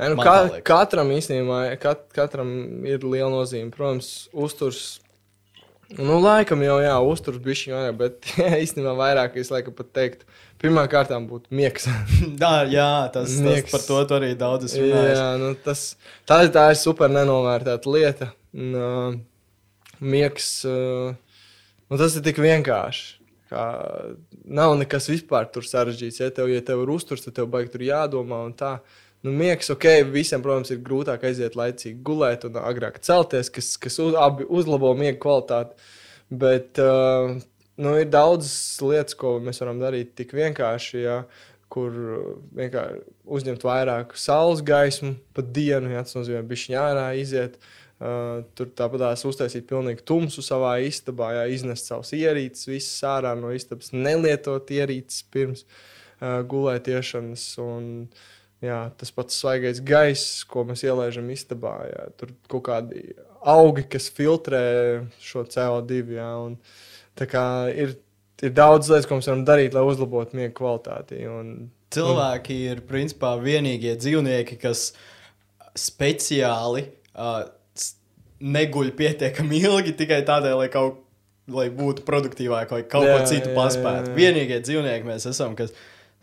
Ne, 0.00 0.08
nu, 0.08 0.22
ka, 0.24 0.48
katram 0.66 1.12
īstenībā 1.14 1.76
kat, 1.78 2.06
katram 2.16 2.48
ir 2.88 3.04
liela 3.06 3.28
nozīme. 3.30 3.70
Protams, 3.70 4.08
uzturs 4.32 4.96
Nu, 5.98 6.16
laikam 6.22 6.62
jau, 6.64 6.78
jā, 6.82 6.94
uzturs 7.04 7.40
bišķiņu 7.42 7.76
vairāk, 7.76 7.96
bet 7.98 8.30
īstenībā 8.64 8.94
vairāk 8.98 9.36
es 9.40 9.50
laikam 9.52 9.74
pat 9.76 9.90
teiktu, 9.96 10.28
pirmā 10.62 10.84
kārtā 10.90 11.18
būtu 11.28 11.52
miegs. 11.54 11.88
jā, 12.42 12.52
jā, 12.72 12.88
tas, 13.14 13.34
tas 13.44 13.68
par 13.72 13.84
to 13.86 13.98
tu 14.08 14.16
arī 14.18 14.32
daudz 14.38 14.70
esmu 14.70 14.86
runājis. 14.86 15.18
Jā, 15.18 15.26
nu, 15.42 15.52
tas, 15.66 15.84
tā, 16.28 16.40
tā 16.54 16.68
ir 16.72 16.80
super 16.80 17.12
nenovērtēta 17.12 17.96
lieta. 17.96 18.30
Un, 18.52 18.72
uh, 18.76 19.18
miegs, 20.00 20.48
uh, 20.68 21.12
nu, 21.88 22.00
tas 22.00 22.16
ir 22.16 22.24
tik 22.26 22.40
vienkārši. 22.42 23.20
Kā, 23.52 23.62
nav 24.48 24.78
nekas 24.80 25.10
vispār 25.12 25.50
tur 25.52 25.66
sarežģīts. 25.68 26.22
Ja 26.22 26.32
tev, 26.32 26.48
ja 26.48 26.64
tev 26.64 26.86
ir 26.86 26.92
uzturs, 26.94 27.24
tad 27.26 27.36
tev 27.36 27.50
baigi 27.52 27.74
tur 27.74 27.84
jādomā 27.84 28.44
un 28.46 28.54
tā. 28.56 28.78
Uh, 28.80 29.01
Nu, 29.22 29.30
miegs, 29.30 29.70
ok, 29.70 29.84
visiem, 30.10 30.42
protams, 30.42 30.72
ir 30.74 30.80
grūtāk 30.82 31.22
aiziet 31.28 31.54
laicīgi 31.54 32.00
gulēt 32.02 32.42
un 32.48 32.56
agrāk 32.58 32.98
celties, 33.06 33.52
kas, 33.54 33.76
kas 33.78 34.00
uz, 34.02 34.16
abi 34.18 34.48
uzlabo 34.50 34.90
miega 34.98 35.20
kvalitāti. 35.22 35.78
Bet 36.42 36.80
uh, 36.82 37.36
nu, 37.78 37.92
ir 38.00 38.10
daudz 38.10 38.50
lietas, 38.82 39.14
ko 39.20 39.36
mēs 39.44 39.62
varam 39.62 39.78
darīt 39.78 40.16
tik 40.18 40.34
vienkārši. 40.34 41.04
Ja, 41.04 41.20
kur 41.72 41.94
vienkārši 42.58 42.98
uzņemt 43.38 43.62
vairāk 43.64 44.16
saules 44.18 44.60
gaismu 44.66 45.14
pa 45.32 45.46
dienu, 45.46 45.94
ja 45.94 46.02
tas 46.04 46.18
nozīmē, 46.18 46.42
viņš 46.50 46.66
ārā 46.82 47.06
iziet. 47.20 47.56
Uh, 48.02 48.42
tur 48.58 48.66
tāpat 48.74 49.22
uztaisīt 49.30 49.68
pilnīgi 49.70 50.02
tumsu 50.02 50.42
savā 50.42 50.74
istabā, 50.82 51.30
jā, 51.36 51.46
iznest 51.54 51.86
savus 51.86 52.10
ierīces, 52.18 52.66
visas 52.66 52.98
ārā 53.06 53.36
no 53.38 53.54
istabas, 53.54 53.94
nelietot 53.94 54.74
ierīces 54.74 55.22
pirms 55.30 55.62
uh, 55.62 56.42
gulētiešanas. 56.50 57.46
Un, 57.62 57.86
uh, 58.10 58.30
Jā, 58.62 58.78
tas 58.98 59.10
pats 59.10 59.40
svaigais 59.42 59.80
gaiss, 59.82 60.44
ko 60.46 60.62
mēs 60.68 60.84
ielaidām 60.86 61.30
istabā. 61.34 61.74
Jā. 61.88 62.06
Tur 62.18 62.30
kaut 62.50 62.64
kādi 62.68 63.02
augi, 63.42 63.84
kas 63.90 64.06
filtrē 64.14 64.62
šo 65.22 65.42
CO2. 65.50 66.02
Jā, 66.14 66.28
un, 66.46 66.54
ir, 67.74 67.96
ir 68.38 68.54
daudz 68.54 68.92
lietas, 68.92 69.08
ko 69.10 69.18
mēs 69.18 69.30
varam 69.32 69.42
darīt, 69.48 69.74
lai 69.74 69.82
uzlabotu 69.86 70.38
miega 70.38 70.54
kvalitāti. 70.60 71.24
Un, 71.26 71.56
Cilvēki 71.92 72.60
un... 72.60 72.68
ir 72.70 72.84
principā 72.86 73.34
vienīgie 73.42 73.96
dzīvnieki, 73.98 74.60
kas 74.62 74.92
speciāli 75.78 76.86
uh, 77.16 77.42
neguļ 78.42 78.94
pietiekami 78.98 79.62
ilgi 79.66 79.96
tikai 80.04 80.22
tādēļ, 80.28 80.58
lai 80.62 80.70
kaut 80.70 81.02
lai 81.50 81.66
būtu 81.74 82.04
produktīvāk 82.06 82.70
vai 82.70 82.82
kaut 82.86 83.06
jā, 83.08 83.18
ko 83.18 83.26
citu 83.26 83.52
paspētu. 83.56 84.14
Vienīgie 84.14 84.60
dzīvnieki 84.62 85.08
mēs 85.08 85.26
esam, 85.26 85.56
kas 85.58 85.74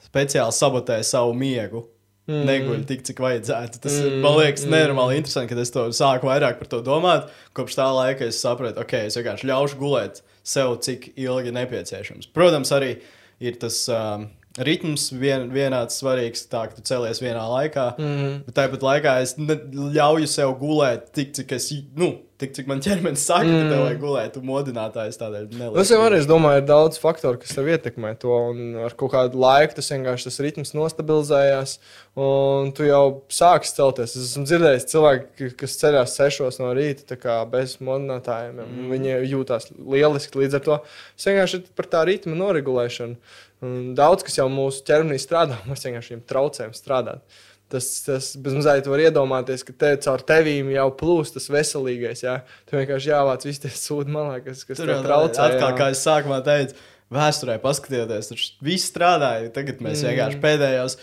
speciāli 0.06 0.56
sabotē 0.56 1.02
savu 1.04 1.34
miegu 1.36 1.84
mm. 2.30 2.48
neguļ 2.48 2.88
tik, 2.90 3.04
cik 3.10 3.22
vajadzētu. 3.26 3.82
Tas 3.84 4.00
mm. 4.00 4.18
man 4.24 4.40
liekas 4.40 4.66
mm. 4.66 4.76
nenormāli 4.76 5.20
interesanti, 5.20 5.52
kad 5.52 5.64
es 5.66 5.74
to 5.76 5.86
sāku 5.96 6.30
vairāk 6.30 6.62
par 6.62 6.72
to 6.72 6.82
domāt. 6.86 7.30
Kopš 7.58 7.80
tā 7.82 7.88
laika 7.96 8.28
es 8.30 8.42
sapratu, 8.42 8.86
ok, 8.86 8.96
es 9.10 9.20
vienkārši 9.20 9.50
ļaušu 9.50 9.80
gulēt 9.82 10.24
sev, 10.46 10.78
cik 10.86 11.12
ilgi 11.20 11.56
nepieciešams. 11.58 12.32
Protams, 12.36 12.74
arī 12.76 12.96
ir 13.44 13.60
tas. 13.62 13.84
Um, 13.92 14.30
ritms 14.58 15.10
vien, 15.14 15.50
vienāds 15.54 16.00
svarīgs, 16.02 16.48
tā 16.50 16.66
ka 16.70 16.78
tu 16.78 16.86
celies 16.88 17.22
vienā 17.22 17.44
laikā. 17.52 17.92
Mm. 18.00 18.40
Bet 18.48 18.58
tāpat 18.58 18.86
laikā 18.86 19.20
es 19.24 19.36
ļauju 19.38 20.30
sev 20.30 20.56
gulēt 20.62 21.12
tik, 21.16 21.36
cik 21.38 21.54
es. 21.60 21.70
Nu, 22.00 22.16
tik 22.40 22.54
cik 22.56 22.70
man 22.72 22.80
ķermenis 22.84 23.26
saka, 23.28 23.46
mm. 23.46 23.58
ka 23.60 23.70
tev 23.70 23.82
vajag 23.84 24.02
gulēt, 24.02 24.32
tu 24.36 24.42
modinātājs 24.48 25.20
tādēļ 25.20 25.48
nelieku. 25.52 25.80
Es 25.82 25.92
jau 25.92 26.00
arī 26.06 26.22
domāju, 26.28 26.62
ir 26.62 26.68
daudz 26.70 27.00
faktoru, 27.02 27.40
kas 27.42 27.52
tev 27.56 27.68
ietekmē 27.72 28.14
to, 28.22 28.32
un 28.52 28.78
ar 28.88 28.96
kaut 29.00 29.14
kādu 29.14 29.42
laiku 29.44 29.76
tas 29.78 29.92
vienkārši 29.92 30.30
tas 30.30 30.40
ritms 30.46 30.74
nostabilizējās, 30.78 31.76
un 32.20 32.72
tu 32.76 32.88
jau 32.88 33.04
sāksi 33.36 33.76
celties. 33.76 34.16
Es 34.16 34.32
esmu 34.32 34.46
dzirdējis 34.48 34.88
cilvēki, 34.94 35.52
kas 35.60 35.78
ceļās 35.84 36.16
sešos 36.16 36.62
no 36.64 36.72
rīta 36.78 37.20
bez 37.52 37.78
modinātājiem, 37.84 38.64
mm. 38.64 38.88
viņi 38.96 39.20
jūtās 39.36 39.70
lieliski 39.76 40.42
līdz 40.42 40.60
ar 40.62 40.66
to. 40.66 40.82
Es 41.20 41.28
vienkārši 41.28 41.64
par 41.76 41.92
tā 41.92 42.08
ritma 42.08 42.40
noregulēšanu. 42.40 43.20
Un 43.66 43.94
daudz 43.98 44.24
kas 44.24 44.38
jau 44.40 44.48
mūsu 44.52 44.84
ķermenī 44.88 45.18
strādā, 45.20 45.58
mēs 45.70 45.84
vienkārši 45.88 46.22
traucējam 46.30 46.76
strādāt. 46.78 47.24
Tas, 47.70 47.86
tas 48.02 48.32
bezmazliet 48.42 48.88
var 48.90 49.02
iedomāties, 49.04 49.62
ka 49.68 49.74
te 49.78 49.90
caur 50.02 50.24
tevīm 50.26 50.72
jau 50.74 50.88
plūst 50.98 51.36
tas 51.38 51.50
veselīgais. 51.54 52.24
Jā. 52.26 52.40
Tu 52.66 52.80
vienkārši 52.80 53.12
jāvāc 53.12 53.44
visi 53.46 53.62
tie 53.68 53.70
sūdi 53.78 54.10
malā, 54.16 54.40
kas, 54.42 54.64
kas 54.66 54.80
tur 54.82 54.90
traucē. 55.06 55.44
Atkal, 55.52 55.68
jā. 55.70 55.76
kā 55.78 55.90
es 55.94 56.02
sākumā 56.02 56.40
teicu, 56.48 56.74
vēsturē 57.14 57.60
paskatieties, 57.62 58.30
tur 58.32 58.42
viss 58.66 58.90
strādāja. 58.90 59.52
Tagad 59.54 59.84
mēs 59.86 60.02
Mm. 60.02 60.10
vienkārši 60.10 60.40
pēdējos 60.42 60.96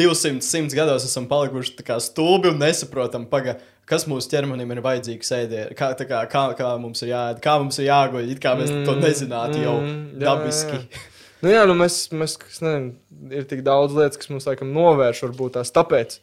200, 0.00 0.40
100 0.44 0.76
gados 0.78 1.04
esam 1.04 1.26
palikuši 1.28 1.76
stulbi 2.00 2.48
un 2.48 2.58
nesaprotam, 2.64 3.26
paga, 3.28 3.58
kas 3.84 4.06
mūsu 4.08 4.30
ķermenim 4.32 4.72
ir 4.72 4.80
vajadzīgs 4.84 5.32
ēdienā, 5.36 5.74
kā, 5.76 5.90
tā 6.00 6.08
kā, 6.08 6.22
kā, 6.32 6.46
kā 6.56 6.70
mums 6.80 7.02
ir 7.04 7.12
jāēd, 7.12 7.42
kā 7.44 7.58
mums 7.60 7.76
ir 7.78 7.90
jāguļ. 7.90 8.32
It 8.32 8.40
kā 8.40 8.56
mēs 8.56 8.72
to 8.88 8.96
Mm, 8.96 9.04
nezinātu 9.04 9.60
jau 9.62 9.76
mm, 9.82 10.00
jā, 10.16 10.24
dabiski. 10.24 10.80
jā. 10.80 11.04
Nu, 11.42 11.50
jā, 11.52 11.66
nu 11.68 11.74
mēs, 11.76 12.06
mēs 12.16 12.38
nezinu, 12.64 12.94
ir 13.34 13.44
tik 13.48 13.60
daudz 13.66 13.96
lietas, 13.96 14.20
kas 14.20 14.30
mums 14.32 14.46
laikam 14.48 14.72
novērš, 14.72 15.26
varbūt 15.26 15.58
tās 15.58 15.72
tāpēc. 15.74 16.16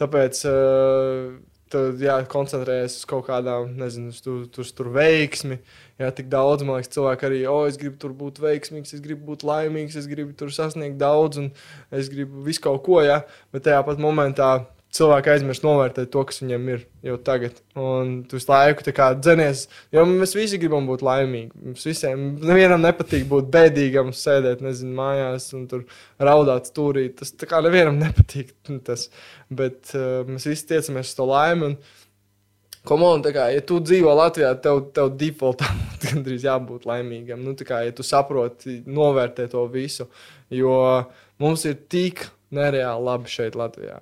Tāpēc 0.00 0.40
uh, 0.50 1.36
tad 1.70 2.02
jākoncentrējas 2.02 2.96
uz 2.98 3.06
kaut 3.08 3.28
kādām, 3.28 3.76
nezinu, 3.78 4.10
uz 4.10 4.18
tur, 4.24 4.42
tur, 4.50 4.66
tur 4.74 4.90
veiksmi. 4.96 5.60
Jā, 6.02 6.10
tik 6.16 6.30
daudz, 6.32 6.64
man 6.66 6.80
liekas, 6.80 6.90
cilvēki 6.96 7.28
arī, 7.28 7.40
o, 7.50 7.60
es 7.68 7.78
gribu 7.78 8.00
tur 8.02 8.14
būt 8.16 8.40
veiksmīgs, 8.42 8.94
es 8.96 9.04
gribu 9.04 9.28
būt 9.30 9.44
laimīgs, 9.46 9.98
es 10.00 10.08
gribu 10.10 10.34
tur 10.38 10.50
sasniegt 10.54 10.98
daudz, 11.00 11.38
un 11.42 11.50
es 11.94 12.10
gribu 12.10 12.42
visu 12.46 12.64
kaut 12.64 12.82
ko, 12.86 12.98
jā. 13.06 13.20
Bet 13.54 13.68
tajā 13.68 13.84
pat 13.86 14.02
momentā 14.02 14.50
cilvēki 14.94 15.30
aizmirst 15.34 15.64
novērtēt 15.64 16.10
to, 16.10 16.22
kas 16.26 16.40
viņiem 16.42 16.66
ir 16.72 16.82
jau 17.06 17.16
tagad. 17.26 17.60
Un 17.78 18.12
tu 18.28 18.38
visu 18.38 18.50
laiku 18.50 18.84
dzenies, 19.22 19.64
jo 19.94 20.04
mēs 20.08 20.34
visi 20.34 20.58
gribam 20.60 20.88
būt 20.88 21.04
laimīgi. 21.06 21.52
Mums 21.68 21.86
visiem, 21.86 22.26
nevienam 22.42 22.82
nepatīk 22.82 23.28
būt 23.30 23.50
bēdīgam, 23.54 24.10
sēdēt, 24.16 24.64
nezinu, 24.66 24.96
mājās 24.98 25.50
un 25.56 25.68
tur 25.70 25.86
raudāt 26.18 26.70
stūrī. 26.72 27.08
Tas 27.14 27.32
tā 27.38 27.48
kā 27.50 27.62
nevienam 27.64 28.00
nepatīk. 28.02 28.54
Tas. 28.86 29.08
Bet 29.50 29.94
uh, 29.94 30.22
mēs 30.26 30.48
visi 30.48 30.66
tiecamies 30.70 31.12
uz 31.12 31.18
to 31.18 31.26
laimi. 31.30 31.72
Un, 31.72 31.80
Komon, 32.80 33.20
kā, 33.20 33.50
ja 33.52 33.60
tu 33.60 33.76
dzīvo 33.84 34.12
Latvijā, 34.16 34.54
tev, 34.64 34.86
tev 34.96 35.10
defaultā 35.20 35.68
gandrīz 36.06 36.46
jābūt 36.48 36.86
laimīgam. 36.88 37.42
Nu, 37.44 37.52
kā, 37.52 37.82
ja 37.84 37.92
tu 37.92 38.06
saproti, 38.06 38.80
novērtē 38.88 39.50
to 39.52 39.66
visu, 39.68 40.08
jo 40.48 40.78
mums 41.42 41.66
ir 41.68 41.76
tik 41.92 42.24
nereāli 42.56 43.04
labi 43.04 43.30
šeit, 43.30 43.58
Latvijā. 43.60 44.00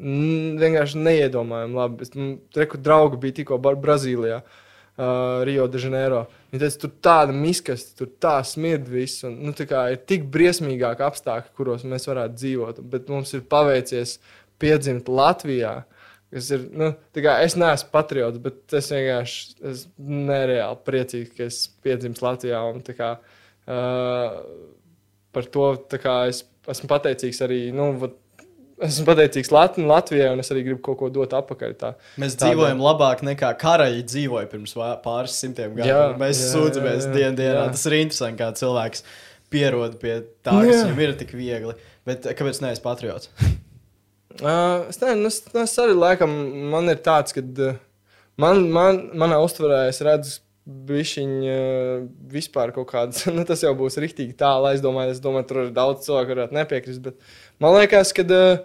Vienkārši 0.00 1.00
neiedomājami 1.04 1.76
labi. 1.76 2.06
Es, 2.06 2.12
mm, 2.16 2.34
Reku 2.56 2.80
draugi 2.80 3.18
bija 3.20 3.36
tikko 3.40 3.58
Brazīlijā, 3.60 4.40
uh, 4.40 5.42
Rio 5.44 5.66
de 5.68 5.80
Janeiro. 5.82 6.22
Viņi 6.50 6.62
teica, 6.62 6.80
tur 6.84 6.92
tāda 7.04 7.36
miskasta, 7.36 7.92
tur 7.98 8.10
tā 8.22 8.38
smird 8.46 8.88
viss. 8.88 9.24
Un, 9.28 9.36
nu, 9.44 9.52
tā 9.56 9.66
kā 9.68 9.84
ir 9.92 10.00
tik 10.08 10.24
briesmīgāki 10.32 11.04
apstākļi, 11.04 11.54
kuros 11.58 11.84
mēs 11.88 12.08
varētu 12.08 12.38
dzīvot. 12.40 12.82
Bet 12.92 13.12
mums 13.12 13.34
ir 13.36 13.44
paveicies 13.50 14.16
piedzimt 14.60 15.10
Latvijā. 15.12 15.82
Ir, 16.30 16.66
nu, 16.78 16.92
kā 17.18 17.36
es 17.44 17.56
neesmu 17.58 17.90
patriots, 17.92 18.40
bet 18.40 18.78
es 18.78 18.90
vienkārši 18.94 19.56
esmu 19.72 20.20
nereāli 20.30 20.84
priecīgs, 20.86 21.34
ka 21.36 21.48
es 21.50 21.64
piedzimu 21.84 22.22
Latvijā. 22.22 22.62
Un, 22.70 22.80
kā, 22.86 23.16
uh, 23.66 24.40
par 25.34 25.52
to 25.56 25.72
kā, 25.98 26.16
es 26.30 26.44
esmu 26.70 26.90
pateicīgs 26.90 27.42
arī. 27.46 27.60
Nu, 27.74 27.92
vat, 28.00 28.16
Esmu 28.86 29.04
pateicīgs 29.08 29.50
Lat 29.52 29.76
Latvijai, 29.76 30.30
un 30.32 30.40
es 30.40 30.48
arī 30.52 30.62
gribu 30.64 30.80
kaut 30.86 30.98
ko 31.00 31.08
dot 31.12 31.34
atpakaļ. 31.36 31.74
Tā. 31.80 31.90
Mēs 32.20 32.36
Tādā. 32.36 32.50
dzīvojam 32.50 32.80
labāk 32.80 33.24
nekā 33.26 33.50
karaļi 33.60 34.04
dzīvoja 34.08 34.48
pirms 34.52 34.72
pāris 35.04 35.36
simtiem 35.36 35.74
Jā, 35.76 35.84
gadiem. 35.84 36.20
Mēs 36.22 36.40
jā, 36.40 36.52
sūdzamies 36.54 37.04
jā, 37.04 37.10
jā, 37.10 37.16
dienas 37.16 37.40
dienā. 37.42 37.56
jā. 37.58 37.66
Tas 37.76 37.84
ir 37.90 37.96
interesanti, 37.98 38.40
kā 38.40 38.48
cilvēks 38.62 39.04
pierod 39.52 39.98
pie 40.00 40.14
tā, 40.46 40.54
kas 40.54 40.70
Jā. 40.70 40.84
viņam 40.86 41.02
ir 41.04 41.16
tik 41.20 41.34
viegli. 41.36 41.74
Bet 42.08 42.28
eh, 42.30 42.36
kāpēc 42.38 42.62
neesmu 42.64 42.86
patriots? 42.86 43.32
Uh, 44.40 44.86
es 44.88 44.96
nezinu, 45.02 45.26
es, 45.26 45.40
es 45.58 45.72
arī 45.82 45.92
laikam, 45.98 46.30
man 46.70 46.86
ir 46.88 47.00
tāds, 47.04 47.34
ka 47.34 47.42
man, 48.40 48.62
man, 48.72 49.00
manā 49.18 49.40
uztverē 49.42 49.80
es 49.90 49.98
redzu. 50.06 50.36
Bišķiņa 50.68 51.54
uh, 51.54 52.02
vispār 52.30 52.74
kaut 52.76 52.90
kādas, 52.92 53.24
nu, 53.36 53.46
tas 53.48 53.64
jau 53.64 53.72
būs 53.78 53.96
rīktīgi 54.02 54.36
tālu. 54.38 54.68
Es 54.74 54.82
domāju, 54.84 55.14
es 55.16 55.22
domāju, 55.22 55.48
tur 55.48 55.62
ir 55.64 55.72
daudz 55.76 56.04
cilvēku, 56.06 56.32
kuriem 56.34 56.52
nepiekrist. 56.58 57.00
Bet 57.04 57.16
man 57.62 57.78
liekas, 57.78 58.12
ka 58.16 58.26
uh, 58.26 58.60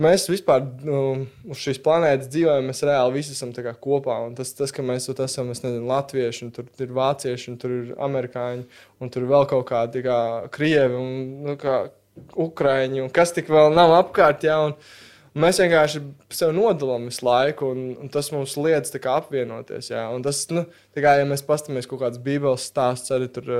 mēs 0.00 0.26
vispār 0.30 0.64
nu, 0.86 1.26
uz 1.50 1.60
šīs 1.62 1.78
planētas 1.84 2.30
dzīvojam, 2.32 2.66
mēs 2.70 2.82
reāli 2.86 3.18
visi 3.20 3.34
esam 3.36 3.52
kopā. 3.54 4.18
Un 4.26 4.34
tas, 4.38 4.52
tas, 4.56 4.72
ka 4.74 4.82
mēs 4.82 5.06
tur 5.10 5.24
esam, 5.24 5.52
es 5.54 5.62
nezinu, 5.62 5.86
latvieši, 5.90 6.48
un 6.48 6.54
tur 6.56 6.68
ir 6.82 6.94
vācieši, 6.96 7.50
un 7.52 7.60
tur 7.60 7.76
ir 7.76 7.94
amerikāņi, 8.08 8.64
un 9.00 9.14
tur 9.14 9.28
vēl 9.30 9.46
kaut 9.50 9.68
kādi 9.70 10.02
kā, 10.06 10.18
krievi 10.54 10.98
un 10.98 11.12
nu, 11.46 11.56
kā, 11.60 11.84
ukrāņi, 12.34 13.02
un 13.04 13.10
kas 13.14 13.34
tik 13.34 13.50
vēl 13.52 13.74
nav 13.74 13.94
apkārt. 14.00 14.46
Jā, 14.46 14.60
un, 14.66 14.74
un 14.74 15.03
mēs 15.38 15.60
vienkārši 15.62 16.02
sevi 16.34 16.56
nodalām 16.56 17.08
visu 17.10 17.26
laiku, 17.26 17.72
un, 17.74 17.92
un 18.04 18.12
tas 18.12 18.30
mums 18.34 18.56
liedz 18.60 18.94
kā 18.94 19.18
apvienoties. 19.20 19.90
Jā, 19.92 20.06
un 20.14 20.24
tas, 20.24 20.44
nu, 20.54 20.66
kā 20.94 21.18
ja 21.20 21.28
mēs 21.28 21.44
paskatāmies 21.46 21.90
kaut 21.90 22.04
kādas 22.04 22.22
bībeles 22.22 22.70
stāstus, 22.70 23.14
arī 23.16 23.30
tur. 23.34 23.54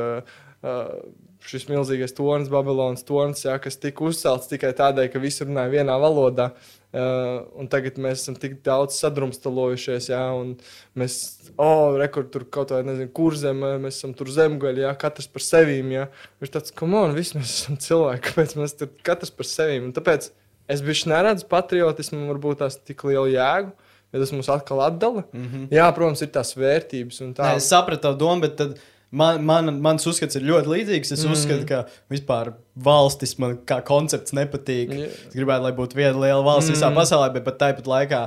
Uh, 0.64 0.98
Šis 1.44 1.66
milzīgais 1.68 2.14
tornis, 2.16 2.48
Babilonas 2.48 3.04
tornis, 3.04 3.42
jā, 3.44 3.58
kas 3.60 3.76
tika 3.76 4.06
uzcelts 4.08 4.48
tikai 4.48 4.70
tādēļ, 4.78 5.10
ka 5.12 5.20
visi 5.20 5.44
runāja 5.44 5.74
vienā 5.74 5.98
valodā. 6.00 6.46
Uh, 6.94 7.42
tagad 7.68 7.98
mēs 8.00 8.22
esam 8.22 8.36
tik 8.40 8.54
daudz 8.64 8.96
sadrumstalojušies, 8.96 10.06
un 10.38 10.54
mēs, 10.96 11.18
oh, 11.58 11.98
rekur, 12.00 12.28
tur 12.32 12.46
kaut 12.54 12.72
kā, 12.72 12.78
nezinu, 12.86 13.10
kur 13.12 13.36
zemē, 13.36 13.74
mēs 13.82 13.98
esam 13.98 14.14
tur 14.16 14.30
zemgaļi, 14.32 14.86
jā, 14.86 14.94
katrs 15.04 15.28
par 15.34 15.44
sevīm, 15.44 15.92
jā. 15.92 16.06
Viņš 16.40 16.54
tāds, 16.54 16.74
kam 16.80 16.96
on, 16.96 17.12
visi 17.18 17.36
mēs 17.36 17.58
esam 17.58 17.76
cilvēki, 17.82 18.24
kāpēc 18.30 18.56
mēs 18.62 18.78
tur 18.80 18.94
katrs 19.04 19.34
par. 19.36 19.90
Un 19.90 19.92
tāpēc 19.98 20.30
es 20.70 20.82
bišķi 20.84 21.10
neredzu 21.12 21.48
patriotismu, 21.50 22.24
varbūt 22.30 22.62
tās 22.62 22.78
tik 22.80 23.04
lielu 23.08 23.34
jēgu, 23.34 23.74
ja 24.14 24.22
tas 24.22 24.32
mums 24.34 24.50
atkal 24.52 24.80
atdala. 24.86 25.24
Mm 25.32 25.46
-hmm. 25.46 25.68
Jā, 25.74 25.90
protams, 25.94 26.22
ir 26.22 26.32
tās 26.34 26.54
vērtības 26.56 27.20
un 27.26 27.34
tā. 27.34 27.50
Nē, 27.50 27.62
es 27.62 27.68
sapratu 27.68 28.02
tavu 28.08 28.18
domu, 28.18 28.40
bet 28.46 28.56
tad 28.56 28.78
man, 29.14 29.44
man, 29.44 29.70
mans 29.82 30.06
uzskats 30.06 30.38
ir 30.38 30.46
ļoti 30.48 30.72
līdzīgs. 30.72 31.12
Es 31.14 31.22
mm. 31.24 31.36
uzskatu, 31.36 31.68
ka 31.68 31.84
vispār 32.12 32.54
valstis 32.86 33.36
man 33.38 33.58
kā 33.68 33.80
koncepts 33.86 34.34
nepatīk. 34.36 34.92
Jā. 34.92 35.12
Es 35.28 35.36
gribētu, 35.36 35.66
lai 35.68 35.72
būtu 35.76 36.00
viena 36.00 36.16
liela 36.18 36.42
valsts 36.42 36.70
mm. 36.70 36.78
visā 36.78 36.90
pasaulē, 36.94 37.30
bet 37.36 37.46
pat 37.46 37.60
tāpat 37.62 37.90
laikā. 37.90 38.24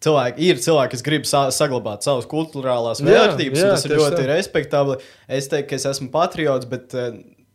Cilvēki, 0.00 0.46
ir 0.48 0.60
cilvēki, 0.64 0.94
kas 0.94 1.02
grib 1.04 1.26
sa 1.28 1.42
saglabāt 1.52 2.06
savas 2.06 2.24
kultūrālās 2.24 3.02
Jā, 3.02 3.10
vērtības, 3.10 3.58
un 3.58 3.66
jā, 3.66 3.72
tas 3.74 3.84
ir 3.84 3.92
ļoti 3.98 4.22
tā. 4.22 4.28
respektabli. 4.30 4.96
Es 5.28 5.50
teiktu, 5.52 5.68
ka 5.68 5.76
es 5.76 5.84
esmu 5.90 6.08
patriots, 6.14 6.68
bet 6.70 6.96
uh, 6.96 7.10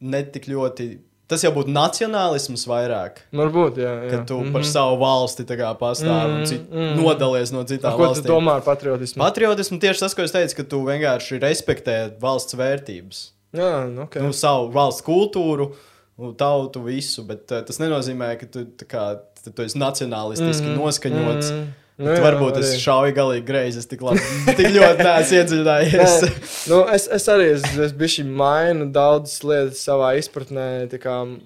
ne 0.05 0.21
tik 0.29 0.45
ļoti. 0.51 0.91
Tas 1.25 1.41
jau 1.41 1.49
būtu 1.55 1.73
nacionālisms 1.73 2.67
vairāk. 2.69 3.23
Varbūt, 3.33 3.79
jā. 3.81 3.93
jā. 4.05 4.09
Ka 4.11 4.17
tu 4.29 4.37
mm. 4.37 4.43
-hmm. 4.43 4.53
par 4.53 4.65
savu 4.69 4.97
valsti 5.01 5.43
pastāvi 5.43 6.27
mm 6.27 6.35
-hmm. 6.35 6.39
un 6.39 6.45
cit, 6.45 6.71
mm 6.71 6.77
-hmm. 6.77 7.01
nodalies 7.01 7.51
no 7.51 7.63
citām 7.63 7.91
Ko 7.91 7.97
tu 7.97 8.03
valstīm. 8.03 8.29
domā 8.29 8.53
par 8.61 8.61
patriotismu? 8.61 9.23
Patriotismu 9.23 9.79
tieši 9.79 9.99
tas, 9.99 10.13
ko 10.13 10.21
es 10.21 10.31
teicu, 10.31 10.55
ka 10.55 10.63
tu 10.63 10.83
vienkārši 10.85 11.39
respektē 11.39 12.11
valsts 12.21 12.53
vērtības. 12.53 13.31
Jā, 13.53 13.87
nu, 13.89 14.01
okay. 14.03 14.21
Nu, 14.21 14.33
savu 14.33 14.71
valsts 14.71 15.01
kultūru, 15.01 15.71
nu, 16.17 16.33
tautu, 16.33 16.83
visu. 16.83 17.23
Bet 17.23 17.51
uh, 17.51 17.61
tas 17.61 17.79
nenozīmē, 17.79 18.37
ka 18.39 18.45
tu, 18.45 18.65
kā, 18.85 19.17
tu 19.55 19.61
esi 19.63 19.77
nacionālistiski 19.77 20.67
mm 20.67 20.75
-hmm. 20.75 20.83
noskaņots. 20.83 21.51
Mm 21.51 21.57
-hmm. 21.57 21.84
Nu, 21.95 22.09
jā, 22.11 22.19
varbūt 22.25 22.57
es 22.59 22.73
arī. 22.73 22.79
šauju 22.83 23.13
galīgi 23.15 23.45
greizi. 23.47 23.79
Es 23.79 23.87
tik, 23.87 24.01
labi, 24.03 24.19
tik 24.57 24.67
ļoti 24.75 25.05
neesmu 25.07 25.37
iedziļinājies. 25.39 26.15
Nē, 26.25 26.31
nu, 26.73 26.79
es, 26.91 27.05
es 27.19 27.27
arī 27.31 27.45
esmu 27.53 27.85
es 27.85 27.93
bijuši 27.95 28.25
mainu 28.27 28.89
daudzas 28.95 29.37
lietas 29.47 29.83
savā 29.87 30.09
izpratnē. 30.19 30.65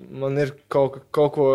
Man 0.09 0.39
ir 0.41 0.55
kaut, 0.73 0.95
ka- 0.97 1.05
kaut 1.19 1.35
ko. 1.37 1.49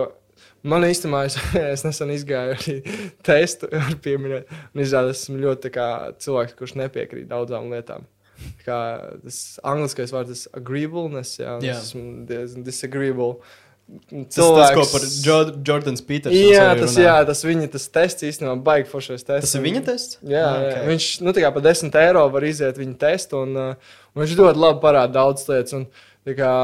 Man 0.65 0.87
īstenībā, 0.87 1.25
es, 1.29 1.35
es 1.75 1.83
nesen 1.85 2.15
izgāju 2.15 2.55
arī 2.55 2.77
testu, 3.27 3.69
var 3.75 3.99
pieminēt. 4.05 4.47
Un 4.73 4.85
izrādās, 4.87 5.25
esmu 5.27 5.43
ļoti 5.43 5.75
kā, 5.75 5.89
cilvēks, 6.23 6.55
kurš 6.61 6.77
nepiekrīt 6.81 7.27
daudzām 7.35 7.67
lietām. 7.75 8.07
Tā 8.07 8.65
Kā, 8.65 8.79
tas 9.23 9.37
angliskais 9.67 10.11
vārds 10.15 10.47
ir 10.47 10.57
agreeableness, 10.59 11.37
jā, 11.39 11.59
Jā. 11.63 11.75
es 11.77 11.91
esmu 11.91 12.25
diezgan 12.31 12.65
disagreeable. 12.67 13.37
Tas, 13.85 14.39
tas, 14.39 14.71
ko 14.73 14.85
par 14.89 15.03
Jo- 15.05 15.57
Jordans 15.61 16.01
Peters. 16.01 16.33
Jā, 16.35 16.71
tas, 16.79 16.95
jā, 16.97 17.19
tas 17.29 17.43
viņa 17.45 17.69
tas 17.75 17.85
tests 17.93 18.25
īstenībā 18.25 18.55
baigi 18.65 18.89
foršais 18.89 19.21
tests. 19.21 19.45
tas 19.45 19.59
ir 19.59 19.65
viņa 19.67 19.83
tests. 19.85 20.19
Jā, 20.25 20.47
okay. 20.49 20.71
ok. 20.71 20.79
jā. 20.79 20.87
viņš 20.89 21.09
nu, 21.27 21.35
kā 21.37 21.51
par 21.53 21.67
10 21.67 21.99
eiro 22.01 22.25
var 22.33 22.47
iziet 22.49 22.81
viņa 22.81 22.97
testu, 23.05 23.43
un, 23.45 23.53
uh, 23.61 23.99
un 24.15 24.25
viņš 24.25 24.37
ļoti 24.41 24.63
labi 24.65 24.81
parāda 24.87 25.19
daudzas 25.19 25.51
lietas. 25.53 25.77
Un, 25.77 25.85
kā, 26.33 26.55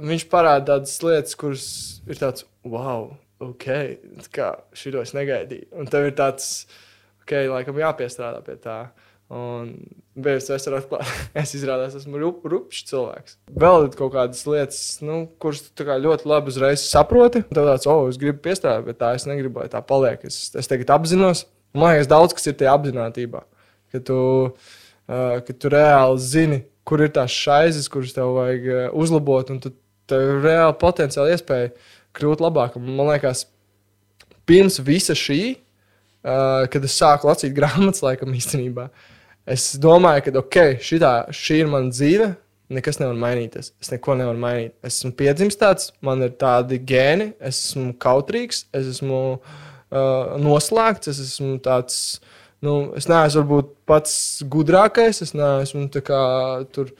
viņš 0.00 0.24
parāda 0.32 0.64
tādas 0.72 0.96
lietas, 1.04 1.36
kuras 1.36 1.66
ir 2.08 2.20
tāds, 2.20 2.46
wow, 2.64 3.10
ok, 3.44 3.68
tā 4.24 4.32
kā 4.32 4.48
šito 4.72 5.04
es 5.04 5.12
negaidīju. 5.16 5.68
Un 5.76 5.92
tev 5.92 6.08
ir 6.08 6.16
tāds, 6.16 6.64
ok, 7.24 7.36
laikam 7.52 7.80
jāpiestrādā 7.82 8.40
pie 8.46 8.56
tā. 8.64 8.78
Un 9.32 9.70
beigās 10.12 10.50
es 10.52 10.66
varu 10.68 10.78
atklāt, 10.82 11.08
es 11.42 11.54
izrādās, 11.56 11.94
esmu 11.96 12.20
rup, 12.20 12.42
rupšs 12.52 12.84
cilvēks. 12.90 13.38
Vēl 13.62 13.86
ir 13.86 13.94
kaut 13.96 14.12
kādas 14.16 14.42
lietas, 14.44 14.82
nu, 15.04 15.22
kuras 15.40 15.62
tu 15.64 15.86
ļoti 15.86 16.28
labi 16.28 16.52
uzreiz 16.52 16.84
saproti. 16.84 17.40
Tev 17.48 17.70
tāds, 17.70 17.88
oh, 17.88 18.04
es 18.10 18.20
gribu 18.20 18.42
piestrādāt, 18.44 18.84
bet 18.90 19.00
tā 19.00 19.14
es 19.16 19.24
negribu, 19.28 19.62
lai 19.62 19.72
tā 19.72 19.80
paliek. 19.88 20.20
Es, 20.28 20.50
es 20.58 20.68
tagad 20.68 20.92
apzinos. 20.98 21.46
Man 21.72 21.94
liekas, 21.94 22.10
daudz 22.10 22.36
kas 22.36 22.50
ir 22.50 22.58
tajā 22.60 22.74
apziņotībā. 22.76 23.40
Ka 23.92 24.02
tu, 24.04 24.18
uh, 24.52 25.38
ka 25.46 25.56
tu 25.56 25.72
reāli 25.72 26.20
zini, 26.20 26.60
kur 26.88 27.00
ir 27.00 27.12
tās 27.16 27.32
šaizes, 27.32 27.88
kuras 27.92 28.12
tev 28.12 28.34
vajag 28.36 28.68
uh, 28.68 28.84
uzlabot, 29.00 29.48
un 29.54 29.62
tu 29.64 29.72
tev 30.10 30.26
ir 30.26 30.44
reāli 30.44 30.76
potenciāli 30.80 31.32
iespēja 31.32 31.72
kļūt 32.18 32.44
labākam. 32.44 32.84
Man 32.84 33.08
liekas, 33.14 33.46
pirms 34.48 34.76
visa 34.84 35.16
šī, 35.16 35.40
uh, 35.56 36.68
kad 36.72 36.84
es 36.84 36.98
sāku 37.00 37.30
lasīt 37.30 37.56
grāmatas, 37.56 38.04
laikam 38.04 38.34
īstenībā, 38.40 38.90
es 39.46 39.72
domāju, 39.82 40.26
ka 40.26 40.38
ok, 40.42 40.58
šitā, 40.84 41.12
šī 41.34 41.62
ir 41.64 41.70
mana 41.72 41.92
dzīve. 41.94 42.32
nekas 42.72 42.98
nevar 43.00 43.16
mainīties. 43.20 43.72
Es 43.82 43.90
neko 43.92 44.16
nevaru 44.18 44.40
mainīt. 44.40 44.74
Es 44.84 45.00
esmu 45.00 45.12
piedzimis 45.18 45.58
tāds, 45.60 45.90
man 46.04 46.24
ir 46.24 46.34
tādi 46.40 46.78
gēni, 46.80 47.32
es 47.40 47.58
esmu 47.68 47.92
kautrīgs, 48.02 48.66
es 48.76 48.88
esmu 48.94 49.18
uh, 49.34 50.36
noslēgts, 50.40 51.10
es 51.12 51.20
esmu 51.26 51.58
tāds. 51.64 51.98
Nu, 52.62 52.92
es 52.98 53.08
neesmu 53.10 53.42
varbūt 53.42 53.72
pats 53.90 54.14
gudrākais, 54.46 55.18
es 55.24 55.34
neesmu 55.34 55.88
kā, 56.06 56.22
tur 56.74 56.92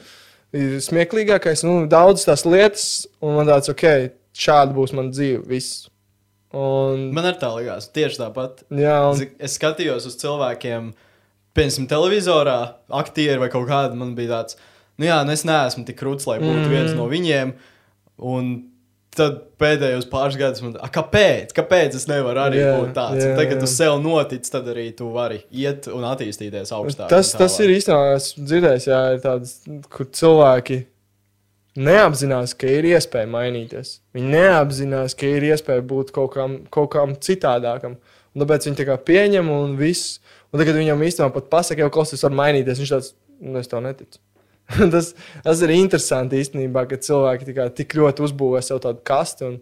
smieklīgākais. 0.52 1.62
Nu, 1.64 1.86
daudz 1.90 2.26
tās 2.26 2.42
lietas, 2.48 2.86
un 3.22 3.38
man 3.38 3.48
tāds, 3.48 3.70
ok, 3.70 3.86
šāda 4.34 4.74
būs 4.74 4.94
mana 4.98 5.14
dzīve. 5.14 5.44
Viss. 5.48 5.86
Un... 6.52 7.08
Man 7.16 7.30
arī 7.30 7.38
tā 7.40 7.52
likās, 7.54 7.86
tieši 7.94 8.24
tāpat. 8.24 8.66
Jā, 8.74 8.98
un... 9.08 9.22
Es 9.40 9.54
skatījos 9.56 10.10
uz 10.10 10.18
cilvēkiem, 10.20 10.90
piemēram, 11.56 11.88
televizorā, 11.90 12.58
aktieri 13.02 13.40
vai 13.42 13.50
kaut 13.52 13.68
kāda. 13.70 13.96
Man 13.98 14.16
bija 14.18 14.38
tāds, 14.38 14.58
nu 15.00 15.08
jā, 15.08 15.22
nu 15.26 15.34
es 15.34 15.46
neesmu 15.48 15.86
tik 15.88 15.98
krūts, 16.00 16.28
lai 16.30 16.40
būtu 16.42 16.66
mm. 16.66 16.70
viens 16.72 16.92
no 16.98 17.08
viņiem. 17.10 17.56
Un 18.32 18.52
tad 19.12 19.38
pēdējos 19.60 20.06
pāris 20.08 20.38
gadus 20.40 20.62
man 20.64 20.72
liekas, 20.76 20.92
kāpēc? 20.94 21.52
Kāpēc 21.56 21.96
es 21.98 22.06
nevaru 22.08 22.40
arī 22.46 22.62
yeah, 22.62 22.78
būt 22.80 22.94
tāds? 22.96 23.20
Yeah, 23.20 23.34
tagad, 23.36 23.58
kad 23.58 23.66
tu 23.66 23.68
sev 23.68 23.98
notic, 24.00 24.46
tad 24.48 24.70
arī 24.72 24.86
tu 24.96 25.10
vari 25.12 25.42
iet 25.50 25.88
un 25.92 26.06
attīstīties 26.08 26.72
augstāk. 26.72 27.10
Tas, 27.12 27.34
tas 27.36 27.58
ir 27.60 27.74
īstenībā, 27.74 28.16
es 28.16 28.30
dzirdēju, 28.38 28.86
jā, 28.88 29.02
ir 29.16 29.22
tādas, 29.24 29.58
kur 29.92 30.08
cilvēki 30.16 30.80
neapzinās, 31.76 32.56
ka 32.58 32.68
ir 32.68 32.88
iespēja 32.92 33.28
mainīties. 33.32 33.98
Viņi 34.16 34.32
neapzinās, 34.34 35.16
ka 35.18 35.28
ir 35.28 35.46
iespēja 35.52 35.84
būt 35.92 36.12
kaut 36.16 36.34
kam, 36.36 36.58
kaut 36.72 36.92
kam 36.96 37.16
citādākam. 37.16 37.98
Un 38.32 38.44
tāpēc 38.44 38.68
viņi 38.68 38.80
tā 38.80 38.88
kā 38.88 38.96
pieņem 39.08 39.48
un 39.52 39.76
viss. 39.80 40.20
Un 40.52 40.60
tagad 40.60 40.76
viņam 40.76 41.02
īstenībā 41.06 41.32
pat 41.32 41.48
pasaka, 41.52 41.80
jau 41.80 41.92
kaut 41.92 42.10
kas 42.12 42.24
var 42.26 42.34
mainīties. 42.36 42.80
Viņš 42.82 42.92
tāds, 42.92 43.14
nu 43.40 43.60
es 43.60 43.70
tev 43.70 43.80
neticu. 43.84 44.20
tas, 44.94 45.12
tas 45.44 45.62
ir 45.64 45.74
interesanti 45.74 46.40
īstenībā, 46.40 46.84
ka 46.90 46.98
cilvēki 47.00 47.54
kā, 47.56 47.68
tik 47.74 47.96
ļoti 47.98 48.26
uzbūvē 48.28 48.60
sev 48.64 48.82
tādu 48.84 49.02
kastu 49.06 49.48
un 49.48 49.56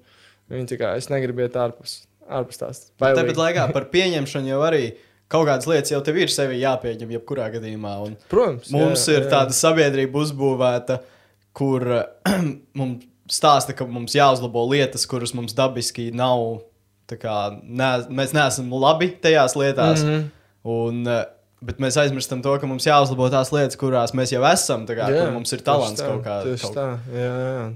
viņi 0.50 0.78
kā 0.80 0.94
es 0.98 1.08
negribu 1.12 1.44
iet 1.46 1.56
ārpus, 1.58 2.00
ārpus 2.26 2.60
tās. 2.60 2.82
Tāpat 3.00 3.38
laikā 3.38 3.68
par 3.74 3.88
pieņemšanu 3.94 4.52
jau 4.52 4.64
arī. 4.66 4.90
Kaut 5.30 5.46
kādas 5.46 5.68
lietas 5.70 5.92
jau 5.92 6.00
tev 6.02 6.16
ir 6.18 6.32
sevi 6.34 6.58
jāpieņem, 6.58 7.12
jebkurā 7.14 7.46
gadījumā. 7.52 7.92
Un 8.02 8.16
Protams. 8.32 8.72
Mums 8.74 9.04
jā, 9.06 9.14
ir 9.14 9.28
jā. 9.28 9.30
tāda 9.30 9.54
sabiedrība 9.54 10.18
uzbūvēta, 10.24 10.96
kur 11.54 11.86
mums 12.78 13.06
stāsta, 13.30 13.76
ka 13.78 13.86
mums 13.86 14.16
jāuzlabo 14.18 14.64
lietas, 14.72 15.06
kuras 15.06 15.36
mums 15.38 15.54
dabiski 15.54 16.10
nav. 16.10 16.64
Kā, 17.10 17.48
ne, 17.62 17.86
mēs 18.14 18.30
neesam 18.34 18.68
labi 18.70 19.08
tajās 19.22 19.56
lietās. 19.58 20.02
Mm 20.04 20.10
-hmm. 20.10 20.26
Un, 20.68 21.04
eh, 21.08 21.26
Bet 21.60 21.76
mēs 21.76 21.98
aizmirstam 22.00 22.40
to, 22.40 22.54
ka 22.56 22.64
mums 22.64 22.86
jāuzlabo 22.88 23.26
tās 23.28 23.50
lietas, 23.52 23.76
kurās 23.76 24.14
mēs 24.16 24.30
jau 24.32 24.40
esam. 24.48 24.86
Kā, 24.88 25.10
jā, 25.12 25.26
kur 25.26 25.34
mums 25.34 25.52
ir 25.52 25.60
talants 25.60 26.00
tā, 26.00 26.06
kaut 26.08 26.24
veidā. 26.24 26.38
Tieši 26.46 26.64
kaut... 26.64 26.78
tā, 26.78 26.86
jā, 27.12 27.34
jā. 27.44 27.66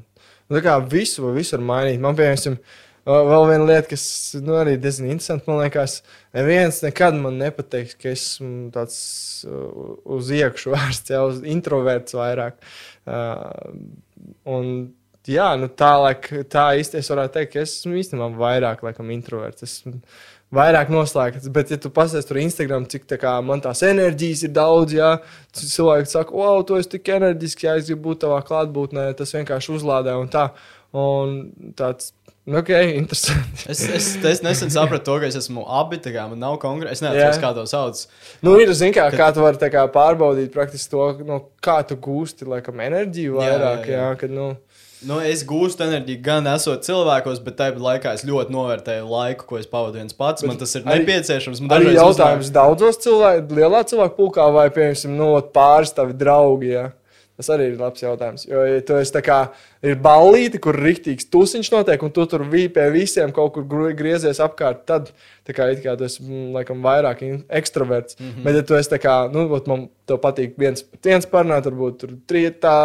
Tā 0.55 0.63
kā 0.65 0.77
visu, 0.89 1.27
visu 1.37 1.59
var 1.59 1.67
mainīt. 1.69 2.01
Man, 2.01 2.17
piemēram, 2.17 2.57
vēl 3.05 3.47
viena 3.51 3.69
lieta, 3.69 3.91
kas 3.91 4.07
nu, 4.41 4.57
arī 4.57 4.79
diezgan 4.81 5.11
interesanta, 5.13 5.45
man 5.51 5.61
liekas, 5.61 5.99
neviens 6.37 6.81
nekad 6.85 7.17
man 7.21 7.37
nepateiks, 7.41 7.97
ka 8.01 8.09
esmu 8.15 8.71
tāds 8.73 8.99
uh, 9.49 9.95
uz 10.17 10.33
iekšā 10.33 10.73
vērsts, 10.79 11.13
jau 11.13 11.27
introverts 11.53 12.17
vairāk. 12.17 12.57
Uh, 13.05 13.85
un, 14.49 14.71
jā, 15.29 15.51
nu, 15.61 15.69
tā, 15.69 15.93
laik, 16.01 16.31
tā 16.53 16.71
es 16.81 17.13
varētu 17.13 17.37
teikt, 17.37 17.53
ka 17.53 17.67
es 17.67 17.79
esmu 17.83 18.01
īstenībā 18.01 18.33
vairāk 18.41 18.85
laikam, 18.89 19.13
introverts. 19.13 19.69
Esmu 19.69 19.99
vairāk 20.55 20.93
noslēgts. 20.93 21.51
Bet, 21.55 21.73
ja 21.75 21.79
tu 21.81 21.91
pasies 21.95 22.29
tur 22.29 22.41
Instagram, 22.43 22.87
cik 22.91 23.09
tā 23.11 23.19
kā, 23.21 23.37
man 23.45 23.63
tās 23.65 23.83
enerģijas 23.87 24.47
ir 24.49 24.55
daudz, 24.57 24.97
jā, 24.97 25.11
cilvēki 25.59 26.13
saka, 26.13 26.37
wow, 26.37 26.63
tu 26.67 26.79
esi 26.79 26.95
tik 26.97 27.15
enerģisks, 27.17 27.67
ja 27.67 27.77
es 27.81 27.91
gribu 27.91 28.11
būt 28.11 28.25
tavā 28.27 28.41
klātbūtnē, 28.47 29.11
tas 29.19 29.35
vienkārši 29.37 29.75
uzlādē 29.79 30.17
un 30.21 30.31
tā. 30.33 30.51
Un 30.95 31.39
tāds 31.75 32.13
ok, 32.47 32.69
interesanti. 33.01 33.65
es, 33.73 33.81
es, 33.83 34.09
es 34.31 34.43
nesen 34.45 34.71
sapratu 34.71 35.09
to, 35.09 35.17
ka 35.23 35.31
es 35.31 35.39
esmu 35.41 35.65
abi. 35.81 35.99
Kā, 36.05 36.29
man 36.31 36.39
nav 36.43 36.61
konkrēti, 36.63 36.93
es 36.95 37.03
neatceros, 37.03 37.41
kā 37.43 37.51
to 37.57 37.65
sauc. 37.71 38.05
Nu, 38.45 38.55
ir 38.63 38.71
zināms, 38.71 38.95
kā, 38.99 39.09
kad... 39.11 39.19
kā 39.19 39.29
tu 39.35 39.43
vari 39.43 39.73
kā, 39.75 39.85
pārbaudīt 39.95 40.55
praktiski 40.55 40.93
to, 40.95 41.09
nu, 41.27 41.41
kā 41.65 41.81
tu 41.89 41.99
gūsti 41.99 42.47
laikam, 42.47 42.79
enerģiju 42.85 43.41
vairāk. 43.41 43.89
Jā, 43.89 43.91
jā, 43.91 43.99
jā. 43.99 44.07
Jā, 44.13 44.21
kad, 44.23 44.39
nu... 44.39 44.53
Nu, 45.09 45.21
es 45.21 45.45
gūstu 45.47 45.85
enerģiju 45.87 46.23
gan 46.25 46.49
esot 46.55 46.85
cilvēkos, 46.87 47.41
bet 47.45 47.59
tajā 47.61 47.77
laikā 47.87 48.15
es 48.17 48.25
ļoti 48.27 48.55
novērtēju 48.55 49.07
laiku, 49.11 49.47
ko 49.49 49.61
es 49.61 49.69
pavadu 49.71 50.01
viens 50.01 50.17
pats. 50.17 50.45
Man 50.49 50.59
tas 50.61 50.75
ir 50.75 50.85
arī, 50.85 51.05
nepieciešams. 51.05 51.63
Man 51.65 51.77
arī 51.79 51.95
jautājums 51.95 52.49
uznāk... 52.49 52.59
daudzos 52.59 53.01
cilvēku, 53.05 53.59
lielā 53.61 53.85
cilvēku 53.91 54.19
pulkā 54.19 54.51
vai, 54.55 54.69
piemēram, 54.75 55.17
no 55.17 55.33
nu, 55.37 55.47
pāris 55.55 55.95
tavi 55.97 56.17
draugi. 56.19 56.75
Jā. 56.75 56.91
Tas 57.35 57.49
arī 57.51 57.73
ir 57.73 57.81
labs 57.81 57.99
jautājums. 57.99 58.45
Jo, 58.47 58.61
ja 58.63 58.83
tu 58.87 58.95
esi 58.95 59.11
tā 59.17 59.19
kā 59.27 59.39
ir 59.83 59.97
ballīte, 60.03 60.61
kur 60.63 60.77
rīktīgs 60.79 61.27
tusiņš 61.35 61.71
notiek, 61.73 62.03
un 62.07 62.13
tu 62.15 62.27
tur 62.31 62.45
pie 62.53 62.85
visiem 62.95 63.33
kaut 63.35 63.57
kur 63.57 63.89
griezies 63.99 64.39
apkārt, 64.45 64.85
tad 64.87 65.11
kā, 65.49 65.67
kā 65.83 65.97
tu 65.99 66.07
esi 66.07 66.23
mm, 66.23 66.53
laikam, 66.55 66.79
vairāk 66.87 67.25
ekstroverts. 67.49 68.21
Mm 68.21 68.29
-hmm. 68.29 68.45
Bet, 68.47 68.55
ja 68.55 68.63
tu 68.63 68.79
esi 68.79 68.93
tā 68.95 69.01
kā, 69.03 69.17
nu, 69.35 69.49
man 69.67 69.89
patīk 70.07 70.55
viens, 70.59 70.87
viens 71.03 71.27
parunāt, 71.27 71.67
varbūt 71.67 71.99
tur 71.99 72.15
trijotā 72.31 72.77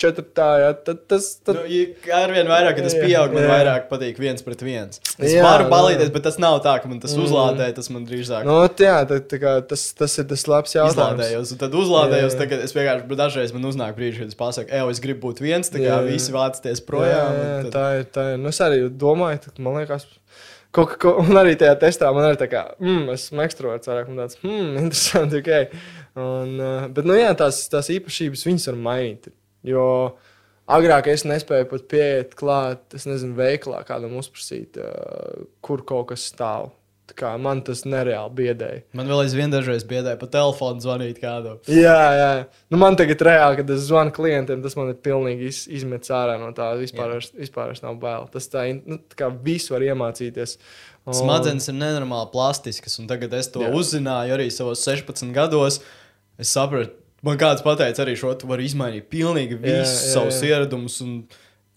četrtā, 0.00 0.48
jā, 0.62 0.70
tad 0.86 1.02
tas. 1.10 1.28
Tad... 1.44 1.58
Nu, 1.60 1.82
ar 2.16 2.32
vien 2.34 2.50
vairāk, 2.50 2.78
kad 2.78 2.86
tas 2.88 2.96
pieaug, 2.96 3.34
man 3.36 3.44
jā. 3.44 3.50
vairāk 3.50 3.88
patīk 3.90 4.20
viens 4.22 4.44
pret 4.46 4.64
viens. 4.64 5.02
Es 5.18 5.34
jā, 5.34 5.42
varu 5.44 5.68
balīties, 5.72 6.12
bet 6.14 6.24
tas 6.26 6.38
nav 6.42 6.58
tā, 6.64 6.76
ka 6.82 6.90
man 6.90 7.02
tas 7.02 7.14
mm. 7.16 7.26
uzlādē, 7.26 7.70
tas 7.76 7.90
man 7.92 8.06
drīzāk. 8.08 8.46
Nu, 8.48 8.58
jā, 8.80 8.98
tā, 9.10 9.20
tā 9.32 9.40
kā, 9.42 9.56
tas, 9.72 9.86
tas 9.96 10.16
ir 10.22 10.28
tas 10.30 10.46
labs 10.50 10.76
jautājums. 10.76 11.20
Izlādējos, 11.20 11.54
tad 11.60 11.76
uzlādējos, 11.82 12.38
tagad 12.40 12.64
es 12.66 12.76
vienkārši 12.76 13.20
dažreiz 13.20 13.56
man 13.56 13.68
uznāk 13.70 13.98
brīži, 13.98 14.24
kad 14.24 14.32
es 14.32 14.38
pasaku, 14.38 14.72
ej, 14.72 14.86
es 14.94 15.02
gribu 15.04 15.28
būt 15.28 15.44
viens, 15.44 15.72
tā 15.72 15.82
kā 15.82 15.92
jā, 15.92 16.00
visi 16.06 16.34
vācties 16.34 16.84
projām. 16.86 17.36
Jā, 17.36 17.50
jā, 17.50 17.60
tad... 17.66 17.74
tā 17.76 17.86
ir, 17.98 18.08
tā 18.16 18.30
ir. 18.34 18.40
Nu, 18.40 18.54
es 18.54 18.64
arī 18.64 18.86
domāju, 18.88 19.44
tad, 19.46 19.60
man 19.62 19.80
liekas. 19.80 20.08
Kaut, 20.70 20.92
ko, 21.02 21.16
un 21.18 21.34
arī 21.34 21.56
tajā 21.58 21.74
testā 21.82 22.12
man 22.14 22.28
ir 22.28 22.36
tā 22.38 22.46
kā, 22.50 22.60
mm, 22.78 23.08
esmu 23.16 23.42
ekstraverts, 23.42 23.90
vairāk 23.90 24.10
man 24.10 24.22
tāds, 24.22 24.38
hmm, 24.44 24.76
interesanti, 24.84 25.40
ok. 25.42 25.74
Un, 26.20 26.52
uh, 26.60 26.84
bet, 26.94 27.08
nu 27.10 27.18
jā, 27.18 27.32
tās, 27.38 27.64
tās 27.72 27.90
īpašības 27.90 28.46
viņas 28.46 28.68
var 28.70 28.78
mainīt. 28.86 29.32
Jo 29.66 29.86
agrāk 30.70 31.10
es 31.12 31.26
nespēju 31.28 31.68
pat 31.70 31.86
pieiet 31.90 32.36
klāt, 32.38 32.84
es 32.96 33.08
nezinu, 33.08 33.36
veiklā 33.38 33.82
kādam 33.88 34.16
uzprasīt, 34.20 34.78
uh, 34.80 35.48
kur 35.64 35.84
kaut 35.88 36.12
kas 36.12 36.28
stāv. 36.32 36.70
Kā, 37.16 37.32
man 37.42 37.58
tas 37.66 37.82
nereāli 37.88 38.30
biedēja. 38.38 38.82
Man 38.94 39.08
vēl 39.10 39.24
aizvien 39.24 39.50
dažreiz 39.52 39.82
biedēja 39.88 40.18
pa 40.20 40.28
telefonu 40.30 40.82
zvanīt 40.82 41.18
kādam. 41.22 41.58
Jā, 41.70 41.96
jā. 42.14 42.28
Nu, 42.70 42.78
man 42.80 42.94
tagad 42.98 43.22
reāli, 43.26 43.58
kad 43.60 43.72
es 43.74 43.88
zvanu 43.88 44.14
klientiem, 44.14 44.62
tas 44.62 44.76
man 44.78 44.92
ir 44.92 45.00
pilnīgi 45.02 45.48
iz, 45.50 45.64
izmetis 45.80 46.12
ārā 46.14 46.36
no 46.40 46.52
tā. 46.56 46.68
Vispār, 46.78 47.16
vairs, 47.16 47.32
vispār 47.36 47.74
nav 47.82 47.98
bail. 48.02 48.28
Tas 48.32 48.46
tā, 48.52 48.68
nu, 48.78 49.00
tā 49.10 49.18
kā 49.24 49.30
visu 49.42 49.74
var 49.74 49.86
iemācīties. 49.88 50.56
Un... 51.08 51.16
Smadzenes 51.16 51.66
ir 51.72 51.78
nenormāli 51.80 52.30
plastiskas, 52.34 52.98
un 53.02 53.10
tagad 53.10 53.34
es 53.38 53.50
to 53.50 53.64
jā. 53.64 53.72
uzzināju 53.74 54.36
arī 54.36 54.50
savos 54.54 54.84
16 54.86 55.34
gados. 55.34 55.80
Es 56.40 56.52
sapratu, 56.54 56.94
Man 57.26 57.36
kāds 57.40 57.64
pateica, 57.64 58.02
arī 58.04 58.16
šo 58.16 58.32
tu 58.38 58.48
vari 58.48 58.64
izmainīt 58.68 59.10
pilnīgi 59.12 59.60
visus 59.60 60.10
savus 60.14 60.42
ieradumus. 60.46 61.00
Un... 61.04 61.22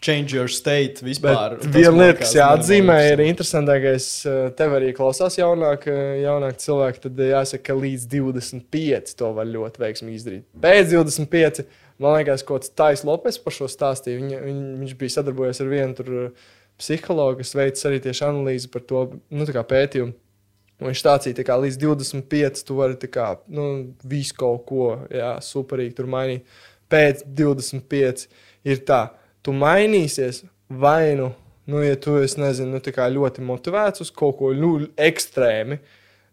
Change 0.04 0.36
your 0.36 0.50
state 0.52 1.00
vispār. 1.00 1.54
Viena 1.64 1.94
lieta, 1.96 2.18
kas 2.20 2.34
jāatzīmē, 2.36 2.98
ir 3.14 3.22
interesantākais. 3.24 4.08
Eh, 4.28 4.50
tev 4.60 4.74
arī 4.76 4.90
klausās 4.98 5.38
jaunāk, 5.40 5.86
eh, 5.88 6.18
jaunāk 6.26 6.58
cilvēki. 6.60 7.06
Tad 7.06 7.22
jāsaka, 7.24 7.64
ka 7.70 7.78
līdz 7.80 8.10
25 8.12 9.14
to 9.22 9.30
var 9.38 9.48
ļoti 9.48 9.80
veiksmīgi 9.80 10.20
izdarīt. 10.20 10.44
Pēc 10.60 10.92
25, 10.92 11.64
man 12.04 12.18
liekas, 12.18 12.44
kaut 12.44 12.66
kāds 12.66 12.74
Tais 12.76 13.06
Lopes 13.08 13.40
par 13.46 13.56
šo 13.56 13.72
stāstīja. 13.72 14.20
Viņ, 14.20 14.36
viņ, 14.44 14.60
viņš 14.82 14.98
bija 15.00 15.16
sadarbojies 15.16 15.64
ar 15.64 15.72
vienu 15.72 15.96
tur 16.02 16.12
eh, 16.18 16.52
psihologu, 16.84 17.40
kas 17.40 17.56
veids 17.56 17.88
arī 17.88 18.04
tieši 18.04 18.28
analīzi 18.28 18.74
par 18.76 18.84
to 18.90 19.06
nu, 19.32 19.48
pētījumu. 19.48 20.18
Un 20.82 20.90
viņš 20.90 21.04
stāstīja, 21.04 21.46
ka 21.48 21.60
līdz 21.62 21.78
25 21.80 22.64
tu 22.68 22.78
vari 22.80 23.10
kā, 23.12 23.28
nu, 23.54 23.68
visu 24.10 24.36
kaut 24.40 24.66
ko 24.68 24.88
jā, 25.14 25.36
superīgi 25.44 25.96
tur 26.00 26.10
mainīt. 26.12 26.48
Pēc 26.92 27.24
25 27.26 28.28
ir 28.68 28.84
tā, 28.88 29.06
tu 29.46 29.54
mainīsies 29.56 30.44
vai 30.68 31.14
nu, 31.20 31.32
nu 31.70 31.84
ja 31.86 31.96
tu 31.96 32.18
esi 32.20 32.42
nezinu, 32.42 32.76
nu, 32.76 32.82
ļoti 33.18 33.46
motivēts 33.46 34.04
uz 34.04 34.12
kaut 34.12 34.40
ko 34.42 34.54
nu, 34.58 34.76
ekstrēmu. 34.98 35.80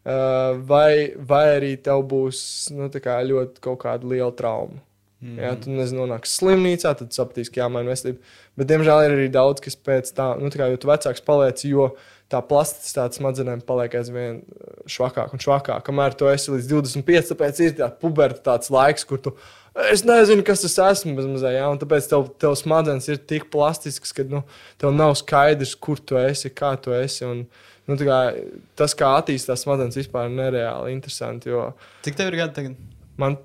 Uh, 0.01 0.57
vai, 0.65 1.13
vai 1.29 1.45
arī 1.59 1.75
tev 1.77 2.07
būs 2.09 2.71
nu, 2.73 2.89
ļoti 2.89 3.61
kaut 3.61 3.83
kāda 3.83 4.09
liela 4.09 4.33
trauma. 4.33 4.81
Mm. 5.21 5.37
Jā, 5.37 5.51
tu 5.61 5.73
nezini, 5.75 6.01
nonāks 6.01 6.39
slimnīcā, 6.39 6.95
tad 6.97 7.13
sapratīsi, 7.13 7.53
ka 7.53 7.61
jāmaina 7.61 7.93
veselība. 7.93 8.25
Bet, 8.57 8.71
diemžēl, 8.71 9.03
ir 9.05 9.17
arī 9.19 9.27
daudz, 9.33 9.61
kas 9.61 9.77
pēc 9.77 10.09
tam, 10.17 10.41
nu, 10.41 10.49
kā, 10.55 10.71
jo 10.73 10.81
vecāks 10.89 11.21
paliec, 11.27 11.61
jo 11.69 11.91
tā 12.31 12.41
plasticitāte 12.47 13.19
smadzenēm 13.19 13.63
paliek 13.67 13.95
aizvien 13.99 14.41
švakāk 14.91 15.33
un 15.35 15.43
švakāk. 15.43 15.83
Kamēr 15.87 16.15
tu 16.19 16.29
esi 16.31 16.53
līdz 16.55 16.69
25, 16.71 17.33
tāpēc 17.33 17.63
ir 17.65 17.75
tā 17.81 17.89
pubertāts 18.03 18.71
laiks, 18.71 19.07
kur 19.09 19.19
tu 19.25 19.33
es 19.91 20.05
nezinu, 20.07 20.45
kas 20.47 20.63
tas 20.63 20.77
esmu. 20.93 21.17
Mazā, 21.33 21.51
ja? 21.57 21.67
Tāpēc 21.83 22.07
tev, 22.13 22.29
tev 22.43 22.55
smadzenes 22.59 23.11
ir 23.11 23.19
tik 23.19 23.49
plastiskas, 23.51 24.15
ka 24.15 24.27
nu, 24.31 24.45
tev 24.81 24.95
nav 24.95 25.17
skaidrs, 25.19 25.75
kur 25.75 25.99
tu 26.03 26.19
esi, 26.21 26.53
kā 26.55 26.73
tu 26.83 26.95
esi. 26.97 27.27
Un, 27.27 27.45
nu, 27.91 27.99
kā, 27.99 28.21
tas, 28.79 28.95
kā 28.99 29.11
attīstās 29.19 29.67
smadzenes, 29.67 29.99
vispār 29.99 30.31
ir 30.31 30.37
nereāli 30.39 30.95
interesanti. 30.95 31.51
Jo... 31.51 31.73
Cik 32.07 32.19
tev 32.19 32.31
ir 32.31 32.39
gadi 32.45 32.57
tagad? 32.61 32.79
Man 33.21 33.39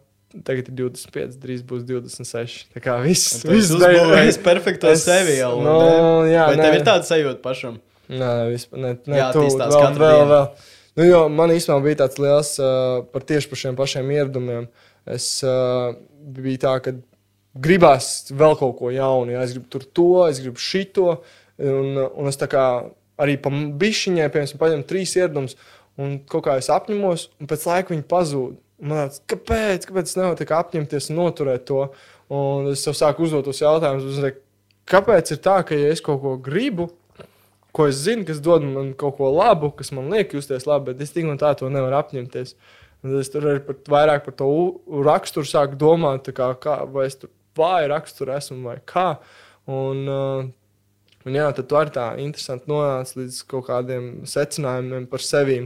tagad 0.46 0.68
ir 0.70 0.76
25, 0.78 1.38
drīz 1.42 1.62
būs 1.66 1.86
26. 1.88 2.66
Tā 2.76 2.82
kā 2.84 3.00
viss 3.02 3.42
uzbūvējis 3.48 4.40
perfekto 4.46 4.90
Es- 4.94 5.06
sevi 5.08 5.38
jau. 5.40 5.56
no, 5.64 5.76
un, 6.22 6.30
jā, 6.30 6.46
Vai 6.52 6.58
nē. 6.60 6.66
tev 6.70 6.78
ir 6.80 6.86
tāda 6.88 7.08
sajūta 7.08 7.42
pašam? 7.46 7.78
Nē, 8.12 8.32
vispār 8.54 8.82
ne. 8.82 8.96
ne 9.10 9.20
Jā, 9.20 9.30
tu, 9.34 9.44
vēl, 9.46 9.70
vēl, 9.72 9.94
dienu. 9.98 10.32
vēl. 10.32 10.74
Nu, 10.96 11.06
jo 11.08 11.22
man 11.32 11.52
īstenībā 11.52 11.84
bija 11.84 12.02
tāds 12.06 12.20
liels 12.22 12.52
uh, 12.62 13.02
par 13.12 13.26
tieši 13.28 13.52
par 13.52 13.62
šiem 13.62 13.80
pašiem 13.80 14.12
ieradumiem. 14.16 14.68
Es 15.16 15.30
uh, 15.46 15.96
biju 16.36 16.62
tā, 16.64 16.76
ka 16.86 16.94
gribās 17.66 18.30
vēl 18.36 18.56
kaut 18.60 18.78
ko 18.80 18.92
jaunu. 18.94 19.36
Jā, 19.36 19.44
es 19.48 19.56
gribu 19.56 19.72
tur 19.74 19.88
to, 19.88 20.12
es 20.30 20.40
gribu 20.44 20.62
šito. 20.62 21.18
Un, 21.62 21.96
un 21.96 22.30
es 22.32 22.40
tā 22.40 22.48
kā 22.52 22.66
arī 23.22 23.38
pa 23.40 23.52
bišķiņai, 23.52 24.28
piemēram, 24.32 24.60
paņemu 24.60 24.88
trīs 24.90 25.14
ieradumus, 25.16 25.56
un 26.02 26.18
kaut 26.28 26.48
kā 26.48 26.58
es 26.60 26.68
apņemos, 26.74 27.30
un 27.40 27.52
pēc 27.52 27.68
laika 27.70 27.94
viņi 27.94 28.08
pazūd. 28.12 28.58
Man 28.84 29.06
liekas, 29.06 29.22
kāpēc, 29.32 29.88
kāpēc 29.88 30.10
es 30.12 30.18
nevaru 30.20 30.48
apņemties 30.58 31.08
un 31.12 31.22
noturēt 31.22 31.64
to? 31.70 31.86
Un 32.36 32.68
es 32.74 32.84
sev 32.84 32.96
sāku 32.98 33.24
uzdot 33.24 33.46
tos 33.48 33.62
jautājumus, 33.62 34.20
kāpēc 34.90 35.32
ir 35.32 35.40
tā, 35.46 35.60
ka 35.68 35.78
ja 35.78 35.94
es 35.94 36.04
kaut 36.04 36.20
ko 36.24 36.36
gribu, 36.42 36.90
ko 37.76 37.90
es 37.92 38.00
zinu, 38.06 38.24
kas 38.28 38.40
dod 38.44 38.64
man 38.64 38.94
kaut 38.98 39.18
ko 39.20 39.30
labu, 39.36 39.72
kas 39.76 39.92
man 39.96 40.08
liek 40.14 40.34
justies 40.38 40.68
labi, 40.70 40.94
bet 40.94 41.04
es 41.04 41.14
tik 41.16 41.28
un 41.28 41.40
tā 41.42 41.52
to 41.60 41.70
nevaru 41.72 42.00
apņemties. 42.00 42.56
Un 43.06 43.18
es 43.20 43.30
tur 43.30 43.48
arī 43.52 43.62
par, 43.66 43.80
vairāk 43.92 44.24
par 44.26 44.36
to 44.40 44.48
raksturu 45.06 45.50
sāku 45.50 45.78
domāt, 45.80 46.32
kā, 46.38 46.54
kā, 46.62 46.80
vai 46.90 47.10
es 47.10 47.20
tur 47.22 47.34
vāju 47.60 47.92
raksturu 47.92 48.34
esmu 48.36 48.62
vai 48.66 48.78
kā. 48.88 49.10
Un, 49.72 50.02
uh, 50.10 50.48
un 51.26 51.38
jā, 51.38 51.50
tad 51.58 51.70
tu 51.70 51.80
arī 51.80 51.94
tā 51.96 52.08
interesanti 52.24 52.72
nonāc 52.72 53.12
līdz 53.20 53.42
kaut 53.52 53.68
kādiem 53.70 54.10
secinājumiem 54.30 55.10
par 55.12 55.26
sevi, 55.26 55.60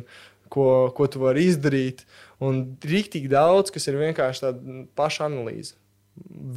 ko, 0.52 0.66
ko 0.98 1.08
tu 1.08 1.22
vari 1.24 1.46
izdarīt. 1.52 2.04
Un 2.44 2.64
rīktīgi 2.84 3.32
daudz, 3.32 3.72
kas 3.76 3.88
ir 3.92 4.00
vienkārši 4.02 4.48
tāda 4.48 4.82
paša 4.98 5.30
analīze 5.30 5.79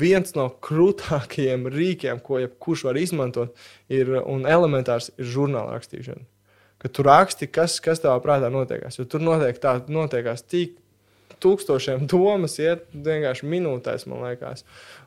viens 0.02 0.34
no 0.36 0.48
krūtākajiem 0.64 1.68
rīkiem, 1.72 2.20
ko 2.24 2.40
jebkurš 2.42 2.86
var 2.88 3.00
izmantot, 3.00 3.56
ir 3.92 4.14
un 4.22 4.46
elementārs 4.48 5.10
ir 5.16 5.30
žurnāla 5.34 5.76
rakstīšana. 5.76 6.24
Kad 6.82 6.94
tu 6.96 7.04
raksti, 7.06 7.46
kas, 7.46 7.78
kas 7.82 8.02
tavā 8.02 8.18
prātā 8.24 8.48
notiekās, 8.50 8.98
jo 8.98 9.06
tur 9.06 9.22
notiek 9.22 9.58
tā, 9.62 9.76
notiekās 9.86 10.42
tik 10.42 10.78
tūkstošiem 11.42 12.06
domas, 12.10 12.58
iet 12.62 12.86
vienkārši 12.92 13.48
minūtēs, 13.50 14.06
man 14.10 14.26
liekas. 14.26 14.64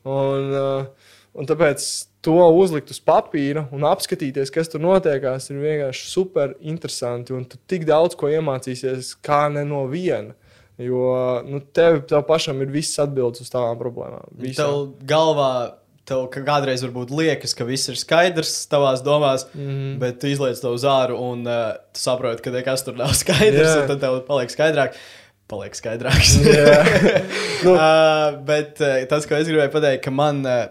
Un, 0.08 0.52
uh, 0.56 1.12
un 1.36 1.50
tāpēc 1.50 1.86
to 2.26 2.40
uzlikt 2.58 2.92
uz 2.94 3.00
papīra 3.06 3.68
un 3.76 3.86
apskatīties, 3.88 4.52
kas 4.54 4.72
tur 4.72 4.84
notiekās, 4.84 5.52
ir 5.52 5.62
vienkārši 5.62 6.10
super 6.10 6.56
interesanti. 6.64 7.36
Un 7.36 7.46
tu 7.50 7.60
tik 7.70 7.86
daudz 7.88 8.18
ko 8.20 8.32
iemācīsies, 8.32 9.16
kā 9.26 9.46
ne 9.54 9.66
no 9.68 9.86
viena. 9.92 10.34
Jo 10.82 11.42
nu, 11.48 11.62
tev, 11.74 12.02
tev 12.10 12.26
pašam 12.28 12.60
ir 12.64 12.72
visas 12.74 13.00
atbildes 13.06 13.46
uz 13.46 13.52
tavām 13.52 13.78
problēmām. 13.80 14.28
Visām. 14.42 14.66
Tev 14.66 15.10
galvā. 15.10 15.52
Tev 16.06 16.28
kādreiz 16.30 16.84
varbūt 16.86 17.10
liekas, 17.18 17.56
ka 17.58 17.66
viss 17.66 17.90
ir 17.90 17.96
skaidrs 17.98 18.68
tavās 18.70 19.02
domās, 19.02 19.48
mm. 19.56 19.62
-hmm. 19.70 19.96
bet 20.04 20.20
tu 20.22 20.30
izlaiž 20.30 20.60
to 20.62 20.76
uz 20.76 20.84
āru 20.86 21.18
un 21.18 21.42
uh, 21.50 21.80
tu 21.90 22.04
saproti, 22.04 22.44
ka 22.46 22.54
nekas 22.54 22.86
tur 22.86 22.94
nav 22.94 23.16
skaidrs. 23.22 23.72
Yeah. 23.72 23.88
Tad 23.90 24.04
tev 24.04 24.20
paliek 24.28 24.54
skaidrāk. 24.54 25.00
Paliek 25.50 25.74
skaidrāks. 25.74 26.38
Nu. 27.66 27.74
uh, 27.74 28.38
bet 28.46 28.78
uh, 28.82 29.02
tas, 29.10 29.26
ko 29.26 29.34
es 29.34 29.50
gribēju 29.50 29.72
pateikt, 29.74 30.04
ka 30.06 30.12
man 30.14 30.46
uh, 30.46 30.68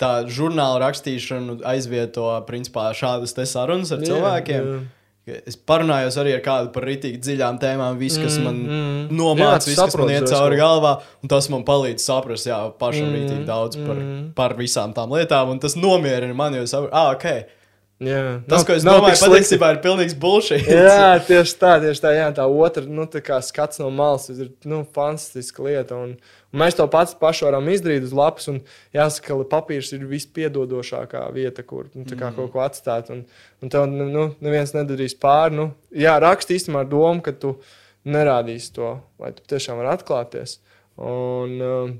tā 0.00 0.12
žurnāla 0.32 0.80
rakstīšana 0.86 1.60
aizvieto 1.68 2.30
principā 2.48 2.88
šādas 2.96 3.36
sarunas 3.50 3.92
ar 3.92 4.00
Jā, 4.00 4.14
cilvēkiem. 4.14 4.64
jā. 4.64 4.80
Es 5.46 5.58
parunājos 5.68 6.16
arī 6.20 6.34
ar 6.36 6.42
kādu 6.44 6.72
par 6.74 6.86
rītīgi 6.88 7.20
dziļām 7.24 7.60
tēmām, 7.62 7.98
viss, 8.00 8.20
kas 8.20 8.38
Mm, 8.38 8.44
man 8.46 8.58
mm. 8.64 9.18
nomāca, 9.18 9.58
Jā, 9.58 9.64
tu 9.64 9.70
viss, 9.72 9.82
kas 9.82 9.98
man 10.00 10.14
iet 10.14 10.30
cauri 10.30 10.58
galvā, 10.60 10.94
un 11.22 11.32
tas 11.32 11.48
man 11.52 11.64
palīdz 11.68 12.04
saprast, 12.04 12.48
jā, 12.48 12.58
pašam 12.80 13.08
Mm, 13.08 13.14
rītīgi 13.18 13.46
daudz 13.48 13.76
par, 13.82 13.96
mm. 13.96 14.24
par 14.38 14.56
visām 14.58 14.94
tām 14.96 15.12
lietām, 15.16 15.52
un 15.54 15.62
tas 15.62 15.76
nomierina 15.76 16.34
mani, 16.34 16.60
jo 16.60 16.68
es 16.68 16.74
saprotu, 16.76 16.94
ah, 16.96 17.12
ok. 17.14 17.57
Jā. 17.98 18.44
Tas, 18.46 18.60
Nav- 18.60 18.66
ko 18.68 18.74
es 18.78 18.84
domāju, 18.86 19.18
patiesībā 19.26 19.72
ir 19.74 19.78
pilnīgs 19.82 20.14
bullshit. 20.22 20.68
Jā, 20.70 21.16
tieši 21.26 21.54
tā, 21.58 21.72
tieši 21.82 22.02
tā. 22.04 22.12
Jā, 22.14 22.28
tā 22.36 22.44
otra 22.46 22.84
nu, 22.86 23.08
tā 23.10 23.38
skats 23.42 23.80
no 23.82 23.88
malas 23.90 24.28
ir 24.30 24.52
nu, 24.70 24.84
fantastiska 24.94 25.64
lieta. 25.66 25.98
Un, 25.98 26.12
un 26.54 26.62
mēs 26.62 26.78
to 26.78 26.86
pats 26.92 27.16
pašu 27.18 27.48
varam 27.48 27.66
izdarīt 27.72 28.06
uz 28.06 28.14
lapas. 28.14 28.46
Un 28.52 28.60
jāsaka, 28.94 29.32
ka 29.32 29.48
papīrs 29.56 29.90
ir 29.96 30.04
vispiedodošākā 30.06 31.24
vieta, 31.34 31.64
kur 31.66 31.88
nu, 31.90 32.06
tā 32.06 32.14
kā, 32.20 32.30
kaut 32.36 32.52
ko 32.54 32.62
atstāt. 32.62 33.10
Un, 33.10 33.24
un 33.64 33.74
tev 33.74 33.90
nu, 33.90 34.28
neviens 34.46 34.76
nedarīs 34.78 35.18
pāri. 35.18 35.58
Nu, 35.58 35.66
jā, 35.90 36.14
raksti 36.22 36.54
īstenībā 36.54 36.84
ar 36.86 36.92
domu, 36.94 37.24
ka 37.26 37.34
tu 37.34 37.56
nerādīsi 38.06 38.76
to, 38.78 38.92
lai 39.18 39.32
tu 39.34 39.42
tiešām 39.50 39.82
vari 39.82 39.90
atklāties. 39.96 40.60
Un, 41.02 41.58
um, 41.66 41.98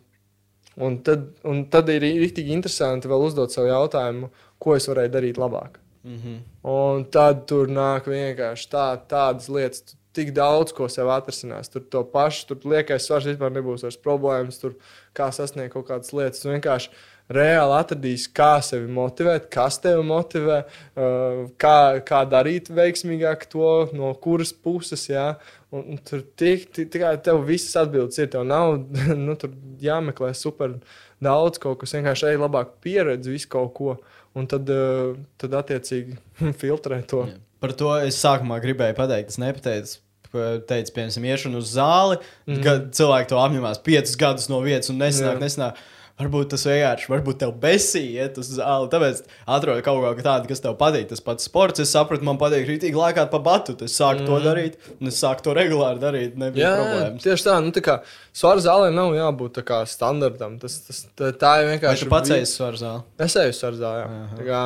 un, 0.79 1.03
tad, 1.03 1.27
un 1.43 1.67
tad 1.75 1.91
ir 1.91 2.07
rīktīgi 2.07 2.55
interesanti 2.55 3.11
vēl 3.11 3.27
uzdot 3.33 3.51
sev 3.51 3.67
jautājumu, 3.67 4.31
ko 4.63 4.79
es 4.79 4.87
varēju 4.87 5.15
darīt 5.19 5.43
labāk. 5.43 5.83
Mm 6.05 6.17
-hmm. 6.17 6.39
Un 6.63 7.05
tad 7.05 7.47
tur 7.47 7.69
nāk 7.69 8.07
vienkārši 8.07 8.69
tā, 8.71 8.99
tādas 9.09 9.49
lietas, 9.49 9.97
tik 10.13 10.33
daudz 10.35 10.73
ko 10.73 10.89
sev 10.89 11.11
atrisinās. 11.13 11.69
Tur 11.69 11.83
to 11.91 12.05
pašu, 12.05 12.47
tur 12.47 12.73
liekais 12.73 13.07
svars 13.07 13.25
vispār 13.25 13.53
nebūs 13.55 13.83
vairs 13.83 14.01
problēmas, 14.07 14.61
tur 14.61 14.75
kā 15.15 15.31
sasniegt 15.33 15.73
kaut 15.73 15.87
kādas 15.89 16.13
lietas. 16.13 16.45
Vienkārši 16.45 16.91
reāli 17.29 17.77
atradīsi, 17.77 18.31
kā 18.37 18.57
sevi 18.65 18.89
motivēt, 18.93 19.49
kas 19.53 19.79
tevi 19.85 20.05
motivē, 20.07 20.63
uh, 20.65 21.43
kā, 21.61 22.01
kā 22.09 22.23
darīt 22.29 22.71
veiksmīgāk 22.73 23.45
to, 23.53 23.73
no 23.97 24.15
kuras 24.23 24.53
puses. 24.53 25.09
Jā. 25.11 25.35
Un, 25.71 25.85
un 25.93 25.99
tur 26.01 26.23
tik, 26.41 26.71
tik, 26.73 26.89
tikai 26.95 27.13
tev 27.25 27.43
visas 27.49 27.77
atbildes 27.85 28.19
ir. 28.19 28.31
Tev 28.33 28.47
nav 28.49 28.79
nu, 29.27 29.37
jāmeklē 29.83 30.33
super 30.37 30.79
daudz 31.25 31.61
kaut 31.61 31.83
kas, 31.83 31.93
vienkārši 31.99 32.33
ej 32.33 32.41
labāk 32.41 32.79
pieredzi 32.85 33.35
visu 33.35 33.53
kaut 33.53 33.75
ko. 33.77 33.99
Un 34.39 34.47
tad, 34.51 34.69
uh, 34.71 35.17
tad 35.41 35.57
attiecīgi 35.63 36.19
filtrē 36.61 37.03
to. 37.11 37.25
Jā. 37.31 37.39
Par 37.59 37.75
to 37.75 37.91
es 38.07 38.19
sākumā 38.23 38.61
gribēju 38.63 38.95
pateikt. 38.99 39.35
Es 39.35 39.41
nepateicu, 39.43 39.97
pa- 40.31 40.51
teicu, 40.71 40.95
piemēram, 40.95 41.29
iešanu 41.33 41.63
uz 41.63 41.73
zāli, 41.75 42.21
mm. 42.21 42.53
-hmm. 42.53 42.65
kad 42.67 42.91
cilvēki 42.95 43.33
to 43.33 43.41
apņemās 43.43 43.83
piecus 43.83 44.19
gadus 44.21 44.51
no 44.53 44.61
vietas 44.63 44.93
un 44.95 45.01
nesanāk, 45.03 45.41
Jā. 45.41 45.43
nesanāk. 45.43 45.81
Varbūt 46.19 46.49
tas 46.51 46.65
vienkārši, 46.67 47.07
varbūt 47.13 47.37
tev 47.39 47.53
besī 47.63 48.01
iet 48.17 48.39
uz 48.43 48.49
zāli. 48.57 48.89
Tāpēc 48.91 49.21
atrod 49.55 49.79
kaut 49.87 50.01
ko 50.03 50.25
tādu, 50.27 50.49
kas 50.51 50.59
tev 50.65 50.73
patīk. 50.81 51.05
Tas 51.13 51.21
pats 51.23 51.47
sports, 51.47 51.79
es 51.85 51.93
sapratu, 51.95 52.27
man 52.27 52.41
patīk 52.41 52.65
rītīgi 52.67 52.99
laikāt 52.99 53.29
pa 53.31 53.39
batu. 53.39 53.77
Es 53.87 53.95
sāku 53.95 54.25
mm. 54.25 54.27
to 54.27 54.39
darīt, 54.43 54.81
un 54.99 55.13
es 55.13 55.21
sāku 55.23 55.45
to 55.47 55.55
regulāri 55.55 56.03
darīt. 56.03 56.35
Nebija 56.35 56.65
Jā, 56.65 56.73
jā, 56.73 56.81
problēmas. 56.81 57.23
tieši 57.23 57.47
tā. 57.47 57.55
Nu, 57.63 57.71
tā 57.77 57.85
kā 57.87 57.95
svara 58.35 58.65
zālē 58.65 58.89
nav 58.97 59.15
jābūt 59.15 59.55
tā 59.61 59.65
kā 59.69 59.79
standartam. 59.87 60.57
Tas, 60.59 60.81
tas, 60.89 61.05
tā, 61.15 61.31
tā 61.39 61.53
ir 61.61 61.69
Vai 61.69 61.77
vienkārši. 61.77 62.09
tu 62.09 62.11
pats 62.11 62.35
esi 62.35 62.51
svaru 62.57 62.83
zāli? 62.83 63.07
Es 63.29 63.39
eju 63.39 63.55
uz 63.55 63.63
svara 63.63 63.81
zālē. 63.85 64.03
jā. 64.03 64.27
Tā 64.41 64.49
Kā, 64.49 64.65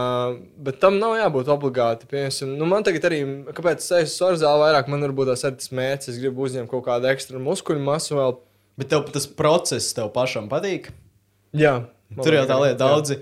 bet 0.70 0.80
tam 0.80 0.96
nav 1.02 1.18
jābūt 1.20 1.52
obligāti. 1.52 2.08
Piemēram, 2.08 2.56
nu, 2.56 2.70
man 2.72 2.88
tagad 2.88 3.10
arī, 3.10 3.20
kāpēc 3.52 3.84
es 3.84 3.92
eju 4.00 4.08
uz 4.08 4.16
svara 4.16 4.40
zāli 4.40 4.64
vairāk, 4.64 4.88
man 4.88 5.04
varbūt 5.04 5.34
tās 5.34 5.44
ir 5.44 5.60
tas 5.60 5.68
mērķis. 5.68 6.14
Es 6.14 6.24
gribu 6.24 6.48
uzņemt 6.48 6.72
kaut 6.72 6.86
kādu 6.88 7.12
ekstra 7.12 7.44
muskuļu 7.44 7.84
masu 7.92 8.16
vēl. 8.16 8.36
Bet 8.80 8.88
tev 8.88 9.04
tas 9.12 9.28
process 9.28 9.92
tev 9.92 10.08
pašam 10.16 10.48
patīk. 10.48 10.88
Jā, 11.52 11.74
Tur 12.20 12.36
jau 12.36 12.44
tā 12.48 12.58
lieta, 12.60 12.78
daudzi 12.82 13.18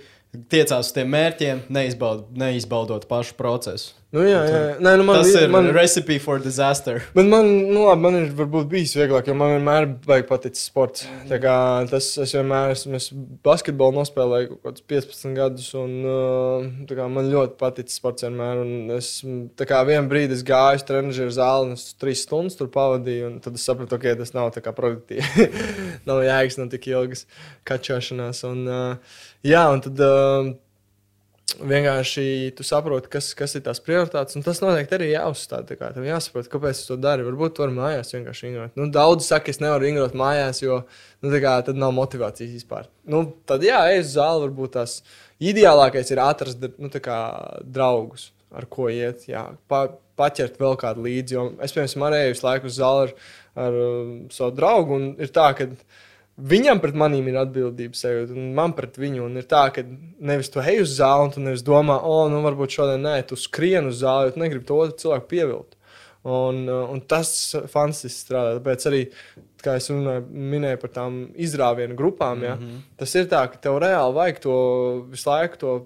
tiecās 0.51 0.89
uz 0.89 0.94
tiem 0.94 1.11
mērķiem, 1.15 1.65
neizbaud, 1.73 2.28
neizbaudot 2.39 3.07
pašu 3.11 3.36
procesu. 3.39 3.94
Nu, 4.11 4.24
jā, 4.27 4.39
jā. 4.43 4.61
Nē, 4.82 4.97
nu, 4.99 5.05
man, 5.07 5.20
Tas 5.20 5.37
ir 5.39 5.53
man, 5.55 5.69
recipe 5.70 6.16
for 6.19 6.41
disaster. 6.43 6.97
Bet 7.15 7.28
man, 7.31 7.47
nu, 7.70 7.85
labi, 7.87 8.03
man 8.03 8.16
ir 8.19 8.32
varbūt 8.35 8.66
bijis 8.73 8.97
vieglāk, 8.99 9.28
jo 9.31 9.37
man 9.39 9.53
vienmēr 9.53 9.85
ir 9.87 10.24
paticis 10.27 10.65
sports. 10.66 11.05
Tā 11.28 11.37
kā 11.39 11.53
tas 11.87 12.09
es 12.19 12.32
vienmēr 12.35 12.73
esmu 12.74 12.99
es 12.99 13.07
basketbolu 13.47 14.01
nospēlēju 14.01 14.49
kaut 14.51 14.65
kādus 14.65 14.82
15 14.91 15.37
gadus, 15.39 15.69
un 15.78 15.93
uh, 16.03 16.89
kā 16.91 17.07
man 17.07 17.31
ļoti 17.31 17.55
patīk 17.61 17.93
sports 17.95 18.27
vienmēr. 18.27 18.65
un 18.65 18.97
Es 18.97 19.12
tā 19.55 19.69
kā 19.70 19.78
vienā 19.87 20.03
brīdī 20.11 20.35
es 20.35 20.43
gāju 20.49 20.81
uz 20.81 20.87
trenižera 20.89 21.37
zāli, 21.37 21.69
un 21.69 21.78
es 21.78 21.85
trīs 22.01 22.24
stundas 22.27 22.59
tur 22.59 22.73
pavadīju, 22.74 23.28
un 23.28 23.37
tad 23.45 23.61
es 23.61 23.69
sapratu, 23.69 23.95
ka 23.95 24.01
okay, 24.01 24.19
tas 24.19 24.35
nav 24.35 24.51
tā 24.57 24.65
kā 24.65 24.74
produktīvi. 24.74 25.47
nav 26.11 26.24
jēgas, 26.27 26.59
nav 26.59 26.73
tik 26.74 26.91
ilgas 26.91 27.28
kačošanās. 27.70 28.43
Un, 28.51 28.66
uh, 28.66 29.23
jā, 29.47 29.62
un 29.70 29.87
tad. 29.87 30.05
Vienkārši 31.59 32.24
tu 32.56 32.64
saproti, 32.66 33.09
kas, 33.10 33.32
kas 33.36 33.56
ir 33.59 33.64
tās 33.66 33.81
prioritātes. 33.82 34.39
Tas 34.47 34.60
noteikti 34.62 34.97
arī 34.97 35.09
jāuzstāda. 35.10 35.77
Tev 35.97 36.06
jāsaprot, 36.06 36.48
kāpēc 36.52 36.82
tu 36.82 36.93
to 36.93 36.97
dari. 37.02 37.24
Varbūt 37.27 37.56
tu 37.56 37.64
vari 37.64 37.74
mājās 37.77 38.14
vienkārši 38.14 38.47
ingrot. 38.51 38.77
Nu, 38.78 38.86
daudz 38.94 39.27
saka, 39.27 39.51
es 39.52 39.59
nevaru 39.62 39.89
ingrot 39.89 40.14
mājās, 40.18 40.62
jo 40.62 40.82
nu, 41.24 41.32
kā, 41.43 41.56
tad 41.66 41.81
nav 41.81 41.94
motivācijas 41.97 42.52
vispār. 42.55 42.86
Nu, 43.10 43.24
tad 43.51 43.66
jā, 43.66 43.81
ej 43.90 44.05
uz 44.05 44.12
zāli. 44.14 44.44
Varbūt 44.47 44.77
tās 44.78 45.01
ideālākais 45.52 46.14
ir 46.14 46.22
atrast 46.22 46.68
nu, 46.78 46.93
kā, 47.02 47.18
draugus, 47.66 48.31
ar 48.55 48.68
ko 48.70 48.86
iet. 48.93 49.27
Jā, 49.31 49.48
pa, 49.70 49.89
paķert 50.20 50.60
vēl 50.60 50.78
kādu 50.81 51.09
līdzi. 51.09 51.36
Jo 51.36 51.48
es, 51.64 51.74
piemēram, 51.74 52.06
arī 52.10 52.22
visu 52.31 52.47
laiku 52.47 52.70
uz 52.70 52.78
zāli 52.78 53.09
ar, 53.09 53.16
ar 53.66 53.81
um, 53.89 54.14
savu 54.35 54.55
draugu. 54.56 55.01
un 55.01 55.10
Ir 55.20 55.35
tā, 55.35 55.51
ka 55.59 55.68
Viņam 56.41 56.81
pret 56.81 56.97
maniem 56.99 57.29
ir 57.29 57.37
atbildība 57.41 57.99
sajūta, 57.99 58.35
un 58.37 58.53
man 58.57 58.73
pret 58.77 58.97
viņu. 59.01 59.27
Ir 59.41 59.49
tā, 59.51 59.67
ka 59.75 59.85
nevis 59.85 60.51
tu 60.53 60.62
ej 60.62 60.83
uz 60.85 60.95
zāli, 60.99 61.27
un 61.27 61.35
tu 61.35 61.43
nevis 61.45 61.65
domā, 61.67 61.99
o, 62.07 62.23
nu, 62.33 62.41
varbūt 62.47 62.79
šodien 62.79 63.05
nē, 63.05 63.19
tu 63.29 63.39
skrien 63.41 63.91
uz 63.91 64.01
zāli, 64.01 64.29
jo 64.29 64.37
tu 64.37 64.43
negribi 64.45 64.69
to 64.69 64.79
otru 64.85 64.99
cilvēku 65.05 65.31
pievilkt. 65.31 65.77
Un, 66.31 66.67
un 66.69 67.01
tas 67.09 67.31
fantastiski 67.73 68.27
strādā. 68.27 68.59
Tāpēc 68.59 68.89
arī, 68.91 69.05
kā 69.65 69.79
es 69.81 69.89
runāju, 69.93 70.27
minēju 70.55 70.81
par 70.83 70.93
tām 70.97 71.21
izrāvienu 71.41 71.97
grupām, 71.97 72.45
ja, 72.45 72.57
mm 72.57 72.67
-hmm. 72.67 72.83
tas 73.01 73.15
ir 73.15 73.31
tā, 73.31 73.47
ka 73.53 73.57
tev 73.57 73.81
reāli 73.81 74.15
vajag 74.15 74.43
to 74.45 74.57
visu 75.11 75.31
laiku. 75.31 75.57
To 75.65 75.79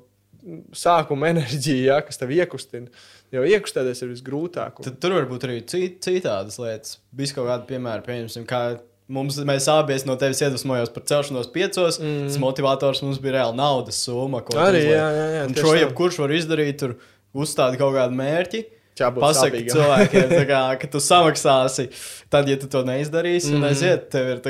Sākuma 0.76 1.28
enerģija, 1.32 1.94
ja, 1.94 2.00
kas 2.04 2.18
tev 2.20 2.30
iekustina. 2.30 2.90
Jo 3.32 3.44
iekustēties 3.48 4.02
ir 4.02 4.10
visgrūtāk. 4.12 4.78
Un... 4.78 4.84
Tad 4.84 4.98
tur 5.00 5.14
var 5.16 5.24
būt 5.30 5.46
arī 5.48 5.62
cit, 5.66 6.02
citādas 6.04 6.58
lietas. 6.60 6.98
Bija 7.10 7.34
kaut 7.34 7.48
kāda 7.48 7.64
piemēra, 7.70 8.04
pieņemsim, 8.04 8.44
kā 8.46 8.76
Mums, 9.04 9.36
mēs 9.44 9.66
abi 9.68 9.98
no 10.08 10.14
tevis 10.16 10.40
iedvesmojāmies 10.40 10.92
par 10.94 11.04
celšanos 11.10 11.50
piecos. 11.52 11.98
Mm. 12.00 12.28
Tas 12.30 12.38
motivators 12.40 13.02
mums 13.04 13.18
bija 13.20 13.38
reāli 13.38 13.58
naudas 13.58 13.98
summa. 14.00 14.40
Arī, 14.56 14.86
jā, 14.88 15.08
jā, 15.12 15.26
jā, 15.34 15.42
un 15.48 15.58
šo 15.58 15.74
jebkurš 15.76 16.22
var 16.22 16.32
izdarīt, 16.32 16.78
tur 16.80 16.96
uzstādīt 17.36 17.82
kaut 17.82 17.92
kādu 17.98 18.16
mērķi. 18.16 18.64
Pasaki 18.94 19.64
cilvēkiem, 19.66 20.32
kā, 20.46 20.58
ka 20.80 20.88
tu 20.90 21.00
samaksāsi, 21.02 21.88
tad, 22.30 22.46
ja 22.46 22.54
tu 22.60 22.68
to 22.70 22.84
neizdarīsi, 22.86 23.50
mm. 23.50 23.56
un 23.58 23.66
aiziet, 23.66 24.04
tev 24.12 24.28
ir 24.36 24.42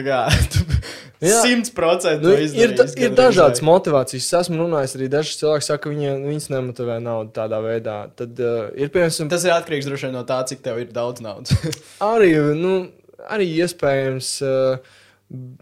simt 1.40 1.70
procenti. 1.74 2.26
Nu, 2.26 2.34
ir, 2.36 2.74
da, 2.76 2.84
ir 3.00 3.14
dažādas 3.16 3.64
motivācijas. 3.64 4.26
Es 4.26 4.36
esmu 4.44 4.60
runājis 4.60 4.98
arī 4.98 5.08
daži 5.12 5.38
cilvēki, 5.40 5.66
saka, 5.66 5.86
ka 5.86 5.94
viņi, 5.94 6.10
viņus 6.26 6.50
nemotivē 6.52 6.98
naudu 7.02 7.32
tādā 7.40 7.62
veidā. 7.64 7.96
Tad, 8.18 8.36
uh, 8.36 8.68
ir, 8.76 8.92
piemēram, 8.92 9.32
Tas 9.32 9.48
ir 9.48 9.56
atkarīgs 9.56 9.88
droši 9.88 10.10
vien 10.10 10.18
no 10.18 10.26
tā, 10.28 10.42
cik 10.50 10.60
tev 10.66 10.82
ir 10.82 10.92
daudz 10.92 11.24
naudas. 11.24 11.56
arī, 12.12 12.34
nu, 12.60 12.76
arī 13.32 13.48
iespējams. 13.64 14.36
Uh, 14.44 15.00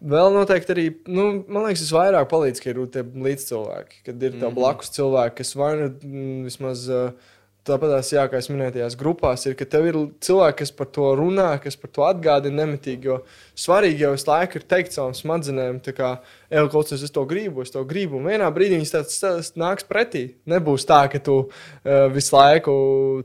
Vēl 0.02 0.32
noteikti 0.34 0.72
arī, 0.74 0.84
nu, 1.08 1.22
man 1.46 1.64
liekas, 1.64 1.84
tas 1.84 1.92
vairāk 1.94 2.26
palīdz, 2.28 2.58
ka 2.60 2.72
ir 2.72 2.80
tie 2.92 3.04
līdzcilvēki, 3.24 4.00
kad 4.08 4.24
ir 4.26 4.34
tā 4.34 4.48
mhm. 4.48 4.56
blakus 4.58 4.90
cilvēki, 4.92 5.36
kas 5.38 5.54
vai 5.56 5.70
nu 5.78 5.86
mm, 5.86 6.40
vismaz 6.48 6.82
uh, 6.90 7.30
Tāpat, 7.62 7.92
jā, 8.10 8.24
kā 8.26 8.40
es 8.42 8.48
minēju, 8.50 8.72
tajās 8.74 8.94
grupās 8.98 9.44
ir, 9.46 9.52
ka 9.54 9.62
tev 9.70 9.84
ir 9.86 9.96
cilvēki, 10.26 10.56
kas 10.64 10.72
par 10.74 10.88
to 10.90 11.12
runā, 11.14 11.46
kas 11.62 11.76
par 11.78 11.92
to 11.94 12.02
atgādina 12.02 12.64
nemitīgi. 12.64 13.06
Jo 13.06 13.18
svarīgi 13.54 14.02
jau 14.02 14.08
visu 14.16 14.26
laiku 14.26 14.58
ir 14.58 14.64
teikt 14.66 14.96
savām 14.96 15.12
smadzenēm, 15.14 15.78
kā, 15.94 16.08
ej, 16.50 16.64
kaut 16.72 16.90
kas, 16.90 17.04
es 17.06 17.14
to 17.14 17.22
gribu, 17.30 17.62
es 17.62 17.70
to 17.70 17.84
gribu. 17.86 18.18
Un 18.18 18.26
vienā 18.32 18.48
brīdī 18.54 18.80
viņas 18.80 18.94
tāds, 18.96 19.20
tāds 19.22 19.52
nāks 19.62 19.86
pretī. 19.86 20.24
Nebūs 20.50 20.88
tā, 20.90 21.04
ka 21.12 21.20
tu 21.22 21.36
uh, 21.44 21.92
visu 22.10 22.34
laiku 22.34 22.74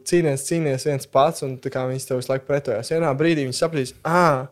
cīnies, 0.06 0.46
cīnies 0.52 0.86
viens 0.86 1.10
pats, 1.18 1.42
un 1.48 1.58
viņas 1.58 2.06
tev 2.12 2.22
visu 2.22 2.34
laiku 2.36 2.46
pretojās. 2.52 2.94
Vienā 2.94 3.16
brīdī 3.18 3.48
viņas 3.48 3.64
sapratīs, 3.66 3.96
ah, 4.06 4.46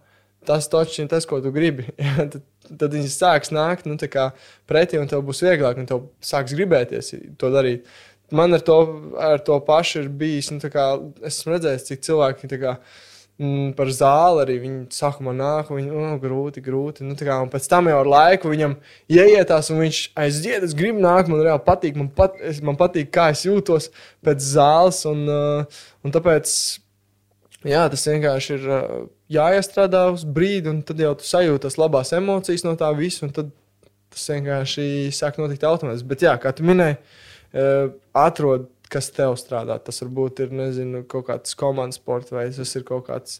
tas 0.49 0.65
taču 0.71 1.03
ir 1.03 1.13
tas, 1.13 1.29
ko 1.29 1.43
tu 1.45 1.53
gribi. 1.53 1.91
tad, 2.33 2.41
tad 2.71 2.97
viņas 2.97 3.21
sāks 3.21 3.53
nākt 3.53 3.85
nu, 3.85 4.01
pretī, 4.65 4.97
un 4.97 5.13
tev 5.13 5.21
būs 5.29 5.45
vieglāk, 5.45 5.77
un 5.77 5.93
tev 5.93 6.09
sāks 6.25 6.57
gribēties 6.57 7.13
to 7.37 7.53
darīt 7.53 7.85
man 8.31 8.53
ar 8.53 8.59
to, 8.59 8.77
ar 9.17 9.39
to 9.39 9.57
pašu 9.65 10.05
ir 10.05 10.09
bijis. 10.09 10.51
Nu, 10.53 10.61
kā, 10.71 10.85
es 11.21 11.39
esmu 11.39 11.55
redzējis, 11.55 11.85
cik 11.89 12.05
cilvēki 12.05 12.59
kā, 12.61 12.75
mm, 13.41 13.73
par 13.77 13.91
zāli 13.93 14.43
arī 14.45 14.55
viņi 14.63 14.79
sākumā 14.95 15.33
nāk, 15.35 15.69
un 15.69 15.81
viņi 15.81 15.91
oh, 15.93 16.13
grūti, 16.21 16.63
grūti. 16.65 17.05
Nu, 17.07 17.17
kā, 17.19 17.39
pēc 17.51 17.67
tam 17.71 17.89
jau 17.91 17.99
ar 18.01 18.11
laiku 18.11 18.53
viņam 18.53 18.77
ieietās, 19.11 19.71
un 19.73 19.83
viņš 19.83 20.01
aiziet, 20.25 20.65
es 20.67 20.77
gribu 20.77 21.03
nākt, 21.03 21.29
man 21.31 21.43
reāli 21.45 21.65
patīk, 21.65 21.99
man, 21.99 22.09
pat, 22.15 22.39
es, 22.41 22.63
man 22.65 22.79
patīk, 22.79 23.11
kā 23.13 23.29
es 23.35 23.45
jūtos 23.47 23.91
pēc 24.25 24.47
zāles. 24.55 25.03
Un, 25.09 25.27
uh, 25.29 25.83
un 26.05 26.15
tāpēc 26.15 26.55
jā, 27.65 27.83
tas 27.91 28.07
vienkārši 28.09 28.57
ir 28.57 28.71
uh, 28.71 28.95
jāiestrādā 29.35 30.07
uz 30.13 30.25
brīdi, 30.25 30.71
un 30.71 30.81
tad 30.85 31.01
jau 31.01 31.13
tu 31.19 31.27
sajūti 31.27 31.67
tās 31.67 31.77
labās 31.81 32.13
emocijas 32.17 32.65
no 32.65 32.73
tā 32.79 32.89
visa, 32.97 33.29
tas 33.35 34.25
vienkārši 34.31 35.11
sāk 35.13 35.37
notikt 35.41 35.65
automātiski. 35.67 36.09
Bet 36.09 36.23
jā, 36.23 36.35
kā 36.41 36.53
tu 36.55 36.65
minēji, 36.65 36.99
uh, 37.01 37.21
atrod, 38.15 38.69
kas 38.91 39.09
tev 39.15 39.35
strādā. 39.39 39.77
Tas 39.81 40.01
varbūt 40.03 40.43
ir 40.45 40.55
nezinu, 40.55 41.03
kaut 41.09 41.27
kāds 41.29 41.55
komandas 41.57 41.99
sports 42.01 42.33
veids, 42.33 42.59
tas 42.61 42.75
ir 42.77 42.85
kaut 42.87 43.07
kāds 43.09 43.39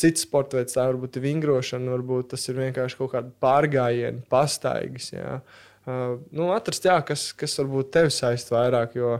cits 0.00 0.24
sports 0.24 0.56
veids, 0.56 0.76
tā 0.76 0.86
varbūt 0.88 1.18
ir 1.18 1.26
vingrošana, 1.26 1.92
varbūt 1.92 2.32
tas 2.34 2.46
ir 2.48 2.60
vienkārši 2.60 2.98
kaut 3.00 3.12
kāda 3.14 3.34
pārgājiena, 3.42 4.24
pastaigas. 4.32 5.10
Jā. 5.12 5.40
Uh, 5.88 6.16
nu, 6.36 6.50
atrast, 6.54 6.86
jā, 6.88 6.96
kas, 7.06 7.30
kas 7.36 7.58
varbūt 7.60 7.92
tevi 7.96 8.12
saist 8.14 8.52
vairāk, 8.52 8.96
jo 9.00 9.18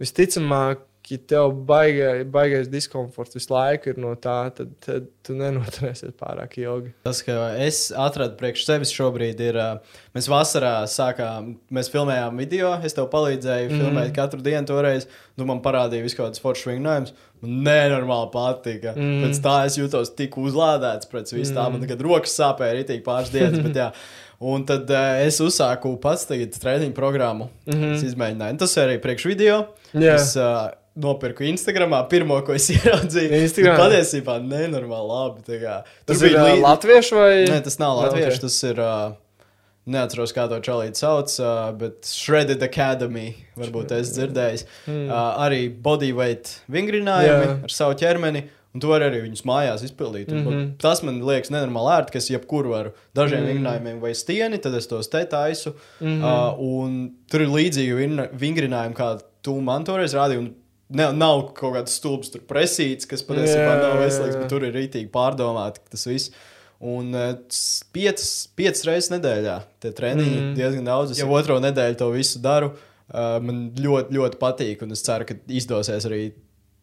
visticamāk, 0.00 0.84
ja 1.10 1.18
tev 1.28 1.52
baigais, 1.68 2.22
baigais 2.32 2.68
diskomforts 2.72 3.36
visu 3.36 3.52
laiku 3.52 3.90
ir 3.92 3.98
no 4.00 4.14
tā, 4.16 4.36
tad, 4.56 4.70
tad 4.84 5.10
tu 5.26 5.36
nenoturēsies 5.36 6.14
pārāk 6.20 6.56
ilgi. 6.62 6.94
Tas, 7.04 7.20
ka 7.26 7.50
es 7.60 7.86
atradu 7.92 8.38
priekš 8.40 8.64
sevis 8.64 8.92
šobrīd, 8.94 9.42
ir. 9.44 9.58
Mēs 10.16 10.28
vasarā 10.30 10.72
sākām, 10.90 11.54
mēs 11.74 11.90
filmējām 11.92 12.40
video, 12.40 12.72
es 12.86 12.96
tev 12.96 13.10
palīdzēju 13.12 13.70
mm. 13.70 13.82
filmēt 13.82 14.12
katru 14.16 14.40
dienu 14.44 14.68
toreiz. 14.70 15.08
Nu, 15.36 15.46
man 15.48 15.60
parādīja 15.64 16.06
visu 16.06 16.18
kaut 16.18 16.30
kādus 16.30 16.44
foršus 16.44 16.70
vingrinājumus. 16.70 17.14
Man 17.44 17.56
nenormāli 17.66 18.30
patika. 18.32 18.94
Mm. 18.96 19.24
Pēc 19.26 19.40
tā 19.44 19.56
es 19.68 19.78
jutos 19.80 20.12
tik 20.16 20.38
uzlādēts 20.40 21.10
pēc 21.10 21.34
vis 21.36 21.50
tā. 21.50 21.66
Mm. 21.66 21.74
Man 21.74 21.84
tagad 21.84 22.04
rokas 22.06 22.36
sāpēja 22.38 22.78
arī 22.78 23.00
pāris 23.04 23.34
dienas. 23.34 23.60
bet, 23.64 23.80
jā. 23.82 23.90
Un 24.44 24.64
tad 24.66 24.90
uh, 24.90 25.18
es 25.24 25.38
uzsāku 25.40 25.94
pats 26.02 26.26
treniņu 26.28 26.92
programmu. 26.96 27.48
Mm 27.66 27.74
-hmm. 27.74 27.92
Es 27.94 28.02
izmēģināju. 28.02 28.58
Tas 28.58 28.76
arī 28.82 28.98
priekš 29.00 29.24
video. 29.30 29.60
Yeah. 29.92 30.16
Es, 30.16 30.34
uh, 30.36 30.72
nopirku 30.94 31.44
Instagramā. 31.48 32.04
Pirmo, 32.10 32.38
ko 32.46 32.54
es 32.56 32.70
ieraudzīju, 32.74 33.34
Instagram. 33.42 33.76
patiesībā 33.82 34.38
nenormāli 34.42 35.10
labi. 35.10 35.44
Tas, 35.48 35.92
tas 36.06 36.24
bija 36.24 36.46
līdz... 36.48 36.64
latviešu 36.64 37.20
vai? 37.20 37.34
Nē, 37.50 37.60
tas 37.66 37.78
nav 37.82 37.98
latviešu. 38.02 38.38
Okay. 38.38 38.46
Tas 38.48 38.62
ir. 38.70 38.80
Uh, 38.80 39.20
Neatceros, 39.84 40.30
kā 40.32 40.46
to 40.48 40.56
čalīti 40.64 40.96
sauc, 40.96 41.28
uh, 41.44 41.66
bet 41.76 42.06
Shredded 42.08 42.62
Academy, 42.64 43.34
varbūt 43.60 43.90
es 43.98 44.14
dzirdēju. 44.14 44.62
Mm. 44.88 45.02
Uh, 45.10 45.18
arī 45.44 45.58
bodyweight 45.68 46.54
vingrinājumi 46.72 47.50
yeah. 47.50 47.58
ar 47.68 47.74
savu 47.74 47.98
ķermeni. 48.00 48.46
Un 48.74 48.82
tu 48.82 48.88
vari 48.90 49.04
arī 49.06 49.20
viņus 49.26 49.44
mājās 49.46 49.84
izpildīt. 49.86 50.32
Mm 50.32 50.46
-hmm. 50.46 50.70
Tas 50.82 51.04
man 51.06 51.20
liekas 51.22 51.52
nenormāli 51.52 51.92
ērti, 51.98 52.14
ka 52.16 52.18
es 52.18 52.30
jebkuru 52.32 52.72
varu 52.72 52.94
dažiem 53.14 53.38
mm 53.38 53.44
-hmm. 53.44 53.52
vingrinājumiem 53.52 54.00
vai 54.00 54.14
stieni, 54.14 54.58
tad 54.58 54.74
es 54.74 54.88
tos 54.88 55.08
te 55.08 55.24
taisu. 55.24 55.74
Mm 56.00 56.08
-hmm. 56.08 56.24
uh, 56.24 56.58
un 56.58 57.14
tur 57.30 57.42
ir 57.42 57.48
līdzīgi 57.48 58.28
vingrinājumi, 58.32 58.94
kā 58.94 59.20
tu 59.42 59.60
man 59.60 59.84
toreiz 59.84 60.14
rādīji 60.14 60.54
ne, 60.92 61.10
nav 61.16 61.46
kaut 61.56 61.76
kāds 61.78 61.96
stulbs 62.00 62.32
presīts, 62.48 63.08
kas 63.08 63.24
patiesībā 63.26 63.76
nav 63.80 64.00
veselīgs, 64.02 64.40
bet 64.40 64.50
tur 64.52 64.66
ir 64.66 64.74
rītīgi 64.76 65.10
pārdomāti 65.14 65.84
tas 65.92 66.06
viss. 66.10 66.34
Un 66.84 67.14
uh, 67.16 67.30
piecas, 67.94 68.30
piecas 68.58 68.84
reizes 68.84 69.12
nedēļā 69.14 69.58
tie 69.80 69.92
treniņi 69.96 70.40
mm. 70.40 70.54
diezgan 70.58 70.88
daudz. 70.90 71.14
Es 71.14 71.22
jau 71.22 71.30
otro 71.32 71.56
nedēļu 71.62 72.00
to 72.00 72.10
visu 72.12 72.42
daru. 72.44 72.74
Uh, 73.04 73.36
man 73.44 73.68
ļoti, 73.78 74.16
ļoti 74.16 74.40
patīk, 74.40 74.82
un 74.84 74.92
es 74.96 75.04
ceru, 75.04 75.28
ka 75.28 75.36
izdosies 75.52 76.08
arī 76.08 76.22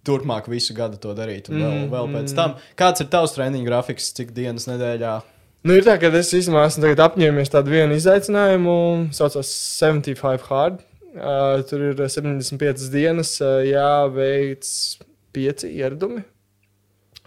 turpmāk 0.07 0.48
visu 0.49 0.73
gadu 0.78 0.98
to 1.02 1.14
darīt. 1.18 1.52
Un 1.52 1.60
vēl, 1.60 1.76
mm. 1.76 1.91
vēl 1.91 2.10
pēc 2.15 2.34
tam, 2.38 2.56
kāds 2.80 3.03
ir 3.03 3.11
tavs 3.14 3.36
treniņu 3.36 3.68
grafiks, 3.68 4.10
cik 4.18 4.34
dienas 4.38 4.65
nedēļā? 4.69 5.15
Nu, 5.68 5.76
ir 5.78 5.86
tā, 5.86 5.99
ka 6.02 6.10
es 6.18 6.32
īstenībā 6.34 6.64
esmu 6.65 6.94
apņēmies 7.06 7.53
tādu 7.53 7.76
vienu 7.76 7.98
izaicinājumu, 7.99 8.78
saucās 9.14 9.52
75 9.78 10.48
Hard. 10.49 10.82
Uh, 11.11 11.59
tur 11.67 11.81
ir 11.89 11.97
75 11.99 12.85
dienas, 12.88 13.33
uh, 13.43 13.59
jāveic 13.67 14.63
pieci 15.35 15.67
ieradumi. 15.75 16.21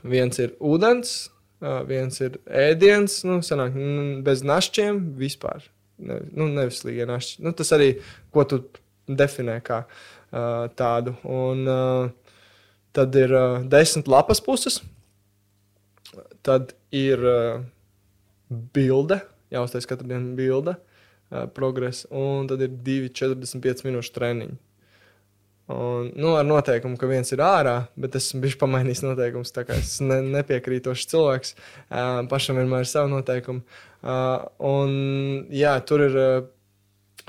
Viens 0.09 0.41
ir 0.41 0.55
ūdens, 0.57 1.11
uh, 1.61 1.83
viens 1.85 2.17
ir 2.25 2.39
ēdiens, 2.49 3.19
nu, 3.29 3.43
sanāk, 3.45 3.77
bez 4.25 4.41
našķiem 4.41 5.03
vispār. 5.21 5.67
Ne, 6.01 6.17
nu, 6.33 6.49
nevislīgie 6.57 7.05
našķi. 7.11 7.45
Nu, 7.45 7.53
tas 7.53 7.75
arī, 7.77 7.91
ko 8.33 8.47
tu 8.49 8.63
definē 9.05 9.59
kā 9.67 9.83
uh, 9.85 10.65
tādu. 10.81 11.19
Un 11.29 11.69
uh, 11.69 12.09
tad 12.97 13.21
ir 13.21 13.37
uh, 13.37 13.61
desmit 13.69 14.09
lapas 14.09 14.41
puses, 14.41 14.81
tad 16.41 16.73
ir 16.89 17.21
uh, 17.21 17.61
bilde, 18.49 19.21
jāuztais 19.53 19.93
katru 19.93 20.09
dienu 20.09 20.33
bilde. 20.41 20.79
Uh, 20.79 20.94
progresu, 21.55 22.09
un 22.15 22.49
tad 22.51 22.63
ir 22.65 22.73
2,45 22.85 23.87
minūšu 23.89 24.15
treniņi. 24.15 24.57
Un, 25.67 26.11
nu, 26.13 26.35
ar 26.37 26.45
noteikumu, 26.45 26.99
ka 27.01 27.09
viens 27.09 27.31
ir 27.33 27.41
ārā, 27.41 27.87
bet 27.97 28.19
es 28.19 28.27
biju 28.37 28.59
pamainījis 28.61 29.01
noteikumus. 29.07 29.53
Es 29.73 29.95
ne, 30.05 30.19
nepiekrītošs 30.35 31.09
cilvēks. 31.09 31.55
Pašam 32.29 32.61
vienmēr 32.61 32.85
ir 32.85 32.91
savi 32.91 33.13
noteikumi. 33.15 33.65
Un, 34.69 34.93
jā, 35.49 35.73
tur 35.89 36.05
ir 36.05 36.19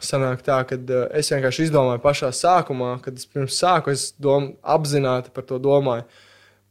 sanāk 0.04 0.44
tā, 0.44 0.60
ka 0.68 0.76
es 1.16 1.32
vienkārši 1.32 1.70
izdomāju 1.70 2.04
pašā 2.04 2.34
sākumā, 2.36 2.98
kad 3.06 3.16
es 3.16 3.28
pirms 3.30 3.56
sāku, 3.56 3.96
es 3.96 4.10
dom, 4.20 4.52
apzināti 4.62 5.32
par 5.32 5.48
to 5.48 5.62
domāju. 5.62 6.04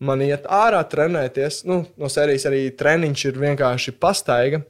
Man 0.04 0.20
iet 0.20 0.44
ārā 0.50 0.82
trenēties, 0.90 1.62
nu, 1.70 1.84
no 1.96 2.10
sērijas 2.12 2.44
arī 2.50 2.66
treniņš 2.76 3.24
ir 3.30 3.40
vienkārši 3.40 3.96
pastaiga. 3.96 4.60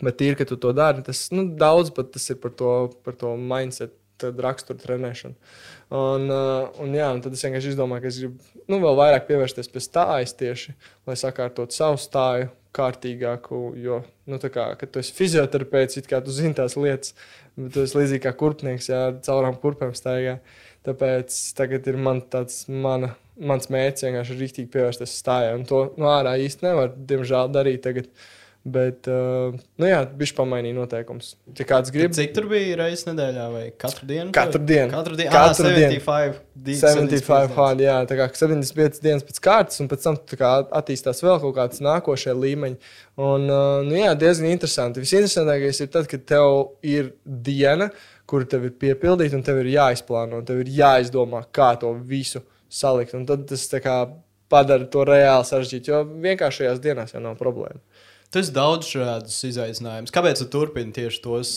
Bet 0.00 0.16
tīri, 0.20 0.36
ka 0.38 0.46
tu 0.48 0.56
to 0.60 0.72
dari, 0.76 1.04
tas 1.04 1.26
nu, 1.34 1.44
daudz 1.60 1.92
pat 1.96 2.12
tas 2.14 2.30
ir 2.32 2.38
par 2.40 2.54
to, 2.56 2.74
par 3.04 3.16
to 3.20 3.34
mindset, 3.36 3.96
raksturu 4.20 4.80
trenēšanu. 4.80 5.36
Un, 5.96 6.26
uh, 6.30 6.68
un, 6.82 6.94
jā, 6.94 7.08
un 7.14 7.22
tad 7.24 7.34
es 7.34 7.42
vienkārši 7.44 7.72
izdomāju, 7.72 8.04
ka 8.04 8.10
es 8.10 8.18
gribu 8.20 8.64
nu, 8.70 8.78
vēl 8.82 8.98
vairāk 8.98 9.26
pievērsties 9.28 9.70
pie 9.72 9.82
stājas 9.82 10.34
tieši, 10.38 10.74
lai 11.08 11.16
sakārtotu 11.18 11.74
savu 11.74 11.98
stāju 12.00 12.50
kārtīgāku. 12.76 13.62
Jo, 13.80 14.02
nu, 14.30 14.40
kā, 14.44 14.66
kad 14.80 14.92
tu 14.92 15.02
esi 15.02 15.14
fizioterapeits, 15.16 16.02
kā 16.08 16.20
tu 16.24 16.34
zini 16.34 16.54
tās 16.58 16.76
lietas, 16.78 17.16
bet 17.56 17.72
tu 17.74 17.84
esi 17.86 17.98
līdzīgi 17.98 18.24
kā 18.26 18.34
kurpnieks, 18.38 18.90
jā, 18.92 19.06
caurām 19.26 19.58
kurpēm 19.62 19.96
staigā. 19.98 20.38
Tāpēc 20.86 21.34
tagad 21.58 21.88
ir 21.90 21.98
man 22.00 22.22
tāds 22.32 22.62
mana 22.68 23.14
mans 23.40 23.68
mērķis 23.72 24.06
vienkārši 24.06 24.36
rīktīgi 24.36 24.70
pievērsties 24.72 25.16
stājai. 25.20 25.56
Un 25.58 25.66
to 25.68 25.88
no 26.00 26.12
ārā 26.12 26.36
īsti 26.40 26.66
nevar, 26.68 26.92
diemžēl, 26.94 27.50
darīt 27.52 27.82
tagad. 27.84 28.12
Bet, 28.60 29.06
uh, 29.08 29.54
nu 29.80 29.88
jā, 29.88 30.02
viņš 30.20 30.32
pamainīja 30.36 30.76
noteikumus. 30.76 31.30
Ja 31.56 31.64
kāds 31.64 31.88
grib, 31.94 32.12
Cik 32.12 32.34
tur 32.36 32.44
bija 32.50 32.74
reizes 32.82 33.06
nedēļā 33.08 33.46
vai 33.54 33.62
katru 33.72 34.04
dienu? 34.10 34.34
Katru 34.36 34.60
dienu. 34.68 34.92
Katru 34.92 35.16
dienu. 35.16 35.32
Katru 35.32 35.70
ah, 35.70 35.78
dienu. 35.78 36.02
75. 36.04 36.42
di- 36.68 36.76
75 36.76 37.56
hard, 37.56 37.80
jā, 37.86 37.96
tā 38.10 38.20
kā 38.20 38.28
75 38.36 39.00
dienas 39.00 39.24
pēc 39.24 39.40
kārtas, 39.48 39.80
un 39.80 39.88
pēc 39.88 40.04
tam 40.04 40.20
kā 40.36 40.52
attīstās 40.76 41.24
vēl 41.24 41.40
kaut 41.40 41.56
kāds 41.56 41.80
nākošie 41.88 42.36
līmeņi. 42.36 42.92
Un, 43.16 43.48
uh, 43.48 43.80
nu, 43.88 43.96
jā, 43.96 44.12
diezgan 44.20 44.52
interesanti. 44.52 45.06
Visinteresantākais 45.08 45.80
ir 45.80 45.92
tad, 45.96 46.12
kad 46.12 46.28
tev 46.28 46.60
ir 46.84 47.14
diena, 47.24 47.88
kur 48.28 48.44
tev 48.44 48.68
ir 48.68 48.76
piepildīta, 48.76 49.40
un 49.40 49.46
tev 49.46 49.64
ir 49.64 49.72
jāizplāno, 49.78 50.44
un 50.44 50.48
tev 50.48 50.60
ir 50.60 50.76
jāizdomā, 50.76 51.46
kā 51.48 51.72
to 51.80 51.96
visu 51.96 52.44
salikt. 52.68 53.16
Un 53.16 53.24
tad 53.24 53.48
tas 53.48 53.64
kā 53.80 54.02
padara 54.50 54.86
to 54.90 55.04
reāli 55.06 55.46
sarežģītu, 55.46 55.92
jo 55.92 56.00
vienkāršajās 56.24 56.80
dienās 56.82 57.14
jau 57.14 57.22
nav 57.22 57.36
problēma. 57.40 57.80
Tas 58.30 58.50
daudz 58.54 58.86
šādus 58.86 59.40
izaicinājumus. 59.48 60.12
Kāpēc 60.14 60.38
tu 60.38 60.46
turpini 60.52 60.94
tieši 60.94 61.22
tos 61.24 61.54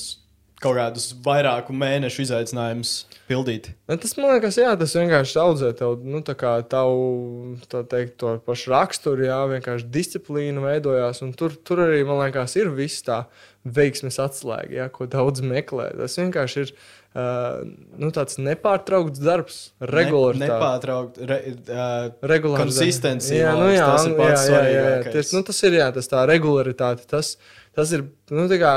kaut 0.63 0.77
kādus 0.77 1.09
vairāku 1.25 1.75
mēnešu 1.75 2.23
izaicinājumus 2.23 2.93
pildīt? 3.27 3.69
Nu, 3.89 3.97
Tas 3.99 4.15
man 4.17 4.31
liekas, 4.31 4.57
jā, 4.57 4.71
tas 4.79 4.95
vienkārši 4.97 5.39
audzē 5.43 5.69
tev, 5.77 5.99
nu, 6.07 6.23
tā 6.25 6.33
kā 6.39 6.55
tavu, 6.71 7.59
tā 7.69 7.83
teikt, 7.91 8.15
to 8.23 8.37
pašu 8.47 8.73
raksturu, 8.73 9.27
jā, 9.27 9.39
vienkārši 9.51 9.89
disciplīna 9.93 10.63
veidojās. 10.63 11.21
Tur, 11.39 11.53
tur 11.67 11.83
arī, 11.85 12.01
man 12.07 12.23
liekas, 12.23 12.55
ir 12.57 12.71
viss 12.73 13.05
tā 13.05 13.25
veiksmes 13.63 14.17
atslēga, 14.23 14.73
jā, 14.79 14.89
ko 14.95 15.07
daudz 15.11 15.43
meklē. 15.45 15.91
Tas 15.99 16.17
vienkārši 16.19 16.65
ir 16.65 16.73
uh, 17.13 17.61
nu, 17.99 18.09
tāds 18.13 18.37
nepārtraukts 18.41 19.21
darbs, 19.21 19.57
regulārs. 19.93 20.39
Ne, 20.41 20.49
nepārtraukt. 20.49 21.19
Re, 21.29 21.39
uh, 21.63 22.07
Regulārs. 22.29 22.63
Konsistencija, 22.65 23.49
Jā, 23.49 23.55
nu, 23.59 23.67
jā, 23.73 23.89
tas 23.89 24.07
ir 24.07 24.13
nu, 24.13 24.19
pats 24.21 24.45
jā, 24.49 24.61
jā, 24.61 24.71
jā, 24.71 24.85
jā. 24.95 25.13
Ties, 25.15 25.33
nu, 25.35 25.43
tas 25.47 25.59
ir 25.67 25.77
jā, 25.79 25.89
tas 25.95 26.09
tā 26.11 26.23
regularitāte. 26.29 27.05
Tas, 27.09 27.35
tas 27.77 27.93
ir 27.95 28.05
nu, 28.33 28.47
kā 28.61 28.73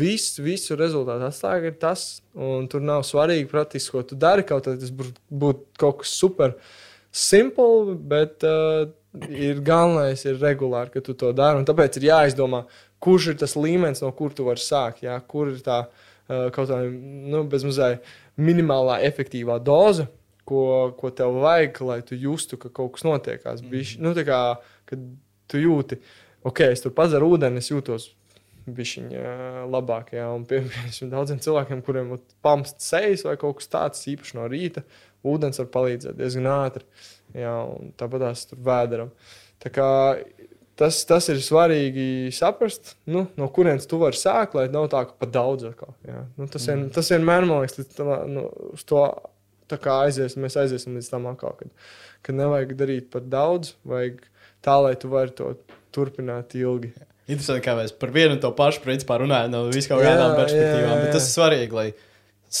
viss, 0.00 0.40
visu 0.42 0.78
rezultātu 0.78 1.28
atslēga 1.28 1.72
ir 1.72 1.78
tas. 1.82 2.06
Un 2.34 2.66
tur 2.72 2.84
nav 2.84 3.06
svarīgi, 3.08 3.48
praktiski, 3.52 3.94
ko 3.94 4.04
tu 4.06 4.18
dari. 4.18 4.46
Kaut 4.48 4.68
arī 4.70 4.82
tas 4.82 4.94
būtu 4.94 5.22
būt 5.44 5.62
kaut 5.80 6.02
kas 6.02 6.16
super 6.18 6.56
simple, 7.16 7.94
bet 7.96 8.44
uh, 8.44 8.88
ir 9.30 9.62
galvenais 9.64 10.26
ir 10.26 10.42
regulāri, 10.42 10.92
ka 10.96 11.04
tu 11.04 11.14
to 11.16 11.30
dari. 11.36 11.62
Tāpēc 11.68 12.00
ir 12.00 12.10
jāizdomā, 12.10 12.66
kurš 13.00 13.30
ir 13.32 13.40
tas 13.40 13.56
līmenis, 13.56 14.02
no 14.04 14.10
kur 14.16 14.34
tu 14.36 14.44
vari 14.48 14.60
sākt. 14.60 15.06
Jā, 15.06 15.16
kur 15.30 15.54
ir 15.54 15.62
tā 15.64 15.84
uh, 15.86 16.04
kaut 16.28 16.68
kāda 16.68 16.82
nu, 16.90 17.44
bezmazliet 17.50 18.06
minimālā 18.36 19.00
efektīvā 19.08 19.60
doze. 19.64 20.08
Ko, 20.46 20.92
ko 20.94 21.10
tev 21.10 21.40
vajag, 21.42 21.78
lai 21.82 21.96
tu 22.06 22.14
justu, 22.14 22.54
ka 22.54 22.68
kaut 22.70 22.92
kas 22.94 23.02
notiekās. 23.02 23.62
Mm 23.64 23.70
-hmm. 23.70 23.98
nu, 23.98 24.12
kā, 24.14 24.56
kad 24.86 25.00
tu 25.50 25.58
jūti, 25.58 25.98
ok, 26.46 26.60
es 26.60 26.84
tur 26.84 26.94
padzeru 26.94 27.32
ūdeni, 27.34 27.58
es 27.58 27.70
jūtos 27.70 28.12
bišķiņa 28.66 29.66
labāk. 29.70 30.12
Jā, 30.16 30.28
un 30.34 30.44
pie, 30.48 30.60
piemēram, 30.70 31.10
daudziem 31.10 31.40
cilvēkiem, 31.42 31.82
kuriem 31.86 32.12
ir 32.16 32.22
pamsts 32.42 32.90
sejas 32.92 33.24
vai 33.26 33.36
kaut 33.40 33.60
kas 33.60 33.70
tāds, 33.72 34.06
īpaši 34.12 34.38
no 34.38 34.46
rīta, 34.50 34.82
ūdens 35.26 35.58
var 35.62 35.70
palīdzēt 35.78 36.18
diezgan 36.18 36.46
ātri. 36.46 36.86
Jā, 37.34 37.56
un 37.66 37.92
tāpat 37.98 38.26
tās 38.26 38.46
tur 38.50 38.62
vēderam. 38.66 39.10
Tā 39.62 39.72
kā 39.72 39.88
tas, 40.78 40.98
tas 41.08 41.28
ir 41.32 41.40
svarīgi 41.44 42.32
saprast, 42.36 42.94
nu, 43.10 43.26
no 43.38 43.48
kurienes 43.52 43.88
tu 43.88 44.00
vari 44.00 44.18
sākt, 44.18 44.56
lai 44.58 44.66
nav 44.72 44.90
tā, 44.92 45.04
ka 45.08 45.16
pat 45.24 45.32
daudz 45.34 45.70
atkal. 45.70 45.94
Nu, 46.36 46.48
tas, 46.52 46.66
vien, 46.68 46.86
tas 46.94 47.10
vienmēr, 47.12 47.48
man 47.48 47.64
liekas, 47.64 47.90
tam, 47.96 48.12
nu, 48.32 48.46
uz 48.76 48.84
to 48.88 49.02
tā 49.70 49.78
aizies, 49.98 50.36
mēs 50.38 50.58
aiziesim 50.60 50.96
līdz 50.98 51.10
tam 51.10 51.28
atkal, 51.32 51.56
kad, 51.58 51.72
kad 52.26 52.38
nevajag 52.38 52.76
darīt 52.78 53.10
par 53.12 53.24
daudz, 53.26 53.74
vajag 53.88 54.22
tā, 54.64 54.76
lai 54.84 54.94
tu 55.00 55.10
vari 55.12 55.34
to 55.36 55.54
turpināt 55.94 56.54
ilgi. 56.58 56.92
Interesanti, 57.26 57.64
kā 57.64 57.74
mēs 57.74 57.94
par 57.98 58.12
vienu 58.14 58.36
un 58.36 58.42
to 58.42 58.52
pašu 58.54 58.84
principā 58.84 59.16
runājam 59.18 59.50
no 59.50 59.64
viskām 59.72 59.98
kādām 59.98 60.36
perspektīvām. 60.38 60.92
jā, 60.92 61.00
Bet 61.02 61.08
jā. 61.08 61.14
tas 61.16 61.26
ir 61.26 61.32
svarīgi, 61.32 61.74
lai 61.74 61.86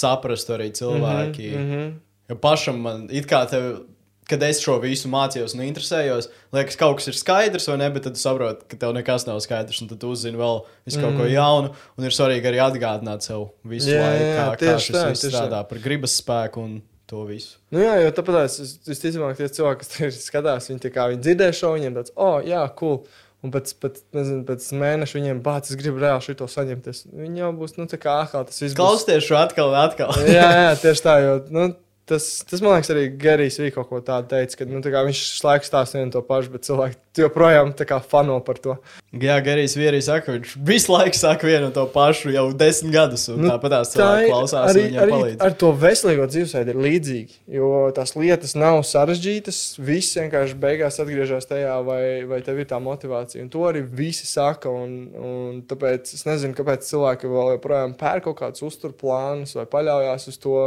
saprastu 0.00 0.56
arī 0.56 0.72
cilvēki. 0.74 1.50
Mm 1.52 1.68
-hmm. 1.70 1.92
Jo 2.28 2.36
pašam 2.42 2.80
man 2.82 3.06
it 3.10 3.28
kā 3.30 3.44
tev. 3.50 3.86
Kad 4.26 4.42
es 4.42 4.58
šo 4.58 4.80
visu 4.82 5.06
mācījos 5.12 5.52
un 5.54 5.60
interesējos, 5.68 6.26
liekas, 6.56 6.74
kaut 6.80 6.96
kas 6.98 7.06
ir 7.12 7.14
skaidrs, 7.14 7.68
vai 7.70 7.76
ne? 7.78 7.90
Bet 7.94 8.02
tad 8.08 8.16
tu 8.16 8.20
saproti, 8.24 8.64
ka 8.72 8.76
tev 8.80 8.94
nekas 8.96 9.22
nav 9.28 9.38
skaidrs, 9.44 9.78
un 9.84 9.90
tad 9.92 10.00
tu 10.02 10.10
uzzini 10.10 10.34
vēl 10.40 10.64
visu 10.88 10.98
kaut 10.98 11.14
ko 11.14 11.22
Mhm. 11.28 11.30
jaunu. 11.36 11.70
Un 11.96 12.04
ir 12.08 12.10
svarīgi 12.10 12.48
arī 12.50 12.58
atgādināt 12.64 13.22
sev 13.22 13.50
visu 13.64 13.92
Jā, 13.94 14.00
laiku, 14.02 14.24
jā, 14.24 14.34
kā, 14.34 14.46
kā 14.50 14.58
tieši 14.64 14.86
šis 14.88 14.96
tā, 14.96 15.04
viss 15.12 15.22
tieši 15.22 15.32
tā. 15.36 15.44
strādā 15.44 15.60
par 15.68 15.78
gribas 15.78 16.16
spēku 16.20 16.58
un 16.64 16.82
to 17.06 17.22
visu. 17.28 17.54
Nu, 17.70 17.78
jā, 17.78 18.02
jo 18.02 18.10
tāpat 18.10 18.40
es, 18.46 18.58
es, 18.58 18.72
es 18.88 18.98
ticamāk, 18.98 19.36
tie 19.38 19.46
cilvēki, 19.46 19.86
kas 19.94 20.18
skatās, 20.26 20.66
viņi, 20.72 20.90
kā, 20.90 21.06
viņi 21.14 21.22
dzirdēja 21.22 21.54
šo, 21.60 21.70
viņiem 21.78 21.94
tāds, 22.00 22.10
oh, 22.16 22.40
jā, 22.42 22.64
cool. 22.74 23.04
Un 23.44 23.52
pēc, 23.54 23.74
pēc, 23.78 24.00
nezinu, 24.16 24.42
pēc 24.48 24.64
mēneša 24.74 25.14
viņiem 25.20 25.40
bācis, 25.44 25.76
es 25.76 25.78
gribu 25.78 26.00
reāli 26.02 26.24
šo 26.24 26.48
saņemties. 26.50 27.04
Viņi 27.14 27.38
jau 27.44 27.52
būs, 27.54 27.76
nu, 27.78 27.86
tā 27.86 27.94
kā 28.00 28.24
atkal 28.24 28.42
tas 28.48 28.58
viss. 28.58 28.74
Klausieties 28.74 29.22
šo 29.28 29.36
atkal 29.38 29.70
un 29.70 29.76
atkal. 29.86 30.10
jā, 30.26 30.48
jā, 30.50 30.72
tieši 30.82 31.02
tā. 31.04 31.14
Jo, 31.22 31.34
nu, 31.54 31.68
tas, 32.06 32.26
tas, 32.46 32.62
man 32.62 32.76
liekas, 32.76 32.90
arī 32.94 33.06
Gerijs 33.20 33.58
bija 33.60 33.74
kaut 33.74 33.88
ko 33.90 34.00
tādu 34.04 34.30
teicis, 34.30 34.58
ka 34.58 34.66
nu, 34.68 34.80
tā 34.84 34.92
kā 34.94 35.02
viņš 35.06 35.22
laiku 35.46 35.66
stāsta 35.66 35.98
vienu 35.98 36.14
to 36.14 36.22
pašu, 36.26 36.52
bet 36.54 36.66
cilvēki 36.68 37.22
joprojām 37.22 37.72
fano 38.06 38.38
par 38.44 38.58
to. 38.62 38.76
Jā, 39.16 39.38
Gerijs 39.44 39.76
Vierīs 39.78 40.08
saka, 40.10 40.34
viņš 40.36 40.54
visu 40.68 40.92
laiku 40.92 41.16
saka 41.18 41.48
vienu 41.48 41.70
to 41.74 41.86
pašu 41.92 42.32
jau 42.34 42.46
desmit 42.52 42.92
gadus. 42.94 43.26
Nu, 43.32 43.48
tāpat 43.50 43.72
tās 43.72 43.94
Tā 43.96 44.08
klausās 44.26 44.70
arī, 44.72 44.84
arī 44.94 45.14
palīdz. 45.14 45.38
ar 45.46 45.56
to 45.62 45.70
veselīgo 45.72 46.26
dzīvesveidu 46.30 46.74
ir 46.74 46.80
līdzīgi. 46.86 47.38
Jo 47.56 47.70
tās 47.96 48.14
lietas 48.18 48.54
nav 48.58 48.82
sarežģītas. 48.86 49.60
Viss 49.86 50.18
vienkārši 50.18 50.58
beigās 50.60 51.00
atgriežas 51.02 51.48
tajā, 51.48 51.78
vai, 51.86 52.02
vai 52.28 52.42
tev 52.44 52.60
ir 52.60 52.68
tā 52.70 52.80
motivācija. 52.82 53.42
Un 53.44 53.50
to 53.52 53.64
arī 53.68 53.82
visi 53.86 54.28
saka. 54.28 54.70
Un, 54.70 54.94
un 55.16 55.64
tāpēc 55.68 56.12
es 56.18 56.26
nezinu, 56.28 56.56
kāpēc 56.58 56.86
cilvēki 56.90 57.32
vēl 57.32 57.56
joprojām 57.56 57.96
pērk 57.98 58.28
kaut 58.28 58.40
kādus 58.42 58.66
uzturplānus 58.68 59.56
vai 59.56 59.66
paļaujas 59.72 60.30
uz 60.32 60.40
to. 60.42 60.60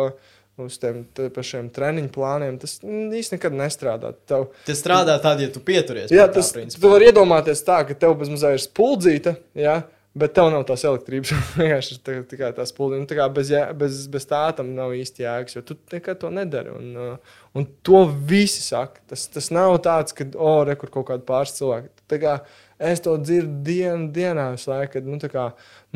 Uz 0.60 0.76
tiem 0.81 1.03
pašiem 1.36 1.69
treniņu 1.76 2.10
plāniem 2.15 2.57
tas 2.60 2.77
īstenībā 2.84 3.38
nekad 3.38 3.53
nestrādā. 3.61 4.10
Tev, 4.27 4.49
Tas 4.68 4.81
strādā 4.84 5.15
tad, 5.23 5.40
ja 5.40 5.48
tu 5.53 5.61
pieturies. 5.64 6.11
Jā, 6.11 6.26
tas 6.34 6.52
tu 6.76 6.90
vari 6.91 7.07
iedomāties 7.11 7.64
tā, 7.64 7.80
ka 7.88 7.95
tev 7.95 8.18
bez 8.19 8.31
mazliet 8.34 8.57
ir 8.60 8.64
spuldzīta, 8.65 9.36
jā, 9.56 9.77
bet 10.19 10.34
tev 10.36 10.49
nav 10.52 10.65
tās 10.68 10.84
elektrības. 10.90 11.31
Vienkārši 11.61 11.99
tā- 12.03 12.18
tikai 12.27 12.49
tā. 12.57 12.65
Nu, 12.91 13.06
tā 13.07 13.15
kā 13.22 13.27
bez, 13.31 13.53
jā- 13.56 13.69
bez, 13.77 14.02
bez 14.11 14.27
tā 14.27 14.41
tam 14.57 14.73
nav 14.76 14.91
īsti 14.98 15.23
jēgas, 15.23 15.56
jo 15.56 15.64
tu 15.69 15.77
nekad 15.94 16.19
to 16.19 16.31
nedari. 16.34 16.73
Un, 16.76 16.90
uh, 16.98 17.38
un 17.56 17.68
to 17.88 18.03
visi 18.27 18.60
saka. 18.65 18.99
Tas, 19.07 19.27
tas 19.31 19.48
nav 19.56 19.77
tāds, 19.86 20.11
ka, 20.18 20.27
oh, 20.36 20.64
re, 20.68 20.76
kur 20.81 20.91
kaut 20.98 21.07
kāda 21.14 21.23
pāris 21.30 21.56
cilvēki. 21.61 21.94
Es 22.80 23.01
to 23.03 23.18
dzirdu 23.19 23.57
dienu, 23.68 24.06
dienā, 24.15 24.53
visu 24.53 24.69
laiku, 24.72 24.93
kad 24.93 25.07
nu, 25.11 25.18
kā, 25.27 25.49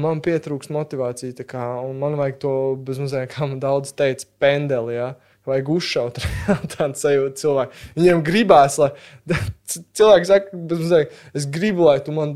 man 0.03 0.19
pietrūkst 0.23 0.71
motivācija, 0.75 1.45
kā, 1.47 1.63
man 1.95 2.17
vajag 2.19 2.41
to 2.41 2.55
bezmazliet, 2.89 3.29
kā 3.31 3.45
man 3.47 3.61
daudz 3.63 3.93
teica, 3.95 4.27
pendeli. 4.43 4.97
Ja? 4.97 5.13
Vajag 5.47 5.71
uzšaut 5.71 6.19
tādu 6.75 6.99
sajūtu 6.99 7.39
cilvēku. 7.39 7.79
Viņiem 7.95 8.23
gribās, 8.27 8.75
lai 8.83 8.91
cilvēki 9.71 10.27
saka, 10.27 10.59
bezmazliet, 10.71 11.15
es 11.31 11.47
gribu, 11.55 11.87
lai 11.87 11.97
tu 12.03 12.15
man 12.15 12.35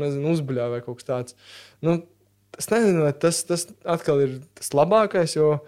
nezinu, 0.00 0.32
uzbuļā 0.32 0.70
vai 0.72 0.82
kaut 0.84 1.02
kas 1.02 1.10
tāds. 1.12 1.36
Nu, 1.84 1.98
es 2.56 2.72
nezinu, 2.72 3.04
vai 3.04 3.12
tas, 3.12 3.42
tas 3.44 3.68
atkal 3.84 4.24
ir 4.24 4.38
tas 4.56 4.72
labākais, 4.76 5.36
jo 5.36 5.58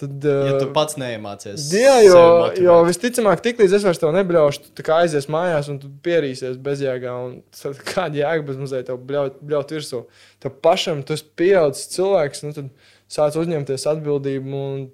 tad. 0.00 0.24
Ja 0.24 0.56
tu 0.58 0.68
uh, 0.68 0.72
pats 0.74 0.98
neiemācies. 1.00 1.68
Jā, 1.74 1.96
jo, 2.06 2.22
jo 2.60 2.78
visticamāk, 2.88 3.42
tiklīdz 3.44 3.76
es 3.78 3.86
vairs 3.86 4.00
to 4.02 4.10
nebļaušu, 4.14 4.72
tu 4.74 4.86
aizies 4.96 5.28
mājās 5.32 5.70
un 5.72 5.78
pierīsies 6.04 6.58
bezjēgā. 6.64 7.14
un 7.26 7.38
Kāda 7.92 8.22
jēga 8.22 8.48
bez 8.48 8.60
mazliet 8.60 8.90
tev 8.90 9.00
bļaut, 9.08 9.38
bļaut 9.44 9.76
virsū? 9.76 10.04
Tev 10.42 10.56
pašam 10.64 11.04
tas 11.06 11.22
pieaudzis 11.22 11.92
cilvēks, 11.94 12.44
nu 12.46 12.56
tad 12.56 12.72
sāc 13.10 13.38
uzņemties 13.40 13.86
atbildību 13.94 14.58
un 14.64 14.84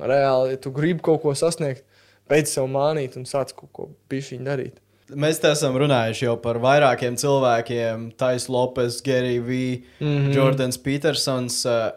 reāli, 0.00 0.54
ja 0.54 0.60
tu 0.60 0.72
gribi 0.74 1.04
kaut 1.04 1.22
ko 1.24 1.34
sasniegt, 1.36 1.84
beidz 2.30 2.54
sev 2.54 2.68
mānīt 2.72 3.18
un 3.20 3.26
sāc 3.28 3.52
kaut 3.56 3.72
ko 3.76 3.90
pišķiņu 4.12 4.48
darīt. 4.48 4.78
Mēs 5.10 5.40
te 5.42 5.50
esam 5.50 5.74
runājuši 5.80 6.22
jau 6.28 6.36
par 6.38 6.60
vairākiem 6.62 7.16
cilvēkiem. 7.18 8.12
Tais 8.20 8.44
Lopes, 8.46 9.00
Gerija 9.02 9.42
V, 9.42 9.56
mm. 9.98 10.06
-hmm. 10.06 10.34
Jordans 10.36 10.78
Petersons. 10.78 11.64
uh, 11.66 11.90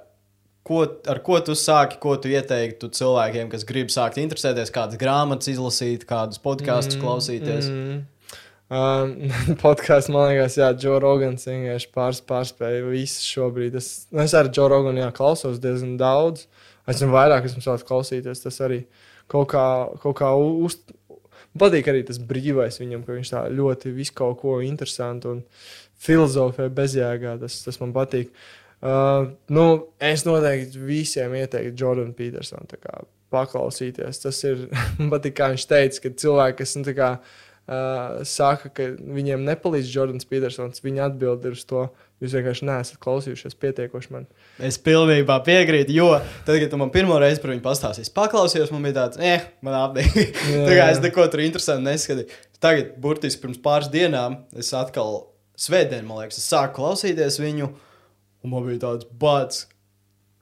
Ko, 0.64 0.80
ar 1.12 1.20
ko 1.20 1.42
tu 1.44 1.58
sāki, 1.60 1.98
ko 2.00 2.16
tu 2.24 2.30
ieteiktu 2.32 2.88
cilvēkiem, 2.96 3.50
kas 3.52 3.66
grib 3.68 3.90
sākt 3.92 4.16
interesēties, 4.22 4.72
kādas 4.72 5.00
grāmatas 5.02 5.52
izlasīt, 5.52 6.06
kādus 6.08 6.40
podkāstus 6.44 6.96
klausīties? 7.02 7.68
Mm. 7.68 7.98
Um, 8.74 9.12
Podkāsts, 9.64 10.08
man 10.14 10.32
liekas, 10.32 10.56
Jā, 10.58 10.72
Džo 10.72 10.96
Rogans 11.04 11.44
vienkārši 11.50 11.92
pārs, 11.94 12.24
pārspēja 12.24 12.88
visu 12.88 13.26
šobrīd. 13.28 13.76
Es, 13.76 13.90
nu, 14.14 14.24
es 14.24 14.34
ar 14.40 14.48
Džo 14.48 14.70
Roganu 14.72 15.04
jā, 15.04 15.12
klausos 15.16 15.60
diezgan 15.62 15.98
daudz. 16.00 16.48
Es 16.88 17.02
zinu, 17.02 17.12
vairāk 17.12 17.46
esmu 17.50 17.64
sācis 17.64 17.88
klausīties. 17.88 18.46
Tas 18.46 18.64
arī 18.64 18.86
kaut 19.32 19.52
kā, 19.52 19.68
kaut 20.00 20.18
kā 20.24 20.32
uz. 20.40 20.80
Patīk 21.60 21.92
arī 21.92 22.02
tas 22.08 22.18
brīvais 22.18 22.80
viņam, 22.80 23.04
ka 23.06 23.20
viņš 23.20 23.36
tā 23.36 23.44
ļoti 23.54 23.92
visu 23.94 24.16
kaut 24.18 24.40
ko 24.40 24.58
interesantu 24.66 25.36
un 25.36 25.44
filozofē 26.02 26.72
bezjēgā. 26.74 27.36
Tas, 27.44 27.60
tas 27.68 27.84
man 27.84 27.94
patīk. 27.96 28.32
Uh, 28.32 28.63
nu, 28.84 29.66
es 30.04 30.26
noteikti 30.28 30.82
visiem 30.84 31.36
ieteiktu 31.40 31.86
Jordanu 31.86 32.16
Petersonu. 32.18 32.68
paklausīties. 33.34 34.20
Tas 34.22 34.44
ir 34.46 34.68
patīk, 35.14 35.38
kā 35.40 35.54
viņš 35.54 35.66
teica, 35.70 36.04
ka 36.04 36.14
cilvēki, 36.24 36.58
kas 36.60 36.76
nu, 36.78 36.96
kā, 36.98 37.10
uh, 37.18 38.24
saka, 38.28 38.70
ka 38.70 38.90
viņiem 38.94 39.46
nepalīdz 39.48 39.94
Jordans 39.94 40.28
Petersons, 40.30 40.84
viņa 40.84 41.08
atbild 41.08 41.48
ir 41.48 41.56
uz 41.58 41.64
to. 41.70 41.88
Jūs 42.24 42.36
vienkārši 42.38 42.68
neesat 42.70 43.00
klausījušies 43.04 43.58
pietiekoši 43.60 44.14
man. 44.14 44.28
Es 44.64 44.78
pilnībā 44.80 45.42
piekrītu, 45.44 45.92
jo 45.92 46.06
tad, 46.48 46.56
kad 46.62 46.70
tu 46.72 46.78
man 46.80 46.92
pirmo 46.94 47.18
reizi 47.20 47.42
par 47.44 47.52
viņu 47.52 47.64
pastāstīji, 47.66 48.14
paklausījos, 48.16 48.72
man 48.72 48.86
bija 48.88 48.96
tāds, 49.02 49.20
eh, 49.20 49.50
man 49.66 49.76
apgādāja. 49.76 50.30
tā 50.70 50.78
kā 50.78 50.86
es 50.94 51.02
neko 51.04 51.26
tur 51.34 51.44
interesantu 51.44 51.90
neskatīju. 51.90 52.38
Tagad, 52.64 52.94
burtiski 53.04 53.44
pirms 53.44 53.60
pāris 53.66 53.92
dienām, 53.92 54.38
es 54.56 54.72
atkal 54.78 55.26
svētdien, 55.60 56.08
man 56.08 56.22
liekas, 56.22 56.40
es 56.40 56.48
sāku 56.48 56.78
klausīties 56.80 57.42
viņu, 57.44 57.74
un 58.44 58.54
man 58.54 58.68
bija 58.68 58.84
tāds 58.88 59.08
bats 59.20 59.66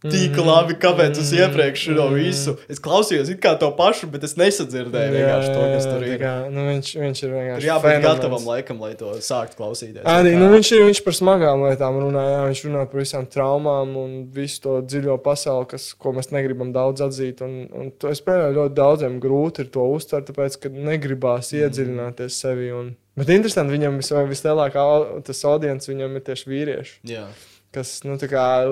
Tik 0.01 0.31
mhm. 0.33 0.47
labi, 0.47 0.75
kāpēc 0.81 1.17
es 1.21 1.27
iepriekš 1.37 1.83
to 1.91 2.05
mhm. 2.07 2.15
visu. 2.17 2.55
Es 2.73 2.79
klausījos 2.81 3.29
kā 3.41 3.51
to 3.61 3.67
pašu, 3.77 4.07
bet 4.09 4.23
es 4.25 4.33
nesadzirdēju 4.39 5.11
vienkārši 5.13 5.51
to, 5.51 5.65
kas 5.75 5.85
tur 5.85 6.05
ir. 6.07 6.15
Kā, 6.17 6.31
nu, 6.49 6.63
viņš, 6.71 6.89
viņš 6.97 7.21
ir 7.21 7.35
vienkārši. 7.35 7.67
Jābūt 7.67 7.85
fenomens. 7.85 8.07
gatavam 8.07 8.47
laikam, 8.49 8.81
lai 8.81 8.95
to 8.97 9.11
sāktu 9.21 9.59
klausīties. 9.59 10.01
Arī 10.09 10.31
nu, 10.41 10.47
viņš 10.55 10.71
ir 10.73 10.87
viņš 10.87 11.03
par 11.05 11.17
smagām 11.19 11.67
lietām 11.67 12.01
runā. 12.01 12.25
Jā, 12.31 12.41
viņš 12.47 12.63
runā 12.65 12.87
par 12.89 13.03
visām 13.03 13.29
traumām 13.29 13.93
un 14.01 14.17
visu 14.33 14.65
to 14.65 14.79
dziļo 14.87 15.19
pasauli, 15.21 15.69
kas, 15.75 15.91
ko 15.93 16.15
mēs 16.17 16.33
negribam 16.33 16.73
daudz 16.73 17.05
atzīt. 17.05 17.45
Un, 17.45 17.69
un 17.69 17.93
to 18.01 18.09
es 18.09 18.25
pēdējā 18.25 18.57
ļoti 18.57 18.77
daudziem 18.81 19.21
grūti 19.21 19.67
ir 19.67 19.71
to 19.77 19.85
uztvert, 19.99 20.31
tāpēc, 20.31 20.63
ka 20.65 20.73
negribās 20.73 21.53
mm. 21.53 21.61
iedziļināties 21.61 22.41
sevi. 22.41 22.73
Un... 22.73 22.91
Bet 23.21 23.29
interesanti, 23.37 23.77
viņam 23.77 24.01
vis, 24.01 24.13
vislielākā 24.33 24.89
tas 25.29 25.45
audience 25.45 25.93
viņam 25.93 26.17
ir 26.17 26.29
tieši 26.31 26.55
vīrieši. 26.57 27.01
Jā 27.13 27.29
kas 27.75 28.01
nu, 28.03 28.17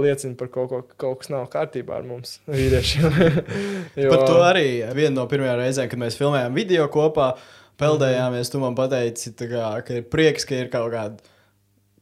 liecina 0.04 0.36
par 0.40 0.52
kaut 0.52 0.70
ko, 0.72 0.82
ka 0.84 1.00
kaut 1.00 1.22
kas 1.22 1.32
nav 1.32 1.48
kārtībā 1.54 2.00
ar 2.00 2.06
mums, 2.08 2.38
vīriešiem. 2.52 3.08
jo... 4.04 4.12
Par 4.12 4.26
to 4.28 4.38
arī 4.46 4.68
viena 4.98 5.16
no 5.22 5.26
pirmajām 5.32 5.60
reizēm, 5.62 5.90
kad 5.92 6.02
mēs 6.02 6.20
filmējām 6.20 6.56
video 6.58 6.88
kopā, 6.92 7.32
peldējāmies. 7.80 8.52
Tu 8.52 8.62
man 8.62 8.78
pateici, 8.78 9.34
kā, 9.40 9.74
ka 9.88 10.00
ir 10.02 10.08
prieks, 10.12 10.48
ka 10.48 10.60
ir 10.60 10.72
kaut 10.74 10.92
kāda. 10.96 11.36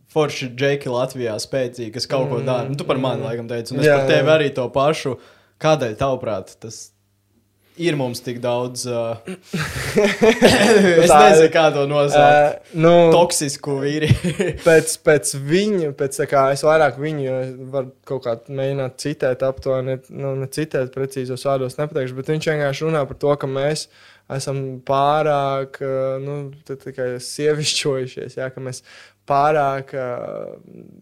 Forši 0.08 0.54
džeki 0.56 0.90
Latvijā 0.90 1.34
spēcīgi, 1.44 1.92
kas 1.94 2.08
kaut 2.10 2.30
ko 2.32 2.40
dara. 2.40 2.70
Nu, 2.72 2.78
tu 2.80 2.86
par 2.88 2.98
mani, 3.02 3.26
laikam, 3.28 3.50
teici, 3.50 3.76
un 3.76 3.84
es 3.84 3.90
jā, 3.90 3.98
par 4.00 4.08
tevi 4.08 4.24
jā. 4.32 4.38
arī 4.38 4.54
to 4.56 4.64
pašu. 4.74 5.18
Kādēļ, 5.62 5.98
tavuprāt, 6.00 6.54
tas 6.64 6.78
ir 7.78 7.96
mums 8.00 8.22
tik 8.26 8.40
daudz. 8.44 8.86
Uh, 8.90 9.18
es 11.04 11.12
nezinu, 11.12 11.50
kā 11.54 11.68
to 11.76 11.86
nosaukt. 11.90 12.68
Uh, 12.74 12.76
nu, 12.82 12.92
Toksisku 13.14 13.78
vīri. 13.84 14.10
pēc, 14.68 14.98
pēc 15.06 15.34
viņa, 15.48 15.94
pēc 15.98 16.20
kā 16.32 16.48
es 16.56 16.66
vairāk 16.66 17.00
viņu 17.02 17.38
varu 17.74 17.94
kaut 18.08 18.26
kā 18.26 18.36
mēģināt 18.50 19.00
citēt, 19.04 19.46
aptuveni, 19.48 20.00
nu, 20.16 20.34
ne 20.42 20.50
citēt 20.52 20.94
precīzos 20.96 21.46
vārdos, 21.48 21.80
nepateikšu, 21.80 22.18
bet 22.18 22.34
viņš 22.34 22.52
vienkārši 22.52 22.88
runā 22.88 23.06
par 23.10 23.22
to, 23.22 23.34
ka 23.40 23.50
mēs 23.52 23.88
esam 24.34 24.62
pārāk 24.88 25.80
nu, 26.24 26.40
tikai 26.68 27.14
sievišķojušies, 27.24 28.40
jā, 28.42 28.50
ka 28.52 28.64
mēs 28.64 28.84
pārāk 29.28 29.94
uh, 29.96 30.58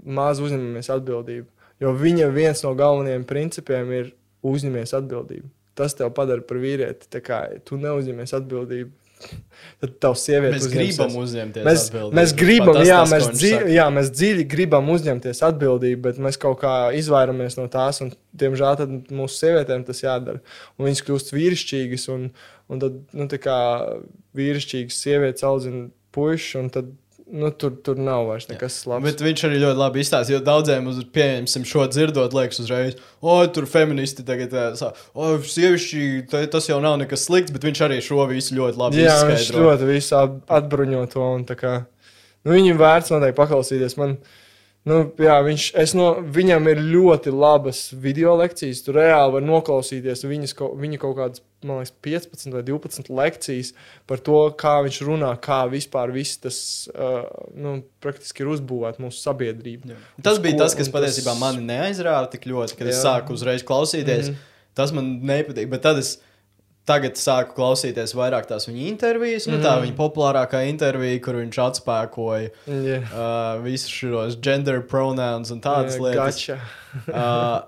maz 0.05 0.41
uzņemamies 0.43 0.91
atbildību. 0.93 1.49
Jo 1.81 1.91
viņa 1.97 2.29
viens 2.31 2.61
no 2.63 2.71
galvenajiem 2.77 3.25
principiem 3.27 3.91
ir 3.91 4.13
uzņemies 4.45 4.93
atbildību 4.95 5.49
tas 5.77 5.95
tev 5.97 6.11
padara 6.15 6.43
par 6.45 6.59
vīrieti. 6.61 7.09
Tā 7.11 7.21
kā 7.23 7.41
tu 7.67 7.79
neuzņemies 7.81 8.35
atbildību. 8.39 8.93
Tad 9.81 9.93
tavs 10.03 10.25
sieviete 10.27 10.57
mēs 10.57 10.65
gribam 10.69 11.13
uzņemties 11.21 11.65
mēs, 11.65 11.85
atbildību. 11.87 12.17
Mēs 12.19 12.33
gribam, 12.35 12.79
jā, 12.83 12.97
tas, 12.99 13.13
mēs 13.13 13.27
dziļi, 13.39 13.75
jā, 13.77 13.85
mēs 13.95 14.09
dziļi 14.11 14.45
gribam 14.51 14.89
uzņemties 14.91 15.39
atbildību, 15.47 16.01
bet 16.03 16.19
mēs 16.25 16.39
kaut 16.41 16.59
kā 16.61 16.73
izvairamies 16.99 17.55
no 17.59 17.69
tās. 17.71 18.01
Un, 18.03 18.11
diemžēl 18.35 18.83
mūsu 19.15 19.39
sievietēm 19.39 19.85
tas 19.87 20.03
jādara. 20.03 20.43
Un 20.75 20.89
viņas 20.89 21.05
kļūst 21.07 21.31
vīrišķīgas, 21.35 22.09
un, 22.15 22.27
un 22.67 22.83
tad 22.83 22.99
nu, 23.15 23.29
vīrišķīgas 24.35 25.01
sievietes 25.07 25.47
audzina 25.47 25.87
puikas, 26.15 26.51
un 26.59 26.69
tad 26.75 26.91
nu, 27.35 27.51
tur, 27.51 27.73
tur 27.85 27.99
nav 28.01 28.29
vairs 28.29 28.47
nekas 28.49 28.77
labs. 28.89 29.05
Bet 29.05 29.23
viņš 29.23 29.43
arī 29.47 29.59
ļoti 29.63 29.79
labi 29.81 30.03
izstāstīja, 30.03 30.37
jo 30.39 30.45
daudziem, 30.45 30.87
uz, 30.91 31.01
pieņemsim, 31.15 31.65
šo 31.69 31.87
dzirdot, 31.91 32.35
liekas, 32.37 32.61
uzreiz, 32.63 32.95
o, 33.19 33.35
tur 33.51 33.67
feministi 33.69 34.25
tagad, 34.27 34.55
o, 35.13 35.33
sievišķi, 35.51 36.05
tas 36.53 36.69
jau 36.71 36.79
nav 36.83 36.97
nekas 37.03 37.27
slikts, 37.27 37.53
bet 37.55 37.67
viņš 37.67 37.83
arī 37.89 37.99
šo 38.05 38.25
visu 38.31 38.57
ļoti 38.59 38.81
labi 38.81 39.03
Jā, 39.03 39.11
izskaidro. 39.11 39.35
viņš 39.35 39.51
ļoti 39.59 39.91
visu 39.91 40.17
atbruņo 40.59 41.03
to, 41.13 41.27
un 41.39 41.45
tā 41.49 41.59
kā, 41.59 41.75
nu, 42.45 42.55
viņam 42.55 42.81
vērts 42.81 43.13
noteikti 43.13 43.39
paklausīties. 43.41 43.99
Man, 44.01 44.17
uh, 44.17 44.41
Nu, 44.85 44.99
jā, 45.17 45.39
viņš, 45.41 45.63
no, 45.97 46.11
viņam 46.29 46.67
ir 46.69 46.79
ļoti 46.85 47.31
labas 47.33 47.87
video 47.97 48.35
lekcijas. 48.37 48.83
Tur 48.85 48.99
reāli 48.99 49.33
var 49.33 49.41
noklausīties 49.41 50.21
viņas, 50.29 50.53
viņa 50.77 50.99
kaut 51.01 51.15
kādas, 51.17 51.41
man 51.65 51.81
liekas, 51.81 51.95
15 52.05 52.53
vai 52.53 52.61
12 52.67 53.09
lekcijas 53.17 53.71
par 54.05 54.21
to, 54.21 54.37
kā 54.61 54.75
viņš 54.85 54.99
runā, 55.07 55.31
kā 55.41 55.63
vispār 55.71 56.13
viss 56.13 56.37
tas 56.43 56.59
uh, 56.93 57.25
nu, 57.57 57.79
praktiski 58.05 58.45
ir 58.45 58.51
uzbūvēts 58.53 59.01
mūsu 59.01 59.23
sabiedrībā. 59.25 59.97
Tas 60.25 60.37
bija 60.43 60.61
tas, 60.61 60.77
kas 60.77 60.93
patiesībā 60.93 61.33
tas... 61.33 61.41
mani 61.41 61.65
neaizrāva 61.65 62.29
tik 62.29 62.45
ļoti, 62.51 62.77
kad 62.77 62.91
jā. 62.91 62.93
es 62.93 63.01
sāku 63.01 63.33
uzreiz 63.33 63.65
klausīties. 63.65 64.29
Mm 64.29 64.37
-hmm. 64.37 64.53
Tas 64.77 64.93
man 64.93 65.15
nepatīk, 65.25 65.71
bet 65.71 65.81
tad 65.81 65.97
es 66.03 66.19
Tagad 66.85 67.17
sāku 67.17 67.55
klausīties 67.57 68.13
vairāk 68.13 68.45
tās 68.49 68.67
viņa 68.69 68.83
intervijas, 68.91 69.47
mm. 69.47 69.55
nu, 69.55 69.61
tā 69.63 69.71
mhm. 69.73 69.87
viņa 69.87 69.95
populārākā 69.97 70.65
intervija, 70.69 71.21
kur 71.25 71.39
viņš 71.41 71.61
atspēkoja 71.63 72.51
yeah. 72.69 73.07
uh, 73.09 73.63
visus 73.65 73.89
šos 73.89 74.37
gender 74.37 74.83
pronouns 74.85 75.53
un 75.55 75.63
tādas 75.65 75.97
yeah, 75.97 76.05
lietas. 76.05 76.43
Gotcha. 76.45 76.59
uh, 77.09 77.63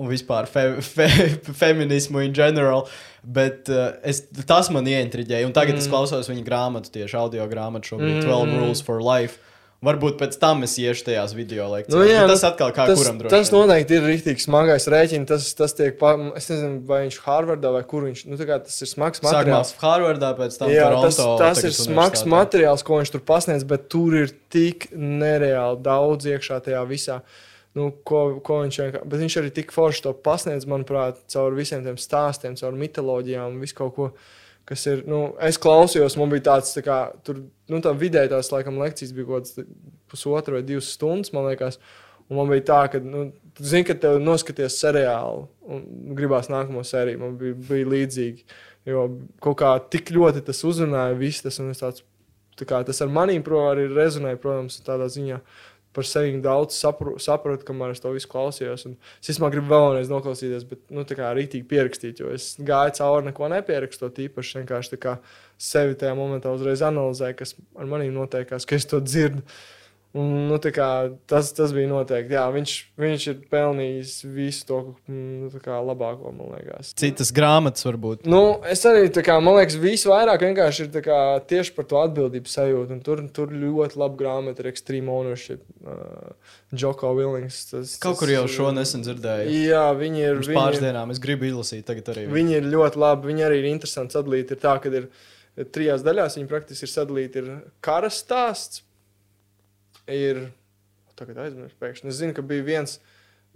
un 0.00 0.08
vispār 0.08 0.48
fe, 0.48 0.66
fe, 0.80 1.08
feminismu 1.52 2.24
in 2.24 2.32
general. 2.32 2.88
Bet 3.22 3.68
uh, 3.70 3.92
es, 4.02 4.24
tas 4.48 4.72
man 4.74 4.88
ieintriģēja. 4.88 5.46
Un 5.46 5.54
tagad 5.54 5.76
mm. 5.76 5.84
es 5.84 5.90
klausos 5.92 6.30
viņa 6.32 6.42
grāmatu, 6.46 6.90
tieši 6.96 7.18
audio 7.20 7.46
grāmatu, 7.50 7.92
šobrīd 7.92 8.22
mm. 8.22 8.26
12 8.26 8.62
Rules 8.62 8.82
for 8.82 9.04
Life. 9.04 9.51
Varbūt 9.82 10.14
pēc 10.20 10.36
tam 10.38 10.60
es 10.62 10.76
iešu 10.78 11.08
tajās 11.08 11.32
video 11.34 11.64
lekcijās. 11.72 11.96
Nu, 11.96 12.04
jā, 12.06 12.20
tas 12.30 12.44
atkal 12.46 12.70
kā 12.70 12.84
tas, 12.86 13.00
kuram 13.00 13.16
droši. 13.18 13.32
Tas 13.34 13.48
noteikti 13.50 13.96
ir 13.98 14.04
rīktīgi 14.06 14.44
smagais 14.44 14.84
rēķins. 14.92 15.26
Tas, 15.26 15.46
tas 15.58 15.74
tiek, 15.74 15.96
pa, 15.98 16.12
es 16.38 16.46
nezinu, 16.52 16.76
vai 16.86 17.00
viņš 17.08 17.16
Harvardā 17.24 17.72
vai 17.74 17.80
kur 17.90 18.06
viņš, 18.06 18.20
nu 18.30 18.38
tas 18.38 18.76
ir 18.78 18.90
smags 18.92 19.24
materiāls. 19.24 19.72
Sākumā 19.72 19.88
Harvardā, 19.88 20.28
pēc 20.38 20.58
tam 20.60 20.70
jā, 20.70 20.84
Toronto, 20.86 21.08
tas, 21.10 21.56
tas 21.58 21.66
ir 21.66 21.74
smags 21.74 22.22
materiāls, 22.30 22.84
ko 22.86 23.00
viņš 23.00 23.10
tur 23.16 23.24
pasniedz, 23.26 23.66
bet 23.72 23.88
tur 23.90 24.14
ir 24.20 24.30
tik 24.54 24.86
nereāli 24.94 25.82
daudz 25.82 26.30
iekšā 26.30 26.60
tajā 26.68 26.84
visā. 26.86 27.18
Nu, 27.74 27.88
ko, 28.06 28.20
ko 28.44 28.60
viņš, 28.62 28.78
bet 29.02 29.18
viņš 29.18 29.38
arī 29.40 29.50
tik 29.56 29.74
forši 29.74 30.06
to 30.06 30.14
pasniedz, 30.14 30.68
manuprāt, 30.70 31.18
caur 31.32 31.58
visiem 31.58 31.82
tiem 31.82 31.98
stāstiem, 31.98 32.54
caur 32.60 32.78
mitoloģijām 32.78 33.50
un 33.50 33.58
visu 33.64 33.80
kaut 33.80 33.96
ko. 33.98 34.08
Uh, 34.12 34.30
kas 34.68 34.84
ir, 34.90 35.02
nu, 35.10 35.24
es 35.42 35.58
klausījos, 35.60 36.16
man 36.20 36.30
bija 36.32 36.46
tāds, 36.52 36.72
tā 36.76 36.84
kā, 36.86 36.98
tur, 37.26 37.42
nu, 37.70 37.80
tā 37.84 37.92
vidēji 37.98 38.32
tās, 38.32 38.52
laikam, 38.54 38.78
lekcijas 38.82 39.14
bija 39.16 39.28
kaut 39.28 39.48
kāds 39.48 39.68
pusotra 40.10 40.58
vai 40.58 40.64
divas 40.66 40.92
stundas, 40.94 41.32
man 41.34 41.48
liekas. 41.50 41.80
Un 42.30 42.38
man 42.38 42.52
bija 42.52 42.64
tā, 42.70 42.80
ka, 42.92 43.00
nu, 43.04 43.26
tu 43.56 43.66
zini, 43.66 43.86
ka 43.88 43.96
tev 43.98 44.20
noskaties 44.22 44.78
seriālu 44.80 45.46
un 45.68 45.82
gribās 46.16 46.48
nākamo 46.52 46.84
sēriju. 46.86 47.20
Man 47.20 47.34
bija, 47.40 47.58
bija 47.68 47.90
līdzīgi, 47.92 48.46
jo 48.88 49.08
kaut 49.42 49.58
kā 49.60 49.74
tik 49.92 50.14
ļoti 50.14 50.44
tas 50.46 50.62
uzrunāja, 50.68 51.18
viss 51.18 51.44
tas, 51.44 51.58
un 51.60 51.74
es 51.74 51.82
tāds, 51.82 52.06
tā 52.58 52.68
kā 52.68 52.80
tas 52.86 53.02
ar 53.04 53.12
manīm, 53.12 53.44
pro, 53.44 53.66
arī 53.72 53.88
rezonēja, 53.90 54.40
protams, 54.40 54.78
tādā 54.86 55.10
ziņā 55.12 55.40
par 55.96 56.06
sevi 56.08 56.38
daudz 56.42 56.76
sapru, 56.78 57.14
sapratu, 57.22 57.66
kamēr 57.68 57.92
es 57.94 58.02
to 58.02 58.12
visu 58.14 58.30
klausījos. 58.32 58.86
Un 58.88 58.96
es 59.20 59.32
īstenībā 59.32 59.50
gribu 59.52 59.72
vēlreiz 59.72 60.10
noklausīties, 60.12 60.64
bet 60.68 60.82
nu, 60.94 61.04
tā 61.08 61.16
kā 61.18 61.32
rītīgi 61.36 61.68
pierakstīt, 61.68 62.22
jo 62.22 62.32
es 62.32 62.52
gāju 62.60 62.96
cauri 63.00 63.28
neko 63.28 63.50
nepierakstot. 63.52 64.22
Īpaši 64.26 64.62
vienkārši 64.62 65.16
sevi 65.62 65.98
tajā 65.98 66.16
momentā 66.18 66.52
uzreiz 66.54 66.82
analizēju, 66.86 67.38
kas 67.38 67.54
ar 67.78 67.90
maniem 67.90 68.16
notiekās, 68.16 68.66
ka 68.66 68.78
es 68.78 68.88
to 68.88 69.02
dzirdu. 69.04 69.44
Un, 70.12 70.32
nu, 70.50 70.58
kā, 70.60 70.86
tas, 71.24 71.48
tas 71.56 71.70
bija 71.72 71.88
noteikti. 71.88 72.34
Jā, 72.36 72.44
viņš, 72.52 72.72
viņš 73.00 73.22
ir 73.30 73.38
pelnījis 73.48 74.10
visu 74.28 74.66
to 74.68 74.80
nu, 75.08 75.48
kā, 75.64 75.78
labāko, 75.80 76.28
man 76.36 76.50
liekas. 76.52 76.90
Citas 77.00 77.30
grāmatas, 77.32 77.86
varbūt. 77.86 78.28
Nu, 78.28 78.58
es 78.68 78.84
arī, 78.88 79.06
kā, 79.24 79.38
man 79.40 79.56
liekas, 79.56 79.78
visvairāk 79.80 80.44
vienkārši 80.44 80.84
ir 80.84 81.06
kā, 81.06 81.20
tieši 81.48 81.72
par 81.78 81.88
to 81.88 82.02
atbildības 82.02 82.58
sajūtu. 82.58 83.00
Tur, 83.08 83.24
tur 83.32 83.56
ļoti 83.56 84.02
labi 84.04 84.20
grāmata 84.20 84.60
ir 84.60 84.68
Extreme 84.74 85.08
Ownership. 85.16 85.64
Uh, 85.80 86.36
Joko 86.76 87.14
Willings. 87.16 87.64
Tas, 87.72 87.96
Kaut 88.04 88.20
kur 88.20 88.36
jau 88.36 88.44
šo 88.52 88.68
nesen 88.76 89.08
dzirdēju. 89.08 89.48
Jā, 89.64 89.88
viņi 89.96 90.24
ir. 90.26 90.44
Pirms 90.44 90.54
pāris 90.60 90.84
dienām 90.84 91.16
es 91.16 91.24
gribu 91.24 91.48
izlasīt, 91.48 91.86
tagad 91.88 92.12
arī. 92.12 92.28
Viņi 92.36 92.58
ir 92.60 92.70
ļoti 92.76 93.00
labi. 93.00 93.32
Viņi 93.32 93.48
arī 93.48 93.64
ir 93.64 93.72
interesanti 93.72 94.20
sadalīti. 94.20 94.56
Ir 94.56 94.62
tā, 94.68 94.76
ka 94.76 94.92
ir 94.92 95.08
trijās 95.72 96.04
daļās 96.04 96.36
viņi 96.36 96.52
praktiski 96.52 96.88
ir 96.88 96.96
sadalīti. 97.00 97.42
Ir 97.42 97.60
kara 97.84 98.12
stāsts 98.12 98.84
ir. 100.10 100.46
Tagad 101.18 101.42
aizmirsu, 101.44 101.76
pēkšņi. 101.80 102.08
Es 102.08 102.18
zinu, 102.22 102.34
ka 102.36 102.42
bija 102.46 102.64
viens, 102.66 102.96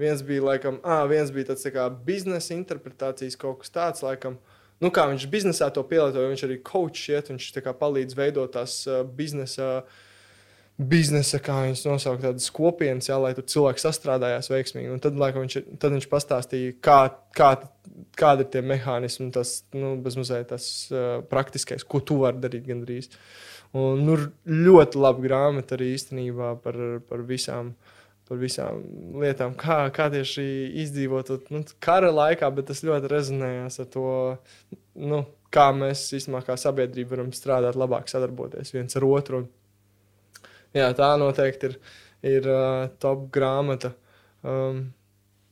viens 0.00 0.20
bija, 0.26 0.44
laikam, 0.44 0.76
ah, 0.84 1.06
viens 1.08 1.32
bija 1.32 1.50
tāds 1.50 1.64
tā 1.64 1.72
kā 1.74 1.86
biznesa 2.06 2.52
interpretācijas 2.54 3.38
kaut 3.40 3.62
kas 3.62 3.72
tāds, 3.72 4.04
laikam. 4.04 4.36
Nu, 4.82 4.90
kā 4.92 5.06
viņš 5.08 5.24
biznesā 5.32 5.70
to 5.72 5.80
pielietoja, 5.88 6.28
viņš 6.28 6.44
arī 6.44 6.58
coach 6.60 7.08
iet, 7.08 7.30
viņš 7.32 7.48
palīdz 7.80 8.18
veidot 8.18 8.52
tās 8.58 8.82
uh, 8.90 9.00
biznesa. 9.08 9.86
Biznesa, 10.76 11.38
kā 11.40 11.62
viņas 11.64 11.86
nosaukt, 11.88 12.20
tādas 12.20 12.50
kopienas, 12.52 13.06
jā, 13.08 13.16
lai 13.16 13.30
tur 13.32 13.46
cilvēki 13.48 13.80
sastrādājās 13.80 14.50
veiksmīgi. 14.52 14.90
Un 14.92 15.00
tad, 15.00 15.16
laikam, 15.16 15.46
viņš, 15.46 15.78
tad 15.80 15.94
viņš 15.94 16.06
pastāstīja, 16.12 16.74
kā, 16.84 16.98
kā 17.32 17.54
kādi 18.20 18.44
ir 18.44 18.50
tie 18.52 18.60
mehānismi, 18.60 19.30
tas 19.32 19.62
nu, 19.72 19.94
bezmazliet 20.04 20.50
tas 20.52 20.66
uh, 20.92 21.22
praktiskais, 21.30 21.84
ko 21.88 22.02
tu 22.04 22.20
vari 22.26 22.42
darīt 22.42 22.68
gandrīz. 22.68 23.08
Un, 23.74 24.04
nu, 24.06 24.16
ļoti 24.46 25.00
laba 25.02 25.22
grāmata 25.24 25.76
arī 25.76 25.92
īstenībā 25.96 26.56
par, 26.62 26.80
par 27.08 27.26
visām. 27.28 27.74
Par 28.26 28.40
visām 28.40 28.80
lietām, 29.22 29.52
kā, 29.54 29.84
kā 29.94 30.08
tieši 30.10 30.42
izdzīvot 30.82 31.28
nu, 31.54 31.60
kara 31.78 32.08
laikā, 32.10 32.48
bet 32.56 32.66
tas 32.66 32.80
ļoti 32.82 33.06
rezonējās 33.12 33.78
ar 33.84 33.86
to, 33.92 34.14
nu, 34.98 35.20
kā 35.54 35.68
mēs 35.70 36.02
īstenībā 36.18 36.40
kā 36.48 36.56
sabiedrība 36.58 37.14
varam 37.14 37.30
strādāt, 37.30 37.78
labāk 37.78 38.10
sadarboties 38.10 38.74
viens 38.74 38.98
ar 38.98 39.06
otru. 39.06 39.44
Un, 39.44 40.42
jā, 40.74 40.88
tā 40.98 41.12
noteikti 41.22 41.70
ir, 41.70 41.78
ir 42.32 42.50
uh, 42.50 42.88
top 43.02 43.28
grāmata. 43.36 43.92
Um, 44.42 44.82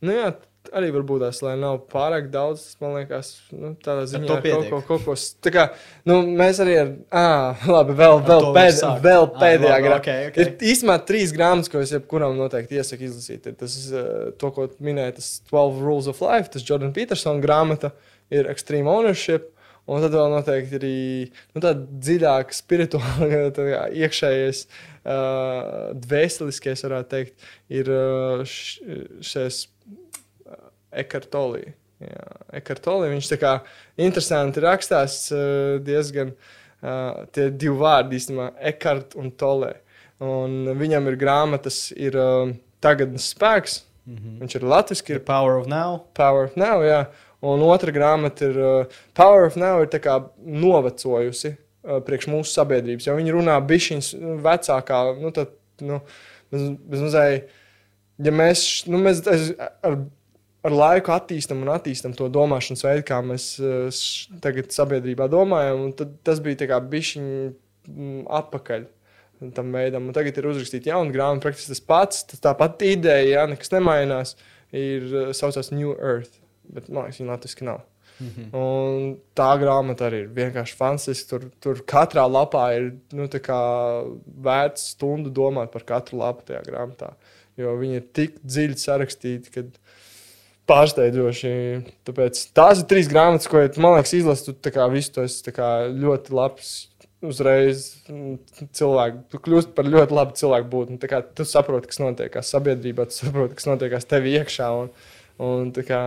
nu, 0.03 0.17
jā, 0.17 0.33
arī 0.75 0.89
varbūt 0.95 1.23
tās, 1.25 1.41
lai 1.45 1.53
nav 1.59 1.81
pārāk 1.91 2.29
daudz, 2.33 2.63
tas 2.65 2.79
man 2.83 2.95
liekas, 2.97 3.31
nu, 3.53 3.73
tādā 3.83 4.05
ziņā 4.09 4.27
to 4.29 4.37
kaut 4.41 4.69
ko, 4.69 4.79
kaut 4.87 5.05
ko. 5.05 5.15
Tā 5.45 5.53
kā, 5.53 5.65
nu, 6.09 6.19
mēs 6.39 6.61
arī 6.63 6.77
ar, 6.81 6.91
ah, 7.15 7.65
labi, 7.75 7.95
vēl, 7.99 8.21
vēl, 8.27 8.49
pēd, 8.55 8.81
vēl 9.05 9.27
pēdējā 9.35 9.73
labi, 9.73 9.87
grāmatā. 9.87 10.17
ok, 10.17 10.29
ok. 10.31 10.39
Ir 10.41 10.69
īstenībā 10.73 10.97
trīs 11.09 11.33
grāmatas, 11.35 11.71
ko 11.73 11.83
es 11.83 11.93
jebkuram 11.95 12.37
noteikti 12.39 12.79
iesaku 12.79 13.09
izlasīt. 13.09 13.49
Ir 13.51 13.57
tas, 13.59 13.79
to, 14.41 14.53
ko 14.55 14.69
minēja, 14.83 15.17
tas 15.19 15.33
12 15.51 15.83
Rules 15.85 16.09
of 16.11 16.23
Life, 16.25 16.53
tas 16.55 16.65
Jordan 16.65 16.95
Petersona 16.95 17.43
grāmata, 17.43 17.93
ir 18.33 18.49
Extreme 18.51 18.91
Ownership. 18.91 19.51
Un 19.85 20.01
tad 20.01 20.15
vēl 20.17 20.31
noteikti 20.33 20.79
ir 20.79 20.85
nu, 21.53 21.61
tāda 21.61 21.75
dziļāka, 21.77 22.57
spirituāla, 22.57 23.43
tā 23.57 23.67
kā 23.67 23.83
iekšējais, 24.01 24.63
uh, 24.65 25.91
dvēseliskais, 26.07 26.85
varētu 26.87 27.11
teikt, 27.11 27.47
ir 27.69 27.91
uh, 27.93 28.41
šis 28.49 29.67
Ekartolī. 31.01 31.65
Ekartolī 32.55 33.09
viņš 33.13 33.31
tā 33.31 33.39
kā 33.39 33.55
interesanti 33.97 34.63
rakstās 34.63 35.17
uh, 35.33 35.77
diezgan 35.83 36.33
uh, 36.35 37.25
tie 37.31 37.49
divi 37.51 37.75
vārdi 37.79 38.19
īstenībā- 38.19 38.51
Ekart 38.73 39.15
un 39.19 39.31
Tolē. 39.31 39.73
Un 40.23 40.63
viņam 40.79 41.07
ir 41.11 41.19
grāmatas, 41.19 41.89
ir 41.95 42.15
uh, 42.19 42.51
tagadnes 42.83 43.31
spēks, 43.33 43.81
Mm 44.05 44.15
-hmm. 44.15 44.41
viņš 44.41 44.55
ir 44.55 44.63
latviski, 44.63 45.13
ir 45.13 45.19
Power 45.19 45.57
of 45.59 45.67
Now. 45.67 45.99
Power 46.13 46.45
of 46.45 46.55
Now, 46.55 46.81
jā. 46.81 47.05
Un 47.41 47.61
otra 47.61 47.91
grāmata 47.91 48.45
ir 48.45 48.57
uh, 48.57 48.85
Power 49.13 49.45
of 49.45 49.55
Now, 49.55 49.81
ir 49.81 49.87
tā 49.87 49.99
kā 49.99 50.29
novecojusi 50.45 51.55
uh, 51.55 51.99
priekš 52.05 52.27
mūsu 52.27 52.53
sabiedrības. 52.53 53.07
Jo 53.07 53.15
viņi 53.15 53.33
runā 53.33 53.57
bišķiņas 53.65 54.13
nu, 54.19 54.37
vecākā, 54.37 54.99
nu, 55.21 55.31
tad, 55.31 55.47
nu, 55.81 56.01
bez, 56.51 56.69
bez 56.85 57.01
mazai, 57.01 57.43
ja 58.17 58.31
mēs, 58.31 58.85
nu, 58.87 58.97
mēs 58.97 59.25
es, 59.27 59.51
ar, 59.81 59.97
ar 60.65 60.73
laiku 60.73 61.13
attīstam 61.15 61.61
un 61.63 61.71
attīstam 61.75 62.15
to 62.17 62.27
domāšanas 62.33 62.83
veidu, 62.85 63.05
kā 63.09 63.21
mēs 63.25 63.47
š- 63.61 64.39
tagad 64.43 64.73
sabiedrībā 64.73 65.27
domājam, 65.31 65.87
tas 66.25 66.41
bija 66.43 66.69
kā 66.71 66.81
bišķiņ 66.81 67.29
mm, 67.29 68.21
atpakaļ. 68.41 68.91
Tam 69.55 69.73
veidam. 69.75 70.05
Un 70.07 70.15
tagad 70.15 70.37
ir 70.39 70.45
uzrakstīta 70.47 70.93
jauna 70.93 71.11
grāmata, 71.11 71.43
praktiski 71.43 71.73
tas 71.73 71.81
pats, 71.83 72.21
tā 72.39 72.53
pati 72.57 72.93
ideja, 72.95 73.41
ja 73.41 73.43
nekas 73.51 73.73
nemainās. 73.73 74.37
Ir 74.75 75.03
uh, 75.11 75.33
saucās 75.35 75.73
New 75.75 75.91
Earth, 75.93 76.39
bet 76.71 76.87
man 76.87 77.05
liekas, 77.05 77.19
viņa 77.19 77.33
latviešu 77.33 77.67
nav. 77.67 77.83
Mm 78.15 78.27
-hmm. 78.27 78.55
Un 78.55 79.17
tā 79.35 79.49
grāmata 79.59 80.07
arī 80.07 80.21
ir 80.23 80.29
vienkārši 80.31 80.75
fantastiska. 80.75 81.29
Tur, 81.29 81.49
tur 81.59 81.83
katrā 81.83 82.23
lapā 82.31 82.63
ir 82.77 82.93
nu, 83.11 83.27
vērts 84.47 84.87
stundu 84.95 85.29
domāt 85.29 85.71
par 85.71 85.83
katru 85.83 86.17
lapu 86.17 86.43
tajā 86.47 86.63
grāmatā. 86.63 87.13
Jo 87.57 87.75
viņi 87.79 87.95
ir 87.95 88.07
tik 88.13 88.39
dziļi 88.43 88.75
sarakstīti, 88.75 89.51
ka 89.51 89.63
pārsteidzoši. 90.69 91.51
Tāpēc 92.07 92.41
tās 92.57 92.81
ir 92.81 92.87
trīs 92.89 93.09
grāmatas, 93.11 93.47
ko 93.51 93.61
man 93.81 93.97
liekas, 93.99 94.13
izlasīt. 94.17 94.59
Tu 94.65 94.73
kā 94.75 94.87
visu 94.91 95.13
to 95.15 95.25
esi 95.27 95.43
ļoti 96.05 96.35
labs. 96.35 96.73
Uzreiz 97.25 97.85
mm, 98.11 98.35
cilvēku, 98.75 99.21
tu 99.33 99.39
kļūsi 99.41 99.71
par 99.73 99.87
ļoti 99.89 100.13
labu 100.13 100.35
cilvēku 100.37 100.67
būtni. 100.69 100.97
Tā 101.01 101.07
kā 101.09 101.21
Tu 101.25 101.45
saproti, 101.47 101.89
kas 101.89 101.97
notiek 102.03 102.35
sabiedrībā, 102.45 103.07
tu 103.09 103.17
saproti, 103.17 103.55
kas 103.57 103.65
notiek 103.65 103.95
tev 104.05 104.27
iekšā. 104.29 104.67
Un, 104.83 104.91
un 105.41 105.71
tā 105.73 105.81
kā 105.87 106.01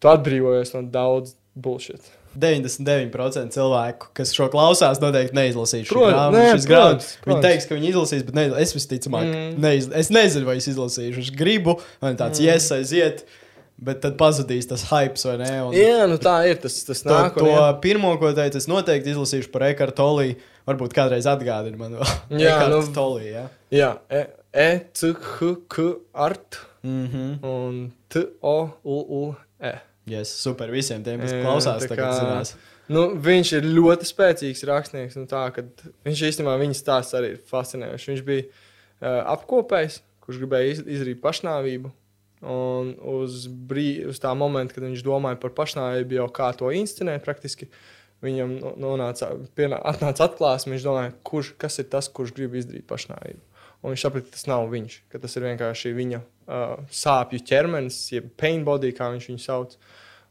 tu 0.00 0.08
atbrīvojies 0.08 0.72
no 0.78 0.84
daudz 0.94 1.34
bullshit. 1.56 2.00
99% 2.36 3.54
cilvēku, 3.56 4.10
kas 4.16 4.32
šo 4.36 4.48
klausās, 4.52 5.00
noteikti 5.02 5.36
neizlasīs 5.38 5.88
šo 5.88 6.02
grāmatu. 6.68 7.06
Viņi 7.26 7.42
teiks, 7.44 7.68
ka 7.68 7.76
viņi 7.78 7.90
izlasīs, 7.92 8.24
bet 8.28 8.36
neizla- 8.36 8.60
es 8.60 8.74
visticamāk, 8.76 9.24
Mm. 9.32 9.58
neiz, 9.64 9.88
es 9.92 10.10
nezinu, 10.10 10.44
vai 10.44 10.56
es 10.60 10.68
izlasīšu. 10.68 11.18
Es 11.24 11.30
gribu, 11.30 11.80
man 12.02 12.16
tāds 12.16 12.40
Mm. 12.40 12.44
mm. 12.44 12.52
yes, 12.52 12.70
bet 13.78 14.00
tad 14.00 14.16
pazudīs 14.16 14.66
tas 14.68 14.84
hype, 14.90 15.18
vai 15.24 15.36
ne? 15.38 15.50
Un 15.62 15.72
Jā, 15.76 16.06
nu 16.08 16.16
tā 16.22 16.36
ir. 16.50 16.56
Tas, 16.62 16.78
tas 16.84 17.02
To, 17.02 17.10
nāk, 17.10 17.34
to 17.36 17.44
un, 17.50 17.80
pirmo, 17.80 18.14
ko 18.18 18.32
teicu, 18.36 18.56
es 18.56 18.66
noteikti 18.70 19.12
izlasīšu 19.12 19.50
par 19.52 19.62
Ekartu 19.70 19.96
Tolī. 20.02 20.36
Varbūt 20.66 20.94
kādreiz 20.96 21.26
atgādini 21.30 21.76
man, 21.78 21.92
vēl. 22.00 22.14
Jā, 22.46 22.68
nu- 22.72 22.82
Tolī. 22.94 23.32
Jā. 23.34 23.44
Jā, 23.70 23.90
E, 24.10 24.26
E, 24.56 24.68
C, 24.94 25.12
H, 25.12 25.52
K, 25.68 25.90
art 26.14 26.58
Mm 26.86 27.06
-hmm. 27.08 27.44
un 27.44 27.92
T, 28.08 28.20
O, 28.42 28.70
U, 28.84 28.96
U, 29.08 29.34
E. 29.60 29.72
yes, 30.06 30.28
super 30.30 30.70
visiem 30.70 31.02
tiem, 31.02 31.20
kas 31.20 31.32
Jā, 31.32 31.42
klausās. 31.42 31.82
tā 31.82 31.88
Tagad, 31.88 32.04
kā- 32.04 32.20
zinās. 32.20 32.54
Nu, 32.88 33.08
viņš 33.18 33.52
ir 33.56 33.62
ļoti 33.64 34.04
spēcīgs 34.06 34.62
rakstnieks. 34.64 35.16
nu 35.16 35.26
Tā, 35.26 35.50
kad 35.52 35.64
viņš 36.04 36.22
īstenībā 36.28 36.54
viņa 36.60 36.74
stāsts 36.74 37.14
arī 37.14 37.30
ir 37.32 37.40
fascinējošs. 37.50 38.06
Viņš 38.08 38.22
bija 38.24 38.42
uh, 39.02 39.32
apkopējs, 39.32 40.00
kurš 40.20 40.38
gribēja 40.38 40.70
iz, 40.70 40.80
izdarīt 40.80 41.20
pašnāvību. 41.20 41.90
Un 42.46 42.92
uz, 43.02 43.46
brī, 43.48 44.06
uz 44.06 44.20
tā 44.22 44.30
momenta, 44.38 44.76
kad 44.76 44.84
viņš 44.86 45.02
domāja 45.02 45.38
par 45.42 45.54
pašnāvību, 45.56 46.18
jau 46.20 46.26
kā 46.30 46.52
to 46.54 46.70
inscenēt, 46.70 47.24
praktiski 47.24 47.66
viņam 48.22 48.54
no- 48.60 48.74
nonāca, 48.84 49.32
pienā, 49.58 49.80
atklāsme. 49.82 50.76
Viņš 50.76 50.86
domāja, 50.86 51.12
kurš, 51.26 51.52
kas 51.58 51.80
ir 51.82 51.90
tas, 51.90 52.08
kurš 52.08 52.34
grib 52.36 52.54
izdarīt 52.54 52.86
pašnāvību. 52.86 53.42
Un 53.82 53.92
viņš 53.92 54.06
saprata, 54.06 54.30
ka 54.30 54.36
tas 54.38 54.46
nav 54.46 54.70
viņš, 54.70 54.98
ka 55.12 55.18
tas 55.22 55.36
ir 55.36 55.46
vienkārši 55.48 55.94
viņa 55.96 56.22
uh, 56.22 56.76
sāpju 56.90 57.42
ķermenis, 57.46 57.98
jeb 58.14 58.30
pain 58.38 58.64
body, 58.64 58.94
kā 58.96 59.10
viņš 59.12 59.30
viņu 59.32 59.42
sauc. 59.42 59.76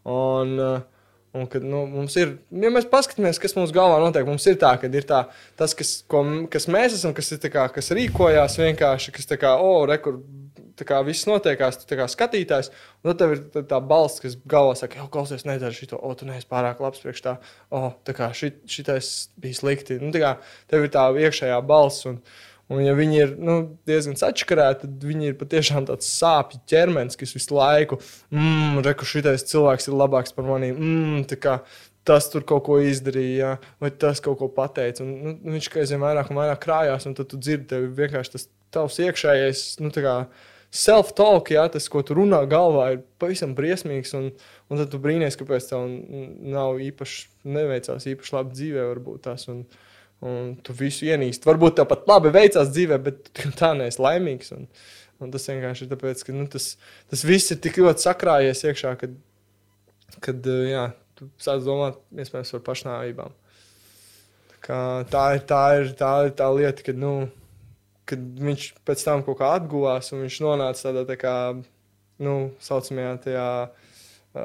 Un, 0.05 0.59
uh, 0.59 0.83
Un, 1.35 1.49
kad, 1.51 1.63
nu, 1.67 1.81
ir, 2.15 2.29
ja 2.63 2.69
mēs 2.71 2.85
paskatāmies, 2.87 3.41
kas 3.43 3.57
mums 3.57 3.73
galvā 3.75 3.97
notiek, 3.99 4.23
mums 4.23 4.45
ir 4.47 4.55
tā, 4.55 4.69
ka 4.79 4.87
ir 4.87 5.03
tā, 5.03 5.25
tas, 5.59 5.73
kas, 5.75 5.89
ko, 6.07 6.21
kas 6.47 6.69
mēs 6.71 6.95
esam, 6.95 7.11
kas, 7.17 7.33
ir 7.35 7.51
kā, 7.51 7.65
kas 7.75 7.91
rīkojās 7.91 8.55
vienkārši, 8.61 9.11
kas 9.17 9.27
tā 9.27 9.35
kā, 9.41 9.51
o, 9.59 9.81
rekur, 9.89 10.21
kā 10.83 10.97
viss 11.07 11.27
notiekās, 11.29 11.77
tu 11.87 11.95
kā 11.95 12.07
skatītājs, 12.11 12.71
un 13.01 13.11
tad 13.11 13.21
tev 13.21 13.35
ir 13.35 13.67
tā, 13.69 13.79
balss, 13.79 14.19
kas 14.23 14.35
galvā 14.49 14.73
saka, 14.75 14.99
jau 14.99 15.07
klausies, 15.13 15.45
nedara 15.47 15.71
šito, 15.75 15.95
o, 15.95 16.11
tu 16.17 16.27
neesi 16.27 16.49
pārāk 16.51 16.81
labs 16.83 17.03
priekš 17.03 17.23
tā, 17.23 17.37
o, 17.71 17.85
tā 18.03 18.17
kā 18.17 18.27
šit, 18.35 18.59
šitais 18.67 19.13
bija 19.39 19.61
slikti. 19.61 20.01
Nu, 20.01 20.11
tā 20.15 20.23
kā 20.23 20.33
tev 20.71 20.83
ir 20.83 20.91
tā 20.91 21.07
iekšējā 21.23 21.61
balss, 21.69 22.03
un, 22.11 22.19
un 22.67 22.83
ja 22.83 22.97
viņi 22.97 23.19
ir 23.21 23.33
nu, 23.39 23.57
diezgan 23.87 24.19
sačakarēti, 24.19 24.83
tad 24.89 25.09
viņi 25.13 25.31
ir 25.31 25.39
patiešām 25.39 25.87
tāds 25.87 26.11
sāpju 26.19 26.65
ķermenis, 26.67 27.19
kas 27.21 27.35
visu 27.37 27.55
laiku, 27.55 28.01
mmm, 28.35 28.83
reku 28.85 29.07
šitais 29.07 29.47
cilvēks 29.47 29.87
ir 29.87 29.99
labāks 30.01 30.35
par 30.35 30.49
mani, 30.51 30.73
mmm, 30.75 31.27
kā 31.39 31.61
tas 32.05 32.27
tur 32.29 32.45
kaut 32.47 32.65
ko 32.67 32.77
izdarīja, 32.85 33.35
jā, 33.39 33.51
vai 33.81 33.89
tas 33.89 34.21
kaut 34.23 34.37
ko 34.39 34.49
pateica. 34.53 35.03
Un, 35.03 35.13
nu, 35.41 35.55
viņš 35.55 35.69
kā 35.73 35.81
aizvien 35.81 36.03
vairāk 36.03 36.29
un 36.29 36.39
vairāk 36.39 36.61
krājās, 36.65 37.07
un 37.09 37.15
tad 37.17 37.31
tu 37.31 37.39
dzirdi, 37.41 37.67
tev 37.71 37.87
vienkārši 37.97 38.35
tas 38.35 38.45
tavs 38.75 38.99
iekšējais, 39.01 39.63
nu, 39.81 39.91
kā 39.95 40.15
self-talk, 40.73 41.51
jā, 41.55 41.65
tas, 41.71 41.87
ko 41.91 42.01
tu 42.05 42.17
runā 42.17 42.41
galvā, 42.49 42.91
ir 42.95 43.03
pavisam 43.21 43.55
briesmīgs. 43.57 44.13
Un, 44.17 44.31
un 44.69 44.81
tad 44.81 44.91
tu 44.93 44.99
brīnīties, 45.01 45.37
kāpēc 45.39 45.69
tev 45.69 45.85
nav 46.55 46.81
īpaši, 46.83 47.27
neveicās 47.57 48.07
īpaši 48.11 48.35
labi 48.37 48.57
dzīvē, 48.59 48.87
varbūt 48.93 49.25
tās. 49.27 49.47
Un, 49.51 49.63
un 50.25 50.51
tu 50.65 50.75
visu 50.77 51.07
ienīsti. 51.09 51.47
Varbūt 51.47 51.79
tev 51.79 51.89
pat 51.91 52.05
labi 52.09 52.33
veicās 52.35 52.71
dzīvē, 52.73 52.99
bet 53.07 53.31
tā 53.61 53.73
neesi 53.77 54.01
laimīgs. 54.01 54.53
Un, 54.55 54.67
un 55.23 55.31
tas 55.33 55.47
vienkārši 55.51 55.85
ir 55.85 55.93
tāpēc, 55.93 56.25
ka 56.27 56.35
nu, 56.35 56.49
tas, 56.51 56.73
tas 57.11 57.25
viss 57.27 57.53
ir 57.55 57.61
tik 57.63 57.79
ļoti 57.83 58.07
sakrājies 58.07 58.65
iekšā, 58.69 58.95
kad, 59.01 59.15
kad 60.25 60.51
jā, 60.69 60.89
tu 61.19 61.29
sāc 61.41 61.63
domāt 61.65 61.99
iespējams 62.15 62.55
par 62.57 62.69
pašnāvībām. 62.71 63.41
Tā, 64.65 64.77
tā, 65.11 65.25
ir, 65.37 65.43
tā, 65.45 65.63
ir, 65.77 65.91
tā 65.99 66.11
ir 66.25 66.31
tā 66.39 66.47
lieta, 66.49 66.81
kad, 66.87 66.97
nu, 66.97 67.27
kad 68.09 68.21
viņš 68.47 68.69
pēc 68.85 69.03
tam 69.07 69.23
kaut 69.25 69.39
kā 69.41 69.51
atguvās 69.57 70.11
un 70.13 70.23
viņš 70.25 70.39
nonāca 70.45 70.87
tādā 70.87 71.05
tā 71.09 71.17
kā, 71.19 71.35
nu, 72.23 72.35
saucamajā 72.63 73.13
tajā 73.25 73.49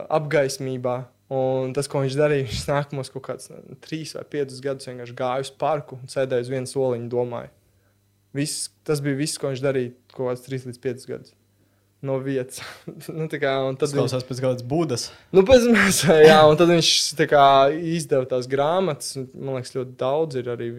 apgaismībā. 0.09 0.99
Un 1.31 1.70
tas, 1.77 1.87
ko 1.87 2.03
viņš 2.03 2.16
darīja, 2.19 2.49
viņš 2.49 2.62
nākamos 2.66 3.12
kaut 3.15 3.23
kādus 3.28 3.53
trīs 3.85 4.16
vai 4.16 4.24
piecus 4.32 4.62
gadus 4.65 4.89
vienkārši 4.89 5.15
gāja 5.19 5.45
uz 5.45 5.51
parku 5.55 6.01
un 6.01 6.11
sēdēja 6.11 6.47
uz 6.47 6.51
vienu 6.51 6.70
soliņu, 6.70 7.07
domāja. 7.12 7.53
Viss, 8.35 8.70
tas 8.87 9.03
bija 9.03 9.19
viss, 9.19 9.39
ko 9.39 9.53
viņš 9.53 9.62
darīja 9.62 9.93
kaut 10.11 10.24
kādus 10.24 10.43
trīs 10.47 10.66
līdz 10.66 10.82
piecus 10.82 11.07
gadus. 11.07 11.37
No 12.03 12.16
vietas. 12.24 12.62
nu, 13.19 13.28
kā, 13.31 13.55
Tas 13.78 13.95
klausās 13.95 14.27
pēc 14.27 14.43
kādas 14.43 14.66
būdas. 14.66 15.11
nu, 15.37 15.45
pēc 15.47 15.69
jā, 16.31 16.41
un 16.49 16.59
tad 16.59 16.73
viņš 16.73 16.93
tā 17.19 17.28
kā 17.31 17.47
izdeva 17.70 18.27
tās 18.31 18.51
grāmatas. 18.51 19.19
Man 19.31 19.61
liekas, 19.61 19.74
ļoti 19.77 19.99
daudz 20.01 20.41
ir 20.41 20.51
arī. 20.51 20.70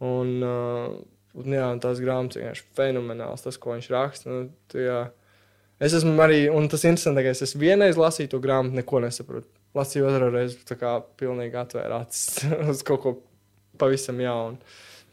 Un, 0.00 0.36
uh, 0.40 0.92
un, 1.38 1.54
jā, 1.54 1.68
tās 1.82 2.00
grāmatas 2.02 2.40
vienkārši 2.40 2.66
fenomenāls, 2.78 3.44
tas, 3.46 3.58
ko 3.60 3.76
viņš 3.76 3.88
raksta. 3.94 4.30
Nu, 4.30 4.48
tu, 4.72 4.82
jā. 4.82 5.00
es 5.82 5.94
esmu 6.00 6.16
arī, 6.24 6.42
un 6.52 6.68
tas 6.72 6.84
interesantākais, 6.88 7.42
es 7.46 7.56
vienreiz 7.58 7.98
lasīju 8.00 8.34
to 8.34 8.42
grāmatu, 8.42 8.78
neko 8.80 9.02
nesaprotu. 9.06 9.48
lasīju 9.78 10.08
otru 10.10 10.30
reizi, 10.34 10.58
tā 10.66 10.76
kā 10.80 10.96
pilnīgi 11.20 11.58
atvēra 11.60 12.02
acis 12.04 12.44
uz 12.72 12.82
kaut 12.86 13.02
ko 13.04 13.16
pavisam 13.80 14.18
jaunu. 14.20 14.58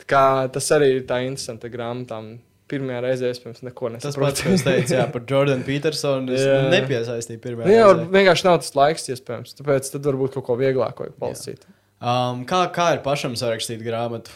Tā 0.01 0.05
kā 0.09 0.25
tas 0.53 0.67
arī 0.75 0.91
ir 0.97 1.07
tā 1.09 1.23
interesanta 1.25 1.69
grāmatām. 1.73 2.37
Pirmajā 2.67 2.97
reizē 2.99 3.29
es 3.31 3.37
pirms 3.39 3.61
neko 3.63 3.87
Tas 3.93 4.03
pats, 4.03 4.17
nesaprotu. 4.17 4.43
ko 4.43 4.55
es 4.57 4.63
teicu 4.65 4.95
jā, 4.97 5.05
par 5.13 5.21
Jordanu 5.29 5.63
Petersonu, 5.63 6.33
es 6.35 6.41
Jā. 6.43 6.57
nepiesaistīju 6.73 7.39
pirmā. 7.39 7.63
Nu, 7.63 7.71
jā, 7.71 7.85
vienkārši 8.11 8.43
nav 8.43 8.57
tas 8.59 8.73
laiks, 8.75 9.05
iespējams. 9.13 9.55
Tāpēc 9.61 9.87
tad 9.93 10.09
varbūt 10.09 10.33
kaut 10.35 10.45
ko 10.49 10.57
vieglāku 10.59 11.05
vajag 11.05 11.15
palasīt. 11.21 11.63
Um, 12.03 12.41
kā, 12.49 12.65
kā 12.75 12.89
ir 12.97 12.99
pašam 13.05 13.37
sarakstīt 13.39 13.79
grāmatu? 13.87 14.35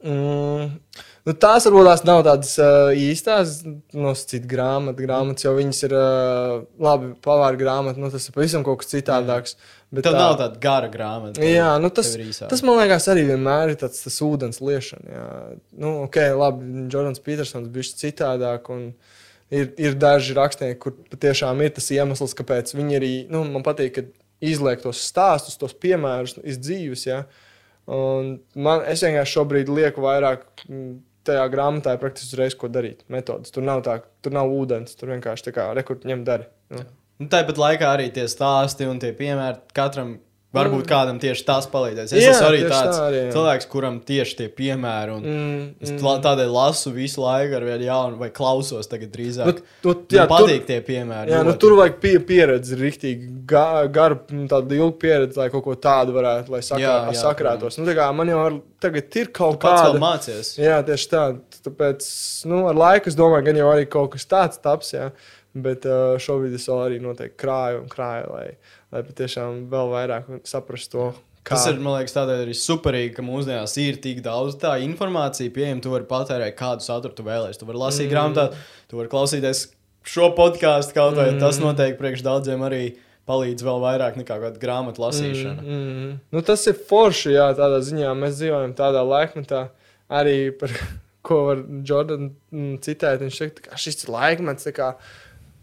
Mm. 0.00 0.70
Nu, 1.28 1.34
tās 1.36 1.66
varbūt 1.68 1.84
tās 1.84 2.02
nav 2.08 2.22
tādas 2.24 2.54
uh, 2.62 2.88
īstās 2.96 3.58
nosacītas 3.92 4.48
grāmatas, 4.48 5.04
grāmatas, 5.04 5.44
jo 5.44 5.52
viņas 5.58 5.82
ir 5.86 5.94
uh, 5.96 6.54
labi 6.80 7.10
pavāra 7.20 7.58
grāmatas. 7.60 8.00
Nu, 8.00 8.08
tas 8.12 8.24
ir 8.30 8.34
pavisam 8.36 8.64
kaut 8.64 8.80
kas 8.80 8.88
citādāks. 8.94 9.58
Bet 9.92 10.06
Tev 10.06 10.14
tā- 10.16 10.22
nav 10.22 10.38
tāda 10.38 10.60
gara 10.62 10.88
grāmata. 10.88 11.42
Jā, 11.44 11.74
nu 11.82 11.90
tas, 11.92 12.14
tas 12.40 12.62
man 12.64 12.78
liekas 12.80 13.08
arī 13.12 13.26
vienmēr 13.28 13.74
ir 13.74 13.80
tāds, 13.82 14.00
tas 14.06 14.20
ūdens 14.24 14.62
liešana. 14.64 15.12
Jā. 15.12 15.28
Nu, 15.82 15.96
ok, 16.06 16.20
labi, 16.38 16.86
Jordans 16.92 17.20
Petersons 17.20 17.68
bija 17.68 17.96
citādāk. 18.04 18.70
un 18.72 18.92
Ir, 19.50 19.72
ir 19.82 19.96
daži 19.98 20.30
rakstnieki, 20.38 20.76
kur 20.78 20.92
patiešām 21.10 21.58
ir 21.64 21.72
tas 21.74 21.88
iemesls, 21.90 22.36
kāpēc 22.38 22.70
viņi 22.70 22.94
arī, 22.94 23.08
nu, 23.34 23.40
man 23.50 23.64
patīk, 23.66 23.96
ka 23.96 24.04
izliek 24.46 24.78
tos 24.78 25.00
stāstus, 25.02 25.58
tos 25.58 25.74
piemērus 25.74 26.36
iz 26.46 26.54
dzīves. 26.62 27.02
Ja? 27.08 27.24
Un 27.24 27.26
man, 27.90 28.84
es 28.86 29.02
vienkārši 29.04 29.36
šobrīd 29.38 29.70
lieku 29.72 30.04
vairāk 30.04 30.46
mm, 30.68 30.94
tajā 31.26 31.44
grāmatā, 31.52 31.96
praktiski 32.00 32.34
uzreiz, 32.34 32.56
ko 32.58 32.70
darīt. 32.72 33.04
Metodas. 33.12 33.52
Tur 33.54 33.66
nav 33.66 33.82
tā, 33.86 33.98
tur 34.24 34.34
nav 34.36 34.52
ūdens, 34.54 34.96
tur 34.98 35.12
vienkārši 35.14 35.48
tā 35.48 35.54
kā 35.56 35.68
rekurbi 35.76 36.10
ņem 36.10 36.24
dari. 36.26 36.48
Nu. 36.74 36.86
Nu, 37.20 37.28
tāpat 37.28 37.58
laikā 37.60 37.88
arī 37.98 38.08
tie 38.14 38.24
stāsti 38.32 38.86
un 38.88 39.00
tie 39.02 39.12
piemēri 39.16 39.74
katram. 39.76 40.14
Varbūt 40.50 40.82
Mm. 40.82 40.90
kādam 40.90 41.18
tieši 41.22 41.44
tas 41.46 41.66
palīdzēs. 41.70 42.10
Es 42.12 42.24
Jā, 42.24 42.30
esmu 42.32 42.46
arī 42.48 42.62
tāds 42.66 42.96
tā 42.98 43.02
arī, 43.06 43.18
cilvēks, 43.30 43.66
kuram 43.70 44.00
tieši 44.02 44.34
tie 44.36 44.48
piemēri. 44.48 45.12
Un 45.14 45.22
Mm, 45.22 45.74
es 45.80 45.92
mm. 45.92 45.98
tā- 46.02 46.22
tādēļ 46.24 46.50
lasu 46.50 46.90
visu 46.92 47.20
laiku 47.22 47.54
ar 47.54 47.62
vienu 47.62 47.84
jaunu, 47.86 48.18
vai 48.18 48.30
klausos 48.30 48.88
tagad 48.90 49.12
Nu, 49.12 49.14
drīzāk. 49.14 49.60
tu, 49.80 49.94
Jā, 49.94 50.24
jā, 50.24 50.28
Man 50.28 50.42
patīk 50.42 50.66
tie 50.66 50.80
piemēri. 50.80 51.30
Jā, 51.30 51.44
nu, 51.44 51.52
ļoti. 51.52 51.58
tur 51.60 51.76
vajag 51.78 52.00
pie, 52.00 52.18
pieredzi, 52.18 52.74
rīktīgi 52.82 53.46
ga, 53.46 53.86
garu, 53.86 54.18
nu, 54.30 54.48
tādu 54.48 54.72
ilgu 54.74 54.98
pieredzi, 54.98 55.36
lai 55.36 55.48
kaut 55.50 55.62
ko 55.62 55.76
tādu 55.76 56.10
varētu, 56.18 56.48
lai 56.50 56.60
sakrā, 56.66 56.80
Jā, 56.80 57.12
jā, 57.12 57.22
sakrātos. 57.22 57.78
Nu, 57.78 57.86
tā 57.86 57.94
kā 57.94 58.12
man 58.12 58.26
jau 58.26 58.44
ar, 58.46 58.60
tagad 58.82 59.16
ir 59.20 59.30
kaut 59.36 59.60
kāda. 59.62 60.00
mācies. 60.02 60.54
Jā, 60.60 60.80
tieši 60.86 61.08
tā. 61.12 61.24
Tāpēc, 61.64 62.06
nu, 62.50 62.64
ar 62.70 62.78
laiku 62.78 63.10
es 63.10 63.18
domāju, 63.18 63.46
gan 63.50 63.60
jau 63.60 63.70
arī 63.72 63.88
kaut 63.90 64.14
kas 64.14 64.28
tāds 64.28 64.60
taps, 64.62 64.94
jā. 64.96 65.10
Bet 65.50 65.86
uh, 65.88 66.14
šobrīd 66.22 66.54
es 66.56 66.68
arī 66.70 67.00
noteikti 67.02 67.40
krāju 67.42 67.82
un 67.82 67.90
krāju, 67.90 68.30
lai, 68.36 68.46
lai 68.94 69.02
patiešām 69.08 69.64
vēl 69.72 69.90
vairāk 69.96 70.30
saprastu 70.48 70.94
to. 70.94 71.08
Kā. 71.40 71.56
Tas 71.56 71.70
ir, 71.70 71.78
man 71.80 71.96
liekas, 71.96 72.12
tādēļ 72.12 72.42
arī 72.44 72.54
superīgi, 72.54 73.14
ka 73.16 73.24
mūsdienās 73.24 73.74
ir 73.80 73.96
tik 74.04 74.20
daudz 74.22 74.58
tā 74.60 74.74
informācija 74.84 75.52
pieejama. 75.54 75.80
Tu 75.80 75.92
vari 75.92 76.06
patērēt 76.08 76.56
kādu 76.58 76.84
saturu, 76.84 77.16
tu 77.16 77.24
vēlēsies. 77.24 77.58
Tu 77.62 77.68
vari 77.68 77.80
lasīt 77.80 78.06
mm. 78.06 78.12
grāmatā, 78.12 78.44
tu 78.90 79.00
vari 79.00 79.10
klausīties 79.10 79.62
šo 80.06 80.28
podkāstu 80.36 80.96
kaut 80.98 81.16
vai. 81.16 81.30
Mm. 81.32 81.40
Tas 81.40 81.60
noteikti 81.62 81.98
priekš 82.00 82.24
daudziem 82.26 82.66
arī 82.68 82.82
palīdz 83.30 83.64
vēl 83.66 83.78
vairāk 83.84 84.18
nekā 84.20 84.40
kāda 84.42 84.60
grāmatu 84.62 85.04
lasīšana. 85.04 85.62
Mm. 85.62 85.76
Mm, 85.76 86.00
mm. 86.00 86.18
Nu, 86.34 86.42
tas 86.46 86.66
ir 86.70 86.80
forši, 86.90 87.36
jā, 87.36 87.46
tādā 87.58 87.78
ziņā 87.86 88.10
mēs 88.18 88.40
dzīvojam 88.40 88.74
tādā 88.78 89.04
laikmetā, 89.06 89.62
arī 90.20 90.36
par 90.58 90.74
ko 91.26 91.40
var 91.50 91.64
Jordans 91.86 92.34
mm, 92.50 92.76
citēt. 92.84 93.22
Viņš 93.22 93.40
saka, 93.44 93.66
ka 93.68 93.80
šis 93.80 94.02
ir 94.04 94.12
laikmets, 94.16 94.68
kā, 94.76 94.92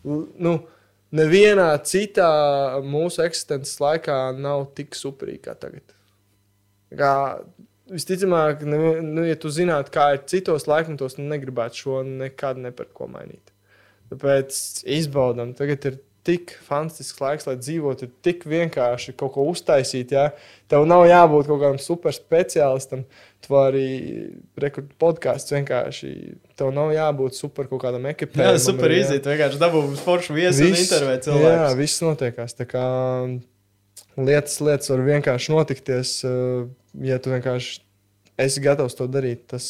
nu, 0.07 0.57
nevienā 1.15 1.69
citā 1.87 2.31
mūsu 2.85 3.23
eksistences 3.25 3.77
laikā 3.83 4.17
nav 4.37 4.69
tik 4.77 4.97
superīgi 4.97 5.45
kā 5.47 5.55
tagad. 5.59 5.95
Kā, 6.97 7.13
visticamāk, 7.91 8.63
nevi- 8.67 9.03
nu, 9.03 9.23
ja 9.27 9.35
tu 9.39 9.51
zinātu, 9.51 9.91
kā 9.95 10.13
ir 10.15 10.23
citos 10.29 10.67
laikmetos, 10.67 11.17
nu, 11.19 11.27
negribētu 11.33 11.83
šo 11.83 12.01
nekad 12.07 12.59
ne 12.63 12.71
par 12.75 12.89
ko 12.95 13.07
mainīt. 13.11 13.53
Tāpēc 14.11 14.59
izbaudām, 14.97 15.51
tagad 15.55 15.85
ir 15.89 15.97
tik 16.27 16.51
fantastisks 16.67 17.21
laiks, 17.23 17.47
lai 17.47 17.55
dzīvotu, 17.59 18.07
ir 18.07 18.13
tik 18.25 18.43
vienkārši 18.49 19.15
kaut 19.17 19.33
ko 19.37 19.45
uztaisīt. 19.51 20.11
Ja? 20.15 20.27
Tev 20.69 20.83
nav 20.89 21.05
jābūt 21.07 21.47
kaut 21.47 21.61
kādam 21.63 21.79
super 21.81 22.15
speciālistam. 22.15 23.05
Tu 23.45 23.53
vari 23.53 23.85
rekordēt 24.59 24.95
podkāstu 24.99 25.55
vienkārši. 25.55 26.11
Tev 26.59 26.71
nav 26.75 26.91
jābūt 26.95 27.37
super 27.37 27.69
kaut 27.71 27.83
kādam 27.85 28.07
Jā, 28.09 28.15
ekipējumam. 28.17 28.59
super 28.63 28.89
arī, 28.89 28.99
ja. 28.99 29.05
iziet. 29.07 29.29
Vienkārši 29.31 29.61
dabūjām 29.61 29.99
foršu 30.01 30.35
viesu 30.35 30.65
un 30.65 30.75
intervēt 30.81 31.21
Jā, 31.21 31.27
cilvēku. 31.29 31.77
viss 31.79 32.03
notiekās. 32.03 32.57
Tā 32.57 32.67
kā 32.67 32.85
lietas, 34.17 34.57
lietas 34.65 34.91
var 34.91 35.05
vienkārši 35.05 35.53
notikties, 35.53 36.17
uh, 36.27 36.65
ja 37.05 37.19
tu 37.21 37.31
vienkārši 37.35 37.79
esi 38.41 38.63
gatavs 38.65 38.97
to 38.97 39.07
darīt. 39.11 39.45
Tas, 39.53 39.69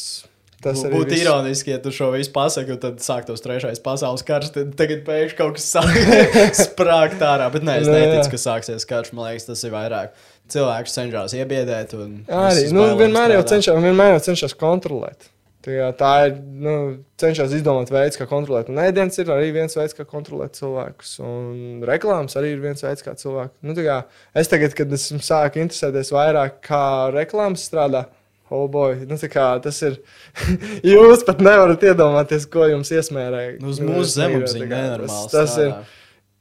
tas 0.64 0.82
Būtu 0.90 1.18
ironiski, 1.18 1.74
ja 1.76 1.82
tu 1.84 1.92
šo 1.94 2.10
visu 2.16 2.32
pasaki, 2.36 2.78
tad 2.82 3.02
sāktos 3.04 3.44
trešais 3.44 3.82
pasaules 3.84 4.26
karš. 4.28 4.52
Tagad 4.80 5.06
pēkšņi 5.08 5.38
kaut 5.38 5.58
kas 5.60 5.70
sprāgt 6.68 7.24
ārā. 7.24 7.48
Bet 7.54 7.66
nē, 7.68 7.80
es 7.84 7.90
jā. 7.92 7.96
neticu, 8.02 8.34
ka 8.34 8.42
sāksies 8.42 8.88
karš. 8.90 9.14
Man 9.14 9.30
liekas, 9.30 9.48
tas 9.52 9.64
ir 9.68 9.74
vairāk. 9.76 10.28
Cilvēks 10.52 10.94
cenšas 10.96 11.36
iebiedēt. 11.38 11.96
Arī 11.96 12.70
nu, 12.76 12.86
vienmēr, 13.00 13.36
jau 13.38 13.48
cenšas, 13.54 13.82
vienmēr 13.84 14.16
jau 14.16 14.22
cenšas 14.30 14.56
kontrolēt. 14.58 15.30
Tā, 15.68 15.90
tā 16.00 16.12
ir. 16.30 16.36
Nu, 16.64 16.74
cenšas 17.20 17.56
izdomāt 17.58 17.92
veids, 17.92 18.18
kā 18.20 18.28
kontrolēt. 18.30 18.70
Un 18.72 18.80
ēdiens 18.80 19.20
ir 19.20 19.32
arī 19.34 19.50
viens 19.56 19.76
veids, 19.76 19.96
kā 19.98 20.06
kontrolēt 20.08 20.56
cilvēkus. 20.60 21.18
Un 21.26 21.84
reklāmas 21.88 22.38
arī 22.40 22.54
ir 22.56 22.62
viens 22.64 22.84
veids, 22.86 23.04
kā 23.04 23.18
cilvēku. 23.20 23.56
Nu, 23.68 23.76
kā 23.76 24.00
es 24.38 24.52
tagad, 24.52 24.76
kad 24.78 24.94
esmu 24.96 25.20
sācis 25.20 25.66
interesēties 25.66 26.14
vairāk, 26.16 26.62
kā 26.66 26.86
reklāmas 27.16 27.68
strādā. 27.68 28.06
Oh 28.54 28.68
boy, 28.72 29.02
nu, 29.10 29.18
kā 29.32 29.48
tas 29.64 29.82
ir. 29.84 29.98
Jūs 30.94 31.26
pat 31.28 31.42
nevarat 31.44 31.84
iedomāties, 31.84 32.48
ko 32.52 32.68
jums 32.70 32.94
iesmērē. 32.96 33.42
Nu, 33.60 33.74
uz 33.74 33.82
mūsu 33.84 34.14
zemapziņas 34.14 34.72
nenormāli. 34.72 35.32
Tas, 35.34 35.34
tas 35.34 35.58
ir. 35.64 35.74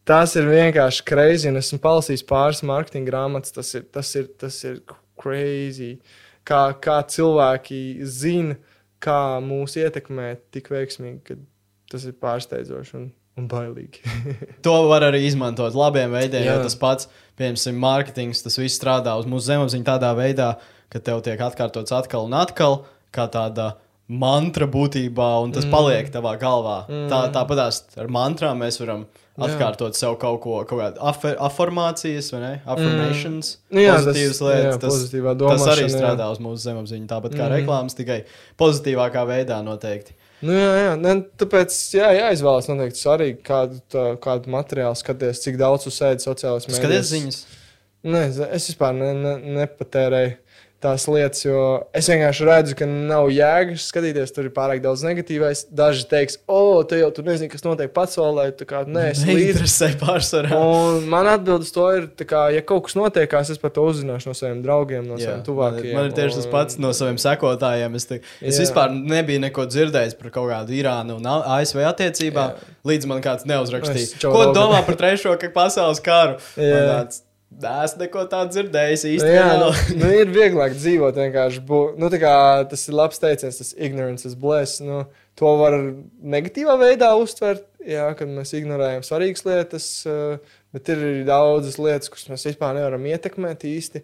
Tas 0.06 0.36
ir 0.38 0.46
vienkārši 0.46 1.02
crazy. 1.02 1.48
un 1.50 1.58
Esmu 1.58 1.80
palasījis 1.82 2.22
pāris 2.28 2.62
marketinga 2.62 3.10
grāmatas. 3.10 3.50
Tas 3.56 3.72
ir, 3.74 3.88
tas 3.90 4.12
ir, 4.14 4.28
tas 4.38 4.60
ir 4.62 4.78
crazy. 5.18 5.96
Kā, 6.46 6.68
kā 6.78 7.00
cilvēki 7.10 7.80
zina, 8.06 8.54
kā 9.02 9.40
mūs 9.42 9.74
ietekmē 9.80 10.36
tik 10.54 10.70
veiksmīgi, 10.70 11.18
ka 11.26 11.38
tas 11.90 12.06
ir 12.06 12.14
pārsteidzoši 12.22 12.94
un, 13.00 13.08
un 13.40 13.50
bailīgi. 13.50 14.04
To 14.66 14.76
var 14.90 15.08
arī 15.08 15.24
izmantot 15.26 15.74
labiem 15.74 16.14
veidiem, 16.14 16.46
Jā. 16.46 16.54
jo 16.54 16.68
tas 16.68 16.78
pats, 16.78 17.10
piemēram, 17.38 17.82
mārketings, 17.82 18.44
tas 18.46 18.58
viss 18.62 18.78
strādā 18.78 19.14
uz 19.18 19.26
mūsu 19.26 19.50
zemapziņu 19.50 19.86
tādā 19.90 20.12
veidā, 20.18 20.52
ka 20.92 21.02
tev 21.02 21.24
tiek 21.26 21.40
atkārtots 21.42 21.94
atkal 21.94 22.28
un 22.28 22.36
atkal, 22.38 22.80
kā 23.14 23.26
tāda 23.32 23.74
mantra 24.06 24.68
būtībā, 24.70 25.28
un 25.42 25.54
tas 25.54 25.66
mm. 25.66 25.72
paliek 25.74 26.10
tavā 26.14 26.36
galvā. 26.38 26.80
Mm. 26.86 27.06
Tā, 27.10 27.22
tāpatās 27.34 27.82
ar 27.98 28.10
mantrām 28.12 28.60
mēs 28.62 28.78
varam 28.78 29.06
atkārtot 29.36 29.98
sev 29.98 30.14
kaut 30.20 30.38
ko, 30.44 30.60
kaut 30.68 30.80
kādu 30.80 31.02
afer, 31.10 31.34
afirmācijas, 31.42 32.30
vai 32.32 32.42
ne? 32.44 32.52
Affirmations, 32.64 33.56
Nu 33.74 33.82
jā, 33.82 33.96
tas- 33.96 34.06
pozitīvas 34.06 34.40
lietas. 34.46 34.68
jā, 34.68 34.76
tas, 34.84 34.94
pozitīvā 34.94 35.34
tas 35.34 35.42
arī 35.42 35.58
domāšana, 35.58 35.88
jā. 35.90 35.96
strādā 35.96 36.30
uz 36.32 36.40
mūsu 36.44 36.62
zemapziņu, 36.68 37.08
tāpat 37.10 37.34
kā 37.34 37.42
mm. 37.48 37.56
reklāmas, 37.58 37.98
tikai 37.98 38.20
pozitīvākā 38.62 39.26
veidā 39.28 39.58
noteikti. 39.66 40.16
nu, 40.46 40.54
jā, 40.54 40.70
jā. 40.84 40.94
Ne, 41.02 41.18
tāpēc 41.42 41.76
jā, 41.98 42.14
jāizvēlas 42.20 42.70
noteikti 42.70 43.02
svarīgi, 43.02 43.42
kādu, 43.44 43.82
tā, 43.92 44.08
kādu 44.22 44.54
materiālu 44.54 44.96
skaties, 44.96 45.42
cik 45.44 45.58
daudz 45.60 45.90
uzsēdi 45.90 46.24
sociālajās 46.24 46.70
mēdījos. 46.70 46.80
Skaties 46.80 47.12
ziņas. 47.12 47.44
Nē, 48.06 48.26
es 48.54 48.70
vispār 48.70 48.94
ne, 48.94 49.12
ne, 49.18 49.36
nepatērēju 49.58 50.36
tās 50.84 51.06
lietas, 51.08 51.40
jo 51.46 51.60
es 51.96 52.06
vienkārši 52.10 52.44
redzu, 52.46 52.74
ka 52.78 52.86
nav 52.86 53.30
jēgas 53.32 53.86
skatīties. 53.90 54.32
Tur 54.36 54.46
ir 54.48 54.52
pārāk 54.54 54.82
daudz 54.84 55.02
negatīvais. 55.06 55.64
Daži 55.72 56.04
teiks, 56.10 56.36
o, 56.46 56.82
te 56.88 56.98
jau 57.00 57.08
tur 57.16 57.24
nezini, 57.26 57.48
kas 57.50 57.64
notiek 57.64 57.90
pasaulē. 57.96 58.44
Tā 58.58 58.66
kā 58.68 58.82
nē, 58.86 59.06
es. 59.14 59.22
Neinteresē 59.26 59.88
pārsvarā. 60.02 60.52
Un 60.54 61.08
man 61.10 61.26
atbildes 61.32 61.72
to 61.74 61.86
ir, 61.96 62.06
kā, 62.28 62.46
ja 62.54 62.62
kaut 62.66 62.86
kas 62.86 62.96
notiekās, 62.98 63.50
es 63.54 63.58
par 63.62 63.72
to 63.74 63.86
uzzināšu 63.88 64.30
no 64.30 64.36
saviem 64.38 64.62
draugiem, 64.64 65.04
no 65.08 65.16
Jā, 65.18 65.26
saviem 65.30 65.40
man, 65.40 65.46
tuvākajiem. 65.48 65.90
ir- 65.90 65.98
man 65.98 66.10
ir 66.10 66.16
tieši 66.20 66.40
tas 66.42 66.48
pats 66.52 66.78
no 66.82 66.92
saviem 66.96 67.18
sekotājiem. 67.24 67.96
Es, 67.96 68.04
te, 68.12 68.20
es 68.40 68.58
Jā. 68.60 68.66
vispār 68.66 68.94
nebiju 68.96 69.42
neko 69.48 69.66
dzirdējis 69.72 70.18
par 70.20 70.30
kaut 70.38 70.50
kādu 70.52 70.76
Irānu 70.76 71.16
un 71.18 71.26
ASV 71.26 71.82
attiecībām, 71.88 72.52
Jā. 72.54 72.74
līdz 72.92 73.06
man 73.10 73.22
kāds 73.24 73.48
neuzrakstīja. 73.48 74.20
Ko 74.28 74.50
domā 74.54 74.84
par 74.86 74.94
trešo 75.00 75.34
pasaules 75.54 76.00
karu? 76.04 76.36
Jā. 76.56 76.72
Man 76.76 76.90
tāds, 76.92 77.22
Nē, 77.56 77.72
es 77.86 77.94
neko 77.96 78.24
tādu 78.28 78.52
dzirdējis 78.52 79.04
Nu, 79.22 79.28
jā, 79.32 79.44
nu, 79.62 79.68
nu, 80.00 80.08
ir 80.12 80.32
vieglāk 80.34 80.74
dzīvot. 80.76 81.16
būt- 81.64 81.96
Nu, 81.96 82.10
tas 82.68 82.82
ir 82.88 82.94
labs 82.98 83.18
teiciens, 83.22 83.56
tas 83.62 83.70
ignorance 83.78 84.26
is 84.28 84.34
bliss. 84.34 84.80
Nu, 84.84 85.04
to 85.38 85.52
var 85.56 85.72
negatīvā 86.20 86.74
veidā 86.80 87.12
uztvert, 87.16 87.62
jā, 87.86 88.10
kad 88.18 88.28
mēs 88.28 88.52
ignorējam 88.58 89.06
svarīgas 89.06 89.46
lietas, 89.46 89.86
eh, 90.10 90.38
bet 90.74 90.88
ir 90.92 90.96
arī 90.96 91.24
daudzas 91.24 91.78
lietas, 91.78 92.10
kuras 92.12 92.28
mēs 92.34 92.48
vispār 92.50 92.74
nevaram 92.76 93.06
ietekmēt 93.08 93.64
īsti. 93.64 94.02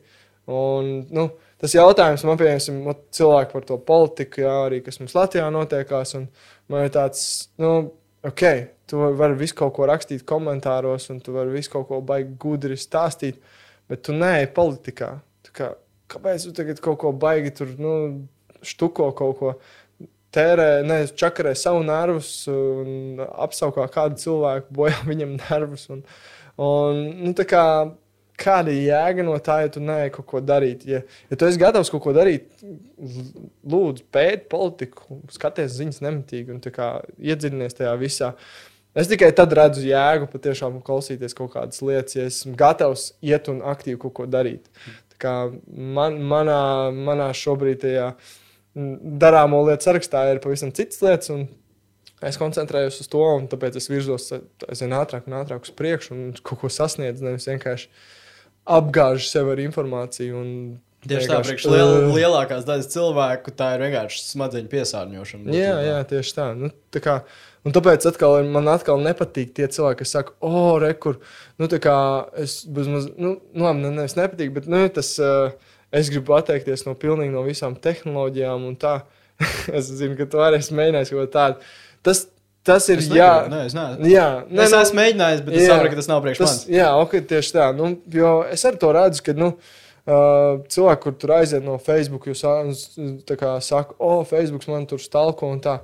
Un, 0.48 1.06
nu, 1.10 1.28
tas 1.60 1.74
jautājums 1.76 2.24
man, 2.24 2.38
piemēram, 2.38 2.96
cilvēki 3.14 3.52
par 3.52 3.62
to 3.68 3.76
politiku, 3.78 4.42
jā, 4.46 4.54
arī 4.70 4.80
kas 4.84 4.98
mums 5.02 5.12
Latvijā 5.18 5.50
notiekās. 5.52 6.14
un 6.14 6.28
Man 6.68 6.86
ir 6.86 6.90
tāds, 6.94 7.48
nu, 7.58 7.92
ok, 8.26 8.42
tu 8.86 9.02
vari 9.18 9.36
visu 9.38 9.56
kaut 9.58 9.74
ko 9.76 9.86
rakstīt 9.90 10.24
komentāros, 10.28 11.08
un 11.12 11.20
tu 11.24 11.34
vari 11.34 11.54
visu 11.54 11.72
kaut 11.72 11.88
ko 11.90 12.00
baigi 12.06 12.34
gudri 12.40 12.78
stāstīt, 12.78 13.40
bet 13.90 14.04
tu 14.06 14.16
neej 14.16 14.48
politikā. 14.56 15.14
Tā 15.46 15.54
Kā, 15.56 15.70
kāpēc 16.12 16.46
tu 16.46 16.54
tagad 16.56 16.80
kaut 16.84 17.00
ko 17.02 17.12
baigi 17.12 17.54
tur 17.58 17.72
nu, 17.80 17.94
štuko 18.64 19.10
kaut 19.18 19.38
ko? 19.40 19.54
Tērē, 20.32 20.80
ne, 20.88 21.02
čakarē 21.12 21.50
savu 21.58 21.82
nervus 21.84 22.46
apsaukā 22.48 23.84
kādu 23.92 24.16
cilvēku, 24.22 24.70
bojā 24.78 25.02
viņam 25.10 25.34
nervus. 25.42 25.88
Un, 25.92 26.06
un, 26.56 27.02
nu, 27.26 27.34
tā 27.36 27.44
kā, 27.48 27.64
kāda 28.42 28.74
jēga 28.74 29.24
no 29.26 29.36
tā, 29.44 29.60
ja 29.64 29.70
tu 29.72 29.82
neej 29.84 30.10
kaut 30.16 30.26
ko 30.32 30.42
darīt? 30.44 30.84
Ja, 30.88 31.02
ja 31.30 31.38
tu 31.38 31.46
esi 31.46 31.60
gatavs 31.60 31.90
kaut 31.92 32.02
ko 32.04 32.14
darīt, 32.16 32.50
lūdzu, 33.62 34.04
pēti 34.14 34.48
politiku, 34.52 35.20
skaties 35.32 35.78
ziņas 35.78 36.02
nemitīgi 36.04 36.54
un 36.54 36.60
iedziļinies 36.62 37.78
tajā 37.78 37.94
visā. 38.00 38.34
Es 38.98 39.08
tikai 39.08 39.30
tad 39.36 39.54
redzu 39.56 39.86
jēgu 39.88 40.28
patiešām 40.28 40.82
klausīties 40.84 41.36
kaut 41.38 41.54
kādas 41.54 41.80
lietas, 41.80 42.18
ja 42.18 42.28
esmu 42.28 42.52
gatavs 42.60 43.12
iet 43.24 43.48
un 43.48 43.62
aktīvi 43.72 44.00
kaut 44.02 44.16
ko 44.18 44.28
darīt. 44.28 44.68
Tā 45.14 45.22
kā 45.22 45.34
man, 45.72 46.20
manā, 46.28 46.60
manā 46.92 47.30
šobrīd 47.36 47.80
tajā 47.86 48.12
darāmo 48.74 49.62
lietu 49.68 49.88
sarakstā 49.88 50.26
ir 50.32 50.44
pavisam 50.44 50.72
citas 50.76 51.00
lietas. 51.04 51.32
un 51.32 51.48
Es 52.22 52.38
koncentrējos 52.38 53.00
uz 53.02 53.08
to, 53.10 53.22
un 53.34 53.48
tāpēc 53.50 53.76
es 53.80 53.88
virzos 53.90 54.28
aizvien 54.68 54.94
ātrāk 54.94 55.26
un 55.26 55.40
ātrāk 55.40 55.64
uz 55.66 55.72
priekšu, 55.74 56.14
un 56.14 56.28
kaut 56.38 56.60
ko 56.60 56.70
sasniedzu. 56.70 57.24
Nevis 57.26 57.48
vienkārši 57.50 57.88
apgāžu 58.68 59.28
sev 59.28 59.52
ar 59.52 59.62
informāciju. 59.62 60.40
un 60.40 60.50
Tieši 61.02 61.30
tā, 61.32 61.38
priekš 61.42 61.64
liel, 61.66 61.88
"Ugh." 61.98 62.12
lielākās 62.14 62.66
daļas 62.66 62.92
cilvēku 62.92 63.50
tā 63.58 63.72
ir 63.74 63.80
vienkārši 63.82 64.20
smadzeņu 64.22 64.68
piesārņošana. 64.70 65.50
Jā, 65.50 65.72
būtībā. 65.74 65.86
jā, 65.88 65.96
tieši 66.12 66.34
tā. 66.36 66.46
Nu, 66.54 66.70
tā 66.94 67.02
kā, 67.02 67.16
un 67.66 67.74
tāpēc 67.74 68.06
atkal, 68.06 68.44
man 68.46 68.70
atkal 68.70 69.02
nepatīk 69.02 69.50
tie 69.54 69.66
cilvēki, 69.66 69.98
kas 69.98 70.14
saka, 70.14 70.36
o, 70.38 70.52
oh, 70.52 70.78
rekur, 70.78 71.18
nu, 71.58 71.66
tā 71.66 71.80
kā 71.82 71.96
es 72.38 72.62
bezmaz, 72.64 73.10
nu, 73.18 73.40
nu 73.52 73.66
labi, 73.66 73.82
ne, 73.82 73.90
nevis 73.98 74.14
nepatīk, 74.14 74.54
bet 74.54 74.70
nu, 74.70 74.84
tas, 74.94 75.18
uh, 75.18 75.50
es 75.90 76.08
gribu 76.08 76.38
atteikties 76.38 76.86
no 76.86 76.94
pilnīgi 76.94 77.34
no 77.34 77.42
visām 77.42 77.74
tehnoloģijām 77.74 78.70
un 78.70 78.78
tā. 78.78 79.02
es 79.74 79.90
zinu, 79.90 80.14
ka 80.14 80.28
tu 80.30 80.38
arī 80.38 80.60
esi 80.62 80.76
mēģinājis 80.78 81.10
kaut 81.10 81.18
ko 81.18 81.32
tādu. 81.34 81.72
Tas, 82.06 82.28
tas 82.66 82.88
ir, 82.92 83.02
Es 83.02 83.08
jā, 83.10 83.30
Nē, 83.50 83.60
es 83.68 83.76
neesmu. 83.76 84.08
jā. 84.10 84.26
Ne, 84.48 84.64
es 84.64 84.74
nu, 84.74 84.80
esmu 84.80 85.00
mēģinājis, 85.00 85.44
bet 85.46 85.54
es 85.58 85.64
jā. 85.64 85.70
saprotu, 85.72 85.94
ka 85.94 86.00
tas 86.00 86.10
nav 86.10 86.20
priekš 86.24 86.42
manis. 86.44 86.66
jā, 86.70 86.90
ok, 87.02 87.16
tieši 87.32 87.56
tā. 87.56 87.70
Nu, 87.76 87.94
jo 88.18 88.34
es 88.50 88.66
arī 88.68 88.82
to 88.82 88.92
redzu, 88.96 89.24
ka 89.26 89.36
nu, 89.38 89.48
uh, 89.56 90.60
cilvēki, 90.72 91.02
kur 91.06 91.16
tur 91.24 91.34
aiziet 91.38 91.66
no 91.66 91.78
Facebook, 91.82 92.28
jūs 92.30 92.44
tā 93.28 93.38
kā 93.40 93.56
saka, 93.64 93.98
o, 93.98 94.20
oh, 94.20 94.22
Facebook 94.28 94.68
man 94.70 94.86
tur 94.90 95.02
stalko 95.02 95.50
un 95.50 95.60
tā. 95.64 95.80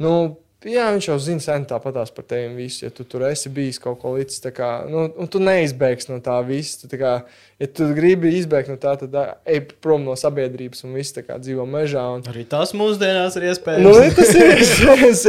Nu, 0.00 0.14
Jā, 0.60 0.90
viņš 0.92 1.06
jau 1.08 1.14
zina, 1.24 1.40
sen 1.40 1.62
tāpatās 1.64 2.10
par 2.12 2.24
tevi 2.28 2.50
visu. 2.52 2.82
Ja 2.84 2.90
tu 2.92 3.06
tur 3.08 3.22
esi 3.30 3.48
bijis 3.48 3.78
kaut 3.80 3.96
ko 4.02 4.10
līdz 4.18 4.34
tam, 4.44 4.90
nu, 4.92 5.04
un 5.16 5.28
tu 5.32 5.40
neizbēgsi 5.40 6.10
no 6.10 6.18
tā 6.20 6.34
visa. 6.44 6.82
Tu, 6.82 6.90
tā 6.92 6.98
kā, 7.00 7.12
ja 7.56 7.68
tu 7.72 7.86
gribi 7.96 8.34
izbēgt 8.36 8.68
no 8.68 8.76
tā, 8.76 8.92
tad 9.00 9.16
ej 9.48 9.62
prom 9.80 10.04
no 10.04 10.12
sabiedrības 10.20 10.84
un 10.84 10.92
viss 10.98 11.16
tā 11.16 11.24
kā 11.24 11.38
dzīvo 11.40 11.64
mežā. 11.64 12.04
Un, 12.12 12.26
Arī 12.28 12.44
tas 12.44 12.74
mūsdienās 12.76 13.40
ir 13.40 13.48
iespējams. 13.54 13.88
Nu, 13.88 14.12
tas 14.18 14.34
ir 14.36 14.52
iespējams. 14.58 15.24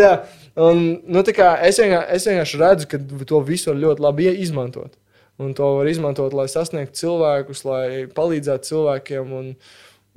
Un, 0.59 0.81
nu, 1.07 1.23
kā 1.31 1.53
es, 1.63 1.79
vienkārši, 1.79 2.17
es 2.17 2.27
vienkārši 2.27 2.59
redzu, 2.59 2.87
ka 2.91 2.99
to 3.27 3.39
visu 3.47 3.71
var 3.71 3.79
ļoti 3.79 4.03
labi 4.03 4.31
izmantot. 4.43 4.97
Un 5.41 5.53
to 5.57 5.69
var 5.77 5.87
izmantot, 5.89 6.35
lai 6.37 6.47
sasniegtu 6.51 6.99
cilvēkus, 6.99 7.63
lai 7.65 7.85
palīdzētu 8.11 8.67
cilvēkiem. 8.67 9.31
Un, 9.37 9.53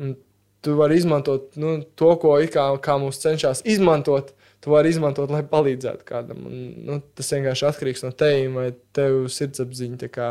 un 0.02 0.16
tu 0.64 0.74
vari 0.78 0.98
izmantot 0.98 1.54
nu, 1.60 1.76
to, 1.96 2.10
ko 2.20 2.34
kā, 2.52 2.66
kā 2.82 2.98
mums 3.00 3.22
cenšas 3.22 3.62
izmantot. 3.68 4.34
Tu 4.64 4.72
vari 4.72 4.90
izmantot, 4.90 5.30
lai 5.30 5.42
palīdzētu 5.46 6.06
kādam. 6.08 6.44
Un, 6.48 6.60
nu, 6.88 7.00
tas 7.14 7.30
vienkārši 7.36 7.66
atkarīgs 7.68 8.04
no 8.06 8.12
tevis, 8.16 8.52
vai 8.54 8.70
tev 8.96 9.26
sirdsapziņa 9.32 10.28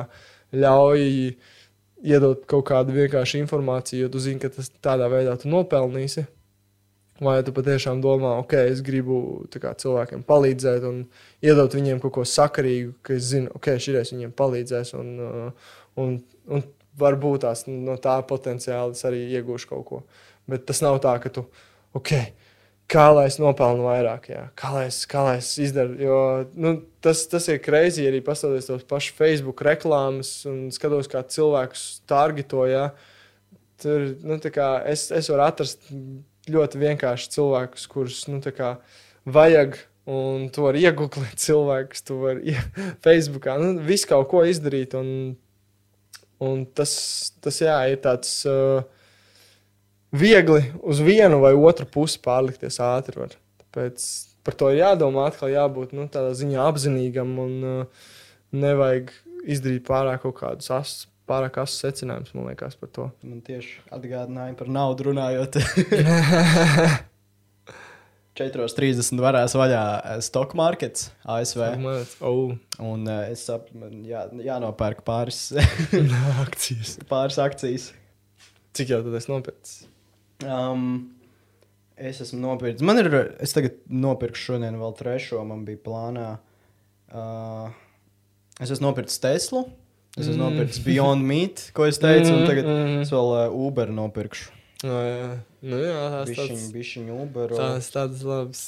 ļauj 0.53 1.03
iedot 2.03 2.45
kaut 2.49 2.65
kādu 2.67 2.95
vienkāršu 2.97 3.39
informāciju, 3.43 4.03
jo 4.03 4.11
tu 4.11 4.21
zini, 4.21 4.41
ka 4.41 4.51
tas 4.53 4.69
tādā 4.83 5.07
veidā 5.11 5.37
tu 5.39 5.49
nopelnīsi. 5.53 6.25
Vai 7.21 7.35
tu 7.45 7.53
patiešām 7.53 7.99
domā, 8.01 8.31
ok, 8.41 8.55
es 8.71 8.79
gribu 8.81 9.17
kā, 9.53 9.75
cilvēkiem 9.77 10.23
palīdzēt 10.25 10.85
un 10.89 11.03
iedot 11.45 11.75
viņiem 11.77 11.99
kaut 12.01 12.15
ko 12.15 12.23
sakarīgu, 12.25 12.95
ka 13.05 13.13
es 13.13 13.27
zinu, 13.29 13.51
ok, 13.53 13.75
šis 13.77 14.15
viņiem 14.15 14.31
palīdzēs. 14.33 14.95
Un, 14.97 15.11
uh, 15.21 15.75
un, 16.01 16.15
un 16.49 16.65
varbūt 16.99 17.45
tās 17.45 17.67
no 17.69 17.99
tā 18.01 18.15
potenciāli 18.25 18.97
es 18.97 19.05
arī 19.05 19.21
iegūšu 19.37 19.69
kaut 19.69 19.85
ko. 19.89 20.01
Bet 20.49 20.65
tas 20.65 20.81
nav 20.83 20.97
tā, 21.05 21.13
ka 21.21 21.29
tu, 21.33 21.45
ok, 21.95 22.11
kā 22.89 23.05
lai 23.15 23.27
es 23.29 23.39
nopelnu 23.41 23.85
vairāk, 23.87 24.27
jā, 24.33 24.43
kā 24.59 24.73
lai 24.75 24.87
es, 24.89 25.03
kā 25.09 25.23
lai 25.25 25.37
es 25.39 25.53
izdaru. 25.61 25.95
Jo 26.01 26.17
nu, 26.57 26.75
tas, 27.03 27.23
tas 27.29 27.47
ir 27.51 27.61
greizi 27.63 28.09
arī 28.09 28.21
paskatoties 28.25 28.69
tos 28.69 28.85
pašus 28.89 29.17
Facebook 29.17 29.63
reklāmas 29.65 30.35
un 30.49 30.67
skatos, 30.73 31.09
kā 31.11 31.23
cilvēkus 31.23 31.87
targito. 32.09 32.65
Jā. 32.69 32.89
Tur 33.83 34.13
nu, 34.23 34.37
kā 34.53 34.75
es, 34.89 35.09
es 35.13 35.29
varu 35.31 35.45
atrast 35.47 35.89
ļoti 36.51 36.81
vienkārši 36.81 37.31
cilvēkus, 37.35 37.87
kurus 37.91 38.23
nu, 38.31 38.41
kā 38.43 38.77
vajag. 39.25 39.77
Un 40.03 40.49
tu 40.51 40.65
vari 40.65 40.81
iegūt 40.83 41.15
cilvēkus, 41.45 42.03
tu 42.03 42.17
vari 42.19 42.51
ie- 42.51 42.65
Facebookā, 43.05 43.55
nu, 43.61 43.77
visu 43.87 44.09
kaut 44.09 44.27
ko 44.33 44.43
izdarīt. 44.47 44.97
Un, 44.99 45.37
un 46.43 46.65
tas, 46.75 46.91
tas 47.43 47.61
jā, 47.63 47.77
ir 47.93 48.01
tāds 48.03 48.41
uh, 48.49 48.83
viegli 50.11 50.59
uz 50.83 50.99
vienu 51.03 51.39
vai 51.43 51.53
otru 51.55 51.87
pusi 51.87 52.19
pārlikties 52.23 52.81
ātri. 52.83 53.21
Var. 53.23 53.37
Tāpēc 53.63 54.09
par 54.43 54.59
to 54.59 54.73
ir 54.73 54.81
jādomā, 54.81 55.29
atkal 55.31 55.53
jābūt 55.53 55.95
nu, 55.95 56.09
tādā 56.11 56.35
ziņā 56.35 56.67
apzinīgam 56.67 57.37
un 57.39 57.55
uh, 57.63 58.11
nevajag 58.51 59.15
izdarīt 59.55 59.87
pārāk 59.87 60.25
kaut 60.27 60.37
kādus 60.41 60.71
asus. 60.73 61.07
Pārāk 61.29 61.61
asus 61.61 61.79
secinājumus, 61.79 62.33
man 62.35 62.49
liekas, 62.51 62.75
par 62.79 62.89
to. 62.91 63.07
Man 63.23 63.39
tieši 63.45 63.79
atgādināja 63.95 64.57
par 64.59 64.71
naudu 64.71 65.11
runājot. 65.11 65.55
4.30 68.33 69.21
varēs 69.21 69.53
vaļā 69.53 69.81
eh, 69.99 70.21
stock 70.25 70.55
markets 70.57 71.11
ASV. 71.29 71.61
Māc, 71.83 72.15
oh, 72.25 72.55
Un 72.81 73.05
uh, 73.05 73.27
es 73.29 73.43
saprotu, 73.45 73.99
jā, 74.09 74.23
jānopērk 74.41 75.03
pāris, 75.05 75.51
akcijas. 76.43 76.95
pāris 77.09 77.37
akcijas. 77.41 77.91
Cik 78.73 78.95
jau 78.95 79.03
tad 79.05 79.19
es 79.19 79.29
nopirku? 79.29 79.75
Um, 80.49 80.87
es 81.93 82.23
esmu 82.25 82.41
nopircis. 82.41 82.81
Man 82.85 83.03
ir, 83.03 83.11
es 83.43 83.53
tagad 83.53 83.77
nopirku 83.85 84.41
šodien 84.41 84.81
vēl 84.81 84.97
trešo, 84.97 85.43
man 85.45 85.61
bija 85.67 85.83
plānā. 85.85 86.27
Uh, 87.13 87.69
es 88.57 88.73
esmu 88.73 88.89
nopircis 88.89 89.21
Teslu. 89.21 89.67
Es 90.17 90.27
esmu 90.27 90.43
Mm. 90.43 90.53
nopircis 90.59 90.83
Beyond 90.85 91.25
Meat, 91.25 91.71
ko 91.73 91.85
es 91.89 91.97
teicu, 91.97 92.29
un 92.35 92.43
tagad 92.45 92.65
Mm, 92.69 92.83
mm. 92.97 93.01
es 93.01 93.09
vēl 93.11 93.31
uh, 93.33 93.67
Uber 93.67 93.87
nopirkšu. 93.89 94.51
No, 94.83 94.97
jā, 94.99 95.29
nu, 95.63 95.77
jā 95.79 96.01
tās 96.11 96.29
Bišķiņ, 96.29 96.49
tādas, 96.51 96.71
bišķiņ 96.75 97.07
Uber. 97.23 97.53
tās 97.57 97.87
tādas 97.93 98.21
labas 98.27 98.61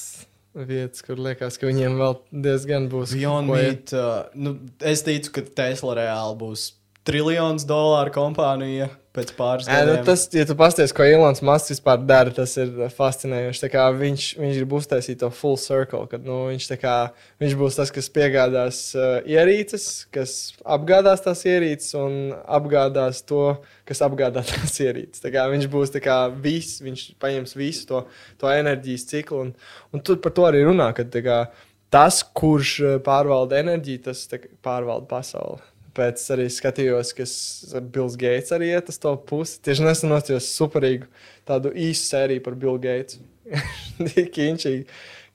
vietas, 0.56 1.02
kur 1.04 1.20
liekas, 1.20 1.58
ka 1.60 1.68
viņiem 1.68 1.98
vēl 2.00 2.16
diezgan 2.32 2.88
būs. 2.90 3.14
Beyond 3.14 3.52
ko. 3.52 3.58
Meat. 3.60 3.94
Uh, 3.94 4.24
nu, 4.34 4.56
es 4.80 5.04
ticu, 5.04 5.32
ka 5.36 5.42
Tesla 5.60 5.94
reāli 6.00 6.38
būs 6.40 6.72
triljons 7.06 7.66
dolāru 7.70 8.14
kompānija 8.14 8.90
pēc 9.16 9.32
pāris 9.38 9.68
nu, 9.70 9.76
gadiem. 9.94 10.02
tas, 10.08 10.26
ja 10.36 10.44
tu 10.48 10.56
pasties, 10.60 10.92
ko 10.96 11.06
Ilons 11.08 11.42
Masks 11.46 11.72
vispār 11.72 12.02
dara, 12.04 12.34
tas 12.36 12.52
ir 12.60 12.72
fascinējoši. 12.96 13.70
Viņš, 14.00 14.26
viņš 14.42 14.58
grib 14.60 14.74
uztaisīt 14.76 15.22
to 15.22 15.30
full 15.34 15.60
circle, 15.62 16.04
kad 16.12 16.26
nu, 16.28 16.42
viņš, 16.50 16.68
kā, 16.82 16.96
viņš 17.44 17.56
būs 17.60 17.78
tas, 17.80 17.94
kas 17.96 18.10
piegādās 18.16 18.80
uh, 18.98 19.20
ierīces, 19.30 19.86
kas 20.14 20.34
apgādās 20.78 21.24
tās 21.26 21.46
ierīces 21.48 21.96
un 22.00 22.18
apgādās 22.44 23.22
to, 23.30 23.44
kas 23.88 24.04
apgādā 24.06 24.44
tās 24.52 24.76
ierīces. 24.84 25.24
Kā 25.32 25.46
Viņš 25.54 25.70
būs 25.72 25.96
kā 26.04 26.18
viss, 26.32 26.82
viņš 26.84 27.06
paņems 27.22 27.56
visu 27.60 27.88
to, 27.92 28.02
to 28.42 28.52
enerģijas 28.52 29.08
ciklu. 29.14 29.46
Un, 29.46 29.54
un 29.96 30.04
tur 30.04 30.20
par 30.24 30.36
to 30.36 30.50
arī 30.50 30.66
runā, 30.68 30.90
ka 30.98 31.08
kā, 31.24 31.40
tas, 31.94 32.20
kurš 32.36 32.76
pārvalda 33.06 33.62
enerģiju, 33.64 34.04
tas 34.10 34.26
kā 34.34 34.50
pārvalda 34.66 35.08
pasauli. 35.14 35.64
Pēc 35.96 36.24
arī 36.36 36.50
skatījos, 36.52 37.14
kas 37.16 37.34
Bills 37.94 38.18
Gates 38.20 38.52
arī 38.56 38.74
iet 38.74 38.90
uz 38.92 38.98
to 39.00 39.14
pusi. 39.30 39.62
Tieši 39.64 39.86
nesen 39.86 40.12
noticējos 40.12 40.50
superīgu 40.58 41.08
tādu 41.48 41.72
īsu 41.72 42.10
sēriju 42.10 42.44
par 42.44 42.58
Billu 42.60 42.82
Gatesu. 42.84 43.24
Kiņķīgi, 44.36 44.84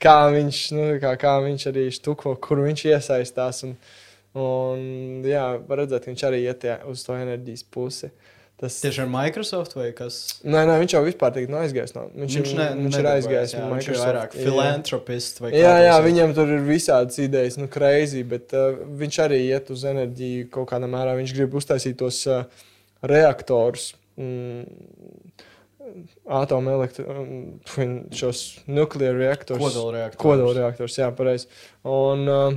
kā 0.03 0.17
viņš, 0.35 0.61
nu, 0.77 0.87
kā, 1.01 1.15
kā 1.21 1.37
viņš 1.47 1.67
arī 1.71 1.87
štuko, 1.95 2.35
kur 2.43 2.61
viņš 2.67 2.85
iesaistās. 2.91 3.63
Un, 3.69 3.77
un 4.37 5.25
jā, 5.27 5.47
redzēt, 5.81 6.11
viņš 6.11 6.27
arī 6.29 6.43
iet 6.45 6.69
uz 6.91 7.07
to 7.07 7.17
enerģijas 7.17 7.65
pusi. 7.73 8.13
Tas, 8.61 8.75
Tieši 8.83 9.01
ar 9.01 9.07
Microsoft 9.09 9.73
vai 9.73 9.87
kas? 9.97 10.17
nē, 10.45 10.67
nē, 10.69 10.75
viņš 10.83 10.93
jau 10.93 11.01
vispār 11.07 11.31
tik 11.33 11.47
no 11.49 11.63
aizgājis. 11.63 11.95
No. 11.97 12.03
Viņš, 12.13 12.35
Viņš, 12.37 12.51
ne, 12.59 12.67
viņš 12.83 12.99
ir 13.01 13.07
aizgājis 13.15 13.55
jā, 13.55 13.63
viņš 13.63 13.65
ir 13.65 13.71
Microsoft. 13.73 14.05
vairāk 14.11 14.35
Jā. 14.37 14.43
filantropists 14.45 15.41
vai 15.41 15.53
Jā, 15.55 15.71
jā, 15.87 15.95
sauc. 15.95 16.05
viņam 16.11 16.35
tur 16.37 16.53
ir 16.59 16.67
visādas 16.69 17.17
idejas, 17.25 17.57
nu, 17.57 17.71
crazy, 17.73 18.21
bet 18.35 18.53
uh, 18.53 18.77
viņš 19.01 19.17
arī 19.25 19.39
iet 19.49 19.73
uz 19.73 19.87
enerģiju 19.89 20.51
kaut 20.53 20.69
kādā 20.75 20.85
mērā. 20.93 21.17
Viņš 21.23 21.33
grib 21.39 21.57
uztaisīt 21.57 21.97
tos 22.05 22.21
uh, 22.29 22.45
reaktorus. 23.01 23.95
Mm, 24.21 24.69
atomelektrības, 26.31 28.41
nukleāra 28.71 29.17
reaktors. 29.19 29.61
Kodolreaktors. 29.63 30.21
Kodolreaktors, 30.21 30.99
jā, 31.01 31.09
pareizi. 31.17 31.49
Un, 31.89 32.27
uh, 32.29 32.53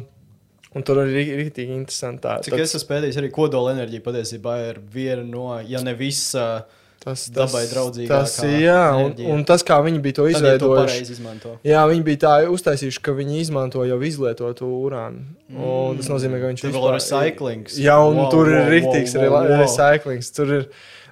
un 0.76 0.84
tur 0.86 1.02
arī 1.04 1.26
ir 1.28 1.42
rīktīgi 1.44 1.76
interesanti. 1.80 2.24
Tā, 2.26 2.38
Cik 2.46 2.58
es 2.64 2.76
esmu 2.80 2.90
pētījis, 2.94 3.20
arī 3.22 3.32
kodola 3.36 3.74
enerģija 3.76 4.04
patiesībā 4.06 4.56
ir 4.70 4.80
viena 4.94 5.24
no, 5.28 5.50
ja 5.68 5.82
ne 5.86 5.94
visa. 6.00 6.64
Tas, 7.04 7.26
dabai 7.36 7.66
draudzīgākā 7.68 8.16
tas, 8.16 8.38
jā, 8.48 8.78
un, 8.96 9.10
un 9.34 9.42
tas, 9.44 9.60
kā 9.68 9.76
viņi 9.84 9.98
bija 10.00 10.16
to 10.22 10.24
to 10.24 10.30
izveidojuši. 10.38 11.02
izmanto. 11.12 11.58
Jā, 11.68 11.82
viņi 11.90 12.04
bija 12.08 12.20
tā 12.22 12.32
uztaisījuši, 12.48 13.02
ka 13.04 13.12
viņi 13.18 13.42
izmanto 13.42 13.84
jau 13.84 13.98
izlietotu 14.08 14.70
urānu. 14.86 15.26
Un 15.52 16.00
tas 16.00 16.08
nozīmē, 16.08 16.40
ka 16.40 16.54
viņš 16.54 16.64
Tur 16.64 16.72
vispār- 16.72 16.94
ir 16.94 16.96
recyclings. 17.02 17.76
Jā, 17.84 17.98
un 18.08 18.22
Wow, 18.22 18.30
tur 18.32 18.48
ir 18.54 18.56
wow, 18.62 18.72
rīktīgs 18.72 19.18
wow, 19.20 19.36
wow, 19.36 19.52
recyclings. 19.66 20.32
Tur 20.32 20.54
ir, 20.62 20.70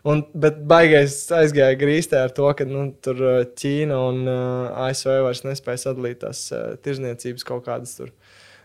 un, 0.07 0.23
bet 0.31 0.63
baigais 0.71 1.17
aizgāja 1.41 1.75
grīstē 1.83 2.23
ar 2.23 2.31
to, 2.39 2.47
ka 2.55 2.63
nu, 2.71 2.87
tur 3.03 3.19
uh, 3.19 3.43
Ķīna 3.51 3.99
un 4.13 4.23
uh, 4.31 4.87
ASV 4.87 5.11
vairs 5.27 5.43
nespēja 5.43 5.89
sadalīt 5.91 6.23
tās 6.23 6.45
uh, 6.55 6.77
tirzniecības 6.87 7.43
kaut 7.51 7.67
kādas 7.67 7.97
tur. 7.99 8.15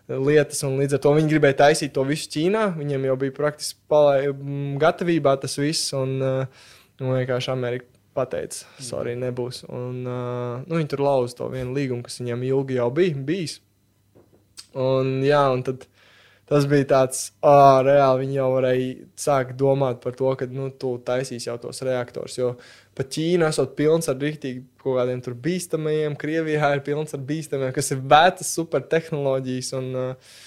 Lietas, 0.06 0.60
un 0.62 0.76
līdz 0.78 0.96
ar 0.96 1.02
to 1.02 1.12
viņi 1.16 1.32
gribēja 1.32 1.58
taisīt 1.64 1.94
to 1.96 2.04
visu 2.06 2.28
Ķīnā. 2.30 2.68
Viņiem 2.78 3.08
jau 3.08 3.16
bija 3.24 3.34
praktiski 3.34 3.80
palai, 3.90 4.28
m, 4.30 4.76
gatavībā 4.78 5.34
tas 5.42 5.58
viss. 5.58 5.90
Un, 5.98 6.20
un 6.22 7.14
vienkārši 7.16 7.50
Amerika 7.54 7.90
pateica, 8.16 8.64
sorry, 8.80 9.16
nebūs. 9.18 9.64
Un, 9.68 10.00
uh, 10.06 10.62
nu, 10.64 10.78
viņi 10.78 10.92
tur 10.94 11.02
lauza 11.04 11.40
to 11.42 11.50
vienu 11.52 11.74
līgumu, 11.76 12.06
kas 12.06 12.20
viņiem 12.22 12.46
ilgi 12.48 12.78
jau 12.78 12.88
bija 12.94 13.26
bijis. 13.28 13.58
Un, 14.76 15.18
jā, 15.26 15.42
un 15.52 15.64
tad 15.66 15.88
tas 16.46 16.66
bija 16.70 16.86
tāds, 16.92 17.22
ah, 17.42 17.80
reāli 17.84 18.22
viņi 18.24 18.38
jau 18.38 18.48
varēja 18.54 18.90
sākt 19.18 19.56
domāt 19.58 19.98
par 20.04 20.14
to, 20.18 20.30
ka 20.38 20.48
nu, 20.52 20.70
tu 20.70 20.94
taisīsi 21.02 21.50
jau 21.50 21.56
tos 21.60 21.82
reaktorus. 21.86 22.38
Jo 22.38 22.54
pat 22.96 23.10
Ķīna 23.12 23.50
esot 23.52 23.74
pilns 23.78 24.08
ar 24.10 24.18
rīktīgi 24.20 24.64
kaut 24.82 24.98
kādiem 25.00 25.20
tur 25.24 25.36
bīstamajiem, 25.42 26.16
Krievijā 26.20 26.72
ir 26.76 26.84
pilns 26.86 27.16
ar 27.16 27.24
bīstamajiem, 27.26 27.74
kas 27.76 27.92
ir 27.92 28.00
vētas 28.12 28.52
supertehnoloģijas. 28.56 29.72
Un, 29.80 29.90
uh, 29.94 30.38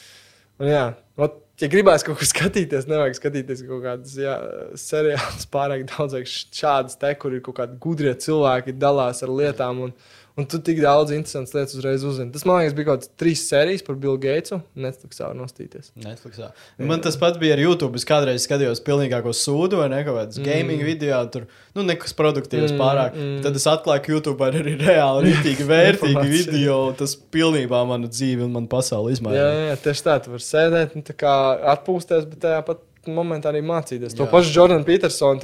un, 0.61 0.71
jā, 0.71 0.85
ot, 1.19 1.37
ja 1.61 1.69
gribēs 1.71 2.05
kaut 2.07 2.19
ko 2.21 2.29
skatīties, 2.29 2.87
nevajag 2.89 3.19
skatīties 3.19 3.65
kaut 3.67 3.83
kādas 3.85 4.15
jā, 4.19 4.37
seriālus 4.79 5.49
pārāk 5.55 5.85
daudz, 5.91 6.17
vajag 6.17 6.31
šādas 6.61 6.97
te, 7.01 7.13
kur 7.21 7.35
ir 7.35 7.43
kaut 7.45 7.59
kādi 7.61 7.77
gudrie 7.83 8.15
cilvēki, 8.27 8.77
dalās 8.79 9.23
ar 9.25 9.35
lietām. 9.41 9.85
Un, 9.89 9.95
Un 10.39 10.45
tu 10.47 10.59
tik 10.63 10.77
daudz 10.79 11.11
interesantas 11.11 11.51
lietas 11.55 11.75
uzreiz 11.75 12.03
uzzini. 12.07 12.31
Tas, 12.31 12.45
man 12.47 12.61
liekas, 12.61 12.75
bija 12.77 12.87
kaut 12.87 13.01
kāds 13.01 13.09
trīs 13.19 13.41
sērijas 13.49 13.83
par 13.83 13.97
Billu 13.99 14.15
Gatesu. 14.23 14.61
Netflixā 14.79 15.25
var 15.27 15.35
nostīties. 15.35 15.91
Netflixā. 15.99 16.51
Man 16.79 17.03
tas 17.03 17.17
pats 17.19 17.41
bija 17.41 17.57
ar 17.57 17.63
YouTube. 17.63 17.99
Es 17.99 18.07
kādreiz 18.07 18.45
skatījos 18.47 18.79
pilnīgāko 18.85 19.33
sūdu 19.35 19.81
vai 19.81 19.89
ne 19.91 19.99
kaut 20.07 20.15
kādas 20.21 20.39
mm. 20.39 20.47
gaming 20.47 20.85
video. 20.87 21.19
Tur 21.33 21.49
nu, 21.75 21.83
nekas 21.89 22.15
produktīvs 22.15 22.71
mm, 22.71 22.79
pārāk. 22.79 23.19
Mm. 23.19 23.37
Tad 23.43 23.59
es 23.59 23.67
atklāju, 23.67 24.05
ka 24.05 24.15
YouTube 24.15 24.47
ir 24.47 24.59
arī 24.61 24.75
reāli 24.79 25.33
rītīgi 25.33 25.67
vērtīgi 25.73 26.27
video. 26.31 26.81
Tas 26.99 27.17
pilnībā 27.35 27.83
manu 27.89 28.07
dzīvi 28.11 28.47
un 28.47 28.55
manu 28.55 28.71
pasauli 28.71 29.17
izmainīja. 29.17 29.43
jā, 29.43 29.71
jā, 29.73 29.79
tieši 29.89 30.07
tā. 30.07 30.19
Tu 30.23 30.37
vari 30.37 30.47
sēdēt, 30.47 31.15
kā 31.19 31.35
atpūsties, 31.75 32.29
bet 32.31 32.45
tajā 32.47 32.63
pat 32.69 32.85
momentā 33.07 33.51
arī 33.51 33.61
mācīties. 33.65 34.15
To 34.17 34.25
Jā. 34.25 34.31
pašu 34.31 34.53
Jordanu 34.55 34.85
Petersonu. 34.87 35.41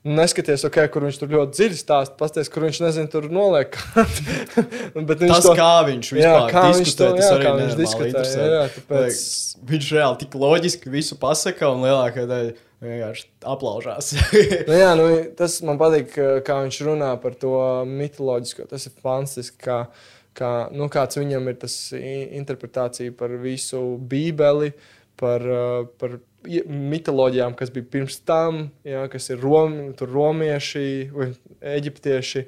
Kā, 0.00 0.10
Neskaties, 0.16 0.62
okay, 0.64 0.88
kur 0.88 1.04
viņš 1.04 1.18
tur 1.20 1.28
ļoti 1.28 1.52
dziļi 1.58 1.76
stāsta, 1.76 2.14
pasties, 2.16 2.48
kur 2.48 2.64
viņš 2.64 2.78
nezina, 2.86 3.10
tur 3.12 3.26
noliek. 3.28 3.74
Bet 5.08 5.20
viņš 5.20 5.32
Tas, 5.34 5.44
to- 5.44 5.54
kā 5.58 5.72
viņš 5.88 6.08
Jā, 6.14 6.20
vispār 6.20 6.50
kā 6.54 6.62
viņš 6.70 6.80
diskutē, 6.80 7.04
to- 7.10 7.16
tas 7.18 7.26
jā, 7.26 7.34
arī 7.36 7.44
kā 7.44 7.52
viņš 7.58 7.74
diskutē, 7.76 8.08
interesē. 8.14 8.46
jā, 8.48 8.62
tāpēc- 8.78 9.20
Viņš 9.70 9.88
reāli 9.92 10.18
tik 10.22 10.36
loģiski 10.40 10.90
visu 10.94 11.18
pasaka 11.20 11.68
un 11.74 11.82
lielākā 11.84 12.24
daļa 12.30 12.54
vienkārši 12.80 13.26
aplaužās. 13.44 14.08
Nu, 14.70 14.72
jā, 14.78 14.94
nu, 14.96 15.08
tas 15.40 15.58
man 15.68 15.76
patīk, 15.82 16.16
kā 16.48 16.56
viņš 16.64 16.80
runā 16.88 17.10
par 17.20 17.36
to 17.36 17.52
mitoloģisko. 17.84 18.70
Tas 18.72 18.88
ir 18.88 18.96
fantastiski. 19.04 19.58
Kā, 19.68 19.78
kā, 20.32 20.50
nu, 20.72 20.88
kāds 20.88 21.20
viņam 21.20 21.44
ir 21.52 21.60
tas 21.60 21.76
interpretācija 21.92 23.12
par 23.20 23.36
visu 23.42 23.98
Bībeli, 24.00 24.72
par, 25.20 25.44
uh, 25.44 25.84
par 26.00 26.16
mitoloģijām, 26.44 27.54
kas 27.58 27.72
bija 27.74 27.86
pirms 27.92 28.18
tam, 28.26 28.66
jā, 28.86 29.04
kas 29.12 29.30
ir 29.32 29.40
Rom, 29.42 29.78
tur 29.98 30.10
romieši 30.12 30.84
vai 31.12 31.30
eģiptieši, 31.76 32.44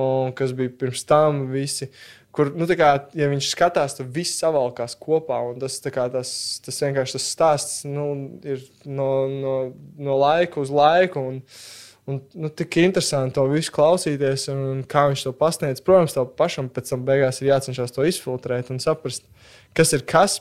un 0.00 0.34
kas 0.36 0.52
bija 0.56 0.72
pirms 0.82 1.04
tam 1.08 1.46
visi. 1.52 1.90
Kur, 2.30 2.52
nu, 2.54 2.66
kā, 2.78 2.92
ja 3.18 3.26
viņš 3.26 3.48
skatās, 3.50 3.96
tad 3.98 4.10
viss 4.14 4.38
savalkās 4.38 4.94
kopā. 5.00 5.40
Tas, 5.58 5.80
kā, 5.90 6.06
tas, 6.12 6.32
tas 6.62 6.76
vienkārši 6.84 7.16
tas 7.16 7.26
stāsts 7.26 7.80
nu, 7.88 8.06
ir 8.46 8.62
no, 8.86 9.10
no, 9.26 9.54
no 9.98 10.18
laika 10.20 10.60
uz 10.62 10.70
laiku. 10.70 11.24
Un, 11.32 11.40
un, 12.06 12.20
nu, 12.38 12.52
tik 12.54 12.78
interesanti 12.84 13.34
to 13.34 13.48
visu 13.50 13.74
klausīties, 13.74 14.46
un, 14.54 14.62
un 14.76 14.84
kā 14.86 15.08
viņš 15.10 15.26
to 15.26 15.34
pasniedz. 15.40 15.82
Protams, 15.82 16.14
tev 16.14 16.30
pašam 16.38 16.70
pēc 16.70 16.94
tam 16.94 17.02
beigās 17.08 17.42
ir 17.42 17.50
jācenšas 17.50 17.96
to 17.96 18.06
izfiltrēt 18.06 18.70
un 18.70 18.78
saprast, 18.84 19.26
kas 19.74 19.96
ir 19.98 20.06
kas. 20.06 20.38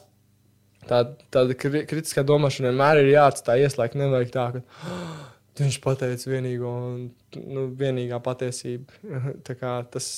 Tā, 0.90 1.04
tāda 1.34 1.56
kri- 1.58 1.86
kritiskā 1.90 2.24
domāšana 2.26 2.72
vienmēr 2.72 3.04
ir 3.04 3.12
jāatstāj 3.14 3.66
ieslēgt. 3.68 3.98
Nevajag 4.00 4.32
tā, 4.34 4.46
ka 4.56 4.62
"Ah, 4.90 5.26
viņš 5.60 5.80
pateica 5.84 6.32
vienīgo, 6.32 6.72
un, 6.94 7.02
nu, 7.46 7.68
vienīgā 7.78 8.18
patiesība. 8.26 8.90
Tas 9.94 10.10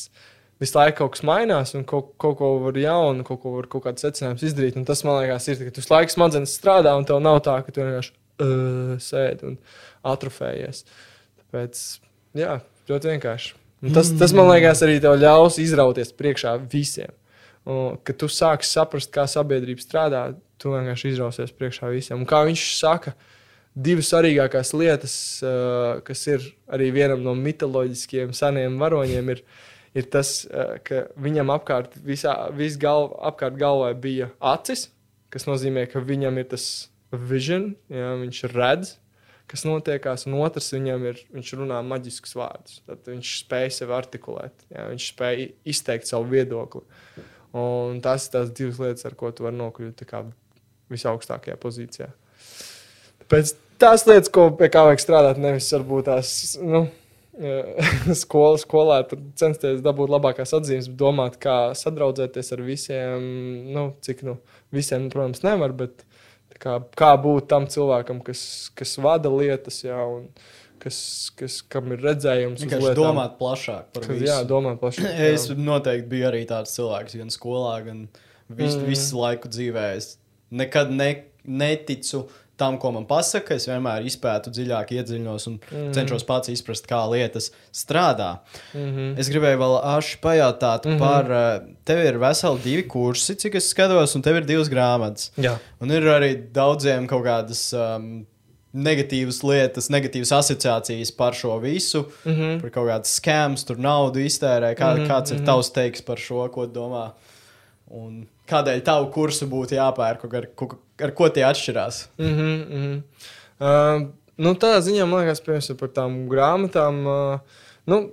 visu 0.61 0.77
laiku 0.77 0.99
kaut 1.01 1.15
kas 1.15 1.23
mainās, 1.25 1.73
un 1.77 1.83
kaut, 1.89 2.11
kaut 2.21 2.37
ko 2.39 2.51
var 2.61 2.77
jaunu, 2.77 3.25
kaut 3.27 3.41
ko 3.43 3.55
var 3.57 3.67
kaut 3.71 3.87
kāds 3.87 4.05
secinājums 4.05 4.43
izdarīt. 4.45 4.77
Un 4.77 4.85
tas 4.85 5.01
man 5.07 5.17
liekas, 5.23 5.47
ir, 5.49 5.63
ka 5.67 5.73
tu 5.73 5.83
laiku 5.89 6.13
smadzenes 6.13 6.53
strādā, 6.59 6.93
un 6.97 7.07
tev 7.09 7.21
nav 7.23 7.39
tā, 7.45 7.55
ka 7.65 7.73
tu 7.73 7.81
vienkārši 7.81 8.13
uh, 8.13 8.91
sēdi 9.01 9.49
un 9.49 9.57
atrofējies. 10.13 10.83
Tāpēc, 11.41 11.81
jā, 12.37 12.59
ļoti 12.91 13.11
vienkārši. 13.15 13.57
Un 13.81 13.95
tas, 13.97 14.11
tas 14.13 14.35
man 14.37 14.51
liekas, 14.51 14.83
arī 14.85 14.99
tev 15.01 15.17
ļaus 15.17 15.57
izrauties 15.63 16.13
priekšā 16.13 16.53
visiem. 16.69 17.09
Un, 17.69 17.97
kad 18.01 18.17
tu 18.17 18.29
sāksi 18.31 18.71
saprast, 18.73 19.11
kā 19.13 19.27
sabiedrība 19.29 19.83
strādā, 19.83 20.21
tu 20.61 20.73
vienkārši 20.73 21.11
izrausies 21.13 21.53
priekšā 21.53 21.91
visiem. 21.93 22.21
Un 22.21 22.29
kā 22.29 22.41
viņš 22.47 22.63
saka, 22.77 23.13
divas 23.75 24.09
svarīgākās 24.11 24.73
lietas, 24.77 25.15
uh, 25.45 25.99
kas 26.05 26.25
ir 26.29 26.47
arī 26.71 26.89
vienam 26.95 27.21
no 27.25 27.35
mitoloģiskiem 27.37 28.33
seniem 28.37 28.79
varoņiem, 28.81 29.29
ir, 29.35 29.43
ir 29.97 30.09
tas, 30.13 30.39
uh, 30.49 30.77
ka 30.85 31.05
viņam 31.21 31.53
apkārt, 31.53 31.99
visā, 32.05 32.35
vis 32.57 32.79
galv, 32.81 33.13
apkārt 33.29 33.59
galvā 33.61 33.93
bija 33.93 34.31
acis, 34.53 34.89
kas 35.31 35.47
nozīmē, 35.47 35.85
ka 35.91 36.01
viņam 36.03 36.41
ir 36.41 36.49
tas 36.55 36.67
vision, 37.11 37.71
jā, 37.91 38.11
viņš 38.19 38.43
redz, 38.51 38.95
kas 39.51 39.65
notiekās, 39.67 40.25
un 40.27 40.37
otrs 40.39 40.71
viņam 40.73 41.03
ir, 41.09 41.19
viņš 41.35 41.53
runā 41.59 41.81
maģiskus 41.83 42.37
vārdus. 42.39 42.79
Tad 42.87 43.07
viņš 43.11 43.33
spēj 43.43 43.67
sevi 43.75 43.95
artikulēt, 43.95 44.65
jā, 44.71 44.87
viņš 44.93 45.07
spēj 45.11 45.45
izteikt 45.73 46.09
savu 46.09 46.29
viedokli. 46.31 46.85
Un 47.57 47.99
tas 48.03 48.27
ir 48.27 48.35
tās 48.35 48.53
divas 48.55 48.79
lietas, 48.79 49.05
ar 49.07 49.17
ko 49.19 49.31
tu 49.35 49.43
vari 49.43 49.59
nokļūt 49.59 50.05
visaugstākajā 50.91 51.57
pozīcijā. 51.59 52.07
Tāpēc 53.23 53.53
tās 53.81 54.05
lietas, 54.07 54.31
ko, 54.31 54.49
pie 54.55 54.69
kā 54.71 54.85
vajag 54.87 55.03
strādāt, 55.03 55.39
nevis 55.41 55.71
varbūt 55.75 56.07
tās 56.07 56.33
nu, 56.63 56.85
skola, 58.23 58.59
skolā 58.61 59.01
tur 59.07 59.21
censties 59.39 59.81
dabūt 59.83 60.11
labākās 60.11 60.53
atzīmes, 60.57 60.89
bet 60.91 60.99
domāt, 60.99 61.37
kā 61.41 61.57
sadraudzēties 61.77 62.53
ar 62.55 62.63
visiem. 62.65 63.27
Nu, 63.71 63.85
cik 64.03 64.23
nu, 64.27 64.37
visiem, 64.75 65.09
protams, 65.13 65.43
nevar, 65.45 65.75
bet 65.75 66.05
kā, 66.61 66.79
kā 66.97 67.13
būt 67.21 67.49
tam 67.51 67.67
cilvēkam, 67.71 68.21
kas, 68.25 68.43
kas 68.77 68.97
vada 69.01 69.31
lietas, 69.33 69.81
jā, 69.85 69.97
un 69.97 70.27
kas, 70.81 70.97
kas, 71.37 71.59
kam 71.71 71.91
ir 71.95 72.01
redzējums. 72.03 72.65
Vienkārši 72.65 72.95
domāt 72.97 73.37
plašāk 73.39 73.91
par 73.95 74.07
visu. 74.09 74.25
jā, 74.27 74.41
domāt 74.49 74.81
plašāk. 74.81 75.09
Es 75.31 75.47
jā. 75.51 75.55
noteikti 75.57 76.09
biju 76.11 76.29
arī 76.33 76.43
tāds 76.49 76.73
cilvēks, 76.77 77.17
gan 77.21 77.29
skolā, 77.33 77.75
gan 77.85 78.07
visu, 78.49 78.79
Mm. 78.81 78.87
visu 78.89 79.17
laiku 79.21 79.47
dzīvē. 79.53 79.89
Es 79.97 80.17
nekad 80.51 80.89
ne, 80.91 81.11
neticu 81.47 82.25
tam, 82.61 82.75
ko 82.77 82.91
man 82.93 83.05
pasaka. 83.09 83.55
Es 83.57 83.63
vienmēr 83.65 84.03
izpētu 84.05 84.51
dziļāk, 84.53 84.91
iedziļinos 84.97 85.47
un 85.49 85.55
Mm. 85.71 85.93
cenšos 85.95 86.25
pats 86.27 86.51
izprast, 86.53 86.85
kā 86.89 86.99
lietas 87.09 87.47
strādā. 87.73 88.39
Mm 88.75 88.89
-hmm. 88.91 89.19
Es 89.19 89.29
gribēju 89.33 89.57
vēl 89.63 89.77
āši 89.95 90.19
pajautāt 90.21 90.85
mm. 90.85 90.91
-hmm. 90.91 90.99
par. 90.99 91.31
eh, 91.31 91.61
Tev 91.85 91.97
ir 92.05 92.17
veseli 92.19 92.59
divi 92.63 92.83
kursi, 92.87 93.35
cik 93.35 93.55
es 93.55 93.69
skatos, 93.73 94.15
un 94.15 94.21
tev 94.21 94.35
ir 94.37 94.45
divas 94.45 94.69
grāmatas. 94.69 95.31
Jā. 95.37 95.57
Un 95.81 95.91
ir 95.91 96.01
arī 96.03 96.51
daudziem 96.53 97.07
kaut 97.07 97.25
kādas 97.25 97.73
um, 97.73 98.25
negatīvas 98.73 99.41
lietas, 99.43 99.89
negatīvas 99.91 100.31
asociācijas 100.37 101.11
par 101.15 101.35
šo 101.35 101.57
visu. 101.59 102.05
Mm 102.25 102.31
-hmm. 102.31 102.61
Par 102.61 102.69
kaut 102.69 102.87
kādu 102.87 103.09
skēmu, 103.09 103.65
tur 103.67 103.77
naudu 103.77 104.19
iztērē. 104.19 104.75
Kā, 104.75 104.93
mm 104.93 104.99
-hmm, 104.99 105.07
kāds 105.07 105.31
ir 105.31 105.37
mhm. 105.37 105.45
tavs 105.45 105.71
teiks 105.71 106.01
par 106.01 106.17
šo, 106.17 106.47
ko 106.51 106.65
domā? 106.67 107.11
Un 107.87 108.27
kādēļ 108.47 108.81
tavu 108.81 109.11
kursu 109.11 109.47
būtu 109.47 109.75
jāpērk, 109.75 110.35
ar, 110.37 110.47
ko- 110.55 110.77
ar 111.01 111.11
ko 111.11 111.29
tie 111.29 111.43
atšķirās? 111.43 112.07
Mm 112.17 112.25
-hmm, 112.25 112.65
mm 112.69 112.81
-hmm. 112.81 113.01
Uh, 113.61 114.07
nu, 114.37 114.53
tādā 114.53 114.79
ziņā 114.81 115.05
man 115.05 115.19
liekas, 115.19 115.41
piemēram, 115.41 115.77
par 115.77 115.89
tām 115.89 116.27
grāmatām. 116.29 117.05
Uh, 117.05 117.39
nu, 117.85 118.09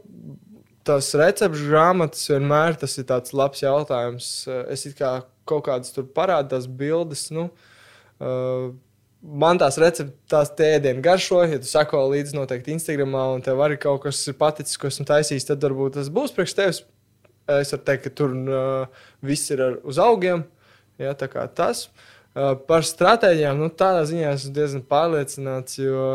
tās 0.84 1.14
recepšu 1.14 1.70
grāmatas 1.70 2.28
vienmēr 2.28 2.76
tas 2.76 2.98
ir 2.98 3.04
tāds 3.04 3.32
labs 3.32 3.62
jautājums. 3.62 4.48
Es 4.68 4.86
kā 4.98 5.22
kaut 5.48 5.64
kādas 5.64 5.94
tur 5.94 6.04
parādās 6.04 6.66
bildes. 6.66 7.30
Nu, 7.30 7.48
uh, 8.20 8.74
man 9.22 9.58
tās 9.60 9.78
receptes, 9.80 10.14
tās 10.30 10.52
ēdienas 10.52 11.04
garšo, 11.04 11.40
ja 11.48 11.58
tu 11.62 11.68
sako 11.68 12.04
līdzi 12.12 12.36
noteikti 12.36 12.74
Instagram, 12.76 13.16
un 13.34 13.42
tev 13.44 13.62
arī 13.64 13.78
kaut 13.80 14.04
kas 14.06 14.20
ir 14.30 14.38
paticis, 14.38 14.78
ko 14.78 14.90
esmu 14.90 15.08
taisījis, 15.08 15.48
tad 15.50 15.64
varbūt 15.64 15.98
tas 15.98 16.12
būs 16.12 16.34
priekš 16.36 16.56
tevis. 16.58 16.84
Es 17.48 17.72
varu 17.72 17.84
teikt, 17.86 18.04
ka 18.04 18.12
tur 18.12 18.34
uh, 18.36 19.04
viss 19.24 19.48
ir 19.54 19.62
ar, 19.64 19.78
uz 19.88 19.98
augiem. 20.02 20.44
Ja, 21.00 21.14
tā 21.16 21.30
kā 21.32 21.46
tas. 21.48 21.86
Uh, 22.36 22.52
par 22.68 22.84
stratēģijām, 22.84 23.60
nu, 23.62 23.70
tādā 23.72 24.02
ziņā 24.10 24.34
esmu 24.34 24.52
diezgan 24.56 24.82
pārliecināts, 24.90 25.78
jo, 25.80 26.08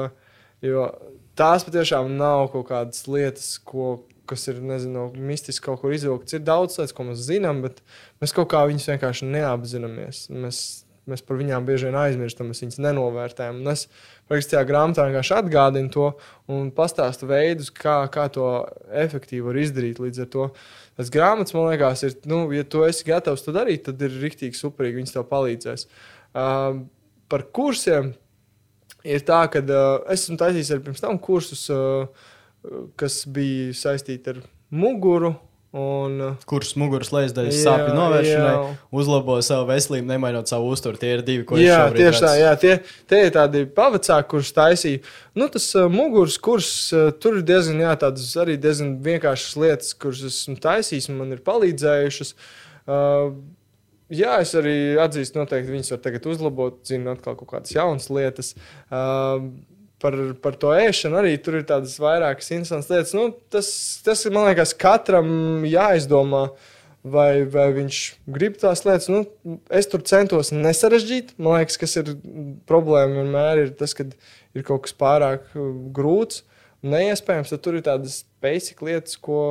jo 0.61 0.85
tās 1.39 1.65
patiešām 1.65 2.11
nav 2.19 2.51
kaut 2.53 2.67
kādas 2.69 3.07
lietas, 3.09 3.55
ko, 3.65 4.03
kas 4.30 4.45
ir 4.51 4.61
nezinu, 4.61 5.07
mistiski 5.17 5.65
kaut 5.65 5.81
kur 5.81 5.95
izvilktas. 5.95 6.38
Ir 6.38 6.45
daudz 6.45 6.77
lietas, 6.77 6.93
ko 6.95 7.07
mēs 7.09 7.25
zinām, 7.25 7.63
bet 7.65 7.81
mēs 8.21 8.35
kaut 8.35 8.51
kā 8.53 8.61
viņus 8.69 8.91
vienkārši 8.93 9.31
neapzināmies. 9.34 10.27
Mēs 10.30 10.61
Mēs 11.09 11.19
par 11.27 11.35
viņām 11.35 11.65
bieži 11.67 11.89
vien 11.89 11.97
aizmirstam, 11.99 12.47
mēs 12.47 12.63
viņus 12.63 12.80
nenovērtējam. 12.80 13.57
Un 13.59 13.71
es 13.73 13.89
rakstījā 14.31 14.61
grāmatā 14.69 15.03
vienkārši 15.09 15.34
atgādinu 15.35 15.91
to 15.91 16.05
un 16.51 16.69
pastāstu 16.75 17.27
veidus, 17.27 17.73
kā, 17.75 17.97
kā 18.13 18.30
to 18.31 18.47
efektīvi 19.03 19.43
var 19.43 19.59
izdarīt. 19.59 19.99
Līdz 19.99 20.23
ar 20.23 20.30
to 20.31 20.47
tas 20.95 21.11
grāmatas, 21.11 21.55
man 21.57 21.67
liekas, 21.67 22.05
ir, 22.07 22.15
nu, 22.31 22.45
ja 22.55 22.63
tu 22.63 22.85
esi 22.88 23.07
gatavs 23.09 23.43
to 23.43 23.51
darīt, 23.55 23.84
tad 23.89 23.99
ir 24.07 24.15
rīktīgi 24.23 24.55
superīgi, 24.55 25.01
viņas 25.01 25.15
tev 25.17 25.27
palīdzēs. 25.34 25.88
Uh, 26.31 26.84
par 27.31 27.47
kursiem 27.51 28.13
ir 29.03 29.27
tā, 29.27 29.43
ka 29.51 29.59
uh, 29.59 29.88
esmu 30.15 30.39
taisījis 30.39 30.71
arī 30.71 30.88
pirms 30.88 31.03
tam 31.03 31.19
kursus, 31.19 31.65
uh, 31.73 32.07
kas 32.95 33.25
bija 33.27 33.75
saistīti 33.75 34.38
ar 34.38 34.45
muguru 34.71 35.35
Un, 35.73 36.19
uh, 36.21 36.41
Kurš 36.45 36.75
muguras 36.77 37.09
lejasdaļas 37.09 37.63
sāpju 37.65 37.95
novēršanai 37.97 38.49
jā. 38.51 38.65
uzlabo 38.93 39.39
savu 39.41 39.65
veselību, 39.71 40.05
nemainot 40.05 40.51
savu 40.51 40.67
uzturu. 40.69 40.99
Tie 41.01 41.15
ir 41.15 41.23
divi, 41.25 41.47
ko 41.49 41.57
jā, 41.57 41.79
es 41.87 41.95
tieši 41.97 42.21
tā, 42.21 42.33
jā, 42.37 42.51
tie, 42.61 42.75
tie 43.09 43.21
ir 43.25 43.33
tādi 43.33 43.63
pavacāki, 43.79 44.27
kurus 44.35 44.53
taisīju. 44.53 45.01
Nu, 45.33 45.47
tas 45.55 45.65
uh, 45.73 45.87
muguras 45.89 46.37
kurs, 46.37 46.69
uh, 46.93 47.09
tur 47.17 47.39
ir 47.39 47.47
diezgan, 47.49 47.81
jā, 47.87 47.95
tādas 48.05 48.29
arī 48.43 48.59
diezgan 48.61 48.99
vienkāršas 49.07 49.57
lietas, 49.65 49.97
kuras 49.97 50.21
esmu 50.29 50.59
taisījis 50.61 51.09
un 51.09 51.19
man 51.23 51.33
ir 51.33 51.41
palīdzējušas. 51.49 52.37
Uh, 52.85 53.33
Jā, 54.13 54.35
es 54.43 54.51
arī 54.59 54.93
atzīstu, 55.01 55.39
noteikti 55.39 55.73
viņas 55.73 55.93
var 55.93 56.01
tagad 56.03 56.25
uzlabot, 56.29 56.75
zinu, 56.85 57.15
atkal 57.15 57.37
kaut 57.39 57.49
kādas 57.49 57.73
jaunas 57.73 58.11
lietas. 58.13 58.51
Uh, 58.91 59.47
par, 60.03 60.17
par 60.43 60.57
to 60.59 60.73
ēšanu 60.75 61.19
arī 61.21 61.34
tur 61.41 61.59
ir 61.59 61.65
tādas 61.69 61.95
vairākas 62.01 62.51
interesantas 62.51 62.91
lietas. 62.91 63.15
Nu, 63.17 63.30
tas, 63.53 63.67
tas 64.05 64.23
man 64.34 64.49
liekas, 64.49 64.75
katram 64.77 65.65
jāizdomā. 65.67 66.49
Vai, 67.03 67.43
vai 67.51 67.65
viņš 67.75 67.97
grib 68.31 68.53
tās 68.61 68.85
lietas? 68.85 69.09
Nu, 69.11 69.25
es 69.75 69.89
tur 69.91 70.05
centos 70.07 70.53
nesarežģīt. 70.55 71.34
Man 71.35 71.57
liekas, 71.59 71.75
kas 71.81 71.97
ir 71.99 72.13
problēma 72.69 73.17
vienmēr 73.17 73.59
ir 73.65 73.73
tas, 73.75 73.91
ka 73.97 74.05
ir 74.07 74.63
kaut 74.63 74.85
kas 74.85 74.95
pārāk 74.95 75.49
uh, 75.51 75.73
grūts, 75.95 76.45
neiespējams. 76.80 77.51
Tad 77.51 77.63
tur 77.65 77.75
ir 77.75 77.84
tādas 77.84 78.21
basic 78.43 78.80
lietas, 78.88 79.17
ko, 79.19 79.41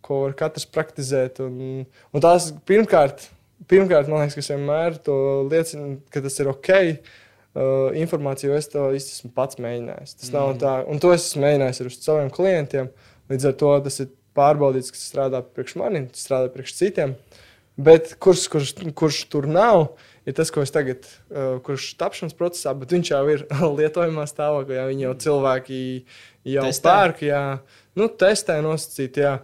ko 0.00 0.22
var 0.22 0.32
katrs 0.38 0.64
praktizēt. 0.72 1.42
Un, 1.44 1.84
un 1.84 2.24
tās 2.24 2.48
pirmkārt, 2.64 3.26
pirmkārt, 3.68 4.08
man 4.08 4.24
liekas, 4.24 4.38
kas 4.40 4.54
vienmēr 4.54 4.96
to 5.04 5.18
liecina, 5.52 5.98
ka 6.08 6.24
tas 6.24 6.40
ir 6.40 6.54
ok 6.54 6.72
uh, 6.86 7.12
informāciju, 7.54 8.50
jo 8.50 8.58
es 8.58 8.68
to 8.72 8.88
esmu 8.96 9.30
pats 9.34 9.60
mēģinājis. 9.62 10.16
Tas 10.18 10.30
mm. 10.30 10.36
nav 10.36 10.54
tā, 10.58 10.74
un 10.90 11.00
to 11.02 11.12
es 11.14 11.28
esmu 11.28 11.44
mēģinājis 11.46 11.82
ar 11.84 11.94
saviem 11.94 12.30
klientiem. 12.34 12.92
Līdz 13.30 13.50
ar 13.50 13.58
to 13.60 13.72
tas 13.86 14.00
ir 14.02 14.12
pārbaudīts, 14.34 14.90
kas 14.94 15.06
strādā 15.12 15.40
priekš 15.46 15.76
maniem, 15.80 16.08
tas 16.10 16.26
strādā 16.26 16.50
priekš 16.52 16.74
citiem. 16.80 17.14
Bet 17.74 18.12
kurš, 18.22 18.44
kurš, 18.52 18.74
kurš 18.94 19.20
tur 19.30 19.48
nav, 19.50 19.96
ir 20.26 20.34
tas, 20.38 20.50
ko 20.54 20.62
es 20.62 20.70
tagad, 20.74 21.06
uh, 21.30 21.56
kurš 21.64 21.88
ir 21.92 21.96
tapšanas 22.02 22.36
procesā, 22.38 22.74
bet 22.78 22.94
viņš 22.94 23.10
jau 23.10 23.22
ir 23.32 23.46
lietojamā 23.78 24.26
stāvoklī. 24.30 24.78
Viņi 24.90 25.06
jau 25.08 25.14
cilvēki 25.24 25.80
jau 26.54 26.68
pērk, 26.84 27.24
jā, 27.26 27.42
nu, 27.98 28.06
testē 28.22 28.60
nosacīt, 28.62 29.18
jā. 29.24 29.34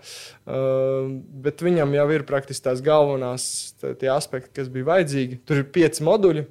Uh, 0.47 1.11
bet 1.47 1.63
viņam 1.67 1.95
jau 1.99 2.07
ir 2.15 2.27
praktiski 2.29 2.69
tās 2.69 2.83
galvenās 2.87 3.51
tā, 3.83 3.95
aspekti, 4.15 4.55
kas 4.61 4.71
bija 4.71 4.93
vajadzīgi. 4.93 5.43
Tur 5.47 5.65
ir 5.65 5.71
pieci 5.75 6.07
moduļi. 6.07 6.47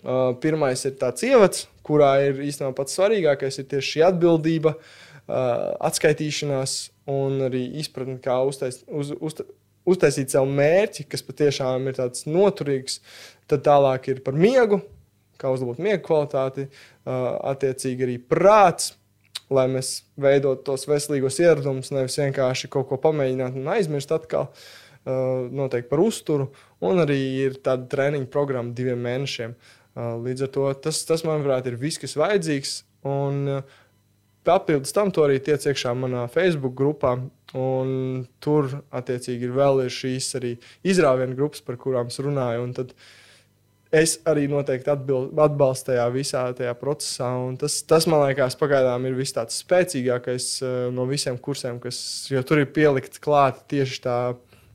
Uh, 0.00 0.32
pirmais 0.40 0.80
ir 0.88 0.94
tāds 0.96 1.22
ievads, 1.26 1.66
kurā 1.84 2.14
ir 2.24 2.38
īstenībā 2.46 2.72
pats 2.78 2.96
svarīgākais 2.96 3.58
ir 3.60 3.66
tieši 3.68 3.90
šī 3.90 4.04
atbildība, 4.06 4.72
uh, 4.72 5.42
atskaitīšanās 5.84 6.76
un 7.12 7.42
arī 7.44 7.60
izpratne, 7.82 8.16
kā 8.24 8.38
uztais, 8.48 8.80
uz, 8.88 9.12
uz, 9.20 9.36
uztaisīt 9.84 10.32
sev 10.32 10.48
mērķi, 10.48 11.04
kas 11.12 11.24
patiešām 11.26 11.90
ir 11.90 11.98
tāds 11.98 12.24
noturīgs. 12.24 13.02
Tad 13.50 13.66
tālāk 13.66 14.08
ir 14.14 14.22
par 14.24 14.38
miegu, 14.38 14.80
kā 15.36 15.52
uzlabot 15.52 15.82
miega 15.82 16.00
kvalitāti, 16.06 16.70
uh, 16.70 17.36
attiecīgi 17.52 18.08
arī 18.08 18.16
prāts. 18.32 18.94
Lai 19.52 19.66
mēs 19.68 20.06
veidotu 20.16 20.64
tos 20.70 20.86
veselīgos 20.88 21.36
ieradumus, 21.42 21.90
nevis 21.92 22.16
vienkārši 22.16 22.70
kaut 22.72 22.86
ko 22.88 22.96
pamēģināt 23.02 23.58
un 23.60 23.68
aizmirst 23.74 24.14
atkal. 24.16 24.48
Uh, 25.02 25.50
noteikti 25.52 25.90
par 25.90 26.00
uzturu, 26.00 26.46
un 26.80 27.02
arī 27.02 27.18
ir 27.42 27.60
tāda 27.60 27.88
treniņa 27.90 28.28
programma 28.32 28.70
diviem 28.72 29.02
mēnešiem, 29.02 29.52
uh, 29.52 29.81
Līdz 29.96 30.46
ar 30.46 30.50
to 30.52 30.66
tas, 30.84 31.02
tas 31.04 31.24
manuprāt, 31.28 31.66
ir 31.68 31.76
viss, 31.80 32.00
kas 32.00 32.16
vajadzīgs. 32.16 32.76
Un 33.08 33.62
papildus 34.46 34.94
tam 34.94 35.10
to 35.14 35.26
arī 35.26 35.40
tiec 35.44 35.64
iekšā 35.68 35.92
manā 35.98 36.26
Facebook 36.32 36.76
grupā. 36.78 37.16
Un 37.58 38.22
tur, 38.40 38.70
attiecīgi, 38.94 39.44
ir 39.44 39.56
vēl 39.56 39.84
ir 39.84 39.92
šīs 39.92 40.30
arī 40.38 40.54
izrāvienu 40.88 41.36
grupas, 41.36 41.60
par 41.64 41.76
kurām 41.80 42.08
es 42.08 42.16
runāju. 42.24 42.64
Tad 42.78 42.94
es 43.92 44.14
arī 44.28 44.46
noteikti 44.48 44.88
atbild, 44.88 45.34
atbalstu 45.36 45.90
tajā 45.90 46.06
visā 46.14 46.46
tajā 46.56 46.72
procesā. 46.80 47.28
Tas, 47.60 47.82
tas, 47.84 48.08
man 48.08 48.24
liekas, 48.24 48.56
pagaidām 48.56 49.04
ir 49.10 49.18
viss 49.18 49.36
tāds 49.36 49.60
spēcīgākais 49.60 50.48
no 50.96 51.04
visiem 51.10 51.36
kursiem, 51.36 51.82
kas, 51.82 52.00
tur 52.48 52.62
ir 52.62 52.72
pielikta 52.72 53.20
klāta 53.20 53.60
tieši 53.74 54.00
tā 54.08 54.16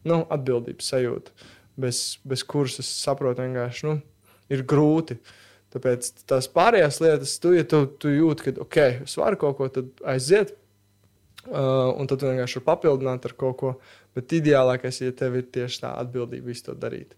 nu, 0.05 0.21
atbildības 0.29 0.93
sajūta. 0.93 1.33
Bez, 1.77 2.03
bez 2.25 2.45
kuras 2.45 2.77
es 2.81 2.89
saprotu 3.01 3.41
vienkārši. 3.41 3.89
Nu, 3.89 3.97
ir 4.53 4.63
grūti. 4.67 5.17
Tāpēc 5.73 6.09
tās 6.29 6.47
pārējās 6.51 7.01
lietas, 7.03 7.35
tu, 7.43 7.51
ja 7.55 7.65
tu, 7.67 7.83
tu 7.99 8.11
jūti, 8.11 8.47
ka 8.47 8.63
ok, 8.63 8.79
es 9.03 9.17
varu 9.19 9.39
kaut 9.41 9.57
ko 9.59 9.67
aiziet, 10.07 10.53
uh, 11.49 11.91
un 11.91 12.07
tad 12.09 12.23
vienkārši 12.23 12.63
papildināt 12.65 13.27
ar 13.27 13.35
kaut 13.39 13.57
ko. 13.59 13.73
Bet 14.17 14.33
ideālākais, 14.33 15.01
ja 15.03 15.13
tev 15.13 15.35
ir 15.37 15.49
tieši 15.53 15.83
tā 15.83 15.91
atbildība 15.99 16.53
visu 16.53 16.69
to 16.69 16.77
darīt. 16.79 17.17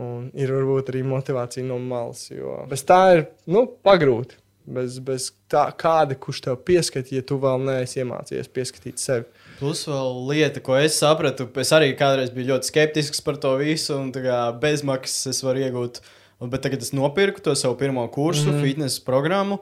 Un 0.00 0.32
ir 0.34 0.50
varbūt 0.50 0.90
arī 0.90 1.04
motivācija 1.06 1.66
no 1.68 1.76
malas, 1.78 2.24
jo 2.32 2.56
bez 2.70 2.82
tā 2.88 3.02
ir 3.18 3.28
nu, 3.46 3.68
pagrūti. 3.84 4.40
Bez, 4.64 4.94
bez 5.04 5.26
tā, 5.52 5.66
kāda, 5.76 6.16
kurš 6.16 6.38
tev 6.46 6.54
pieskatīja, 6.64 7.20
ja 7.20 7.24
tu 7.28 7.36
vēl 7.36 7.66
neesi 7.66 7.98
iemācījies 8.00 8.48
pieskatīt 8.48 9.02
sevi. 9.02 9.26
Plus, 9.58 9.82
vēl 9.84 10.22
lieta, 10.30 10.62
ko 10.64 10.78
es 10.80 10.96
sapratu, 11.02 11.44
es 11.60 11.72
arī 11.76 11.90
kādreiz 11.98 12.32
biju 12.32 12.54
ļoti 12.54 12.70
skeptisks 12.70 13.20
par 13.26 13.36
to 13.42 13.52
visu, 13.60 13.98
un 14.00 14.08
bezmaksas 14.62 15.34
es 15.34 15.42
varu 15.44 15.66
iegūt 15.66 16.00
uh, 16.00 16.14
Un, 16.44 16.50
bet 16.52 16.60
tagad 16.66 16.82
es 16.84 16.92
nopirku 16.92 17.40
to 17.40 17.54
savu 17.56 17.78
pirmo 17.80 18.04
kursu, 18.12 18.50
mm 18.50 18.54
-hmm. 18.54 18.62
fitnesa 18.62 19.02
programmu. 19.04 19.58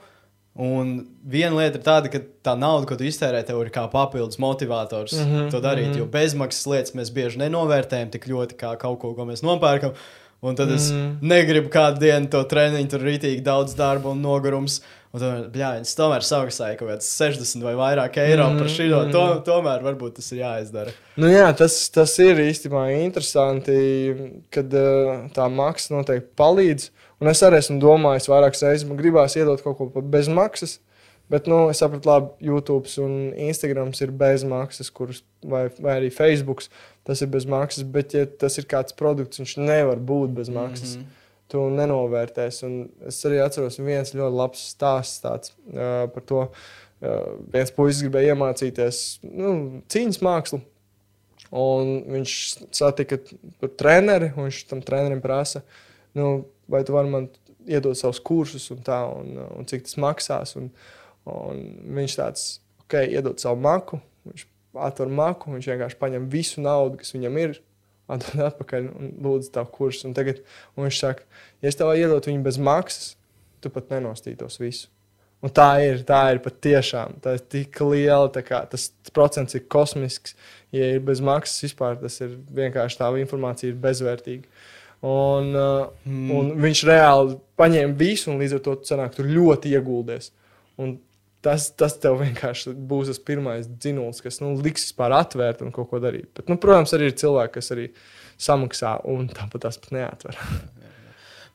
Un 0.54 1.06
viena 1.24 1.56
lieta 1.56 1.78
ir 1.78 1.84
tāda, 1.84 2.10
ka 2.12 2.18
tā 2.44 2.58
nauda, 2.58 2.86
ko 2.86 2.96
tu 2.96 3.04
iztērē, 3.04 3.44
tev 3.46 3.60
ir 3.62 3.70
kā 3.70 3.86
papildus 3.90 4.38
motivators 4.38 5.12
mm 5.12 5.26
-hmm. 5.26 5.50
to 5.50 5.60
darīt. 5.60 5.86
Mm 5.86 5.92
-hmm. 5.92 5.98
Jo 5.98 6.06
bezmaksas 6.06 6.66
lietas 6.66 6.94
mēs 6.94 7.12
bieži 7.12 7.38
nenovērtējam 7.38 8.10
tik 8.10 8.26
ļoti 8.26 8.54
kā 8.56 8.76
kaut 8.76 8.98
ko, 8.98 9.14
ko 9.14 9.24
mēs 9.24 9.42
nopērkam. 9.42 9.92
Un 10.40 10.54
tad 10.54 10.70
es 10.70 10.90
mm. 10.90 11.18
negribu 11.22 11.68
kādu 11.68 12.00
dienu 12.00 12.26
to 12.26 12.42
treniņu, 12.44 12.88
tur 12.88 13.00
rītīgi 13.00 13.42
daudz 13.42 13.74
darba 13.74 14.10
un 14.10 14.22
nogurums. 14.22 14.82
Un 15.12 15.20
tomēr, 15.20 15.48
bļā, 15.52 15.70
es 15.84 15.92
tomēr 15.92 16.24
samaksāju 16.24 16.78
kaut 16.80 16.88
kāds 16.88 17.08
60 17.18 17.64
vai 17.66 17.74
vairāk 17.76 18.14
eiro 18.22 18.46
mm. 18.48 18.62
par 18.62 18.70
šo. 18.72 18.86
Mm. 18.88 19.10
To, 19.12 19.24
tomēr 19.44 19.82
varbūt 19.84 20.14
tas 20.16 20.30
ir 20.32 20.40
jāizdara. 20.40 20.94
Nu 21.20 21.28
jā, 21.28 21.50
tas, 21.56 21.76
tas 21.92 22.14
ir 22.24 22.40
īstenībā 22.40 22.86
interesanti, 22.96 23.74
kad 24.54 24.72
uh, 24.72 25.26
tā 25.36 25.50
maksa 25.52 25.92
noteikti 25.92 26.32
palīdz. 26.40 26.88
Un 27.20 27.28
es 27.28 27.44
arī 27.44 27.60
esmu 27.60 27.76
domājis, 27.82 28.30
vairākas 28.32 28.64
reizes 28.64 28.88
man 28.88 28.98
gribās 28.98 29.36
iedot 29.36 29.60
kaut 29.62 29.76
ko 29.82 30.00
bez 30.00 30.32
maksas. 30.32 30.78
Bet 31.32 31.46
nu, 31.48 31.66
es 31.72 31.78
sapratu, 31.80 32.08
labi, 32.08 32.32
YouTube 32.44 32.88
un 33.00 33.32
Instagram 33.36 33.92
ir 34.04 34.10
bez 34.16 34.42
maksas, 34.48 34.90
kurus, 34.92 35.22
vai, 35.44 35.66
vai 35.78 36.00
arī 36.00 36.10
Facebook 36.12 36.64
tas 37.06 37.20
ir 37.24 37.30
bez 37.32 37.44
maksas. 37.48 37.84
Bet, 37.84 38.16
ja 38.16 38.24
tas 38.26 38.56
ir 38.60 38.66
kāds 38.68 38.96
produkts, 38.96 39.40
viņš 39.40 39.58
nevar 39.60 40.00
būt 40.00 40.32
bez 40.40 40.48
maksas. 40.52 40.96
Mm 40.96 41.02
-hmm. 41.02 41.18
Tu 41.52 41.62
nenovērtēsi. 41.76 42.62
Un 42.68 43.08
es 43.10 43.18
arī 43.28 43.42
atceros, 43.44 43.80
viens 43.82 44.14
ļoti 44.16 44.38
labs 44.38 44.62
stāsts 44.72 45.20
tāds, 45.24 45.52
uh, 45.72 46.06
par 46.14 46.26
to. 46.28 46.46
Uh, 47.02 47.34
viens 47.52 47.74
puisis 47.74 48.04
gribēja 48.06 48.36
iemācīties 48.36 49.02
nu, 49.26 49.82
cīņas 49.92 50.22
mākslu. 50.24 50.62
Viņš 51.52 52.34
satika 52.72 53.18
treneri, 53.76 54.30
un 54.32 54.46
viņš 54.46 54.62
tam 54.70 54.80
trenerim 54.86 55.20
prasa, 55.20 55.60
nu, 56.16 56.46
vai 56.70 56.80
tu 56.88 56.94
vari 56.94 57.12
man 57.12 57.26
iedot 57.68 57.98
savus 57.98 58.22
kursus, 58.24 58.70
un, 58.72 58.80
tā, 58.86 59.02
un, 59.12 59.34
un 59.58 59.68
cik 59.68 59.84
tas 59.84 59.98
maksās. 60.00 60.56
Un, 60.56 60.70
Un 61.28 61.60
viņš 61.94 62.14
tāds, 62.18 62.46
ok, 62.82 62.96
iedod 63.06 63.38
savu 63.42 63.60
maku, 63.62 64.00
viņš 64.26 64.46
atver 64.88 65.12
maku, 65.12 65.52
viņš 65.54 65.68
vienkārši 65.70 65.98
paņem 66.00 66.26
visu 66.32 66.64
naudu, 66.64 66.98
kas 66.98 67.14
viņam 67.14 67.38
ir, 67.38 67.60
atdod 68.14 68.46
atpakaļ 68.48 68.88
un 68.92 69.12
lūdzu 69.24 69.52
tavu 69.54 69.72
kursu. 69.74 70.06
Un 70.08 70.16
tagad 70.16 70.42
un 70.76 70.86
viņš 70.86 71.02
saka, 71.04 71.26
ja 71.62 71.72
es 71.72 71.78
tev 71.78 71.92
iedot 71.96 72.28
viņu 72.28 72.44
bez 72.44 72.58
maksas, 72.60 73.14
tu 73.62 73.70
pat 73.72 73.92
nenostītos 73.94 74.60
visu. 74.62 74.90
Un 75.42 75.50
tā 75.50 75.68
ir, 75.82 76.04
tā 76.06 76.20
ir 76.30 76.38
patiešām. 76.42 77.16
Tā 77.22 77.34
ir 77.34 77.40
tik 77.50 77.80
liela, 77.82 78.28
kā, 78.46 78.60
tas 78.70 78.90
procents 79.14 79.56
ir 79.58 79.64
kosmisks. 79.70 80.36
Ja 80.72 80.92
ir 80.94 81.02
bez 81.04 81.20
maksas 81.24 81.66
vispār, 81.66 81.98
tas 81.98 82.20
ir 82.22 82.36
vienkārši 82.54 83.00
tā 83.00 83.08
informācija 83.18 83.72
ir 83.72 83.80
bezvērtīga. 83.82 84.46
Un, 85.02 85.48
uh, 85.50 85.88
mm. 86.06 86.28
un 86.30 86.52
viņš 86.62 86.84
reāli 86.86 87.34
paņēma 87.58 87.98
visu, 87.98 88.30
un 88.30 88.38
līdz 88.38 88.54
ar 88.54 88.62
to 88.62 88.76
sanāk, 88.86 89.16
tur 89.16 89.26
ļoti 89.26 89.74
ieguldies. 89.74 90.30
Un 90.78 90.94
tas, 91.44 91.68
tas 91.78 91.96
tev 92.02 92.20
vienkārši 92.22 92.74
būs 92.88 93.10
tas 93.10 93.22
pirmais 93.22 93.68
dzinulis, 93.70 94.22
kas 94.24 94.40
nu, 94.42 94.54
liks 94.62 94.88
vispār 94.88 95.14
atvērt 95.18 95.64
un 95.66 95.72
kaut 95.74 95.90
ko 95.90 96.00
darīt. 96.02 96.30
Bet, 96.36 96.48
nu, 96.50 96.58
protams, 96.62 96.94
arī 96.96 97.10
ir 97.10 97.18
cilvēki, 97.18 97.56
kas 97.58 97.72
arī 97.74 97.88
samaksā 98.42 98.96
un 99.10 99.28
tāpat 99.32 99.66
tās 99.66 99.80
pat 99.82 99.96
neatver. 99.96 100.38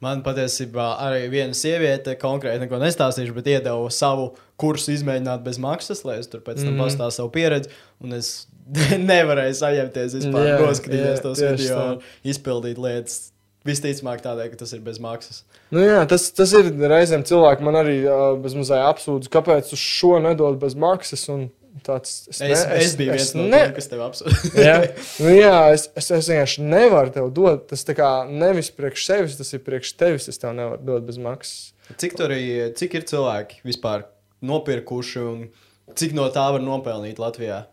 Man 0.04 0.20
patiesībā 0.22 0.92
arī 1.02 1.24
viena 1.34 1.58
sieviete, 1.58 2.14
konkrēti 2.22 2.62
neko 2.62 2.78
nestāstīšu, 2.84 3.34
bet 3.34 3.48
iedeva 3.50 3.88
savu 3.94 4.28
kursu 4.62 4.92
izmēģināt 4.94 5.42
bez 5.46 5.58
maksas, 5.62 6.04
lai 6.06 6.20
es 6.22 6.30
tur 6.30 6.44
pēc 6.46 6.62
tam 6.62 6.76
mm. 6.76 6.84
pastāstītu 6.84 7.18
savu 7.18 7.32
pieredzi. 7.34 7.72
Un 8.06 8.14
es 8.20 8.30
nevarēju 9.12 9.58
saņemties 9.58 10.20
vispār, 10.20 10.52
yeah, 10.52 10.62
noskatīties 10.62 11.10
yeah, 11.16 11.24
tos 11.24 11.42
video 11.42 11.80
un 11.96 12.30
izpildīt 12.30 12.82
lietas. 12.84 13.32
Visticamāk, 13.68 14.24
tādēļ, 14.24 14.50
ka 14.54 14.62
tas 14.64 14.74
ir 14.76 14.82
bez 14.86 15.02
maksas. 15.04 15.44
Nu 15.76 15.84
jā, 15.84 16.00
tas, 16.10 16.30
tas 16.36 16.54
ir 16.56 16.72
reizēm 16.88 17.26
cilvēki 17.28 17.68
man 17.68 17.82
arī 17.82 18.00
uh, 18.06 18.34
bezmazliet 18.42 18.86
apsūdz, 18.88 19.30
kāpēc 19.34 19.74
uz 19.76 19.84
šo 19.84 20.18
nedod 20.24 20.60
bez 20.62 20.78
maksas. 20.80 21.28
Un 21.34 21.50
Tāds, 21.86 22.26
es, 22.32 22.40
es, 22.40 22.42
ne, 22.42 22.48
es, 22.52 22.88
es 22.88 22.96
biju 22.98 23.14
viens 23.14 23.34
no 23.38 23.46
ne... 23.46 23.60
tiem, 23.62 23.74
kas 23.76 23.90
tev 23.92 24.02
apsūdz. 24.08 24.48
jā, 24.68 24.76
nu, 25.22 25.32
jā 25.36 25.56
es, 25.76 25.88
es, 26.00 26.10
es 26.18 26.30
vienkārši 26.32 26.66
nevaru 26.66 27.14
tev 27.14 27.30
dot. 27.36 27.68
Tas 27.70 27.86
nevis 28.32 28.72
priekš 28.74 29.06
sevis, 29.06 29.38
tas 29.40 29.54
ir 29.54 29.64
priekš 29.66 29.94
tevis. 30.00 30.28
Es 30.32 30.42
tev 30.42 30.56
nevaru 30.58 30.82
dot 30.88 31.08
bez 31.08 31.20
maksas. 31.22 31.72
Cik, 31.96 32.18
tur, 32.20 32.34
cik 32.80 32.98
ir 33.00 33.06
cilvēki 33.08 33.62
vispār 33.68 34.08
nopirkuši 34.48 35.24
un 35.24 35.46
cik 35.98 36.18
no 36.18 36.28
tā 36.34 36.48
var 36.56 36.64
nopelnīt 36.64 37.22
Latvijā? 37.22 37.66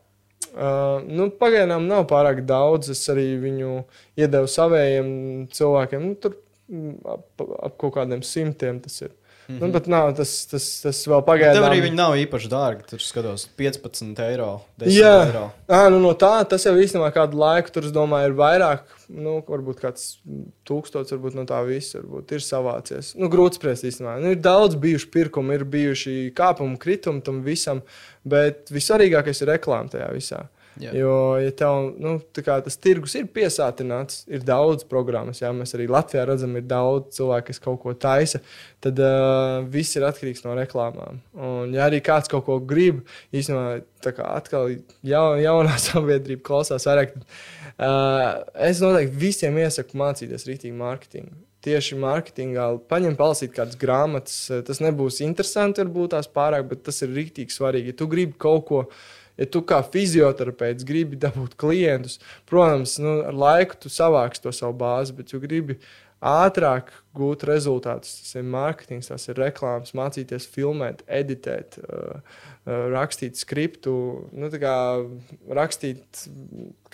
Uh, 0.55 1.03
nu, 1.11 1.29
pagaidām 1.35 1.89
nav 1.91 2.05
pārāk 2.11 2.45
daudz. 2.47 2.93
Es 2.95 3.03
arī 3.11 3.33
viņu 3.43 3.81
iedevu 4.21 4.51
saviem 4.51 5.09
cilvēkiem. 5.55 6.05
Nu, 6.07 6.15
tur 6.21 6.37
mm, 6.71 6.95
ap, 7.11 7.47
ap 7.69 7.77
kaut 7.81 7.97
kādiem 7.99 8.23
simtiem 8.27 8.79
tas 8.85 9.01
ir. 9.03 9.15
Mm 9.47 9.55
-hmm. 9.55 9.61
nu, 9.61 9.73
bet 9.73 9.87
nav, 9.87 10.15
tas, 10.17 10.47
tas, 10.47 10.81
tas 10.81 11.07
vēl 11.07 11.23
pagaidām. 11.25 11.59
Tev 11.59 11.67
arī 11.69 11.81
viņi 11.85 11.97
nav 11.99 12.15
īpaši 12.17 12.49
dārgi. 12.49 12.87
Tur 12.91 13.01
skatos 13.01 13.49
15 13.59 14.23
eiro. 14.25 14.61
Jā, 14.81 15.27
eiro. 15.27 15.51
À, 15.69 15.91
nu, 15.91 15.99
no 16.01 16.13
tā 16.13 16.33
tas 16.49 16.65
jau 16.65 16.73
īstenībā 16.73 17.11
kādu 17.13 17.37
laiku 17.37 17.71
tur, 17.71 17.91
domāju, 17.93 18.31
ir 18.33 18.39
vairāk. 18.39 18.81
Nu, 19.09 19.43
varbūt 19.49 19.81
kāds 19.81 20.19
tūkstots, 20.65 21.13
varbūt 21.13 21.35
no 21.35 21.45
tā 21.45 21.61
visa 21.67 21.99
varbūt, 21.99 22.33
ir 22.33 22.41
savācies. 22.41 23.15
Nu, 23.21 23.29
grūti 23.29 23.61
spriest 23.61 23.85
īstenībā. 23.85 24.17
Nu, 24.21 24.33
ir 24.33 24.41
daudz 24.41 24.75
bijuši 24.81 25.11
pirkumi, 25.11 25.55
ir 25.55 25.65
bijuši 25.65 26.33
kāpumi, 26.37 26.79
kritumi 26.81 27.21
tam 27.21 27.43
visam, 27.45 27.83
bet 28.25 28.73
vissvarīgākais 28.73 29.43
ir 29.43 29.53
reklāma 29.53 29.93
tajā 29.93 30.09
visā. 30.15 30.47
Jā. 30.83 30.91
Jo, 30.99 31.15
ja 31.39 31.53
tev 31.55 31.93
nu, 32.03 32.17
tas 32.35 32.79
tirgus 32.83 33.15
ir 33.19 33.29
piesātināts, 33.31 34.25
ir 34.27 34.43
daudz 34.47 34.87
programmas, 34.91 35.39
jā, 35.43 35.53
mēs 35.55 35.77
arī 35.77 35.87
Latvijā 35.91 36.25
redzam, 36.27 36.57
ir 36.59 36.67
daudz 36.67 37.15
cilvēku, 37.19 37.49
kas 37.53 37.63
kaut 37.63 37.81
ko 37.85 37.95
taisa, 37.95 38.41
tad 38.83 38.99
uh, 39.03 39.63
viss 39.71 39.95
ir 39.95 40.07
atkarīgs 40.09 40.43
no 40.47 40.57
reklāmām. 40.59 41.23
Un, 41.39 41.75
ja 41.77 41.87
arī 41.87 42.03
kāds 42.05 42.31
kaut 42.33 42.47
ko 42.49 42.59
grib, 42.59 43.05
īstenībā 43.31 43.85
tā 44.05 44.15
kā 44.17 44.27
atkal 44.35 44.73
jaun, 45.07 45.39
jaunā 45.45 45.79
sabiedrība 45.87 46.47
klausās 46.51 46.89
vairāk, 46.91 47.15
uh, 47.79 48.45
es 48.67 48.83
noteikti 48.83 49.21
visiem 49.29 49.63
iesaku 49.63 50.01
mācīties 50.03 50.49
rītīgi 50.51 50.79
mārketingu 50.81 51.45
tieši 51.65 51.97
mārketingā, 51.97 52.67
paņemt, 52.91 53.17
palasīt 53.17 53.55
kādas 53.57 53.79
grāmatas. 53.81 54.37
Tas 54.67 54.83
nebūs 54.85 55.23
interesanti, 55.25 55.81
varbūt 55.81 56.13
tās 56.13 56.29
pārāk, 56.29 56.67
bet 56.69 56.85
tas 56.85 57.01
ir 57.05 57.15
rīktīgi 57.17 57.55
svarīgi. 57.55 57.95
Ja 57.95 57.99
tu 58.01 58.09
gribi 58.11 58.37
kaut 58.41 58.67
ko 58.69 58.83
ja 59.41 59.49
tu 59.51 59.63
kā 59.67 59.81
fizioterapeits 59.95 60.87
gribi 60.87 61.19
dabūt 61.21 61.59
klientus, 61.61 62.21
protams, 62.51 62.99
nu, 63.03 63.21
ar 63.29 63.37
laiku 63.37 63.85
tu 63.85 63.93
savāksi 63.93 64.45
to 64.45 64.55
savu 64.55 64.77
bāzi, 64.85 65.17
bet 65.17 65.31
tu 65.33 65.43
gribi 65.43 65.79
ātrāk 66.25 66.89
gūt 67.17 67.45
rezultātus. 67.49 68.15
Tas 68.23 68.39
ir 68.39 68.47
mārketings, 68.49 69.11
tas 69.11 69.29
ir 69.29 69.39
reklāmas, 69.39 69.93
mācīties 69.97 70.47
filmēt, 70.51 71.03
editēt, 71.05 71.77
uh, 71.85 72.21
uh, 72.65 72.87
rakstīt 72.95 73.39
skriptu, 73.41 73.95
nu, 74.33 74.51
kā 74.61 74.77
rakstīt, 75.61 76.25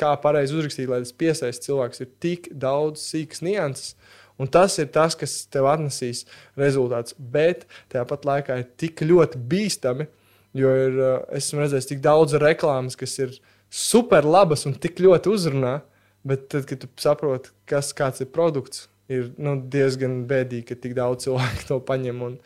kā 0.00 0.14
pareizi 0.22 0.56
uzrakstīt, 0.58 0.90
lai 0.90 1.02
tas 1.04 1.14
piesaistītu 1.14 1.70
cilvēks. 1.70 2.02
Ir 2.02 2.10
tik 2.26 2.50
daudz 2.50 3.04
sīkas 3.06 3.44
nianses. 3.46 3.94
Un 4.40 4.48
tas 4.48 4.78
ir 4.80 4.88
tas, 4.88 5.14
kas 5.20 5.42
tev 5.52 5.68
atnesīs 5.68 6.24
rezultātus. 6.58 7.14
Bet 7.18 7.66
tāpat 7.92 8.24
laikā 8.24 8.56
ir 8.62 8.70
tik 8.80 9.04
ļoti 9.04 9.40
bīstami, 9.50 10.08
Jo 10.56 10.70
ir, 10.74 10.98
eh, 10.98 11.18
esmu 11.38 11.62
redzējis 11.62 11.88
tik 11.92 12.00
daudz 12.02 12.34
reklāmas, 12.42 12.98
kas 12.98 13.18
ir 13.18 13.36
super 13.70 14.26
labas 14.26 14.66
un 14.66 14.74
tik 14.74 14.98
ļoti 14.98 15.30
uzrunā, 15.30 15.80
bet 16.26 16.48
tad, 16.50 16.66
kad 16.66 16.82
tu 16.82 16.88
saproti, 17.00 17.52
kas 17.70 17.94
ir 18.20 18.26
produkts, 18.34 18.88
ir 19.08 19.30
nu, 19.38 19.56
diezgan 19.70 20.24
bēdīgi, 20.30 20.66
ka 20.70 20.74
tik 20.74 20.96
daudz 20.98 21.26
cilvēku 21.26 21.66
to 21.70 21.80
paņem. 21.86 22.22
Un, 22.26 22.38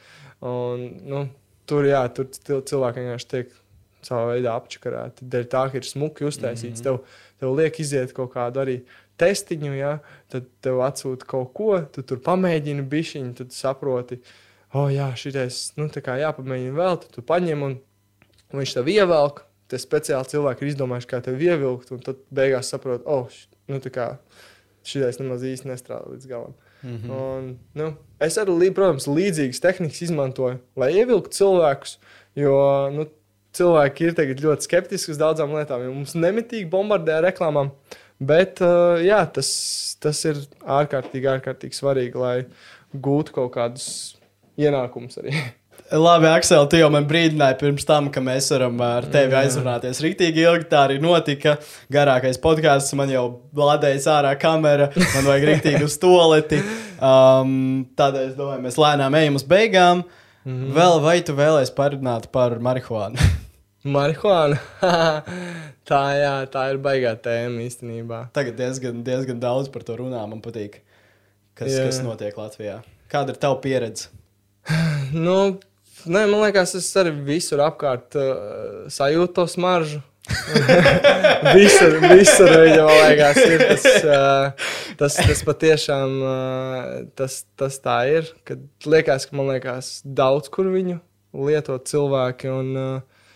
un, 0.45 0.85
nu, 1.09 1.27
tur, 1.69 1.89
jā, 1.89 2.05
tur 2.15 2.29
cilvēki 2.29 3.05
vienkārši 3.05 3.31
tiek 3.33 3.55
savā 4.05 4.35
veidā 4.35 4.53
apčakarēti. 4.59 5.29
Dēļ 5.33 5.49
tā, 5.53 5.65
ka 5.73 5.81
ir 5.81 5.89
smuki 5.89 6.29
uztaisīts, 6.29 6.83
mm 6.83 6.91
-hmm. 6.91 7.01
tev, 7.09 7.41
tev 7.41 7.57
liek 7.57 7.81
iziet 7.81 8.13
kaut 8.13 8.35
kādu 8.35 8.61
arī 8.61 8.79
testiņu, 9.21 9.73
ja? 9.79 9.99
tad 10.29 10.49
tev 10.65 10.83
atsūta 10.85 11.25
kaut 11.29 11.53
ko, 11.57 11.71
tu 11.93 12.03
tur 12.03 12.21
pamēģini 12.21 12.85
bišķiņu, 12.91 13.33
tad 13.41 13.55
saproti, 13.55 14.21
oh, 14.75 14.91
jā, 14.93 15.09
šitais, 15.17 15.73
nu, 15.79 15.89
tā 15.89 16.03
kā 16.05 16.19
jāpamēģina 16.21 16.77
vēl, 16.77 17.01
tad 17.05 17.11
tu 17.15 17.23
paņem 17.23 17.63
un 17.63 17.79
un 18.53 18.63
viņš 18.63 18.77
tev 18.79 18.91
ievelk. 18.93 19.45
Tie 19.73 19.81
speciāli 19.81 20.29
cilvēki 20.29 20.65
ir 20.65 20.75
izdomājuši, 20.75 21.09
kā 21.09 21.23
tevi 21.25 21.49
ievilkt, 21.49 21.91
un 21.95 22.03
tad 22.05 22.19
beigās 22.35 22.69
saprot, 22.69 23.07
oh, 23.09 23.33
nu, 23.71 23.79
tā 23.81 23.91
kā 23.95 24.09
šis 24.85 25.19
nemaz 25.23 25.45
īsti 25.49 25.71
nestrādā 25.71 26.11
līdz 26.13 26.29
galam. 26.29 26.53
Mm 26.85 26.97
-hmm. 26.97 27.11
un, 27.17 27.59
nu, 27.81 27.87
es 28.21 28.37
arī, 28.39 28.71
protams, 28.77 29.07
līdzīgas 29.09 29.61
tehnikas 29.61 30.03
izmantoju, 30.03 30.59
lai 30.77 30.93
ievilktu 30.93 31.33
cilvēkus, 31.33 31.99
jo 32.37 32.57
nu, 32.93 33.07
cilvēki 33.57 34.05
ir 34.05 34.41
ļoti 34.45 34.69
skeptiski 34.69 35.15
uz 35.15 35.19
daudzām 35.19 35.55
lietām, 35.55 35.83
jo 35.83 35.93
mums 35.95 36.15
nemitīgi 36.15 36.69
bombardē 36.71 37.19
ar 37.19 37.25
reklāmām. 37.25 37.71
Bet 38.21 38.61
uh, 38.61 39.01
jā, 39.03 39.25
tas, 39.27 39.97
tas 40.01 40.25
ir 40.25 40.39
ārkārtīgi, 40.61 41.27
ārkārtīgi 41.27 41.75
svarīgi, 41.75 42.15
lai 42.15 42.45
gūtu 42.95 43.33
kaut 43.33 43.53
kādus 43.57 43.89
ienākumus 44.61 45.19
arī. 45.19 45.35
Labi, 45.93 46.27
Aksel, 46.33 46.65
tu 46.73 46.79
jau 46.81 46.87
man 46.89 47.05
brīdināji 47.05 47.59
pirms 47.61 47.85
tam, 47.85 48.07
ka 48.13 48.23
mēs 48.25 48.47
varam 48.55 48.79
ar 48.81 49.05
tevi 49.13 49.37
aizrunāties 49.37 50.01
rītīgi 50.01 50.41
ilgi. 50.41 50.69
Tā 50.71 50.87
arī 50.87 50.97
notika. 51.03 51.59
Garākais 51.93 52.41
podkāsts 52.41 52.97
man 52.97 53.13
jau 53.13 53.25
lādējas 53.59 54.07
ārā 54.09 54.33
kamera, 54.41 54.89
man 54.97 55.29
vajag 55.29 55.45
rītīgi 55.51 55.85
uz 55.85 55.99
toleti. 56.01 56.63
Um, 56.97 57.85
tādēļ 58.01 58.31
es 58.31 58.39
domāju, 58.39 58.63
mēs 58.65 58.81
lēnām 58.81 59.19
ejam 59.21 59.37
uz 59.37 59.45
beigām. 59.51 60.07
Mm 60.45 60.57
-hmm. 60.57 60.73
Vēl 60.79 61.03
vai 61.05 61.19
tu 61.21 61.37
vēlēsies 61.37 61.77
parunāt 61.77 62.31
par 62.33 62.57
marihuānu? 62.65 63.29
marihuāna. 63.97 64.57
tā, 65.91 66.03
jā, 66.17 66.35
tā 66.49 66.65
ir 66.73 66.81
baigā 66.81 67.15
tēma 67.17 67.61
īstenībā. 67.69 68.25
Tagad 68.33 68.57
diezgan, 68.57 69.05
diezgan 69.05 69.41
daudz 69.41 69.69
par 69.69 69.85
to 69.85 69.97
runā. 70.01 70.25
Man 70.27 70.41
patīk, 70.41 70.81
kas, 71.55 71.73
jā. 71.77 71.85
kas 71.85 72.01
notiek 72.01 72.37
Latvijā. 72.37 72.81
Kāda 73.09 73.37
ir 73.37 73.37
tava 73.37 73.61
pieredze? 73.61 74.09
nu, 75.27 75.61
Nē, 76.05 76.27
man 76.29 76.43
liekas, 76.43 76.75
es 76.77 76.91
arī 77.01 77.15
visur 77.25 77.63
apkārt 77.65 78.17
uh, 78.21 78.85
sajūtu 78.93 79.33
to 79.39 79.47
smaržu. 79.49 80.03
visur, 81.57 81.99
visur 82.01 82.49
viņa 82.49 82.85
liekas, 82.89 83.41
ir 83.45 83.65
tas, 83.69 83.87
uh, 84.09 84.69
tas, 85.01 85.17
tas 85.21 85.43
patiešām 85.45 86.15
uh, 86.21 86.93
tas, 87.17 87.43
tas 87.61 87.77
tā 87.85 87.99
ir. 88.13 88.29
Kad 88.49 88.65
liekas, 88.89 89.29
ka 89.29 89.37
man 89.37 89.53
liekas, 89.53 89.99
daudz 90.05 90.53
kur 90.53 90.69
viņu 90.73 90.99
lieto 91.49 91.77
cilvēki. 91.93 92.53
Un, 92.53 92.71
uh, 92.77 93.33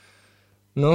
nu, 0.80 0.94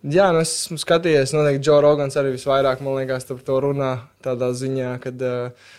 jā, 0.00 0.30
nu 0.32 0.40
es 0.44 0.56
esmu 0.62 0.80
skatījies, 0.80 1.36
noteikti 1.36 1.64
Džo 1.68 1.80
Rogans 1.84 2.16
arī 2.20 2.34
visvairāk 2.38 2.80
man 2.84 3.02
liekas 3.02 3.28
par 3.28 3.44
to 3.46 3.60
runā 3.68 3.92
tādā 4.24 4.52
ziņā, 4.56 4.96
kad 5.04 5.28
uh, 5.28 5.72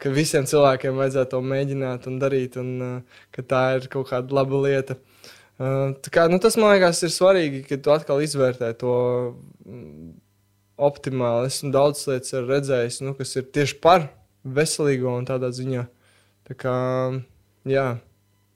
ka 0.00 0.12
visiem 0.14 0.46
cilvēkiem 0.48 0.96
vajadzētu 0.96 1.34
to 1.34 1.40
mēģināt 1.44 2.08
un 2.08 2.18
darīt, 2.22 2.56
un 2.60 3.02
ka 3.34 3.44
tā 3.44 3.62
ir 3.76 3.88
kaut 3.92 4.08
kāda 4.12 4.36
laba 4.40 4.62
lieta. 4.64 4.96
Kā, 5.60 6.24
nu, 6.32 6.38
tas 6.40 6.56
man 6.56 6.72
liekas, 6.72 7.02
ir 7.04 7.12
svarīgi, 7.12 7.64
ka 7.68 7.76
tu 7.84 7.92
atkal 7.92 8.22
izvērtē 8.24 8.70
to 8.80 8.94
mm, 9.66 10.14
optimāli. 10.80 11.50
Esmu 11.52 11.72
daudz 11.74 12.06
lietas 12.08 12.32
redzējis, 12.48 13.02
nu, 13.04 13.12
kas 13.18 13.36
ir 13.36 13.50
tieši 13.52 13.76
par 13.84 14.08
veselīgo 14.40 15.12
un 15.12 15.28
tādā 15.28 15.52
ziņā. 15.52 15.84
Tā 16.48 16.56
kā, 16.56 16.76
jā. 17.68 17.86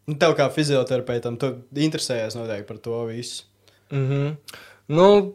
Nu, 0.08 0.16
tev 0.20 0.32
kā 0.38 0.48
fizioterapeitam, 0.52 1.36
tu 1.40 1.52
interesējies 1.76 2.38
noteikti 2.38 2.70
par 2.72 2.80
to 2.88 3.04
visu. 3.10 3.44
Mm 3.92 4.08
-hmm. 4.08 4.56
nu, 4.88 5.34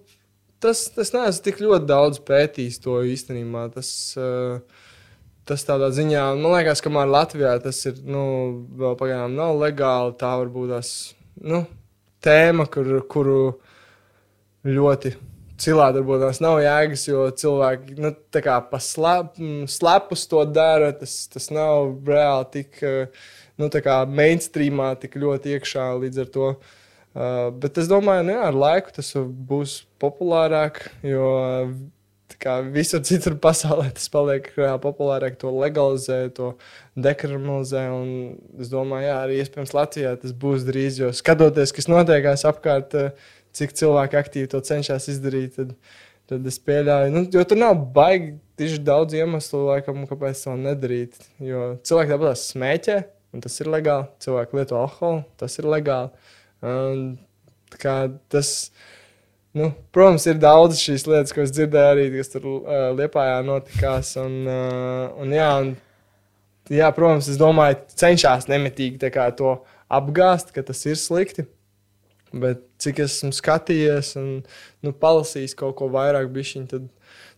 tas, 0.59 0.87
tas 0.95 1.13
neesmu 1.13 1.43
tik 1.43 1.61
ļoti 1.61 1.85
daudz 1.85 2.19
pētījis 2.19 2.81
to 2.81 3.03
īstenībā. 3.05 3.69
Tas, 3.73 4.17
uh, 4.17 4.59
tas 5.49 5.65
tādā 5.65 5.89
ziņā, 5.93 6.25
man 6.37 6.53
liekas, 6.53 6.83
ka 6.85 6.91
Latvijā 7.09 7.55
tas 7.63 7.81
ir, 7.89 7.97
nu, 8.05 8.21
vēl 8.79 8.95
pagaidām 8.99 9.33
nav 9.37 9.57
legāli. 9.59 10.15
Tā 10.19 10.35
varbūt 10.43 10.75
tās, 10.75 10.91
nu, 11.41 11.63
tēma, 12.25 12.67
kur, 12.71 12.91
kuru 13.09 13.41
ļoti 14.67 15.15
cilādi 15.59 16.01
varbūt 16.01 16.23
tās 16.23 16.41
nav 16.43 16.61
jēgas, 16.63 17.05
jo 17.09 17.27
cilvēki, 17.41 17.97
nu, 17.99 18.13
tā 18.33 18.43
kā 18.45 18.57
pa 18.69 18.79
slep, 18.83 19.39
slepus 19.71 20.25
to 20.31 20.43
dara, 20.47 20.91
tas, 20.95 21.21
tas 21.31 21.49
nav 21.53 21.95
reāli 22.07 22.49
tik, 22.55 22.81
nu, 23.59 23.71
mainstreamā 24.07 24.93
tik 25.01 25.19
ļoti 25.19 25.57
iekšā 25.57 25.89
līdz 26.03 26.23
ar 26.25 26.35
to. 26.35 26.51
Uh, 27.09 27.49
bet 27.57 27.79
es 27.81 27.87
domāju, 27.89 28.21
ka 28.21 28.27
nu 28.27 28.35
ar 28.37 28.55
laiku 28.55 28.93
tas 28.99 29.09
būs 29.17 29.79
populārāk, 29.99 30.83
jo 31.03 31.25
kā 31.65 31.98
visur 32.73 33.01
citur 33.05 33.35
pasaulē 33.41 33.89
tas 33.95 34.09
paliek 34.11 34.49
populārāk, 34.83 35.37
to 35.39 35.51
legalizē, 35.53 36.29
to 36.33 36.53
dekriminalizē. 36.95 37.85
Es 38.59 38.69
domāju, 38.71 39.07
jā, 39.07 39.15
arī 39.23 39.39
iespējams 39.41 39.73
Latvijā 39.73 40.15
tas 40.21 40.31
būs 40.31 40.67
drīz, 40.67 40.99
jo 41.01 41.11
skatoties, 41.15 41.73
kas 41.75 41.89
notiekās 41.89 42.45
apkārt, 42.49 42.95
cik 43.55 43.73
cilvēki 43.73 44.19
aktīvi 44.19 44.51
to 44.51 44.61
cenšas 44.61 45.09
izdarīt, 45.09 45.57
tad, 45.57 45.73
tad 46.29 46.45
es 46.45 46.59
pieļauju, 46.61 47.15
nu, 47.15 47.25
jo 47.33 47.45
tur 47.49 47.59
nav 47.59 47.79
baigi 47.95 48.35
tieši 48.59 48.83
daudz 48.85 49.15
iemeslu, 49.17 49.65
laikam, 49.71 50.05
kāpēc 50.09 50.43
to 50.45 50.53
nedarīt. 50.59 51.17
Jo 51.41 51.73
cilvēki 51.81 52.13
tāpat 52.13 52.43
smēķē, 52.43 52.99
un 53.33 53.43
tas 53.45 53.57
ir 53.63 53.71
legāli. 53.73 54.09
Cilvēki 54.21 54.59
lieto 54.59 54.77
alkoholu, 54.79 55.25
tas 55.39 55.57
ir 55.61 55.67
legāli. 55.69 56.31
Un, 56.69 57.03
tas 57.79 58.53
ir 58.69 58.97
Nu, 59.59 59.73
protams, 59.91 60.23
ir 60.29 60.37
daudz 60.39 60.79
šīs 60.79 61.03
lietas, 61.09 61.33
ko 61.35 61.43
es 61.43 61.51
dzirdēju 61.51 61.91
arī, 61.91 62.05
kas 62.13 62.31
tur 62.31 62.45
uh, 62.47 62.89
Lietpājā 62.95 63.39
notikās. 63.43 64.13
Un, 64.21 64.35
uh, 64.47 65.17
un, 65.19 65.33
jā, 65.35 65.49
un, 65.63 65.73
jā, 66.71 66.87
protams, 66.95 67.27
es 67.33 67.39
domāju, 67.41 67.81
cenšas 67.99 68.47
nemitīgi 68.47 69.11
to 69.35 69.57
apgāzt, 69.91 70.53
ka 70.55 70.63
tas 70.63 70.85
ir 70.87 70.99
slikti. 71.01 71.47
Bet 72.29 72.61
cik 72.79 73.01
esmu 73.07 73.33
skatījies 73.33 74.13
un 74.21 74.29
nu, 74.85 74.93
palasījis 74.93 75.57
kaut 75.59 75.75
ko 75.79 75.89
vairāk, 75.91 76.29
bišķiņ, 76.31 76.69
tad, 76.69 76.87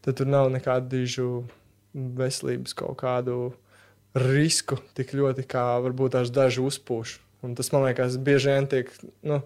tad 0.03 0.19
tur 0.19 0.29
nav 0.29 0.51
nekādu 0.51 0.91
dižu 0.91 1.29
veselības 1.93 2.75
kaut 2.77 2.99
kādu 2.99 3.53
risku 4.13 4.77
tik 4.97 5.15
ļoti, 5.15 5.47
kā 5.47 5.63
varbūt 5.87 6.19
daži 6.35 6.63
uzpūš. 6.63 7.17
Un 7.41 7.55
tas 7.57 7.71
man 7.73 7.87
liekas, 7.87 8.19
bieži 8.21 8.51
vien 8.51 8.67
tiek. 8.69 8.91
Nu, 9.25 9.41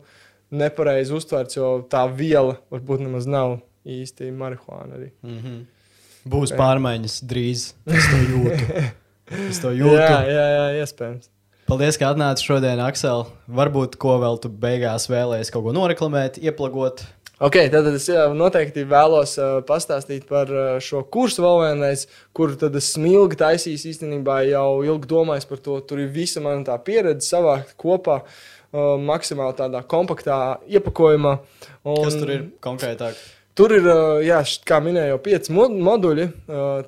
nepareizi 0.53 1.15
uztverts, 1.15 1.57
jo 1.57 1.77
tā 1.89 2.05
viela 2.11 2.57
varbūt 2.73 3.05
nemaz 3.05 3.27
nav 3.29 3.59
īsti 3.85 4.31
marihuāna. 4.35 4.97
Arī. 4.97 5.09
Mm 5.23 5.39
-hmm. 5.39 5.63
Būs 6.25 6.51
okay. 6.51 6.57
pārmaiņas 6.57 7.21
drīz. 7.23 7.73
Es 7.85 8.11
to 8.11 8.21
jūtu. 8.33 8.83
Es 9.49 9.57
to 9.57 9.71
jūtu. 9.73 9.97
jā, 9.97 10.21
jā, 10.29 10.47
jā, 10.53 10.65
iespējams. 10.81 11.29
Paldies, 11.65 11.97
ka 11.97 12.11
atnāci 12.13 12.45
šodien, 12.45 12.79
Aksel. 12.79 13.25
Varbūt 13.49 13.95
ko 13.97 14.19
vēl 14.21 14.37
tu 14.37 14.49
beigās 14.49 15.09
vēlēsies 15.09 15.49
kaut 15.49 15.63
ko 15.65 15.71
noreklamēt, 15.73 16.37
ieplagot. 16.37 17.01
Okay, 17.41 17.71
tad 17.73 17.87
es 17.89 18.05
jā, 18.05 18.27
noteikti 18.37 18.85
vēlos 18.85 19.33
uh, 19.41 19.63
pastāstīt 19.65 20.27
par 20.29 20.51
uh, 20.53 20.77
šo 20.77 21.01
kursu 21.03 21.41
vēl 21.41 21.57
vienreiz, 21.63 22.05
kuru 22.37 22.55
tad 22.55 22.75
es 22.75 22.91
ilgi 22.97 23.35
taisīju. 23.35 23.81
Īstenībā 23.91 24.43
jau 24.45 24.83
ilgi 24.85 25.07
domājis 25.07 25.49
par 25.49 25.57
to. 25.57 25.79
Tur 25.81 25.99
ir 25.99 26.13
visa 26.13 26.39
mana 26.39 26.61
tā 26.63 26.77
pieredze 26.85 27.25
savākt 27.27 27.73
kopā. 27.81 28.21
Uh, 28.21 28.55
uh, 28.75 28.91
maksimāli 28.99 29.55
tādā 29.61 29.81
kompaktā 29.87 30.59
iepakojumā. 30.67 31.39
Un, 31.85 32.03
Kas 32.03 32.19
tur 32.19 32.35
ir 32.35 32.45
konkrētāk? 32.63 33.17
Tur 33.55 33.71
ir, 33.71 33.85
jā, 34.27 34.41
kā 34.67 34.81
minēju, 34.83 35.13
jau 35.13 35.19
pieci 35.23 35.53
moduļi. 35.55 36.25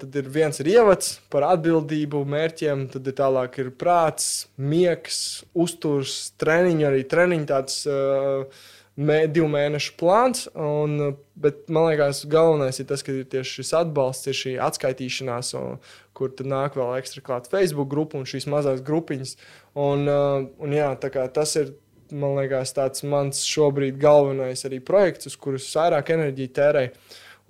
Tad 0.01 0.15
ir 0.19 0.25
viens 0.27 0.57
ir 0.59 0.67
ievads 0.73 1.13
par 1.31 1.45
atbildību, 1.47 2.25
mērķiem, 2.27 2.81
tad 2.91 3.07
ir 3.07 3.15
tālāk 3.15 3.55
ir 3.63 3.69
prāts, 3.71 4.49
miegs, 4.59 5.45
uzturs, 5.55 6.33
treniņu, 6.35 6.89
arī 6.89 7.05
treniņu 7.07 7.47
tāds. 7.53 7.85
Uh, 7.87 8.65
mē, 8.97 9.17
divu 9.31 9.47
mēnešu 9.51 9.95
plāns. 9.99 10.45
Un, 10.57 11.15
bet 11.39 11.65
man 11.73 11.89
liekas, 11.91 12.23
galvenais 12.29 12.79
ir 12.81 12.87
tas, 12.89 13.03
ka 13.05 13.13
ir 13.13 13.27
tieši 13.29 13.61
šis 13.61 13.73
atbalsts, 13.81 14.29
ir 14.29 14.37
šī 14.37 14.53
atskaitīšanās, 14.67 15.53
un, 15.59 15.77
kur 16.17 16.33
nāk 16.43 16.77
vēl 16.79 16.95
ekstra 16.97 17.23
klāt 17.25 17.49
Facebook 17.51 17.91
grupa 17.91 18.19
un 18.19 18.27
šīs 18.29 18.49
mazās 18.49 18.81
grupiņas. 18.85 19.35
Un, 19.77 20.07
un 20.07 20.79
jā, 20.79 20.93
tas 21.01 21.59
ir. 21.59 21.75
Man 22.07 22.37
liekas, 22.37 22.69
tāds 22.71 23.01
mans 23.03 23.41
šobrīd 23.43 23.97
galvenais 23.99 24.61
arī 24.63 24.77
projekts, 24.79 25.27
uz 25.27 25.33
kurus 25.35 25.65
vairāk 25.75 26.13
enerģiju 26.15 26.51
tērēju. 26.55 26.93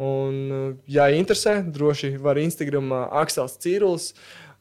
Un, 0.01 0.39
ja 0.89 1.05
interesē, 1.13 1.59
droši 1.61 2.15
var 2.17 2.39
Instagram 2.41 2.89
Aksels 3.21 3.59
Cīrulis. 3.61 4.07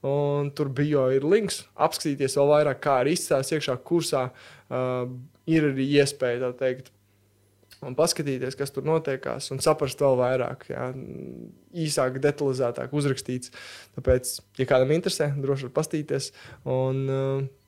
Un 0.05 0.51
tur 0.53 0.69
bija 0.69 1.07
jau 1.15 1.31
links, 1.33 1.63
apskatīties 1.81 2.37
vēl 2.37 2.53
vairāk, 2.53 2.83
kā 2.85 2.99
arī 3.01 3.17
izstāstīt 3.17 3.57
iekšā 3.57 3.79
kursā. 3.89 4.27
Uh, 4.69 5.09
ir 5.47 5.71
arī 5.71 5.89
iespēja 6.01 6.47
tā 6.47 6.53
teikt. 6.61 6.93
Un 7.85 7.93
paskatīties, 7.93 8.55
kas 8.57 8.73
tur 8.73 8.87
notiekās, 8.89 9.51
un 9.53 9.59
saprast 9.61 10.01
vēl 10.01 10.15
vairāk, 10.17 10.63
jā, 10.71 10.87
īsāk, 11.77 12.17
detalizētāk 12.25 12.95
uzrakstīts. 12.97 13.53
Tāpēc, 13.99 14.31
ja 14.57 14.67
kādam 14.71 14.95
interesē, 14.97 15.29
droši 15.37 15.67
vien 15.67 15.75
paskatīties. 15.77 16.31
Un, 16.73 17.03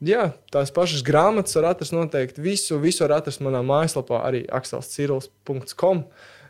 jā, 0.08 0.30
tās 0.54 0.72
pašas 0.74 1.04
grāmatas 1.04 1.58
var 1.60 1.74
atrast 1.74 1.92
noteikti. 1.92 2.40
Visu, 2.42 2.80
visu 2.80 3.04
var 3.04 3.18
atrast 3.18 3.44
manā 3.44 3.60
mājaslapā, 3.68 4.22
arī 4.24 4.46
akselcirls.com. 4.58 6.02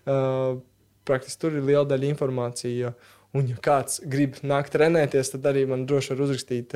Uh, 0.09 0.63
praktiski 1.09 1.43
tur 1.43 1.59
ir 1.59 1.67
liela 1.67 1.87
daļa 1.89 2.13
informācija. 2.13 2.95
Un, 3.37 3.45
ja 3.45 3.59
kāds 3.61 3.99
grib 4.09 4.39
nākt 4.41 4.73
trenēties, 4.73 5.35
tad 5.35 5.45
arī 5.51 5.67
man 5.69 5.83
droši 5.89 6.15
var 6.15 6.23
uzrakstīt, 6.25 6.73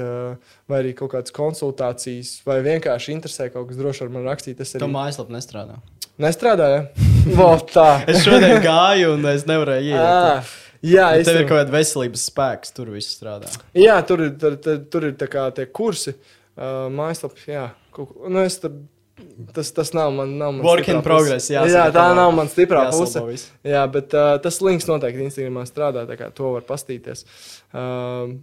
vai 0.68 0.80
arī 0.82 0.90
kaut 0.98 1.14
kādas 1.14 1.32
konsultācijas, 1.32 2.34
vai 2.44 2.58
vienkārši 2.66 3.14
interesē 3.14 3.46
kaut 3.54 3.70
kas, 3.70 3.78
droši 3.80 4.04
var 4.04 4.12
man 4.18 4.28
rakstīt. 4.28 4.58
Tas 4.60 4.74
arī. 4.74 4.82
Tā 4.84 4.90
mājaslapa 4.92 5.32
nestrādā. 5.32 5.78
Nestrādāja. 6.20 6.82
es 8.12 8.20
šodien 8.26 8.60
gāju, 8.60 9.14
un 9.16 9.24
es 9.32 9.46
nevarēju 9.48 9.94
iet. 9.94 10.52
Jā, 10.82 11.08
es 11.16 11.28
tev 11.28 11.38
ir 11.40 11.46
kaut 11.46 11.60
kāda 11.62 11.72
veselības 11.72 12.26
spēks, 12.28 12.72
tur 12.76 12.90
viss 12.92 13.16
strādā. 13.16 13.48
Jā, 13.78 13.96
tur 14.06 14.26
ir, 14.26 14.32
tur, 14.36 14.58
tur, 14.60 14.80
tur 14.92 15.06
ir 15.08 15.16
tie 15.16 15.66
kursi, 15.70 16.16
uh, 16.58 16.88
mājaslapa. 16.92 17.38
Jā, 17.48 17.68
nu, 17.96 18.42
es 18.42 18.58
tur 18.60 18.74
Tas, 19.56 19.72
tas 19.74 19.92
nav 19.96 20.12
man. 20.14 20.36
Nav 20.40 20.54
man 20.56 20.66
Work 20.66 20.88
in 20.92 21.02
progress. 21.04 21.50
Jā, 21.52 21.64
jā 21.70 21.88
tā 21.94 22.06
nav 22.16 22.32
man 22.36 22.50
stiprā 22.52 22.86
puse. 22.92 23.22
Jā, 23.66 23.82
bet 23.92 24.14
uh, 24.16 24.36
tas 24.42 24.60
links 24.64 24.88
noteikti 24.90 25.26
Instagramā 25.26 25.66
strādā. 25.68 26.06
Tā 26.08 26.18
kā 26.20 26.30
to 26.34 26.54
var 26.56 26.66
pastīties. 26.68 27.26
Uh, 27.72 28.40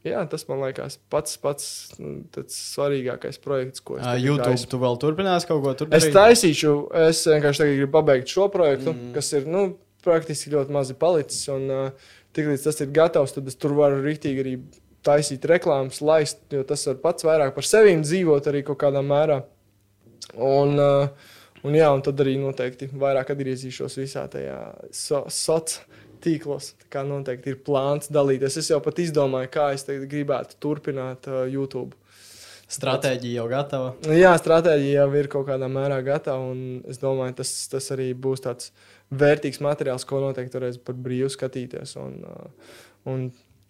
Jā, 0.00 0.22
tas 0.32 0.46
man 0.48 0.62
liekas 0.64 0.94
pats 1.12 1.34
pats 1.42 1.64
nu, 2.00 2.22
svarīgākais 2.32 3.36
projekts, 3.44 3.82
ko 3.84 3.98
es 3.98 4.06
uh, 4.06 4.14
YouTube. 4.16 4.46
Taisu. 4.48 4.68
Tu 4.72 4.78
vēl 4.80 4.96
turpinās 5.02 5.44
kaut 5.48 5.60
ko 5.60 5.74
darīt? 5.76 5.96
Es 5.98 6.06
taisīšu, 6.14 6.72
es 7.02 7.20
vienkārši 7.28 7.66
gribu 7.74 7.92
pabeigt 7.98 8.32
šo 8.32 8.46
projektu, 8.52 8.94
mm. 8.94 9.10
kas 9.12 9.28
ir 9.36 9.44
nu, 9.50 9.66
praktiski 10.04 10.54
ļoti 10.54 10.72
mazi 10.72 10.96
palicis. 10.96 11.42
Un 11.52 11.68
uh, 11.68 12.14
tiklīdz 12.36 12.64
tas 12.64 12.80
ir 12.80 12.94
gatavs, 12.96 13.36
tad 13.36 13.52
es 13.52 13.60
tur 13.60 13.76
varu 13.76 14.00
rīktīgi 14.06 14.44
arī 14.44 14.56
taisīt 15.04 15.44
reklāmas, 15.48 16.00
laist, 16.04 16.42
jo 16.52 16.64
tas 16.64 16.86
var 16.88 17.00
pats 17.04 17.28
vairāk 17.28 17.52
par 17.56 17.68
sevi 17.68 17.92
dzīvot 18.00 18.48
arī 18.48 18.64
kaut 18.64 18.80
kādā 18.80 19.04
mērā. 19.04 19.42
Un, 20.34 20.76
uh, 20.78 21.32
un, 21.64 21.74
jā, 21.74 21.88
un 21.94 22.04
tad 22.06 22.20
arī 22.22 22.36
noteikti 22.40 22.90
vairāk 22.92 23.32
atgriezīšos 23.34 23.98
visā 24.02 24.26
tajā 24.30 24.60
so, 24.90 25.24
sociālajā 25.26 25.98
tīklos. 26.24 26.74
Tā 26.82 26.90
kā 26.92 27.02
noteikti 27.06 27.54
ir 27.54 27.62
plāns 27.64 28.10
dalīties. 28.12 28.58
Es 28.60 28.70
jau 28.72 28.80
pat 28.84 29.00
izdomāju, 29.02 29.50
kā 29.54 29.70
es 29.76 29.86
gribētu 29.88 30.58
turpināt 30.62 31.28
uh, 31.30 31.42
YouTube. 31.50 31.96
Stratēģija 32.70 33.40
jau 33.40 33.48
gatava. 33.50 33.90
Jā, 34.14 34.30
stratēģija 34.38 35.00
jau 35.00 35.08
ir 35.18 35.28
kaut 35.32 35.48
kādā 35.48 35.66
mērā 35.72 35.98
gatava. 36.06 36.52
Es 36.90 37.00
domāju, 37.02 37.40
tas, 37.40 37.50
tas 37.72 37.90
arī 37.96 38.12
būs 38.14 38.44
tāds 38.44 38.70
vērtīgs 39.10 39.58
materiāls, 39.64 40.06
ko 40.06 40.20
noteikti 40.22 40.58
varēs 40.58 40.78
par 40.86 40.98
brīvu 41.06 41.32
skatīties. 41.34 41.96
Un, 41.98 42.20
uh, 42.22 42.76
un, 43.10 43.26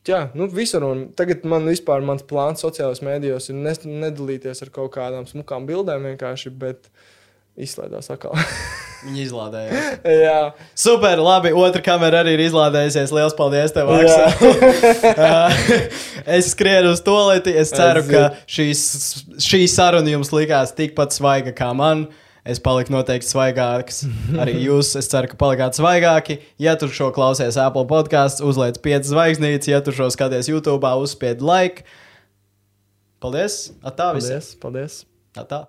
jā, 0.08 0.24
nu, 0.38 0.48
visur. 0.52 0.86
Un 0.86 1.08
tagad 1.16 1.44
man 1.48 1.68
vispār 1.68 2.04
mans 2.06 2.24
plāns 2.26 2.64
sociālajos 2.64 3.02
mēdījos 3.04 3.50
ir 3.52 3.60
nedalīties 4.06 4.64
ar 4.64 4.72
kaut 4.74 4.94
kādām 4.96 5.28
smukām 5.28 5.68
bildēm 5.68 6.08
vienkārši. 6.12 6.52
Bet, 6.60 6.88
uh, 6.88 7.08
izslaidās 7.58 8.10
atkal. 8.12 8.36
Viņa 9.04 9.22
izlādēja. 9.22 9.82
Jā, 10.26 10.40
super. 10.76 11.22
Labi. 11.24 11.54
Otra 11.56 11.80
kamera 11.84 12.20
arī 12.20 12.34
ir 12.36 12.44
izlādējusies. 12.50 13.14
Lielas 13.16 13.36
paldies, 13.36 13.72
tev, 13.72 13.88
Es 16.36 16.50
skrienu 16.52 16.92
uz 16.92 17.00
to 17.04 17.16
lietu. 17.30 17.54
Es 17.62 17.72
ceru, 17.72 18.04
es 18.04 18.10
ka 18.10 18.26
šīs, 18.44 18.82
šī 19.40 19.62
saruna 19.72 20.12
jums 20.12 20.34
likās 20.36 20.76
tikpat 20.76 21.16
svaiga 21.16 21.56
kā 21.56 21.70
man. 21.76 22.10
Es 22.50 22.58
paliku 22.62 22.94
noteikti 22.94 23.28
svaigāks. 23.28 24.02
Arī 24.42 24.56
jūs, 24.64 24.92
es 24.98 25.06
ceru, 25.12 25.30
ka 25.30 25.38
palikāt 25.38 25.78
svaigāki. 25.78 26.40
Ja 26.58 26.74
tu 26.80 26.88
šo 26.90 27.12
klausies 27.14 27.58
Apple 27.60 27.86
podkāstā, 27.90 28.42
uzliec 28.46 28.80
5 28.82 29.10
zvaigznītes. 29.12 29.70
Ja 29.70 29.82
tu 29.84 29.94
šo 29.94 30.10
skaties 30.10 30.50
YouTube, 30.50 30.90
uzspied 31.04 31.44
like. 31.46 31.86
Paldies! 33.22 33.68
Atā, 33.84 34.10
paldies! 34.16 34.54
paldies. 34.62 35.02
Atā. 35.38 35.66